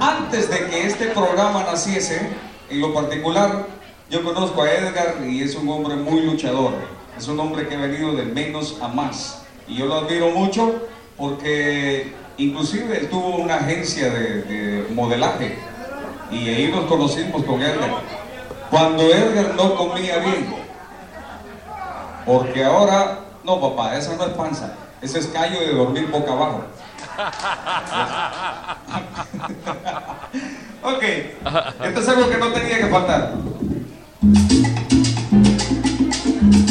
Antes 0.00 0.50
de 0.50 0.66
que 0.66 0.86
este 0.86 1.06
programa 1.06 1.64
naciese, 1.64 2.30
en 2.70 2.80
lo 2.80 2.92
particular, 2.94 3.66
yo 4.10 4.24
conozco 4.24 4.62
a 4.62 4.70
Edgar 4.70 5.16
y 5.26 5.42
es 5.42 5.54
un 5.54 5.68
hombre 5.68 5.96
muy 5.96 6.22
luchador. 6.22 6.72
Es 7.16 7.28
un 7.28 7.38
hombre 7.40 7.68
que 7.68 7.74
ha 7.74 7.80
venido 7.80 8.12
de 8.12 8.24
menos 8.24 8.78
a 8.80 8.88
más. 8.88 9.42
Y 9.68 9.76
yo 9.76 9.86
lo 9.86 9.96
admiro 9.96 10.30
mucho 10.30 10.82
porque 11.16 12.12
inclusive 12.38 12.98
él 12.98 13.08
tuvo 13.08 13.36
una 13.36 13.56
agencia 13.56 14.10
de, 14.10 14.42
de 14.42 14.86
modelaje 14.94 15.58
y 16.30 16.48
ahí 16.48 16.68
nos 16.68 16.86
conocimos 16.86 17.44
con 17.44 17.62
Edgar. 17.62 17.90
Cuando 18.70 19.02
Edgar 19.02 19.54
no 19.54 19.74
comía 19.76 20.18
bien, 20.18 20.54
porque 22.24 22.64
ahora, 22.64 23.20
no 23.44 23.60
papá, 23.60 23.96
esa 23.96 24.16
no 24.16 24.24
es 24.24 24.30
panza, 24.30 24.74
ese 25.02 25.18
es 25.18 25.26
callo 25.26 25.60
de 25.60 25.72
dormir 25.72 26.08
boca 26.10 26.32
abajo. 26.32 26.64
ok, 30.82 31.02
esto 31.84 32.00
es 32.00 32.08
algo 32.08 32.28
que 32.28 32.38
no 32.38 32.52
tenía 32.52 32.78
que 32.78 32.86
faltar. 32.86 33.32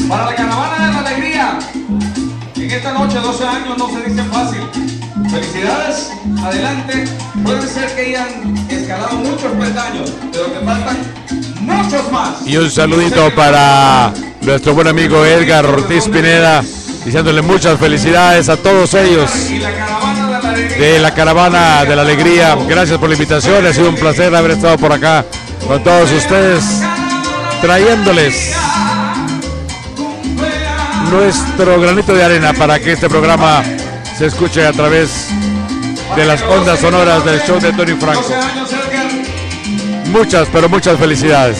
Para 0.07 0.25
la 0.25 0.35
caravana 0.35 0.87
de 0.87 0.93
la 0.93 0.99
alegría, 0.99 1.59
en 2.55 2.71
esta 2.71 2.93
noche 2.93 3.19
12 3.19 3.47
años 3.47 3.77
no 3.77 3.89
se 3.89 4.09
dicen 4.09 4.31
fácil. 4.31 4.61
Felicidades, 5.29 6.11
adelante. 6.43 7.05
Puede 7.43 7.67
ser 7.67 7.95
que 7.95 8.01
hayan 8.01 8.55
escalado 8.69 9.17
muchos 9.17 9.51
peldaños, 9.53 10.13
pero 10.31 10.53
que 10.53 10.65
faltan 10.65 10.97
muchos 11.61 12.11
más. 12.11 12.45
Y 12.45 12.57
un 12.57 12.69
saludito 12.69 13.33
para 13.35 14.13
nuestro 14.41 14.73
buen 14.73 14.87
amigo 14.87 15.25
Edgar 15.25 15.65
Ortiz 15.65 16.07
Pineda, 16.07 16.63
diciéndole 17.05 17.41
muchas 17.43 17.79
felicidades 17.79 18.49
a 18.49 18.57
todos 18.57 18.93
ellos 18.95 19.31
de 20.77 20.99
la 20.99 21.13
Caravana 21.13 21.85
de 21.85 21.95
la 21.95 22.01
Alegría. 22.01 22.57
Gracias 22.67 22.97
por 22.97 23.07
la 23.07 23.15
invitación, 23.15 23.65
ha 23.65 23.71
sido 23.71 23.89
un 23.89 23.95
placer 23.95 24.35
haber 24.35 24.51
estado 24.51 24.77
por 24.77 24.91
acá 24.91 25.23
con 25.67 25.83
todos 25.83 26.11
ustedes, 26.11 26.81
trayéndoles 27.61 28.53
nuestro 31.11 31.79
granito 31.79 32.13
de 32.13 32.23
arena 32.23 32.53
para 32.53 32.79
que 32.79 32.93
este 32.93 33.07
programa 33.07 33.63
se 34.17 34.25
escuche 34.25 34.65
a 34.65 34.73
través 34.73 35.29
de 36.15 36.25
las 36.25 36.41
ondas 36.41 36.79
sonoras 36.79 37.23
del 37.23 37.41
show 37.41 37.59
de 37.59 37.71
Tony 37.73 37.93
Franco. 37.93 38.21
12 38.21 38.35
años, 38.35 38.69
Edgar. 38.71 39.05
Muchas, 40.07 40.47
pero 40.51 40.69
muchas 40.69 40.97
Felicidades, 40.97 41.57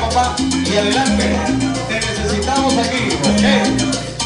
Papá. 0.00 0.36
Y 0.38 0.76
adelante, 0.76 1.36
te 1.88 1.94
necesitamos 1.94 2.74
aquí, 2.78 3.08
¿ok? 3.22 3.44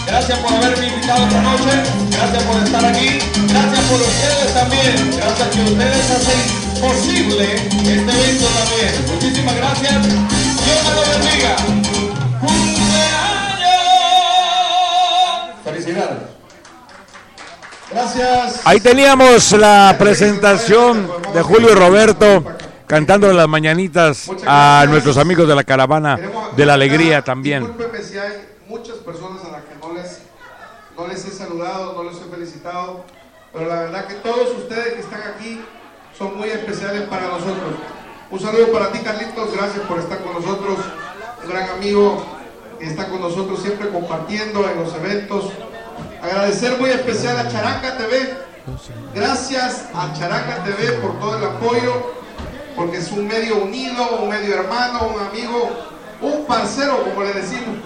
Gracias 0.06 0.38
por 0.40 0.52
haberme 0.52 0.88
invitado 0.88 1.24
esta 1.26 1.40
noche, 1.42 1.70
gracias 2.10 2.42
por 2.42 2.62
estar 2.62 2.84
aquí, 2.84 3.18
gracias 3.48 3.84
por 3.84 4.00
ustedes 4.00 4.54
también, 4.54 5.16
gracias 5.16 5.48
que 5.48 5.60
ustedes 5.62 6.10
hacen 6.10 6.40
posible 6.80 7.54
este 7.54 8.10
evento 8.10 8.46
también. 8.58 8.92
Muchísimas 9.14 9.56
gracias, 9.56 10.02
Dios 10.02 10.84
me 10.84 10.92
lo 10.94 11.02
bendiga. 11.12 11.56
¡Cumpleaños! 12.40 13.70
Felicidades. 15.64 16.18
Gracias. 17.92 18.60
Ahí 18.64 18.80
teníamos 18.80 19.52
la 19.52 19.94
presentación 19.98 21.08
de 21.32 21.42
Julio 21.42 21.70
y 21.70 21.74
Roberto 21.74 22.44
cantando 22.90 23.32
las 23.32 23.46
mañanitas 23.46 24.28
a 24.44 24.84
nuestros 24.88 25.16
amigos 25.16 25.46
de 25.46 25.54
la 25.54 25.62
caravana 25.62 26.18
de 26.56 26.66
la 26.66 26.74
alegría 26.74 27.22
también. 27.22 27.62
Discúlpenme 27.62 28.02
si 28.02 28.18
hay 28.18 28.32
muchas 28.66 28.96
personas 28.96 29.44
a 29.44 29.52
las 29.52 29.62
que 29.62 29.76
no 29.80 29.94
les, 29.94 30.22
no 30.96 31.06
les 31.06 31.24
he 31.24 31.30
saludado, 31.30 31.92
no 31.92 32.10
les 32.10 32.20
he 32.20 32.24
felicitado, 32.24 33.04
pero 33.52 33.68
la 33.68 33.82
verdad 33.82 34.08
que 34.08 34.14
todos 34.14 34.58
ustedes 34.58 34.94
que 34.94 35.00
están 35.02 35.22
aquí 35.22 35.60
son 36.18 36.36
muy 36.36 36.48
especiales 36.48 37.02
para 37.02 37.28
nosotros. 37.28 37.74
Un 38.28 38.40
saludo 38.40 38.72
para 38.72 38.90
ti, 38.90 38.98
Carlitos, 38.98 39.54
gracias 39.54 39.86
por 39.86 40.00
estar 40.00 40.18
con 40.24 40.34
nosotros, 40.34 40.78
un 41.44 41.48
gran 41.48 41.70
amigo 41.70 42.26
que 42.80 42.86
está 42.86 43.08
con 43.08 43.20
nosotros 43.20 43.62
siempre 43.62 43.88
compartiendo 43.90 44.68
en 44.68 44.82
los 44.82 44.92
eventos. 44.96 45.52
Agradecer 46.20 46.76
muy 46.80 46.90
especial 46.90 47.38
a 47.38 47.48
Charanga 47.48 47.96
TV, 47.98 48.34
gracias 49.14 49.84
a 49.94 50.12
Charanga 50.12 50.64
TV 50.64 50.92
por 50.94 51.20
todo 51.20 51.38
el 51.38 51.44
apoyo, 51.44 52.19
porque 52.76 52.98
es 52.98 53.10
un 53.12 53.26
medio 53.26 53.56
unido, 53.62 54.18
un 54.22 54.28
medio 54.28 54.54
hermano, 54.54 55.08
un 55.14 55.20
amigo, 55.20 55.70
un 56.20 56.44
parcero, 56.46 57.04
como 57.04 57.22
le 57.22 57.32
decimos. 57.32 57.76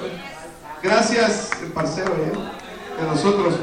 Gracias, 0.83 1.51
el 1.63 1.73
parcero 1.73 2.13
¿eh? 2.13 3.01
de 3.01 3.07
nosotros. 3.07 3.55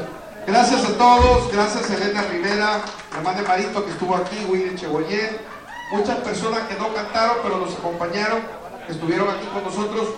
Gracias 0.46 0.84
a 0.84 0.98
todos, 0.98 1.52
gracias 1.52 1.88
a 1.88 1.94
Elena 1.94 2.22
Rivera, 2.22 2.80
hermana 3.16 3.42
de 3.42 3.46
Marito 3.46 3.84
que 3.84 3.92
estuvo 3.92 4.16
aquí, 4.16 4.44
Willy 4.48 4.74
Cheboyer, 4.74 5.40
muchas 5.92 6.16
personas 6.18 6.62
que 6.62 6.74
no 6.74 6.92
cantaron 6.92 7.36
pero 7.44 7.58
nos 7.58 7.74
acompañaron, 7.76 8.40
que 8.84 8.92
estuvieron 8.92 9.28
aquí 9.30 9.46
con 9.52 9.62
nosotros, 9.62 10.08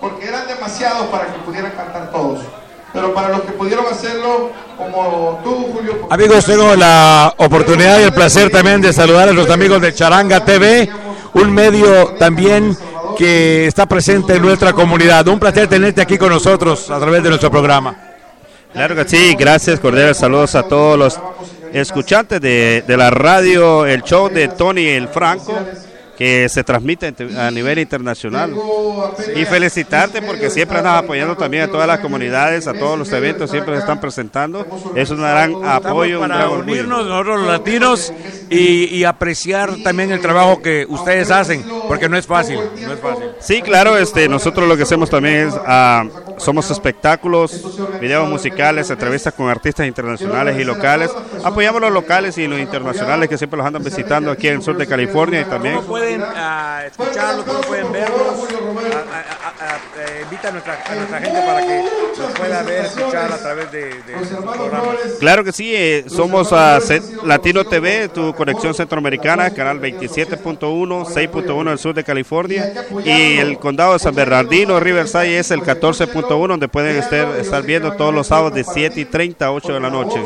porque 0.00 0.28
eran 0.28 0.46
demasiados 0.46 1.06
para 1.06 1.32
que 1.32 1.38
pudieran 1.40 1.72
cantar 1.72 2.12
todos. 2.12 2.44
Pero 2.92 3.14
para 3.14 3.30
los 3.30 3.42
que 3.42 3.52
pudieron 3.52 3.86
hacerlo, 3.86 4.50
como 4.76 5.40
tú, 5.42 5.72
Julio, 5.72 6.06
Amigos, 6.10 6.44
tengo 6.44 6.76
la 6.76 7.32
oportunidad 7.38 8.00
y 8.00 8.02
el 8.02 8.12
placer 8.12 8.50
también 8.50 8.80
de 8.82 8.92
saludar 8.92 9.28
a 9.28 9.32
los 9.32 9.48
amigos 9.48 9.80
de 9.80 9.94
Charanga 9.94 10.44
TV, 10.44 10.90
un 11.34 11.50
medio 11.52 12.08
también 12.18 12.76
que 13.16 13.66
está 13.66 13.86
presente 13.86 14.36
en 14.36 14.42
nuestra 14.42 14.72
comunidad. 14.72 15.26
Un 15.28 15.38
placer 15.38 15.68
tenerte 15.68 16.02
aquí 16.02 16.18
con 16.18 16.28
nosotros 16.28 16.90
a 16.90 16.98
través 16.98 17.22
de 17.22 17.30
nuestro 17.30 17.50
programa. 17.50 17.96
Claro 18.72 18.94
que 18.94 19.08
sí, 19.08 19.34
gracias, 19.38 19.80
cordiales 19.80 20.16
saludos 20.16 20.54
a 20.54 20.62
todos 20.62 20.98
los 20.98 21.20
escuchantes 21.72 22.40
de, 22.40 22.84
de 22.86 22.96
la 22.96 23.10
radio, 23.10 23.86
el 23.86 24.02
show 24.02 24.28
de 24.28 24.48
Tony 24.48 24.86
el 24.86 25.08
Franco, 25.08 25.54
que 26.16 26.48
se 26.48 26.62
transmite 26.64 27.14
a 27.38 27.50
nivel 27.50 27.78
internacional. 27.78 28.54
Y 29.34 29.44
felicitarte 29.44 30.22
porque 30.22 30.50
siempre 30.50 30.78
andas 30.78 31.02
apoyando 31.02 31.36
también 31.36 31.64
a 31.64 31.68
todas 31.68 31.86
las 31.86 32.00
comunidades, 32.00 32.66
a 32.66 32.74
todos 32.74 32.98
los 32.98 33.10
eventos, 33.12 33.50
siempre 33.50 33.74
se 33.74 33.80
están 33.80 34.00
presentando. 34.00 34.66
Es 34.94 35.10
un 35.10 35.18
gran 35.18 35.54
apoyo, 35.64 36.20
un 36.20 36.28
para 36.28 36.46
gran 36.46 36.60
unirnos 36.60 37.06
nosotros 37.06 37.40
los 37.40 37.48
latinos 37.48 38.12
y, 38.50 38.84
y 38.94 39.04
apreciar 39.04 39.76
también 39.82 40.12
el 40.12 40.20
trabajo 40.20 40.60
que 40.60 40.86
ustedes 40.88 41.30
hacen, 41.30 41.64
porque 41.88 42.08
no 42.08 42.16
es 42.16 42.26
fácil, 42.26 42.58
no 42.58 42.92
es 42.92 43.00
fácil. 43.00 43.24
Sí, 43.40 43.62
claro, 43.62 43.96
este, 43.96 44.28
nosotros 44.28 44.68
lo 44.68 44.76
que 44.76 44.82
hacemos 44.82 45.10
también 45.10 45.48
es, 45.48 45.54
ah, 45.66 46.04
somos 46.38 46.70
espectáculos, 46.70 47.62
videos 48.00 48.28
musicales, 48.28 48.90
entrevistas 48.90 49.34
con 49.34 49.48
artistas 49.48 49.86
internacionales 49.86 50.58
y 50.58 50.64
locales. 50.64 51.10
Apoyamos 51.44 51.80
los 51.80 51.92
locales 51.92 52.36
y 52.38 52.46
los 52.46 52.58
internacionales 52.58 53.28
que 53.28 53.38
siempre 53.38 53.56
los 53.56 53.66
andan 53.66 53.82
visitando 53.82 54.30
aquí 54.30 54.48
en 54.48 54.56
el 54.56 54.62
sur 54.62 54.76
de 54.76 54.86
California 54.86 55.40
y 55.40 55.44
también. 55.44 55.78
¿Cómo 56.02 56.16
pueden 56.16 56.22
ah, 56.36 56.82
escucharlos? 56.84 57.44
¿Cómo 57.44 57.60
pueden 57.60 57.92
verlos? 57.92 58.51
A- 60.42 60.48
invita 60.48 60.50
nuestra, 60.50 60.84
a 60.90 60.94
nuestra 60.94 61.20
gente 61.20 61.40
para 61.40 61.60
que 61.66 61.84
los 62.18 62.32
pueda 62.32 62.62
ver, 62.62 62.84
escuchar 62.86 63.32
a 63.32 63.38
través 63.38 63.72
de, 63.72 63.84
de. 63.84 64.14
Claro 65.20 65.44
que 65.44 65.52
sí, 65.52 65.72
eh, 65.74 66.04
somos 66.08 66.52
a 66.52 66.78
Latino 67.24 67.64
TV, 67.64 68.08
tu 68.08 68.34
conexión 68.34 68.74
centroamericana, 68.74 69.50
canal 69.50 69.80
27.1, 69.80 70.58
6.1 70.58 71.68
del 71.68 71.78
sur 71.78 71.94
de 71.94 72.04
California 72.04 72.72
y 73.04 73.38
el 73.38 73.58
condado 73.58 73.92
de 73.94 73.98
San 73.98 74.14
Bernardino, 74.14 74.80
Riverside 74.80 75.38
es 75.38 75.50
el 75.50 75.60
14.1 75.60 76.48
donde 76.48 76.68
pueden 76.68 76.96
estar, 76.96 77.36
estar 77.38 77.62
viendo 77.62 77.92
todos 77.92 78.12
los 78.14 78.26
sábados 78.26 78.54
de 78.54 78.64
7 78.64 79.00
y 79.00 79.04
30 79.04 79.46
a 79.46 79.52
8 79.52 79.74
de 79.74 79.80
la 79.80 79.90
noche. 79.90 80.20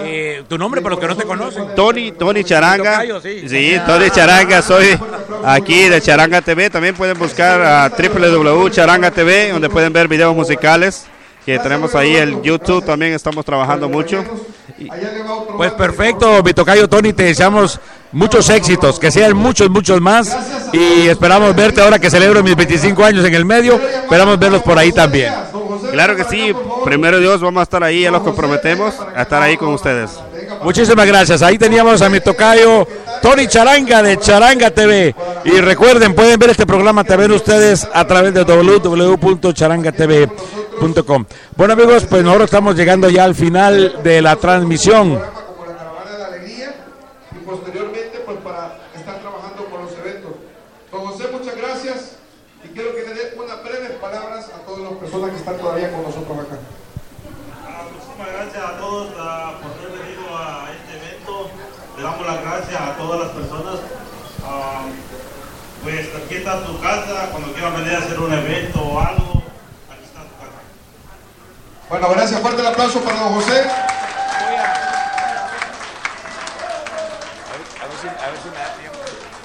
Eh, 0.00 0.42
tu 0.48 0.58
nombre 0.58 0.80
para 0.80 0.94
los 0.96 1.00
que 1.00 1.06
no 1.08 1.16
te 1.16 1.24
conocen. 1.24 1.74
Tony, 1.76 2.12
Tony 2.12 2.44
Charanga. 2.44 3.02
Sí. 3.22 3.48
Sí, 3.48 3.76
Tony 3.86 4.10
Charanga, 4.10 4.62
soy 4.62 4.98
aquí 5.44 5.88
de 5.88 6.00
Charanga 6.00 6.40
TV. 6.42 6.70
También 6.70 6.94
pueden 6.94 7.18
buscar 7.18 7.60
a 7.62 7.88
www.charanga 7.90 9.10
TV, 9.20 9.50
donde 9.50 9.68
pueden 9.68 9.92
ver 9.92 10.08
videos 10.08 10.34
musicales. 10.34 11.04
Que 11.44 11.58
tenemos 11.58 11.94
ahí 11.94 12.16
el 12.16 12.40
YouTube, 12.40 12.84
también 12.84 13.12
estamos 13.12 13.44
trabajando 13.44 13.86
mucho. 13.88 14.24
Pues 15.56 15.72
perfecto, 15.72 16.42
mi 16.42 16.54
tocayo 16.54 16.88
Tony, 16.88 17.12
te 17.12 17.24
deseamos 17.24 17.78
muchos 18.12 18.48
éxitos, 18.50 18.98
que 18.98 19.10
sean 19.10 19.36
muchos, 19.36 19.70
muchos 19.70 20.00
más. 20.00 20.36
Y 20.72 21.08
esperamos 21.08 21.54
verte 21.54 21.80
ahora 21.80 21.98
que 21.98 22.10
celebro 22.10 22.42
mis 22.42 22.56
25 22.56 23.04
años 23.04 23.24
en 23.24 23.34
el 23.34 23.44
medio. 23.44 23.74
Esperamos 23.74 24.38
verlos 24.38 24.62
por 24.62 24.78
ahí 24.78 24.92
también. 24.92 25.32
Claro 25.92 26.14
que 26.14 26.24
sí, 26.24 26.54
primero 26.84 27.18
Dios, 27.18 27.40
vamos 27.40 27.60
a 27.60 27.64
estar 27.64 27.82
ahí, 27.82 28.02
ya 28.02 28.10
los 28.10 28.22
comprometemos 28.22 28.94
a 29.14 29.22
estar 29.22 29.42
ahí 29.42 29.56
con 29.56 29.74
ustedes. 29.74 30.10
Muchísimas 30.62 31.06
gracias. 31.06 31.42
Ahí 31.42 31.58
teníamos 31.58 32.00
a 32.02 32.08
mi 32.08 32.20
tocayo 32.20 32.86
Tony 33.22 33.48
Charanga 33.48 34.02
de 34.02 34.18
Charanga 34.18 34.70
TV. 34.70 35.14
Y 35.44 35.60
recuerden, 35.60 36.14
pueden 36.14 36.38
ver 36.38 36.50
este 36.50 36.66
programa 36.66 37.02
también 37.04 37.32
ustedes 37.32 37.88
a 37.92 38.06
través 38.06 38.34
de 38.34 38.44
www.charangatv.com. 38.44 41.24
Bueno 41.56 41.72
amigos, 41.72 42.06
pues 42.08 42.22
nosotros 42.22 42.44
estamos 42.46 42.76
llegando 42.76 43.08
ya 43.08 43.24
al 43.24 43.34
final 43.34 44.00
de 44.02 44.22
la 44.22 44.36
transmisión. 44.36 45.20
y 47.32 47.38
posteriormente 47.44 48.22
pues 48.24 48.38
para 48.38 48.78
estar 48.94 49.20
trabajando 49.20 49.64
con 49.66 49.82
los 49.82 49.92
eventos. 49.92 50.32
Don 50.92 51.06
José, 51.06 51.24
muchas 51.32 51.56
gracias 51.56 52.16
y 52.64 52.68
quiero 52.68 52.94
que 52.94 53.02
le 53.02 53.14
dé 53.14 53.34
unas 53.36 53.62
breves 53.62 53.90
palabras 54.00 54.50
a 54.54 54.58
todas 54.66 54.82
las 54.90 54.92
personas 54.94 55.30
que 55.30 55.36
están 55.36 55.56
todavía 55.56 55.90
con 55.90 56.02
nosotros 56.02 56.38
acá. 56.38 56.58
Muchísimas 57.92 58.28
gracias 58.28 58.64
a 58.64 58.78
todos 58.78 59.08
ah, 59.18 59.54
por 59.62 59.72
haber 59.72 59.90
venido 59.98 60.36
a 60.36 60.68
este 60.72 60.96
evento. 60.96 61.50
Le 61.96 62.02
damos 62.02 62.26
las 62.26 62.40
gracias 62.42 62.80
a 62.80 62.96
todas 62.96 63.20
las 63.20 63.30
personas. 63.30 63.80
Ah, 64.44 64.84
pues 65.82 66.08
aquí 66.14 66.34
está 66.36 66.64
tu 66.64 66.78
casa, 66.80 67.30
hacer 67.88 68.20
un 68.20 68.32
evento 68.32 68.80
o 68.82 69.00
algo, 69.00 69.42
aquí 69.90 70.04
está 70.04 70.20
tu 70.20 70.36
casa. 70.38 70.60
Bueno, 71.88 72.08
gracias, 72.10 72.40
fuerte 72.40 72.60
el 72.60 72.66
aplauso 72.66 73.00
para 73.00 73.20
don 73.20 73.34
José. 73.34 73.64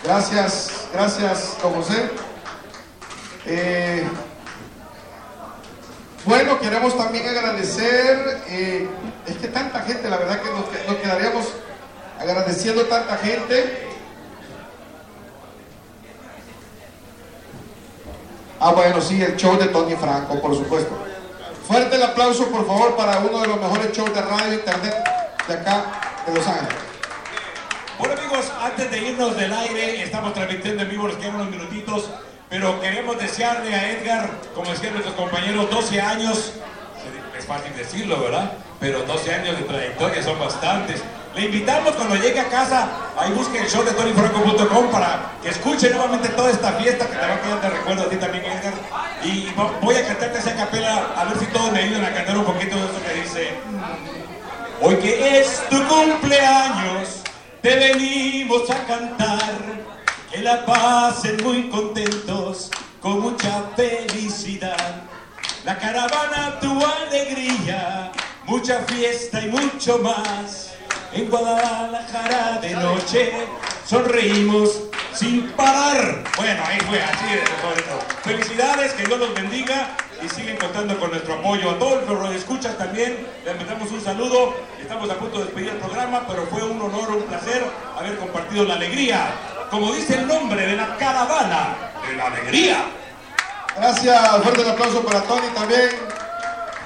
Gracias, 0.04 0.88
gracias, 0.94 1.58
don 1.62 1.74
José. 1.74 2.10
Eh, 3.48 4.04
bueno, 6.26 6.60
queremos 6.60 6.98
también 6.98 7.28
agradecer, 7.28 8.42
eh, 8.48 8.88
es 9.28 9.38
que 9.38 9.48
tanta 9.48 9.82
gente, 9.82 10.10
la 10.10 10.18
verdad 10.18 10.42
que- 10.42 10.88
nos 10.88 10.98
quedaríamos 10.98 11.46
agradeciendo 12.20 12.86
tanta 12.86 13.18
gente. 13.18 13.88
Ah, 18.60 18.72
bueno, 18.72 19.02
sí, 19.02 19.22
el 19.22 19.36
show 19.36 19.58
de 19.58 19.68
Tony 19.68 19.96
Franco, 19.96 20.40
por 20.40 20.56
supuesto. 20.56 20.98
Fuerte 21.68 21.96
el 21.96 22.04
aplauso, 22.04 22.48
por 22.48 22.66
favor, 22.66 22.96
para 22.96 23.20
uno 23.20 23.42
de 23.42 23.48
los 23.48 23.60
mejores 23.60 23.92
shows 23.92 24.14
de 24.14 24.22
radio 24.22 24.52
e 24.52 24.56
internet 24.56 24.96
de 25.48 25.54
acá, 25.54 25.86
de 26.26 26.34
Los 26.34 26.48
Ángeles. 26.48 26.76
Bueno 27.98 28.14
amigos, 28.14 28.52
antes 28.62 28.92
de 28.92 28.98
irnos 29.00 29.36
del 29.36 29.52
aire, 29.52 30.04
estamos 30.04 30.34
transmitiendo 30.34 30.84
en 30.84 30.90
vivo, 30.90 31.08
nos 31.08 31.18
quedan 31.18 31.36
unos 31.36 31.50
minutitos, 31.50 32.10
pero 32.50 32.80
queremos 32.80 33.18
desearle 33.18 33.74
a 33.74 33.92
Edgar, 33.92 34.30
como 34.54 34.70
decían 34.72 34.94
nuestros 34.94 35.16
compañeros, 35.16 35.70
12 35.70 36.02
años, 36.02 36.54
es 37.38 37.46
fácil 37.46 37.76
decirlo, 37.76 38.22
¿verdad? 38.22 38.54
Pero 38.80 39.04
12 39.04 39.34
años 39.34 39.58
de 39.58 39.64
trayectoria 39.64 40.24
son 40.24 40.40
bastantes. 40.40 41.02
Le 41.36 41.46
invitamos 41.46 41.92
cuando 41.96 42.16
llegue 42.16 42.40
a 42.40 42.48
casa, 42.48 42.88
ahí 43.20 43.32
busque 43.34 43.60
el 43.60 43.70
show 43.70 43.84
de 43.84 43.92
tonyfranco.com 43.92 44.90
para 44.90 45.34
que 45.44 45.50
escuche 45.50 45.90
nuevamente 45.90 46.30
toda 46.30 46.50
esta 46.50 46.72
fiesta 46.74 47.06
que 47.08 47.12
te 47.18 47.28
va 47.28 47.34
a 47.34 47.42
quedar 47.42 47.62
de 47.62 47.70
recuerdo 47.72 48.04
a 48.04 48.10
ti 48.10 48.16
también, 48.16 48.46
Edgar. 48.46 48.74
Y 49.22 49.48
vo- 49.54 49.72
voy 49.82 49.96
a 49.96 50.08
cantarte 50.08 50.40
esa 50.40 50.56
capela, 50.56 51.12
a 51.18 51.26
ver 51.26 51.38
si 51.38 51.46
todos 51.48 51.74
me 51.74 51.80
ayudan 51.80 52.06
a 52.06 52.14
cantar 52.14 52.38
un 52.38 52.46
poquito 52.46 52.78
de 52.78 52.86
eso 52.86 53.04
que 53.06 53.14
dice. 53.22 53.54
Hoy 54.82 54.96
que 54.98 55.40
es 55.40 55.62
tu 55.70 55.86
cumpleaños, 55.88 57.22
te 57.62 57.76
venimos 57.76 58.70
a 58.70 58.86
cantar. 58.86 59.86
en 60.32 60.44
la 60.44 60.66
pasen 60.66 61.38
muy 61.44 61.70
contentos, 61.70 62.70
con 63.02 63.22
mucha 63.22 63.64
felicidad. 63.76 65.02
La 65.66 65.78
caravana 65.78 66.60
tu 66.62 66.78
alegría, 66.86 68.12
mucha 68.46 68.80
fiesta 68.82 69.42
y 69.42 69.48
mucho 69.48 69.98
más. 70.00 70.75
En 71.16 71.30
Guadalajara 71.30 72.60
de 72.62 72.72
noche 72.72 73.32
sonreímos 73.88 74.82
sin 75.14 75.50
parar. 75.52 76.22
Bueno, 76.36 76.62
ahí 76.68 76.78
fue, 76.82 77.02
así 77.02 77.26
de 77.26 77.42
bonito. 77.64 78.00
Felicidades, 78.22 78.92
que 78.92 79.06
Dios 79.06 79.18
los 79.18 79.34
bendiga 79.34 79.96
y 80.22 80.28
siguen 80.28 80.58
contando 80.58 81.00
con 81.00 81.12
nuestro 81.12 81.36
apoyo. 81.36 81.72
A 81.72 81.80
todos 81.80 82.06
los 82.06 82.36
escuchas 82.36 82.78
también, 82.78 83.26
les 83.46 83.56
mandamos 83.56 83.90
un 83.94 84.02
saludo. 84.02 84.56
Estamos 84.78 85.10
a 85.10 85.16
punto 85.16 85.38
de 85.38 85.46
despedir 85.46 85.70
el 85.70 85.78
programa, 85.78 86.26
pero 86.28 86.46
fue 86.48 86.62
un 86.64 86.82
honor, 86.82 87.10
un 87.12 87.24
placer 87.24 87.64
haber 87.98 88.18
compartido 88.18 88.66
la 88.66 88.74
alegría. 88.74 89.30
Como 89.72 89.94
dice 89.94 90.16
el 90.16 90.28
nombre 90.28 90.68
de 90.68 90.76
la 90.76 90.98
caravana, 90.98 91.78
de 92.10 92.18
la 92.18 92.26
alegría. 92.26 92.78
Gracias, 93.78 94.44
fuerte 94.44 94.64
el 94.64 94.70
aplauso 94.70 95.02
para 95.02 95.22
Tony 95.22 95.48
también. 95.56 95.92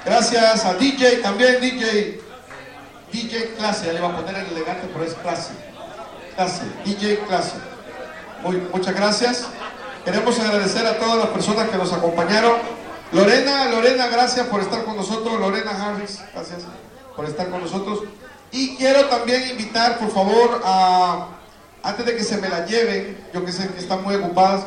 Gracias 0.05 0.65
a 0.65 0.75
DJ 0.75 1.17
también, 1.17 1.59
DJ. 1.59 2.28
DJ 3.11 3.55
clase, 3.57 3.91
le 3.91 3.99
iba 3.99 4.09
a 4.09 4.15
poner 4.15 4.35
el 4.35 4.47
elegante, 4.51 4.87
pero 4.91 5.05
es 5.05 5.13
clase. 5.15 5.51
Clase, 6.35 6.63
DJ 6.85 7.19
clase. 7.27 7.55
Muchas 8.73 8.95
gracias. 8.95 9.47
Queremos 10.05 10.39
agradecer 10.39 10.85
a 10.85 10.97
todas 10.97 11.17
las 11.17 11.27
personas 11.27 11.69
que 11.69 11.77
nos 11.77 11.91
acompañaron. 11.91 12.53
Lorena, 13.11 13.69
Lorena, 13.69 14.07
gracias 14.07 14.47
por 14.47 14.61
estar 14.61 14.83
con 14.85 14.95
nosotros. 14.95 15.39
Lorena 15.39 15.71
Harris, 15.71 16.21
gracias 16.33 16.61
por 17.15 17.25
estar 17.25 17.49
con 17.49 17.61
nosotros. 17.61 18.03
Y 18.51 18.75
quiero 18.77 19.05
también 19.05 19.49
invitar, 19.49 19.99
por 19.99 20.11
favor, 20.11 20.61
a, 20.63 21.27
antes 21.83 22.05
de 22.05 22.15
que 22.15 22.23
se 22.23 22.37
me 22.37 22.49
la 22.49 22.65
lleven, 22.65 23.17
yo 23.33 23.43
que 23.43 23.51
sé 23.51 23.67
que 23.69 23.79
están 23.79 24.03
muy 24.03 24.15
ocupadas, 24.15 24.65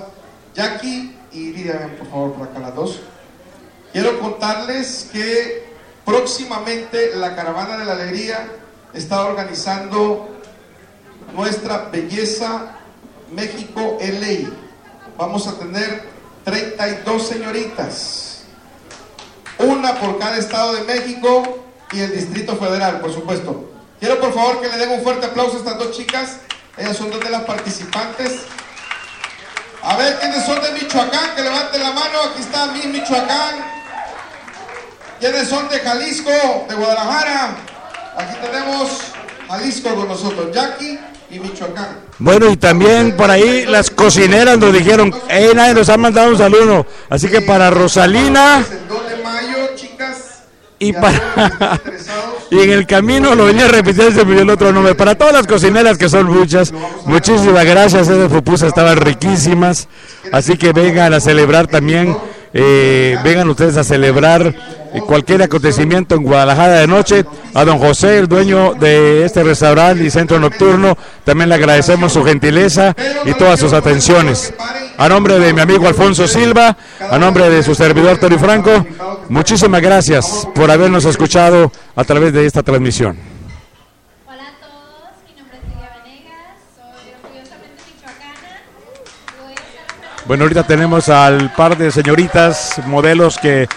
Jackie 0.54 1.16
y 1.32 1.52
Lidia, 1.52 1.96
por 1.98 2.08
favor, 2.08 2.32
por 2.34 2.48
acá 2.48 2.58
las 2.58 2.74
dos. 2.74 3.00
Quiero 3.92 4.20
contarles 4.20 5.08
que 5.12 5.71
próximamente 6.04 7.16
la 7.16 7.34
Caravana 7.34 7.78
de 7.78 7.84
la 7.84 7.92
Alegría 7.92 8.48
está 8.94 9.24
organizando 9.24 10.28
nuestra 11.34 11.88
belleza 11.90 12.76
México 13.30 13.98
LA. 14.00 14.50
Vamos 15.16 15.46
a 15.46 15.58
tener 15.58 16.08
32 16.44 17.26
señoritas, 17.26 18.44
una 19.58 19.94
por 19.94 20.18
cada 20.18 20.38
estado 20.38 20.74
de 20.74 20.82
México 20.84 21.64
y 21.92 22.00
el 22.00 22.12
Distrito 22.12 22.56
Federal, 22.56 23.00
por 23.00 23.12
supuesto. 23.12 23.70
Quiero 24.00 24.18
por 24.20 24.34
favor 24.34 24.60
que 24.60 24.68
le 24.68 24.78
den 24.78 24.90
un 24.90 25.02
fuerte 25.02 25.26
aplauso 25.26 25.56
a 25.56 25.58
estas 25.58 25.78
dos 25.78 25.96
chicas. 25.96 26.38
Ellas 26.76 26.96
son 26.96 27.10
dos 27.10 27.20
de 27.20 27.30
las 27.30 27.42
participantes. 27.42 28.40
A 29.82 29.96
ver 29.96 30.18
quiénes 30.18 30.44
son 30.44 30.60
de 30.60 30.72
Michoacán, 30.72 31.34
que 31.36 31.42
levanten 31.42 31.82
la 31.82 31.92
mano. 31.92 32.18
Aquí 32.30 32.40
está 32.40 32.66
mi 32.68 32.82
Michoacán. 32.86 33.81
¿Quiénes 35.22 35.46
son 35.46 35.68
de 35.68 35.78
Jalisco, 35.78 36.32
de 36.68 36.74
Guadalajara? 36.74 37.54
Aquí 38.16 38.34
tenemos 38.42 38.90
Jalisco 39.48 39.94
con 39.94 40.08
nosotros, 40.08 40.50
Jackie 40.52 40.98
y 41.30 41.38
Michoacán. 41.38 42.00
Bueno, 42.18 42.50
y 42.50 42.56
también 42.56 43.16
por 43.16 43.30
ahí 43.30 43.64
las 43.66 43.88
cocineras 43.88 44.58
nos 44.58 44.72
dijeron, 44.72 45.14
hey, 45.28 45.50
nadie 45.54 45.74
nos 45.74 45.88
ha 45.90 45.96
mandado 45.96 46.28
un 46.30 46.38
saludo. 46.38 46.84
Así 47.08 47.28
que 47.28 47.40
para 47.40 47.70
Rosalina 47.70 48.64
El 48.68 48.88
2 48.88 49.10
de 49.10 49.22
mayo, 49.22 49.76
chicas. 49.76 50.42
y 50.80 50.92
para... 50.92 51.80
y 52.50 52.58
en 52.58 52.70
el 52.70 52.84
camino 52.84 53.36
lo 53.36 53.44
venía 53.44 53.68
repitiendo 53.68 54.10
se 54.10 54.24
dio 54.24 54.40
el 54.40 54.50
otro 54.50 54.72
nombre. 54.72 54.96
Para 54.96 55.14
todas 55.14 55.34
las 55.34 55.46
cocineras 55.46 55.98
que 55.98 56.08
son 56.08 56.26
muchas, 56.26 56.72
muchísimas 57.04 57.64
gracias. 57.64 58.08
Esas 58.08 58.28
pupusas 58.28 58.70
estaban 58.70 58.96
riquísimas. 58.96 59.86
Así 60.32 60.58
que 60.58 60.72
vengan 60.72 61.14
a 61.14 61.20
celebrar 61.20 61.68
también. 61.68 62.16
Eh, 62.54 63.18
vengan 63.24 63.48
ustedes 63.48 63.76
a 63.76 63.84
celebrar 63.84 64.54
eh, 64.94 65.00
cualquier 65.06 65.42
acontecimiento 65.42 66.14
en 66.14 66.22
Guadalajara 66.22 66.74
de 66.74 66.86
noche. 66.86 67.24
A 67.54 67.64
don 67.64 67.78
José, 67.78 68.18
el 68.18 68.28
dueño 68.28 68.74
de 68.74 69.24
este 69.24 69.42
restaurante 69.42 70.04
y 70.04 70.10
centro 70.10 70.38
nocturno, 70.38 70.96
también 71.24 71.48
le 71.48 71.54
agradecemos 71.54 72.12
su 72.12 72.24
gentileza 72.24 72.94
y 73.24 73.32
todas 73.34 73.58
sus 73.58 73.72
atenciones. 73.72 74.52
A 74.98 75.08
nombre 75.08 75.38
de 75.38 75.52
mi 75.52 75.60
amigo 75.60 75.86
Alfonso 75.86 76.28
Silva, 76.28 76.76
a 77.10 77.18
nombre 77.18 77.48
de 77.48 77.62
su 77.62 77.74
servidor 77.74 78.18
Tony 78.18 78.38
Franco, 78.38 78.86
muchísimas 79.28 79.80
gracias 79.80 80.46
por 80.54 80.70
habernos 80.70 81.04
escuchado 81.04 81.72
a 81.96 82.04
través 82.04 82.32
de 82.32 82.46
esta 82.46 82.62
transmisión. 82.62 83.31
Bueno, 90.32 90.44
ahorita 90.44 90.62
tenemos 90.62 91.10
al 91.10 91.52
par 91.52 91.76
de 91.76 91.90
señoritas 91.90 92.80
modelos 92.86 93.36
que 93.36 93.68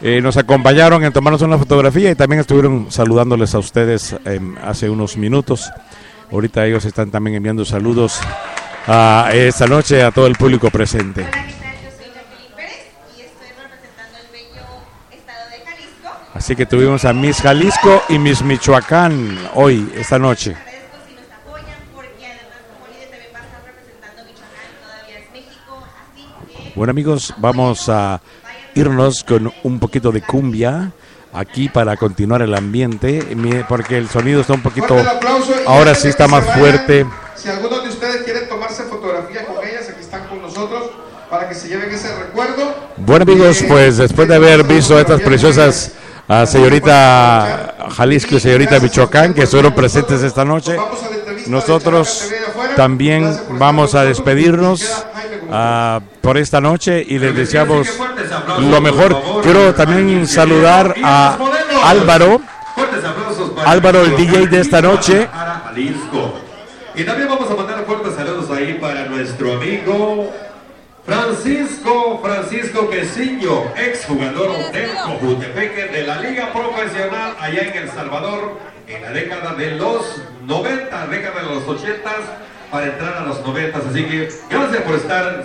eh, 0.00 0.20
nos 0.20 0.36
acompañaron 0.36 1.04
en 1.04 1.12
tomarnos 1.12 1.42
una 1.42 1.58
fotografía 1.58 2.08
y 2.08 2.14
también 2.14 2.38
estuvieron 2.38 2.86
saludándoles 2.88 3.52
a 3.52 3.58
ustedes 3.58 4.14
em, 4.24 4.54
hace 4.62 4.88
unos 4.88 5.16
minutos. 5.16 5.72
Ahorita 6.30 6.64
ellos 6.66 6.84
están 6.84 7.10
también 7.10 7.34
enviando 7.34 7.64
saludos 7.64 8.20
a 8.86 9.28
esta 9.32 9.66
noche 9.66 10.04
a 10.04 10.12
todo 10.12 10.28
el 10.28 10.36
público 10.36 10.70
presente. 10.70 11.26
Así 16.32 16.54
que 16.54 16.64
tuvimos 16.64 17.04
a 17.04 17.12
Miss 17.12 17.42
Jalisco 17.42 18.04
y 18.08 18.20
Miss 18.20 18.40
Michoacán 18.40 19.36
hoy, 19.54 19.90
esta 19.96 20.20
noche. 20.20 20.54
Bueno 26.74 26.90
amigos, 26.90 27.32
vamos 27.36 27.88
a 27.88 28.20
irnos 28.74 29.22
con 29.22 29.52
un 29.62 29.78
poquito 29.78 30.10
de 30.10 30.22
cumbia 30.22 30.90
aquí 31.32 31.68
para 31.68 31.96
continuar 31.96 32.42
el 32.42 32.52
ambiente, 32.52 33.22
porque 33.68 33.96
el 33.96 34.08
sonido 34.08 34.40
está 34.40 34.54
un 34.54 34.62
poquito, 34.62 34.96
ahora 35.66 35.94
sí 35.94 36.08
está 36.08 36.26
más 36.26 36.44
fuerte. 36.58 37.06
Si 37.36 37.48
algunos 37.48 37.84
de 37.84 37.90
ustedes 37.90 38.22
quieren 38.24 38.48
tomarse 38.48 38.82
fotografía 38.84 39.46
con 39.46 39.64
ellas, 39.64 39.88
aquí 39.88 40.00
están 40.00 40.26
con 40.26 40.42
nosotros 40.42 40.90
para 41.30 41.48
que 41.48 41.54
se 41.54 41.68
lleven 41.68 41.90
ese 41.90 42.12
recuerdo. 42.16 42.74
Bueno 42.96 43.22
amigos, 43.22 43.64
pues 43.68 43.98
después 43.98 44.26
de 44.26 44.34
haber 44.34 44.64
visto 44.64 44.98
estas 44.98 45.20
preciosas 45.20 45.92
a 46.26 46.44
señorita 46.44 47.88
Jalisco 47.96 48.34
y 48.34 48.40
señorita 48.40 48.80
Michoacán 48.80 49.32
que 49.32 49.42
estuvieron 49.42 49.76
presentes 49.76 50.24
esta 50.24 50.44
noche, 50.44 50.76
nosotros 51.46 52.32
también 52.74 53.32
vamos 53.60 53.94
a 53.94 54.02
despedirnos 54.02 55.04
ah, 55.50 56.00
por 56.20 56.38
esta 56.38 56.60
noche 56.60 57.04
y 57.06 57.18
les 57.18 57.34
deseamos 57.34 57.88
lo 58.60 58.80
mejor. 58.80 59.42
Quiero 59.42 59.74
también 59.74 60.26
saludar 60.26 60.94
a 61.02 61.38
Álvaro, 61.84 62.40
Álvaro 63.64 64.02
el 64.02 64.16
DJ 64.16 64.46
de 64.48 64.60
esta 64.60 64.80
noche. 64.80 65.28
Y 66.96 67.02
también 67.02 67.28
vamos 67.28 67.50
a 67.50 67.56
mandar 67.56 67.84
fuertes 67.84 68.14
saludos 68.14 68.50
ahí 68.50 68.74
para 68.74 69.06
nuestro 69.06 69.54
amigo 69.54 70.32
Francisco, 71.04 72.20
Francisco 72.22 72.88
Quesillo, 72.88 73.64
exjugador 73.76 74.72
del 74.72 74.90
Cojutepeque 75.04 75.86
de 75.86 76.06
la 76.06 76.20
Liga 76.20 76.52
Profesional 76.52 77.34
allá 77.38 77.62
en 77.62 77.76
El 77.76 77.90
Salvador 77.90 78.58
en 78.86 79.02
la 79.02 79.10
década 79.10 79.54
de 79.54 79.72
los 79.72 80.22
90, 80.46 81.06
década 81.08 81.42
de 81.42 81.54
los 81.54 81.68
80 81.68 82.10
para 82.70 82.86
entrar 82.86 83.18
a 83.18 83.26
los 83.26 83.44
90. 83.44 83.78
Así 83.78 84.04
que 84.04 84.28
gracias 84.50 84.82
por 84.82 84.94
estar 84.96 85.44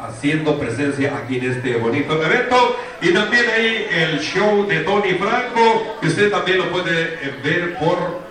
haciendo 0.00 0.58
presencia 0.58 1.16
aquí 1.16 1.38
en 1.38 1.52
este 1.52 1.76
bonito 1.76 2.20
evento 2.22 2.76
y 3.00 3.12
también 3.12 3.44
ahí 3.48 3.86
el 3.90 4.20
show 4.20 4.66
de 4.66 4.80
Tony 4.80 5.14
Franco 5.14 5.96
que 6.00 6.08
usted 6.08 6.30
también 6.30 6.58
lo 6.58 6.70
puede 6.70 7.14
eh, 7.22 7.34
ver 7.42 7.78
por 7.78 8.24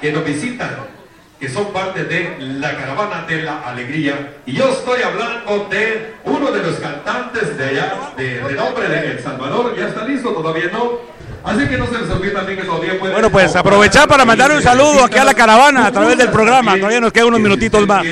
que 0.00 0.12
nos 0.12 0.24
visitan 0.24 0.98
que 1.38 1.48
son 1.48 1.72
parte 1.72 2.04
de 2.04 2.36
la 2.38 2.76
caravana 2.76 3.24
de 3.26 3.42
la 3.42 3.60
alegría. 3.60 4.38
Y 4.44 4.54
yo 4.54 4.68
estoy 4.70 5.02
hablando 5.02 5.68
de 5.70 6.14
uno 6.24 6.50
de 6.50 6.62
los 6.62 6.76
cantantes 6.76 7.56
de 7.56 7.64
allá, 7.64 8.12
de 8.16 8.40
renombre 8.40 8.88
de 8.88 9.12
El 9.12 9.22
Salvador. 9.22 9.74
¿Ya 9.76 9.86
está 9.86 10.04
listo? 10.04 10.30
¿Todavía 10.30 10.68
no? 10.72 10.98
Así 11.44 11.66
que 11.68 11.78
no 11.78 11.86
se 11.86 11.98
les 11.98 12.10
olvide 12.10 12.32
también 12.32 12.58
que 12.58 12.64
todavía 12.64 12.98
pueden... 12.98 13.14
Bueno, 13.14 13.30
pues 13.30 13.54
aprovechar 13.54 14.08
para 14.08 14.24
mandar 14.24 14.50
un 14.50 14.60
saludo 14.60 15.04
aquí 15.04 15.18
a 15.18 15.24
la 15.24 15.34
caravana 15.34 15.86
a 15.86 15.92
través 15.92 16.18
del 16.18 16.30
programa. 16.30 16.76
Todavía 16.76 17.00
nos 17.00 17.12
quedan 17.12 17.28
unos 17.28 17.40
minutitos 17.40 17.86
más. 17.86 18.04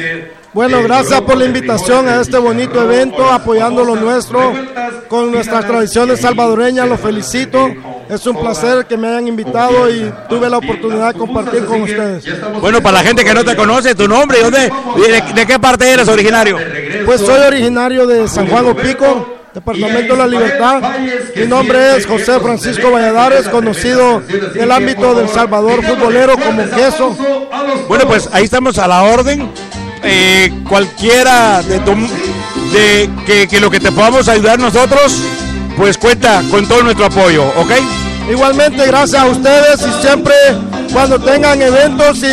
Bueno, 0.57 0.83
gracias 0.83 1.21
por 1.21 1.37
la 1.37 1.45
invitación 1.45 2.09
a 2.09 2.23
este 2.23 2.39
bonito 2.39 2.83
evento, 2.83 3.31
apoyando 3.31 3.85
lo 3.85 3.95
nuestro 3.95 4.55
con 5.07 5.31
nuestras 5.31 5.67
tradiciones 5.67 6.23
salvadoreñas. 6.23 6.89
Los 6.89 6.99
felicito. 6.99 7.69
Es 8.09 8.27
un 8.27 8.41
placer 8.41 8.87
que 8.87 8.97
me 8.97 9.09
hayan 9.09 9.29
invitado 9.29 9.91
y 9.91 10.11
tuve 10.31 10.49
la 10.49 10.57
oportunidad 10.57 11.13
de 11.13 11.19
compartir 11.19 11.67
con 11.67 11.83
ustedes. 11.83 12.25
Bueno, 12.59 12.81
para 12.81 13.03
la 13.03 13.05
gente 13.05 13.23
que 13.23 13.35
no 13.35 13.45
te 13.45 13.55
conoce, 13.55 13.95
tu 13.95 14.09
nombre, 14.09 14.39
¿y 14.39 14.43
dónde, 14.45 14.73
de, 14.97 15.35
de 15.35 15.47
qué 15.47 15.59
parte 15.59 15.93
eres 15.93 16.09
originario? 16.09 16.57
Pues 17.05 17.21
soy 17.21 17.39
originario 17.39 18.07
de 18.07 18.27
San 18.27 18.49
Juan 18.49 18.65
Opico, 18.65 19.35
Departamento 19.53 20.15
de 20.15 20.19
la 20.19 20.27
Libertad. 20.27 20.83
Mi 21.37 21.47
nombre 21.47 21.99
es 21.99 22.07
José 22.07 22.41
Francisco 22.41 22.91
Valladares, 22.91 23.47
conocido 23.51 24.23
en 24.55 24.63
el 24.63 24.73
ámbito 24.73 25.15
del 25.15 25.29
Salvador 25.29 25.85
futbolero 25.85 26.35
como 26.39 26.65
Queso. 26.71 27.15
Bueno, 27.89 28.07
pues 28.07 28.31
ahí 28.33 28.45
estamos 28.45 28.79
a 28.79 28.89
la 28.89 29.03
orden. 29.03 29.53
Eh, 30.09 30.53
cualquiera 30.69 31.63
de, 31.63 31.81
tu, 31.81 31.93
de 32.73 33.11
que, 33.27 33.49
que 33.49 33.61
lo 33.61 33.71
que 33.71 33.81
te 33.81 33.91
podamos 33.91 34.29
ayudar 34.29 34.59
nosotros, 34.59 35.21
pues 35.77 35.99
cuenta 35.99 36.43
con 36.51 36.67
todo 36.67 36.83
nuestro 36.85 37.07
apoyo, 37.07 37.45
¿ok? 37.57 37.73
Igualmente, 38.31 38.87
gracias 38.87 39.23
a 39.23 39.27
ustedes 39.27 39.81
y 39.81 40.01
siempre 40.01 40.35
cuando 40.93 41.19
tengan 41.19 41.61
eventos 41.61 42.19
y 42.19 42.33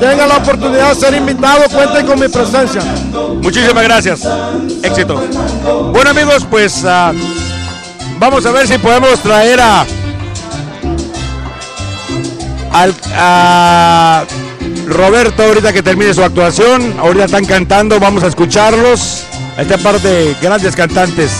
tengan 0.00 0.28
la 0.28 0.36
oportunidad 0.36 0.90
de 0.90 0.94
ser 0.94 1.14
invitados, 1.14 1.72
cuenten 1.72 2.06
con 2.06 2.20
mi 2.20 2.28
presencia. 2.28 2.82
Muchísimas 3.42 3.84
gracias. 3.84 4.20
Éxito. 4.82 5.20
Bueno 5.92 6.10
amigos, 6.10 6.46
pues 6.48 6.84
ah, 6.84 7.12
vamos 8.18 8.46
a 8.46 8.52
ver 8.52 8.66
si 8.68 8.78
podemos 8.78 9.20
traer 9.20 9.60
a, 9.60 9.86
al, 12.72 12.94
a 13.16 14.24
Roberto 14.86 15.42
ahorita 15.42 15.72
que 15.72 15.82
termine 15.82 16.12
su 16.12 16.22
actuación. 16.22 16.94
Ahorita 16.98 17.24
están 17.24 17.44
cantando, 17.44 17.98
vamos 17.98 18.22
a 18.22 18.28
escucharlos. 18.28 19.24
Esta 19.56 19.78
parte 19.78 20.08
de 20.08 20.36
grandes 20.40 20.74
cantantes. 20.74 21.30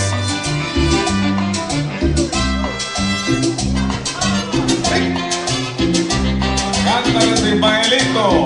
Cántales, 6.85 7.41
Ismaelito. 7.41 8.45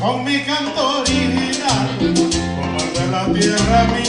Con 0.00 0.24
mi 0.24 0.40
canto 0.44 1.00
original, 1.00 1.98
como 1.98 2.78
el 2.80 2.94
de 2.94 3.06
la 3.10 3.32
tierra 3.32 3.99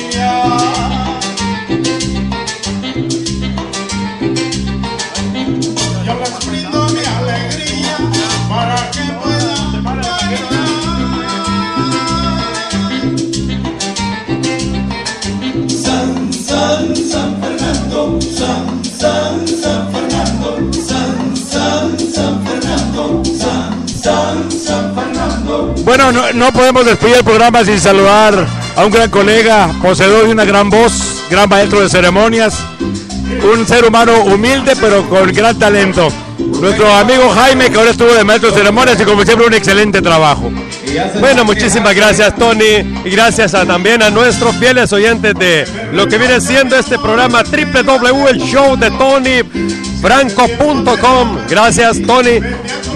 Bueno, 25.84 26.12
no, 26.12 26.32
no 26.34 26.52
podemos 26.54 26.86
despedir 26.86 27.18
el 27.18 27.24
programa 27.24 27.66
sin 27.66 27.80
saludar 27.80 28.48
a 28.76 28.86
un 28.86 28.92
gran 28.92 29.10
colega, 29.10 29.72
poseedor 29.82 30.26
de 30.26 30.32
una 30.32 30.46
gran 30.46 30.70
voz, 30.70 31.24
gran 31.30 31.50
maestro 31.50 31.82
de 31.82 31.90
ceremonias, 31.90 32.56
un 33.54 33.66
ser 33.66 33.86
humano 33.86 34.24
humilde 34.24 34.74
pero 34.80 35.08
con 35.10 35.32
gran 35.34 35.58
talento. 35.58 36.10
Nuestro 36.60 36.94
amigo 36.94 37.30
Jaime, 37.30 37.70
que 37.70 37.78
ahora 37.78 37.92
estuvo 37.92 38.14
de 38.14 38.24
maestro 38.24 38.52
de 38.52 38.58
ceremonias 38.58 39.00
y 39.00 39.04
como 39.04 39.24
siempre 39.24 39.48
un 39.48 39.54
excelente 39.54 40.02
trabajo. 40.02 40.52
Bueno, 41.20 41.46
muchísimas 41.46 41.96
gracias 41.96 42.36
Tony 42.36 43.02
y 43.06 43.10
gracias 43.10 43.52
también 43.52 44.02
a 44.02 44.10
nuestros 44.10 44.56
fieles 44.58 44.92
oyentes 44.92 45.34
de 45.36 45.66
lo 45.94 46.08
que 46.08 46.18
viene 46.18 46.42
siendo 46.42 46.76
este 46.76 47.00
programa 47.00 47.44
www 47.44 48.28
el 48.28 48.40
show 48.40 48.76
de 48.78 48.92
Tony 48.92 49.44
franco.com. 50.02 51.38
Gracias 51.50 52.02
Tony, 52.02 52.40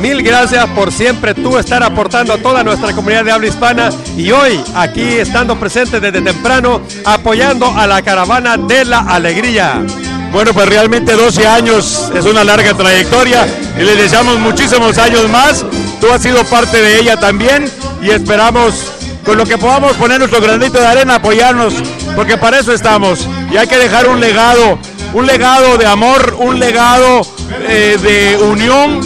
mil 0.02 0.24
gracias 0.24 0.66
por 0.70 0.92
siempre 0.92 1.34
tú 1.34 1.58
estar 1.58 1.84
aportando 1.84 2.34
a 2.34 2.38
toda 2.38 2.64
nuestra 2.64 2.94
comunidad 2.94 3.24
de 3.24 3.32
habla 3.32 3.48
hispana 3.48 3.90
y 4.18 4.32
hoy 4.32 4.60
aquí 4.76 5.02
estando 5.02 5.58
presente 5.60 6.00
desde 6.00 6.22
temprano 6.22 6.82
apoyando 7.06 7.68
a 7.68 7.88
la 7.88 8.02
caravana 8.02 8.58
de 8.58 8.86
la 8.86 9.00
alegría. 9.00 9.84
Bueno, 10.32 10.54
pues 10.54 10.68
realmente 10.68 11.14
12 11.14 11.48
años 11.48 12.12
es 12.14 12.26
una 12.26 12.44
larga 12.44 12.74
trayectoria 12.74 13.48
y 13.78 13.84
les 13.84 13.98
deseamos 13.98 14.40
muchísimos 14.40 14.98
años 14.98 15.30
más. 15.30 15.66
Tú 16.02 16.12
has 16.12 16.22
sido 16.22 16.44
parte 16.46 16.82
de 16.82 17.00
ella 17.00 17.18
también 17.18 17.72
y 18.02 18.10
esperamos 18.10 18.92
con 19.26 19.38
lo 19.38 19.46
que 19.46 19.58
podamos 19.58 19.94
poner 19.94 20.20
nuestro 20.20 20.40
granito 20.40 20.80
de 20.80 20.86
arena, 20.86 21.16
apoyarnos, 21.16 21.74
porque 22.16 22.38
para 22.38 22.60
eso 22.60 22.72
estamos. 22.72 23.28
Y 23.52 23.58
hay 23.58 23.68
que 23.68 23.78
dejar 23.78 24.08
un 24.08 24.20
legado, 24.20 24.78
un 25.14 25.26
legado 25.26 25.78
de 25.78 25.88
amor, 25.88 26.36
un 26.40 26.60
legado 26.60 27.22
eh, 27.68 27.98
de 28.02 28.44
unión, 28.44 29.02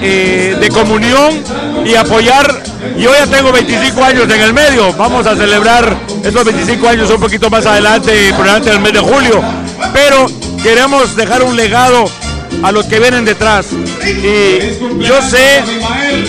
eh, 0.00 0.56
de 0.60 0.68
comunión 0.68 1.42
y 1.84 1.94
apoyar. 1.96 2.62
Yo 2.96 3.10
ya 3.12 3.26
tengo 3.26 3.50
25 3.50 4.04
años 4.04 4.24
en 4.24 4.40
el 4.40 4.52
medio, 4.52 4.92
vamos 4.92 5.26
a 5.26 5.34
celebrar 5.34 5.96
esos 6.22 6.44
25 6.44 6.88
años 6.88 7.10
un 7.10 7.20
poquito 7.20 7.50
más 7.50 7.66
adelante, 7.66 8.28
probablemente 8.34 8.70
en 8.70 8.76
el 8.76 8.82
mes 8.82 8.92
de 8.92 9.00
julio, 9.00 9.42
pero 9.92 10.26
queremos 10.64 11.14
dejar 11.14 11.42
un 11.42 11.56
legado 11.56 12.06
a 12.62 12.72
los 12.72 12.86
que 12.86 12.98
vienen 12.98 13.26
detrás. 13.26 13.66
Y 13.70 15.04
yo 15.04 15.20
sé 15.20 15.62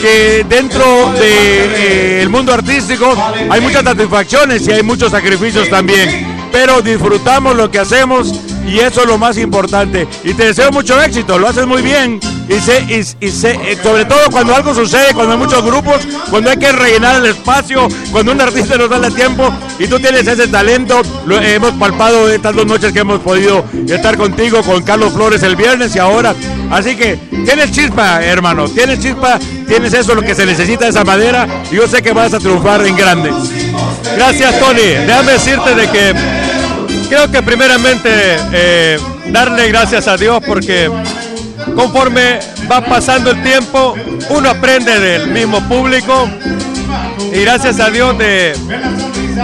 que 0.01 0.45
dentro 0.49 1.13
del 1.13 2.29
mundo 2.29 2.53
artístico 2.53 3.15
hay 3.49 3.61
muchas 3.61 3.83
satisfacciones 3.83 4.67
y 4.67 4.73
hay 4.73 4.83
muchos 4.83 5.11
sacrificios 5.11 5.69
también, 5.69 6.27
pero 6.51 6.81
disfrutamos 6.81 7.55
lo 7.55 7.71
que 7.71 7.79
hacemos 7.79 8.33
y 8.65 8.79
eso 8.79 9.01
es 9.01 9.07
lo 9.07 9.17
más 9.17 9.37
importante. 9.37 10.07
Y 10.23 10.33
te 10.33 10.47
deseo 10.47 10.71
mucho 10.71 11.01
éxito, 11.01 11.37
lo 11.37 11.47
haces 11.47 11.65
muy 11.65 11.81
bien. 11.81 12.19
Y, 12.47 12.59
sé, 12.59 12.85
y, 12.87 13.25
y 13.25 13.29
eh, 13.29 13.77
sobre 13.81 14.05
todo 14.05 14.19
cuando 14.31 14.55
algo 14.55 14.73
sucede, 14.73 15.13
cuando 15.13 15.33
hay 15.33 15.39
muchos 15.39 15.63
grupos, 15.63 16.07
cuando 16.29 16.51
hay 16.51 16.57
que 16.57 16.71
rellenar 16.71 17.17
el 17.17 17.27
espacio, 17.27 17.87
cuando 18.11 18.31
un 18.31 18.41
artista 18.41 18.77
nos 18.77 18.89
da 18.89 18.97
el 18.97 19.13
tiempo 19.13 19.51
y 19.79 19.87
tú 19.87 19.99
tienes 19.99 20.27
ese 20.27 20.47
talento, 20.47 21.01
lo 21.25 21.41
hemos 21.41 21.71
palpado 21.71 22.29
estas 22.29 22.55
dos 22.55 22.65
noches 22.65 22.93
que 22.93 22.99
hemos 22.99 23.19
podido 23.19 23.65
estar 23.87 24.15
contigo, 24.15 24.61
con 24.61 24.83
Carlos 24.83 25.13
Flores 25.13 25.41
el 25.43 25.55
viernes 25.55 25.95
y 25.95 25.99
ahora. 25.99 26.35
Así 26.69 26.95
que 26.95 27.17
tienes 27.45 27.71
chispa, 27.71 28.23
hermano, 28.23 28.67
tienes 28.69 28.99
chispa, 28.99 29.39
tienes 29.67 29.93
eso, 29.93 30.13
lo 30.13 30.21
que 30.21 30.35
se 30.35 30.45
necesita, 30.45 30.87
esa 30.87 31.03
madera, 31.03 31.47
y 31.71 31.75
yo 31.75 31.87
sé 31.87 32.01
que 32.01 32.13
vas 32.13 32.33
a 32.33 32.39
triunfar 32.39 32.85
en 32.85 32.95
grande. 32.95 33.31
Gracias 34.15 34.59
Tony, 34.59 34.81
déjame 34.81 35.31
decirte 35.33 35.75
de 35.75 35.89
que 35.89 36.44
creo 37.15 37.31
que 37.31 37.41
primeramente 37.41 38.09
eh, 38.51 38.99
darle 39.27 39.69
gracias 39.69 40.05
a 40.09 40.17
Dios 40.17 40.43
porque 40.45 40.91
conforme 41.73 42.39
va 42.69 42.81
pasando 42.83 43.31
el 43.31 43.41
tiempo 43.41 43.95
uno 44.31 44.49
aprende 44.49 44.99
del 44.99 45.27
mismo 45.29 45.61
público 45.61 46.27
y 47.33 47.41
gracias 47.41 47.79
a 47.79 47.89
Dios 47.89 48.17
de, 48.17 48.53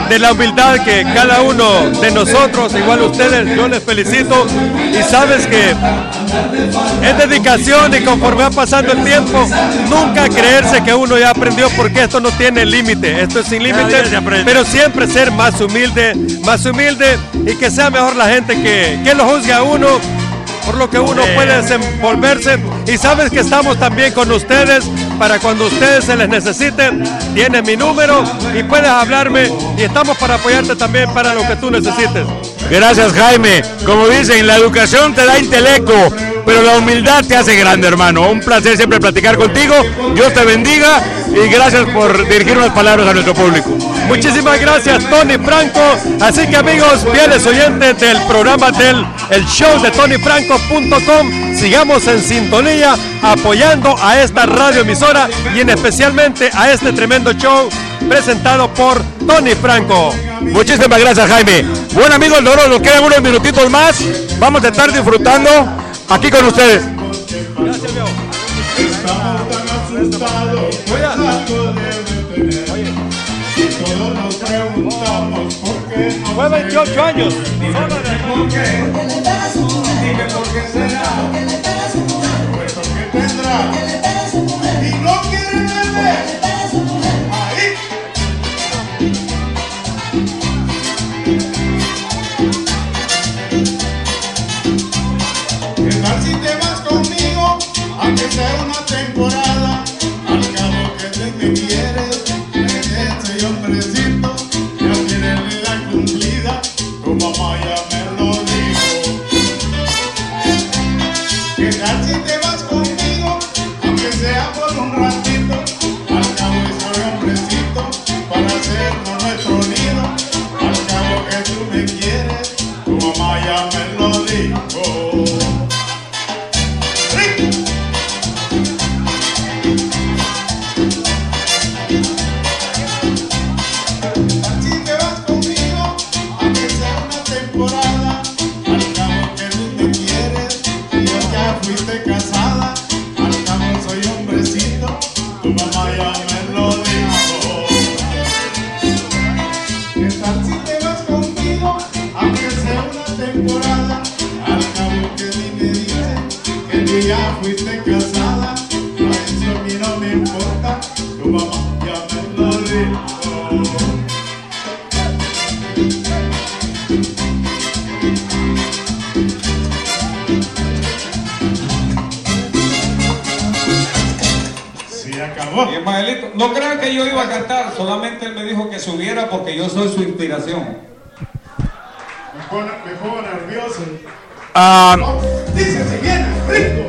de 0.10 0.20
la 0.20 0.32
humildad 0.32 0.80
que 0.84 1.04
cada 1.14 1.42
uno 1.42 1.90
de 2.02 2.12
nosotros, 2.12 2.74
igual 2.76 3.02
ustedes, 3.02 3.56
yo 3.56 3.68
les 3.68 3.84
felicito. 3.84 4.46
Y 4.92 5.04
sabes 5.04 5.48
que 5.48 5.72
es 5.72 7.18
dedicación 7.18 7.94
y 7.94 8.02
conforme 8.02 8.44
va 8.44 8.52
pasando 8.52 8.94
el 8.94 9.04
tiempo, 9.04 9.48
nunca 9.90 10.30
creerse 10.30 10.84
que 10.84 10.94
uno 10.94 11.18
ya 11.18 11.32
aprendió 11.32 11.70
porque 11.72 12.04
esto 12.04 12.20
no 12.20 12.30
tiene 12.32 12.66
límite, 12.66 13.22
esto 13.22 13.40
es 13.40 13.48
sin 13.48 13.64
límite, 13.64 14.04
pero 14.46 14.64
siempre 14.64 15.08
ser 15.08 15.32
más 15.32 15.60
humilde, 15.60 16.16
más 16.44 16.66
humilde 16.66 17.18
y 17.46 17.56
que 17.56 17.70
sea 17.72 17.90
mejor 17.90 18.16
la 18.16 18.28
gente 18.30 18.56
que, 18.62 19.00
que 19.04 19.14
lo 19.16 19.26
juzgue 19.26 19.54
a 19.54 19.64
uno 19.64 19.88
por 20.66 20.76
lo 20.76 20.90
que 20.90 21.00
uno 21.00 21.24
puede 21.36 21.62
desenvolverse. 21.62 22.60
Y 22.88 22.98
sabes 22.98 23.32
que 23.32 23.40
estamos 23.40 23.78
también 23.80 24.14
con 24.14 24.32
ustedes 24.32 24.86
para 25.22 25.38
cuando 25.38 25.68
ustedes 25.68 26.06
se 26.06 26.16
les 26.16 26.28
necesite, 26.28 26.90
tienes 27.36 27.64
mi 27.64 27.78
número 27.78 28.24
y 28.58 28.64
puedes 28.64 28.90
hablarme 28.90 29.52
y 29.78 29.84
estamos 29.84 30.18
para 30.18 30.34
apoyarte 30.34 30.76
también 30.76 31.14
para 31.14 31.36
lo 31.36 31.46
que 31.48 31.56
tú 31.58 31.70
necesites. 31.70 32.26
Gracias 32.72 33.12
Jaime. 33.12 33.62
Como 33.86 34.08
dicen, 34.08 34.48
la 34.48 34.56
educación 34.56 35.14
te 35.14 35.26
da 35.26 35.38
intelecto, 35.38 35.94
pero 36.46 36.62
la 36.62 36.78
humildad 36.78 37.22
te 37.26 37.36
hace 37.36 37.58
grande, 37.58 37.90
hermano. 37.90 38.32
Un 38.32 38.40
placer 38.40 38.78
siempre 38.78 38.98
platicar 38.98 39.38
contigo. 39.38 39.76
Dios 40.16 40.34
te 40.34 40.46
bendiga 40.46 41.04
y 41.28 41.50
gracias 41.50 41.84
por 41.90 42.26
dirigir 42.30 42.58
unas 42.58 42.72
palabras 42.72 43.10
a 43.10 43.14
nuestro 43.14 43.34
público. 43.34 43.70
Muchísimas 44.08 44.58
gracias 44.62 45.04
Tony 45.10 45.38
Franco. 45.38 45.82
Así 46.22 46.48
que 46.48 46.56
amigos, 46.56 47.06
fieles 47.12 47.46
oyentes 47.46 48.00
del 48.00 48.18
programa 48.22 48.72
del 48.72 49.06
el 49.32 49.46
show 49.48 49.82
de 49.82 49.92
tonyfranco.com, 49.92 51.58
sigamos 51.58 52.08
en 52.08 52.22
sintonía 52.22 52.96
apoyando 53.22 53.98
a 54.02 54.22
esta 54.22 54.46
radioemisora 54.46 55.28
y 55.54 55.60
en 55.60 55.72
especialmente 55.72 56.50
a 56.54 56.72
este 56.72 56.94
tremendo 56.94 57.34
show 57.34 57.70
presentado 58.08 58.74
por 58.74 59.02
Tony 59.28 59.56
Franco. 59.56 60.14
Muchísimas 60.42 61.00
gracias, 61.00 61.30
Jaime. 61.30 61.66
Bueno, 61.94 62.16
amigos, 62.16 62.40
ahora 62.46 62.68
nos 62.68 62.82
quedan 62.82 63.04
unos 63.04 63.22
minutitos 63.22 63.70
más. 63.70 64.04
Vamos 64.40 64.64
a 64.64 64.70
estar 64.70 64.92
disfrutando 64.92 65.50
aquí 66.10 66.30
con 66.32 66.46
ustedes. 66.46 66.84
Estamos 68.78 69.50
tan 69.50 69.70
asustados, 69.70 70.76
pues 70.88 71.04
algo 71.04 71.74
debe 71.74 72.50
tener. 72.50 73.12
Y 73.56 73.66
todos 73.84 74.16
nos 74.16 74.36
preguntamos 74.36 75.56
por 75.56 75.76
qué 75.90 76.18
no 76.20 76.28
Fue 76.34 76.50
28 76.50 77.04
años. 77.04 77.34
Dime 77.60 77.74
por 77.74 78.02
qué. 78.50 78.66
Dime 80.02 80.24
por 80.34 80.44
qué 80.54 80.64
será. 80.72 81.04
O 82.52 82.64
eso 82.64 82.82
que 82.82 83.20
tendrá. 83.20 83.58
Y 84.82 84.96
no 85.04 85.22
quiere 85.30 85.58
beber. 85.58 86.51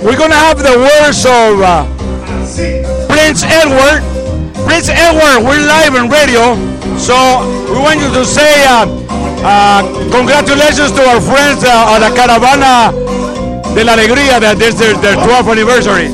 We're 0.03 0.19
gonna 0.19 0.35
have 0.35 0.59
the 0.59 0.75
words 0.75 1.23
of 1.25 1.63
uh, 1.63 1.87
Prince 3.07 3.45
Edward. 3.47 4.03
Prince 4.67 4.89
Edward, 4.89 5.47
we're 5.47 5.63
live 5.67 5.95
on 5.95 6.09
radio, 6.11 6.57
so 6.99 7.15
we 7.71 7.79
want 7.79 8.01
you 8.01 8.11
to 8.15 8.25
say 8.25 8.65
uh, 8.67 8.87
uh, 9.45 9.83
congratulations 10.11 10.91
to 10.93 11.03
our 11.07 11.21
friends 11.21 11.63
uh, 11.63 11.95
at 11.95 12.01
the 12.03 12.11
Caravana 12.15 12.91
de 13.75 13.85
la 13.85 13.93
Alegría 13.95 14.41
that 14.41 14.59
this 14.59 14.81
is 14.81 14.99
their 15.01 15.15
12th 15.15 15.51
anniversary. 15.51 16.09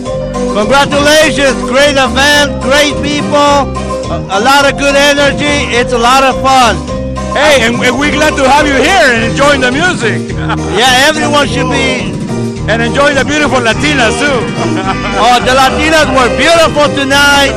Congratulations, 0.56 1.56
great 1.68 1.96
event, 1.96 2.60
great 2.64 2.96
people, 3.04 3.68
a, 4.12 4.16
a 4.36 4.40
lot 4.40 4.64
of 4.64 4.78
good 4.78 4.96
energy. 4.96 5.68
It's 5.76 5.92
a 5.92 5.98
lot 5.98 6.24
of 6.24 6.40
fun. 6.42 6.87
Hey, 7.36 7.60
and, 7.68 7.76
and 7.76 7.94
we're 7.98 8.12
glad 8.12 8.32
to 8.40 8.44
have 8.48 8.64
you 8.64 8.76
here 8.76 9.08
and 9.12 9.30
enjoying 9.30 9.60
the 9.60 9.72
music. 9.72 10.32
yeah, 10.80 11.08
everyone 11.08 11.46
should 11.46 11.68
be. 11.68 12.16
And 12.68 12.84
enjoying 12.84 13.16
the 13.16 13.24
beautiful 13.24 13.60
Latinas 13.60 14.16
too. 14.20 14.28
oh, 15.20 15.36
the 15.40 15.52
Latinas 15.56 16.08
were 16.12 16.28
beautiful 16.36 16.88
tonight. 16.92 17.52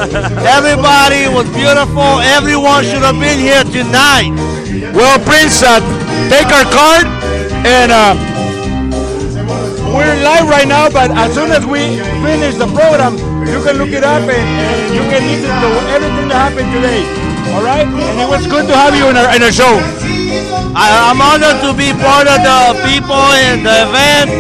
Everybody 0.48 1.28
was 1.28 1.48
beautiful. 1.52 2.20
Everyone 2.24 2.84
should 2.84 3.04
have 3.04 3.20
been 3.20 3.40
here 3.40 3.64
tonight. 3.68 4.32
Well, 4.96 5.20
Prince, 5.24 5.64
uh, 5.64 5.84
take 6.32 6.48
our 6.48 6.68
card 6.72 7.08
and 7.68 7.92
uh, 7.92 8.16
we're 9.92 10.16
live 10.24 10.48
right 10.48 10.68
now. 10.68 10.90
But 10.90 11.12
as 11.12 11.34
soon 11.34 11.52
as 11.52 11.66
we 11.66 12.00
finish 12.24 12.56
the 12.56 12.68
program, 12.72 13.20
you 13.48 13.60
can 13.64 13.76
look 13.76 13.92
it 13.92 14.04
up 14.04 14.24
and, 14.24 14.32
and 14.32 14.96
you 14.96 15.04
can 15.12 15.24
listen 15.28 15.52
to 15.52 15.70
everything 15.92 16.28
that 16.28 16.52
happened 16.52 16.72
today. 16.72 17.21
All 17.54 17.64
right? 17.64 17.88
And 17.88 18.18
it 18.20 18.30
was 18.30 18.48
good 18.48 18.68
to 18.68 18.76
have 18.76 18.96
you 18.96 19.08
in 19.10 19.18
our, 19.18 19.36
in 19.36 19.44
our 19.44 19.52
show. 19.52 19.80
I, 20.74 21.12
I'm 21.12 21.20
honored 21.20 21.60
to 21.68 21.76
be 21.76 21.92
part 22.00 22.28
of 22.28 22.40
the 22.40 22.80
people 22.88 23.16
and 23.16 23.66
the 23.66 23.88
event 23.88 24.32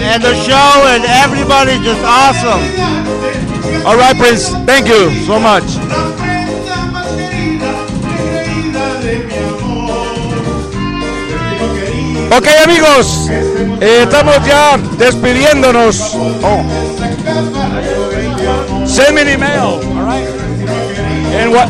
and 0.00 0.22
the 0.22 0.34
show, 0.44 0.72
and 0.88 1.04
everybody's 1.04 1.80
just 1.84 2.00
awesome. 2.04 2.62
All 3.86 3.96
right, 3.96 4.16
Prince. 4.16 4.48
Thank 4.64 4.88
you 4.88 5.10
so 5.26 5.38
much. 5.38 5.64
Ok, 12.32 12.48
amigos, 12.64 13.28
eh, 13.80 14.04
estamos 14.04 14.36
ya 14.46 14.78
despidiéndonos. 14.96 16.16
Oh. 16.42 16.64
Send 18.86 19.14
me 19.14 19.20
an 19.20 19.28
email. 19.28 19.80
All 19.84 20.06
right. 20.06 20.26
And 21.34 21.52
what, 21.52 21.68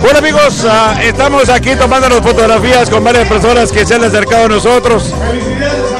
Bueno 0.00 0.18
amigos, 0.18 0.64
ah, 0.64 0.94
estamos 1.02 1.48
aquí 1.48 1.74
tomándonos 1.74 2.20
fotografías 2.20 2.88
con 2.88 3.02
varias 3.02 3.26
personas 3.26 3.72
que 3.72 3.84
se 3.84 3.96
han 3.96 4.04
acercado 4.04 4.44
a 4.44 4.48
nosotros. 4.48 5.12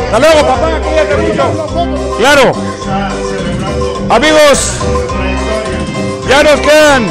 Hasta 0.04 0.18
luego, 0.20 0.46
papá, 0.46 0.70
cuídate 0.84 1.16
mucho. 1.16 2.16
Claro. 2.18 2.52
Amigos, 4.08 4.74
ya 6.28 6.44
nos 6.44 6.60
quedan 6.60 7.08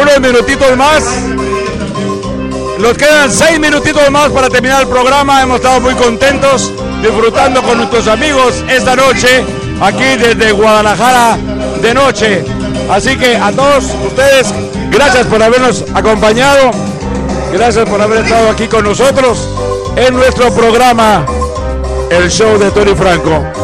unos 0.00 0.20
minutitos 0.20 0.76
más. 0.78 1.04
Nos 2.78 2.96
quedan 2.96 3.30
seis 3.30 3.60
minutitos 3.60 4.10
más 4.10 4.30
para 4.30 4.48
terminar 4.48 4.80
el 4.80 4.88
programa. 4.88 5.42
Hemos 5.42 5.56
estado 5.56 5.78
muy 5.80 5.94
contentos 5.94 6.72
disfrutando 7.02 7.62
con 7.62 7.76
nuestros 7.76 8.08
amigos 8.08 8.64
esta 8.66 8.96
noche 8.96 9.44
aquí 9.80 10.16
desde 10.16 10.52
Guadalajara 10.52 11.38
de 11.80 11.94
noche. 11.94 12.44
Así 12.90 13.16
que 13.16 13.36
a 13.36 13.52
todos 13.52 13.84
ustedes, 14.06 14.52
gracias 14.90 15.26
por 15.26 15.42
habernos 15.42 15.84
acompañado. 15.94 16.70
Gracias 17.52 17.88
por 17.88 18.00
haber 18.00 18.24
estado 18.24 18.50
aquí 18.50 18.68
con 18.68 18.84
nosotros 18.84 19.48
en 19.96 20.14
nuestro 20.14 20.52
programa, 20.52 21.26
el 22.10 22.30
show 22.30 22.58
de 22.58 22.70
Tony 22.70 22.94
Franco. 22.94 23.59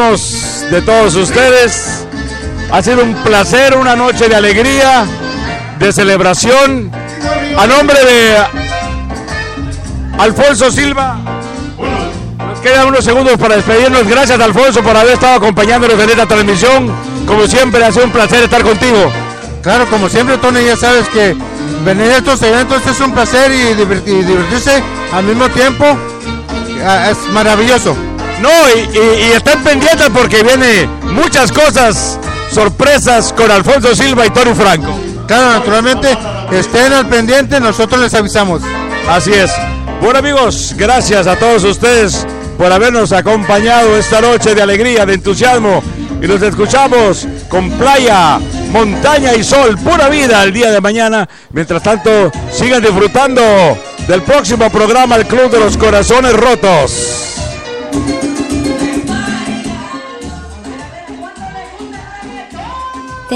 De 0.00 0.80
todos 0.80 1.14
ustedes. 1.14 2.06
Ha 2.72 2.80
sido 2.82 3.02
un 3.04 3.12
placer, 3.16 3.76
una 3.76 3.94
noche 3.94 4.30
de 4.30 4.34
alegría, 4.34 5.04
de 5.78 5.92
celebración. 5.92 6.90
A 7.58 7.66
nombre 7.66 7.98
de 8.02 8.36
Alfonso 10.18 10.70
Silva, 10.70 11.18
nos 12.38 12.60
quedan 12.60 12.88
unos 12.88 13.04
segundos 13.04 13.36
para 13.36 13.56
despedirnos. 13.56 14.08
Gracias 14.08 14.40
Alfonso 14.40 14.80
por 14.82 14.96
haber 14.96 15.12
estado 15.12 15.34
acompañándonos 15.34 16.00
en 16.00 16.08
esta 16.08 16.24
transmisión. 16.24 16.90
Como 17.26 17.46
siempre, 17.46 17.84
ha 17.84 17.92
sido 17.92 18.06
un 18.06 18.12
placer 18.12 18.44
estar 18.44 18.62
contigo. 18.62 19.12
Claro, 19.62 19.84
como 19.90 20.08
siempre, 20.08 20.38
Tony, 20.38 20.64
ya 20.64 20.78
sabes 20.78 21.10
que 21.10 21.36
venir 21.84 22.10
a 22.10 22.16
estos 22.16 22.40
eventos 22.40 22.86
es 22.86 22.98
un 23.00 23.12
placer 23.12 23.52
y 23.52 23.74
divertirse 23.74 24.82
al 25.12 25.24
mismo 25.24 25.46
tiempo. 25.50 25.84
ah, 26.86 27.10
Es 27.10 27.18
maravilloso. 27.34 27.94
No, 28.40 28.48
y, 28.74 28.96
y- 28.96 29.28
y 29.28 29.32
estén 29.32 29.62
pendientes 29.62 30.08
porque 30.12 30.42
viene 30.42 30.86
muchas 31.12 31.52
cosas, 31.52 32.18
sorpresas 32.52 33.32
con 33.32 33.50
Alfonso 33.50 33.94
Silva 33.94 34.26
y 34.26 34.30
Tony 34.30 34.54
Franco. 34.54 34.98
Claro, 35.26 35.58
naturalmente, 35.58 36.16
estén 36.52 36.92
al 36.92 37.06
pendiente, 37.06 37.60
nosotros 37.60 38.00
les 38.00 38.14
avisamos. 38.14 38.62
Así 39.08 39.32
es. 39.32 39.50
Bueno 40.00 40.18
amigos, 40.18 40.74
gracias 40.76 41.26
a 41.26 41.36
todos 41.36 41.62
ustedes 41.64 42.26
por 42.56 42.72
habernos 42.72 43.12
acompañado 43.12 43.96
esta 43.96 44.20
noche 44.20 44.54
de 44.54 44.62
alegría, 44.62 45.04
de 45.06 45.14
entusiasmo. 45.14 45.82
Y 46.22 46.26
nos 46.26 46.42
escuchamos 46.42 47.26
con 47.48 47.70
playa, 47.72 48.38
montaña 48.72 49.34
y 49.34 49.42
sol, 49.44 49.78
pura 49.78 50.08
vida 50.08 50.42
el 50.42 50.52
día 50.52 50.70
de 50.70 50.80
mañana. 50.80 51.28
Mientras 51.52 51.82
tanto, 51.82 52.30
sigan 52.52 52.82
disfrutando 52.82 53.42
del 54.06 54.22
próximo 54.22 54.68
programa 54.70 55.16
El 55.16 55.26
Club 55.26 55.50
de 55.50 55.60
los 55.60 55.76
Corazones 55.78 56.32
Rotos. 56.34 57.19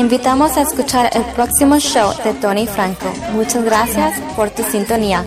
Invitamos 0.05 0.59
a 0.59 0.61
escuchar 0.61 1.09
el 1.15 1.23
próximo 1.35 1.79
show 1.79 2.13
de 2.23 2.35
Tony 2.35 2.67
Franco. 2.67 3.11
Muchas 3.33 3.65
gracias 3.65 4.21
por 4.37 4.51
tu 4.51 4.63
sintonía. 4.63 5.25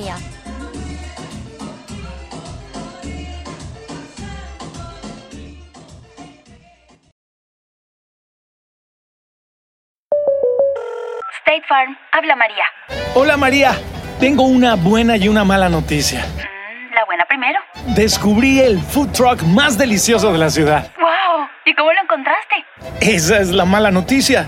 State 11.40 11.64
Farm, 11.68 11.98
habla 12.12 12.36
María. 12.36 12.66
Hola 13.16 13.36
María, 13.36 13.72
tengo 14.20 14.44
una 14.44 14.76
buena 14.76 15.18
y 15.18 15.28
una 15.28 15.44
mala 15.44 15.70
noticia. 15.70 16.24
La 16.94 17.04
buena 17.06 17.26
primero. 17.28 17.60
Descubrí 17.96 18.60
el 18.60 18.80
food 18.80 19.12
truck 19.12 19.42
más 19.42 19.76
delicioso 19.76 20.32
de 20.32 20.38
la 20.38 20.52
ciudad. 20.52 20.92
¡Wow! 21.00 21.48
¿Y 21.66 21.74
cómo 21.74 21.92
lo 21.92 22.02
encontraste? 22.02 22.56
Esa 23.02 23.40
es 23.40 23.50
la 23.50 23.66
mala 23.66 23.90
noticia. 23.90 24.48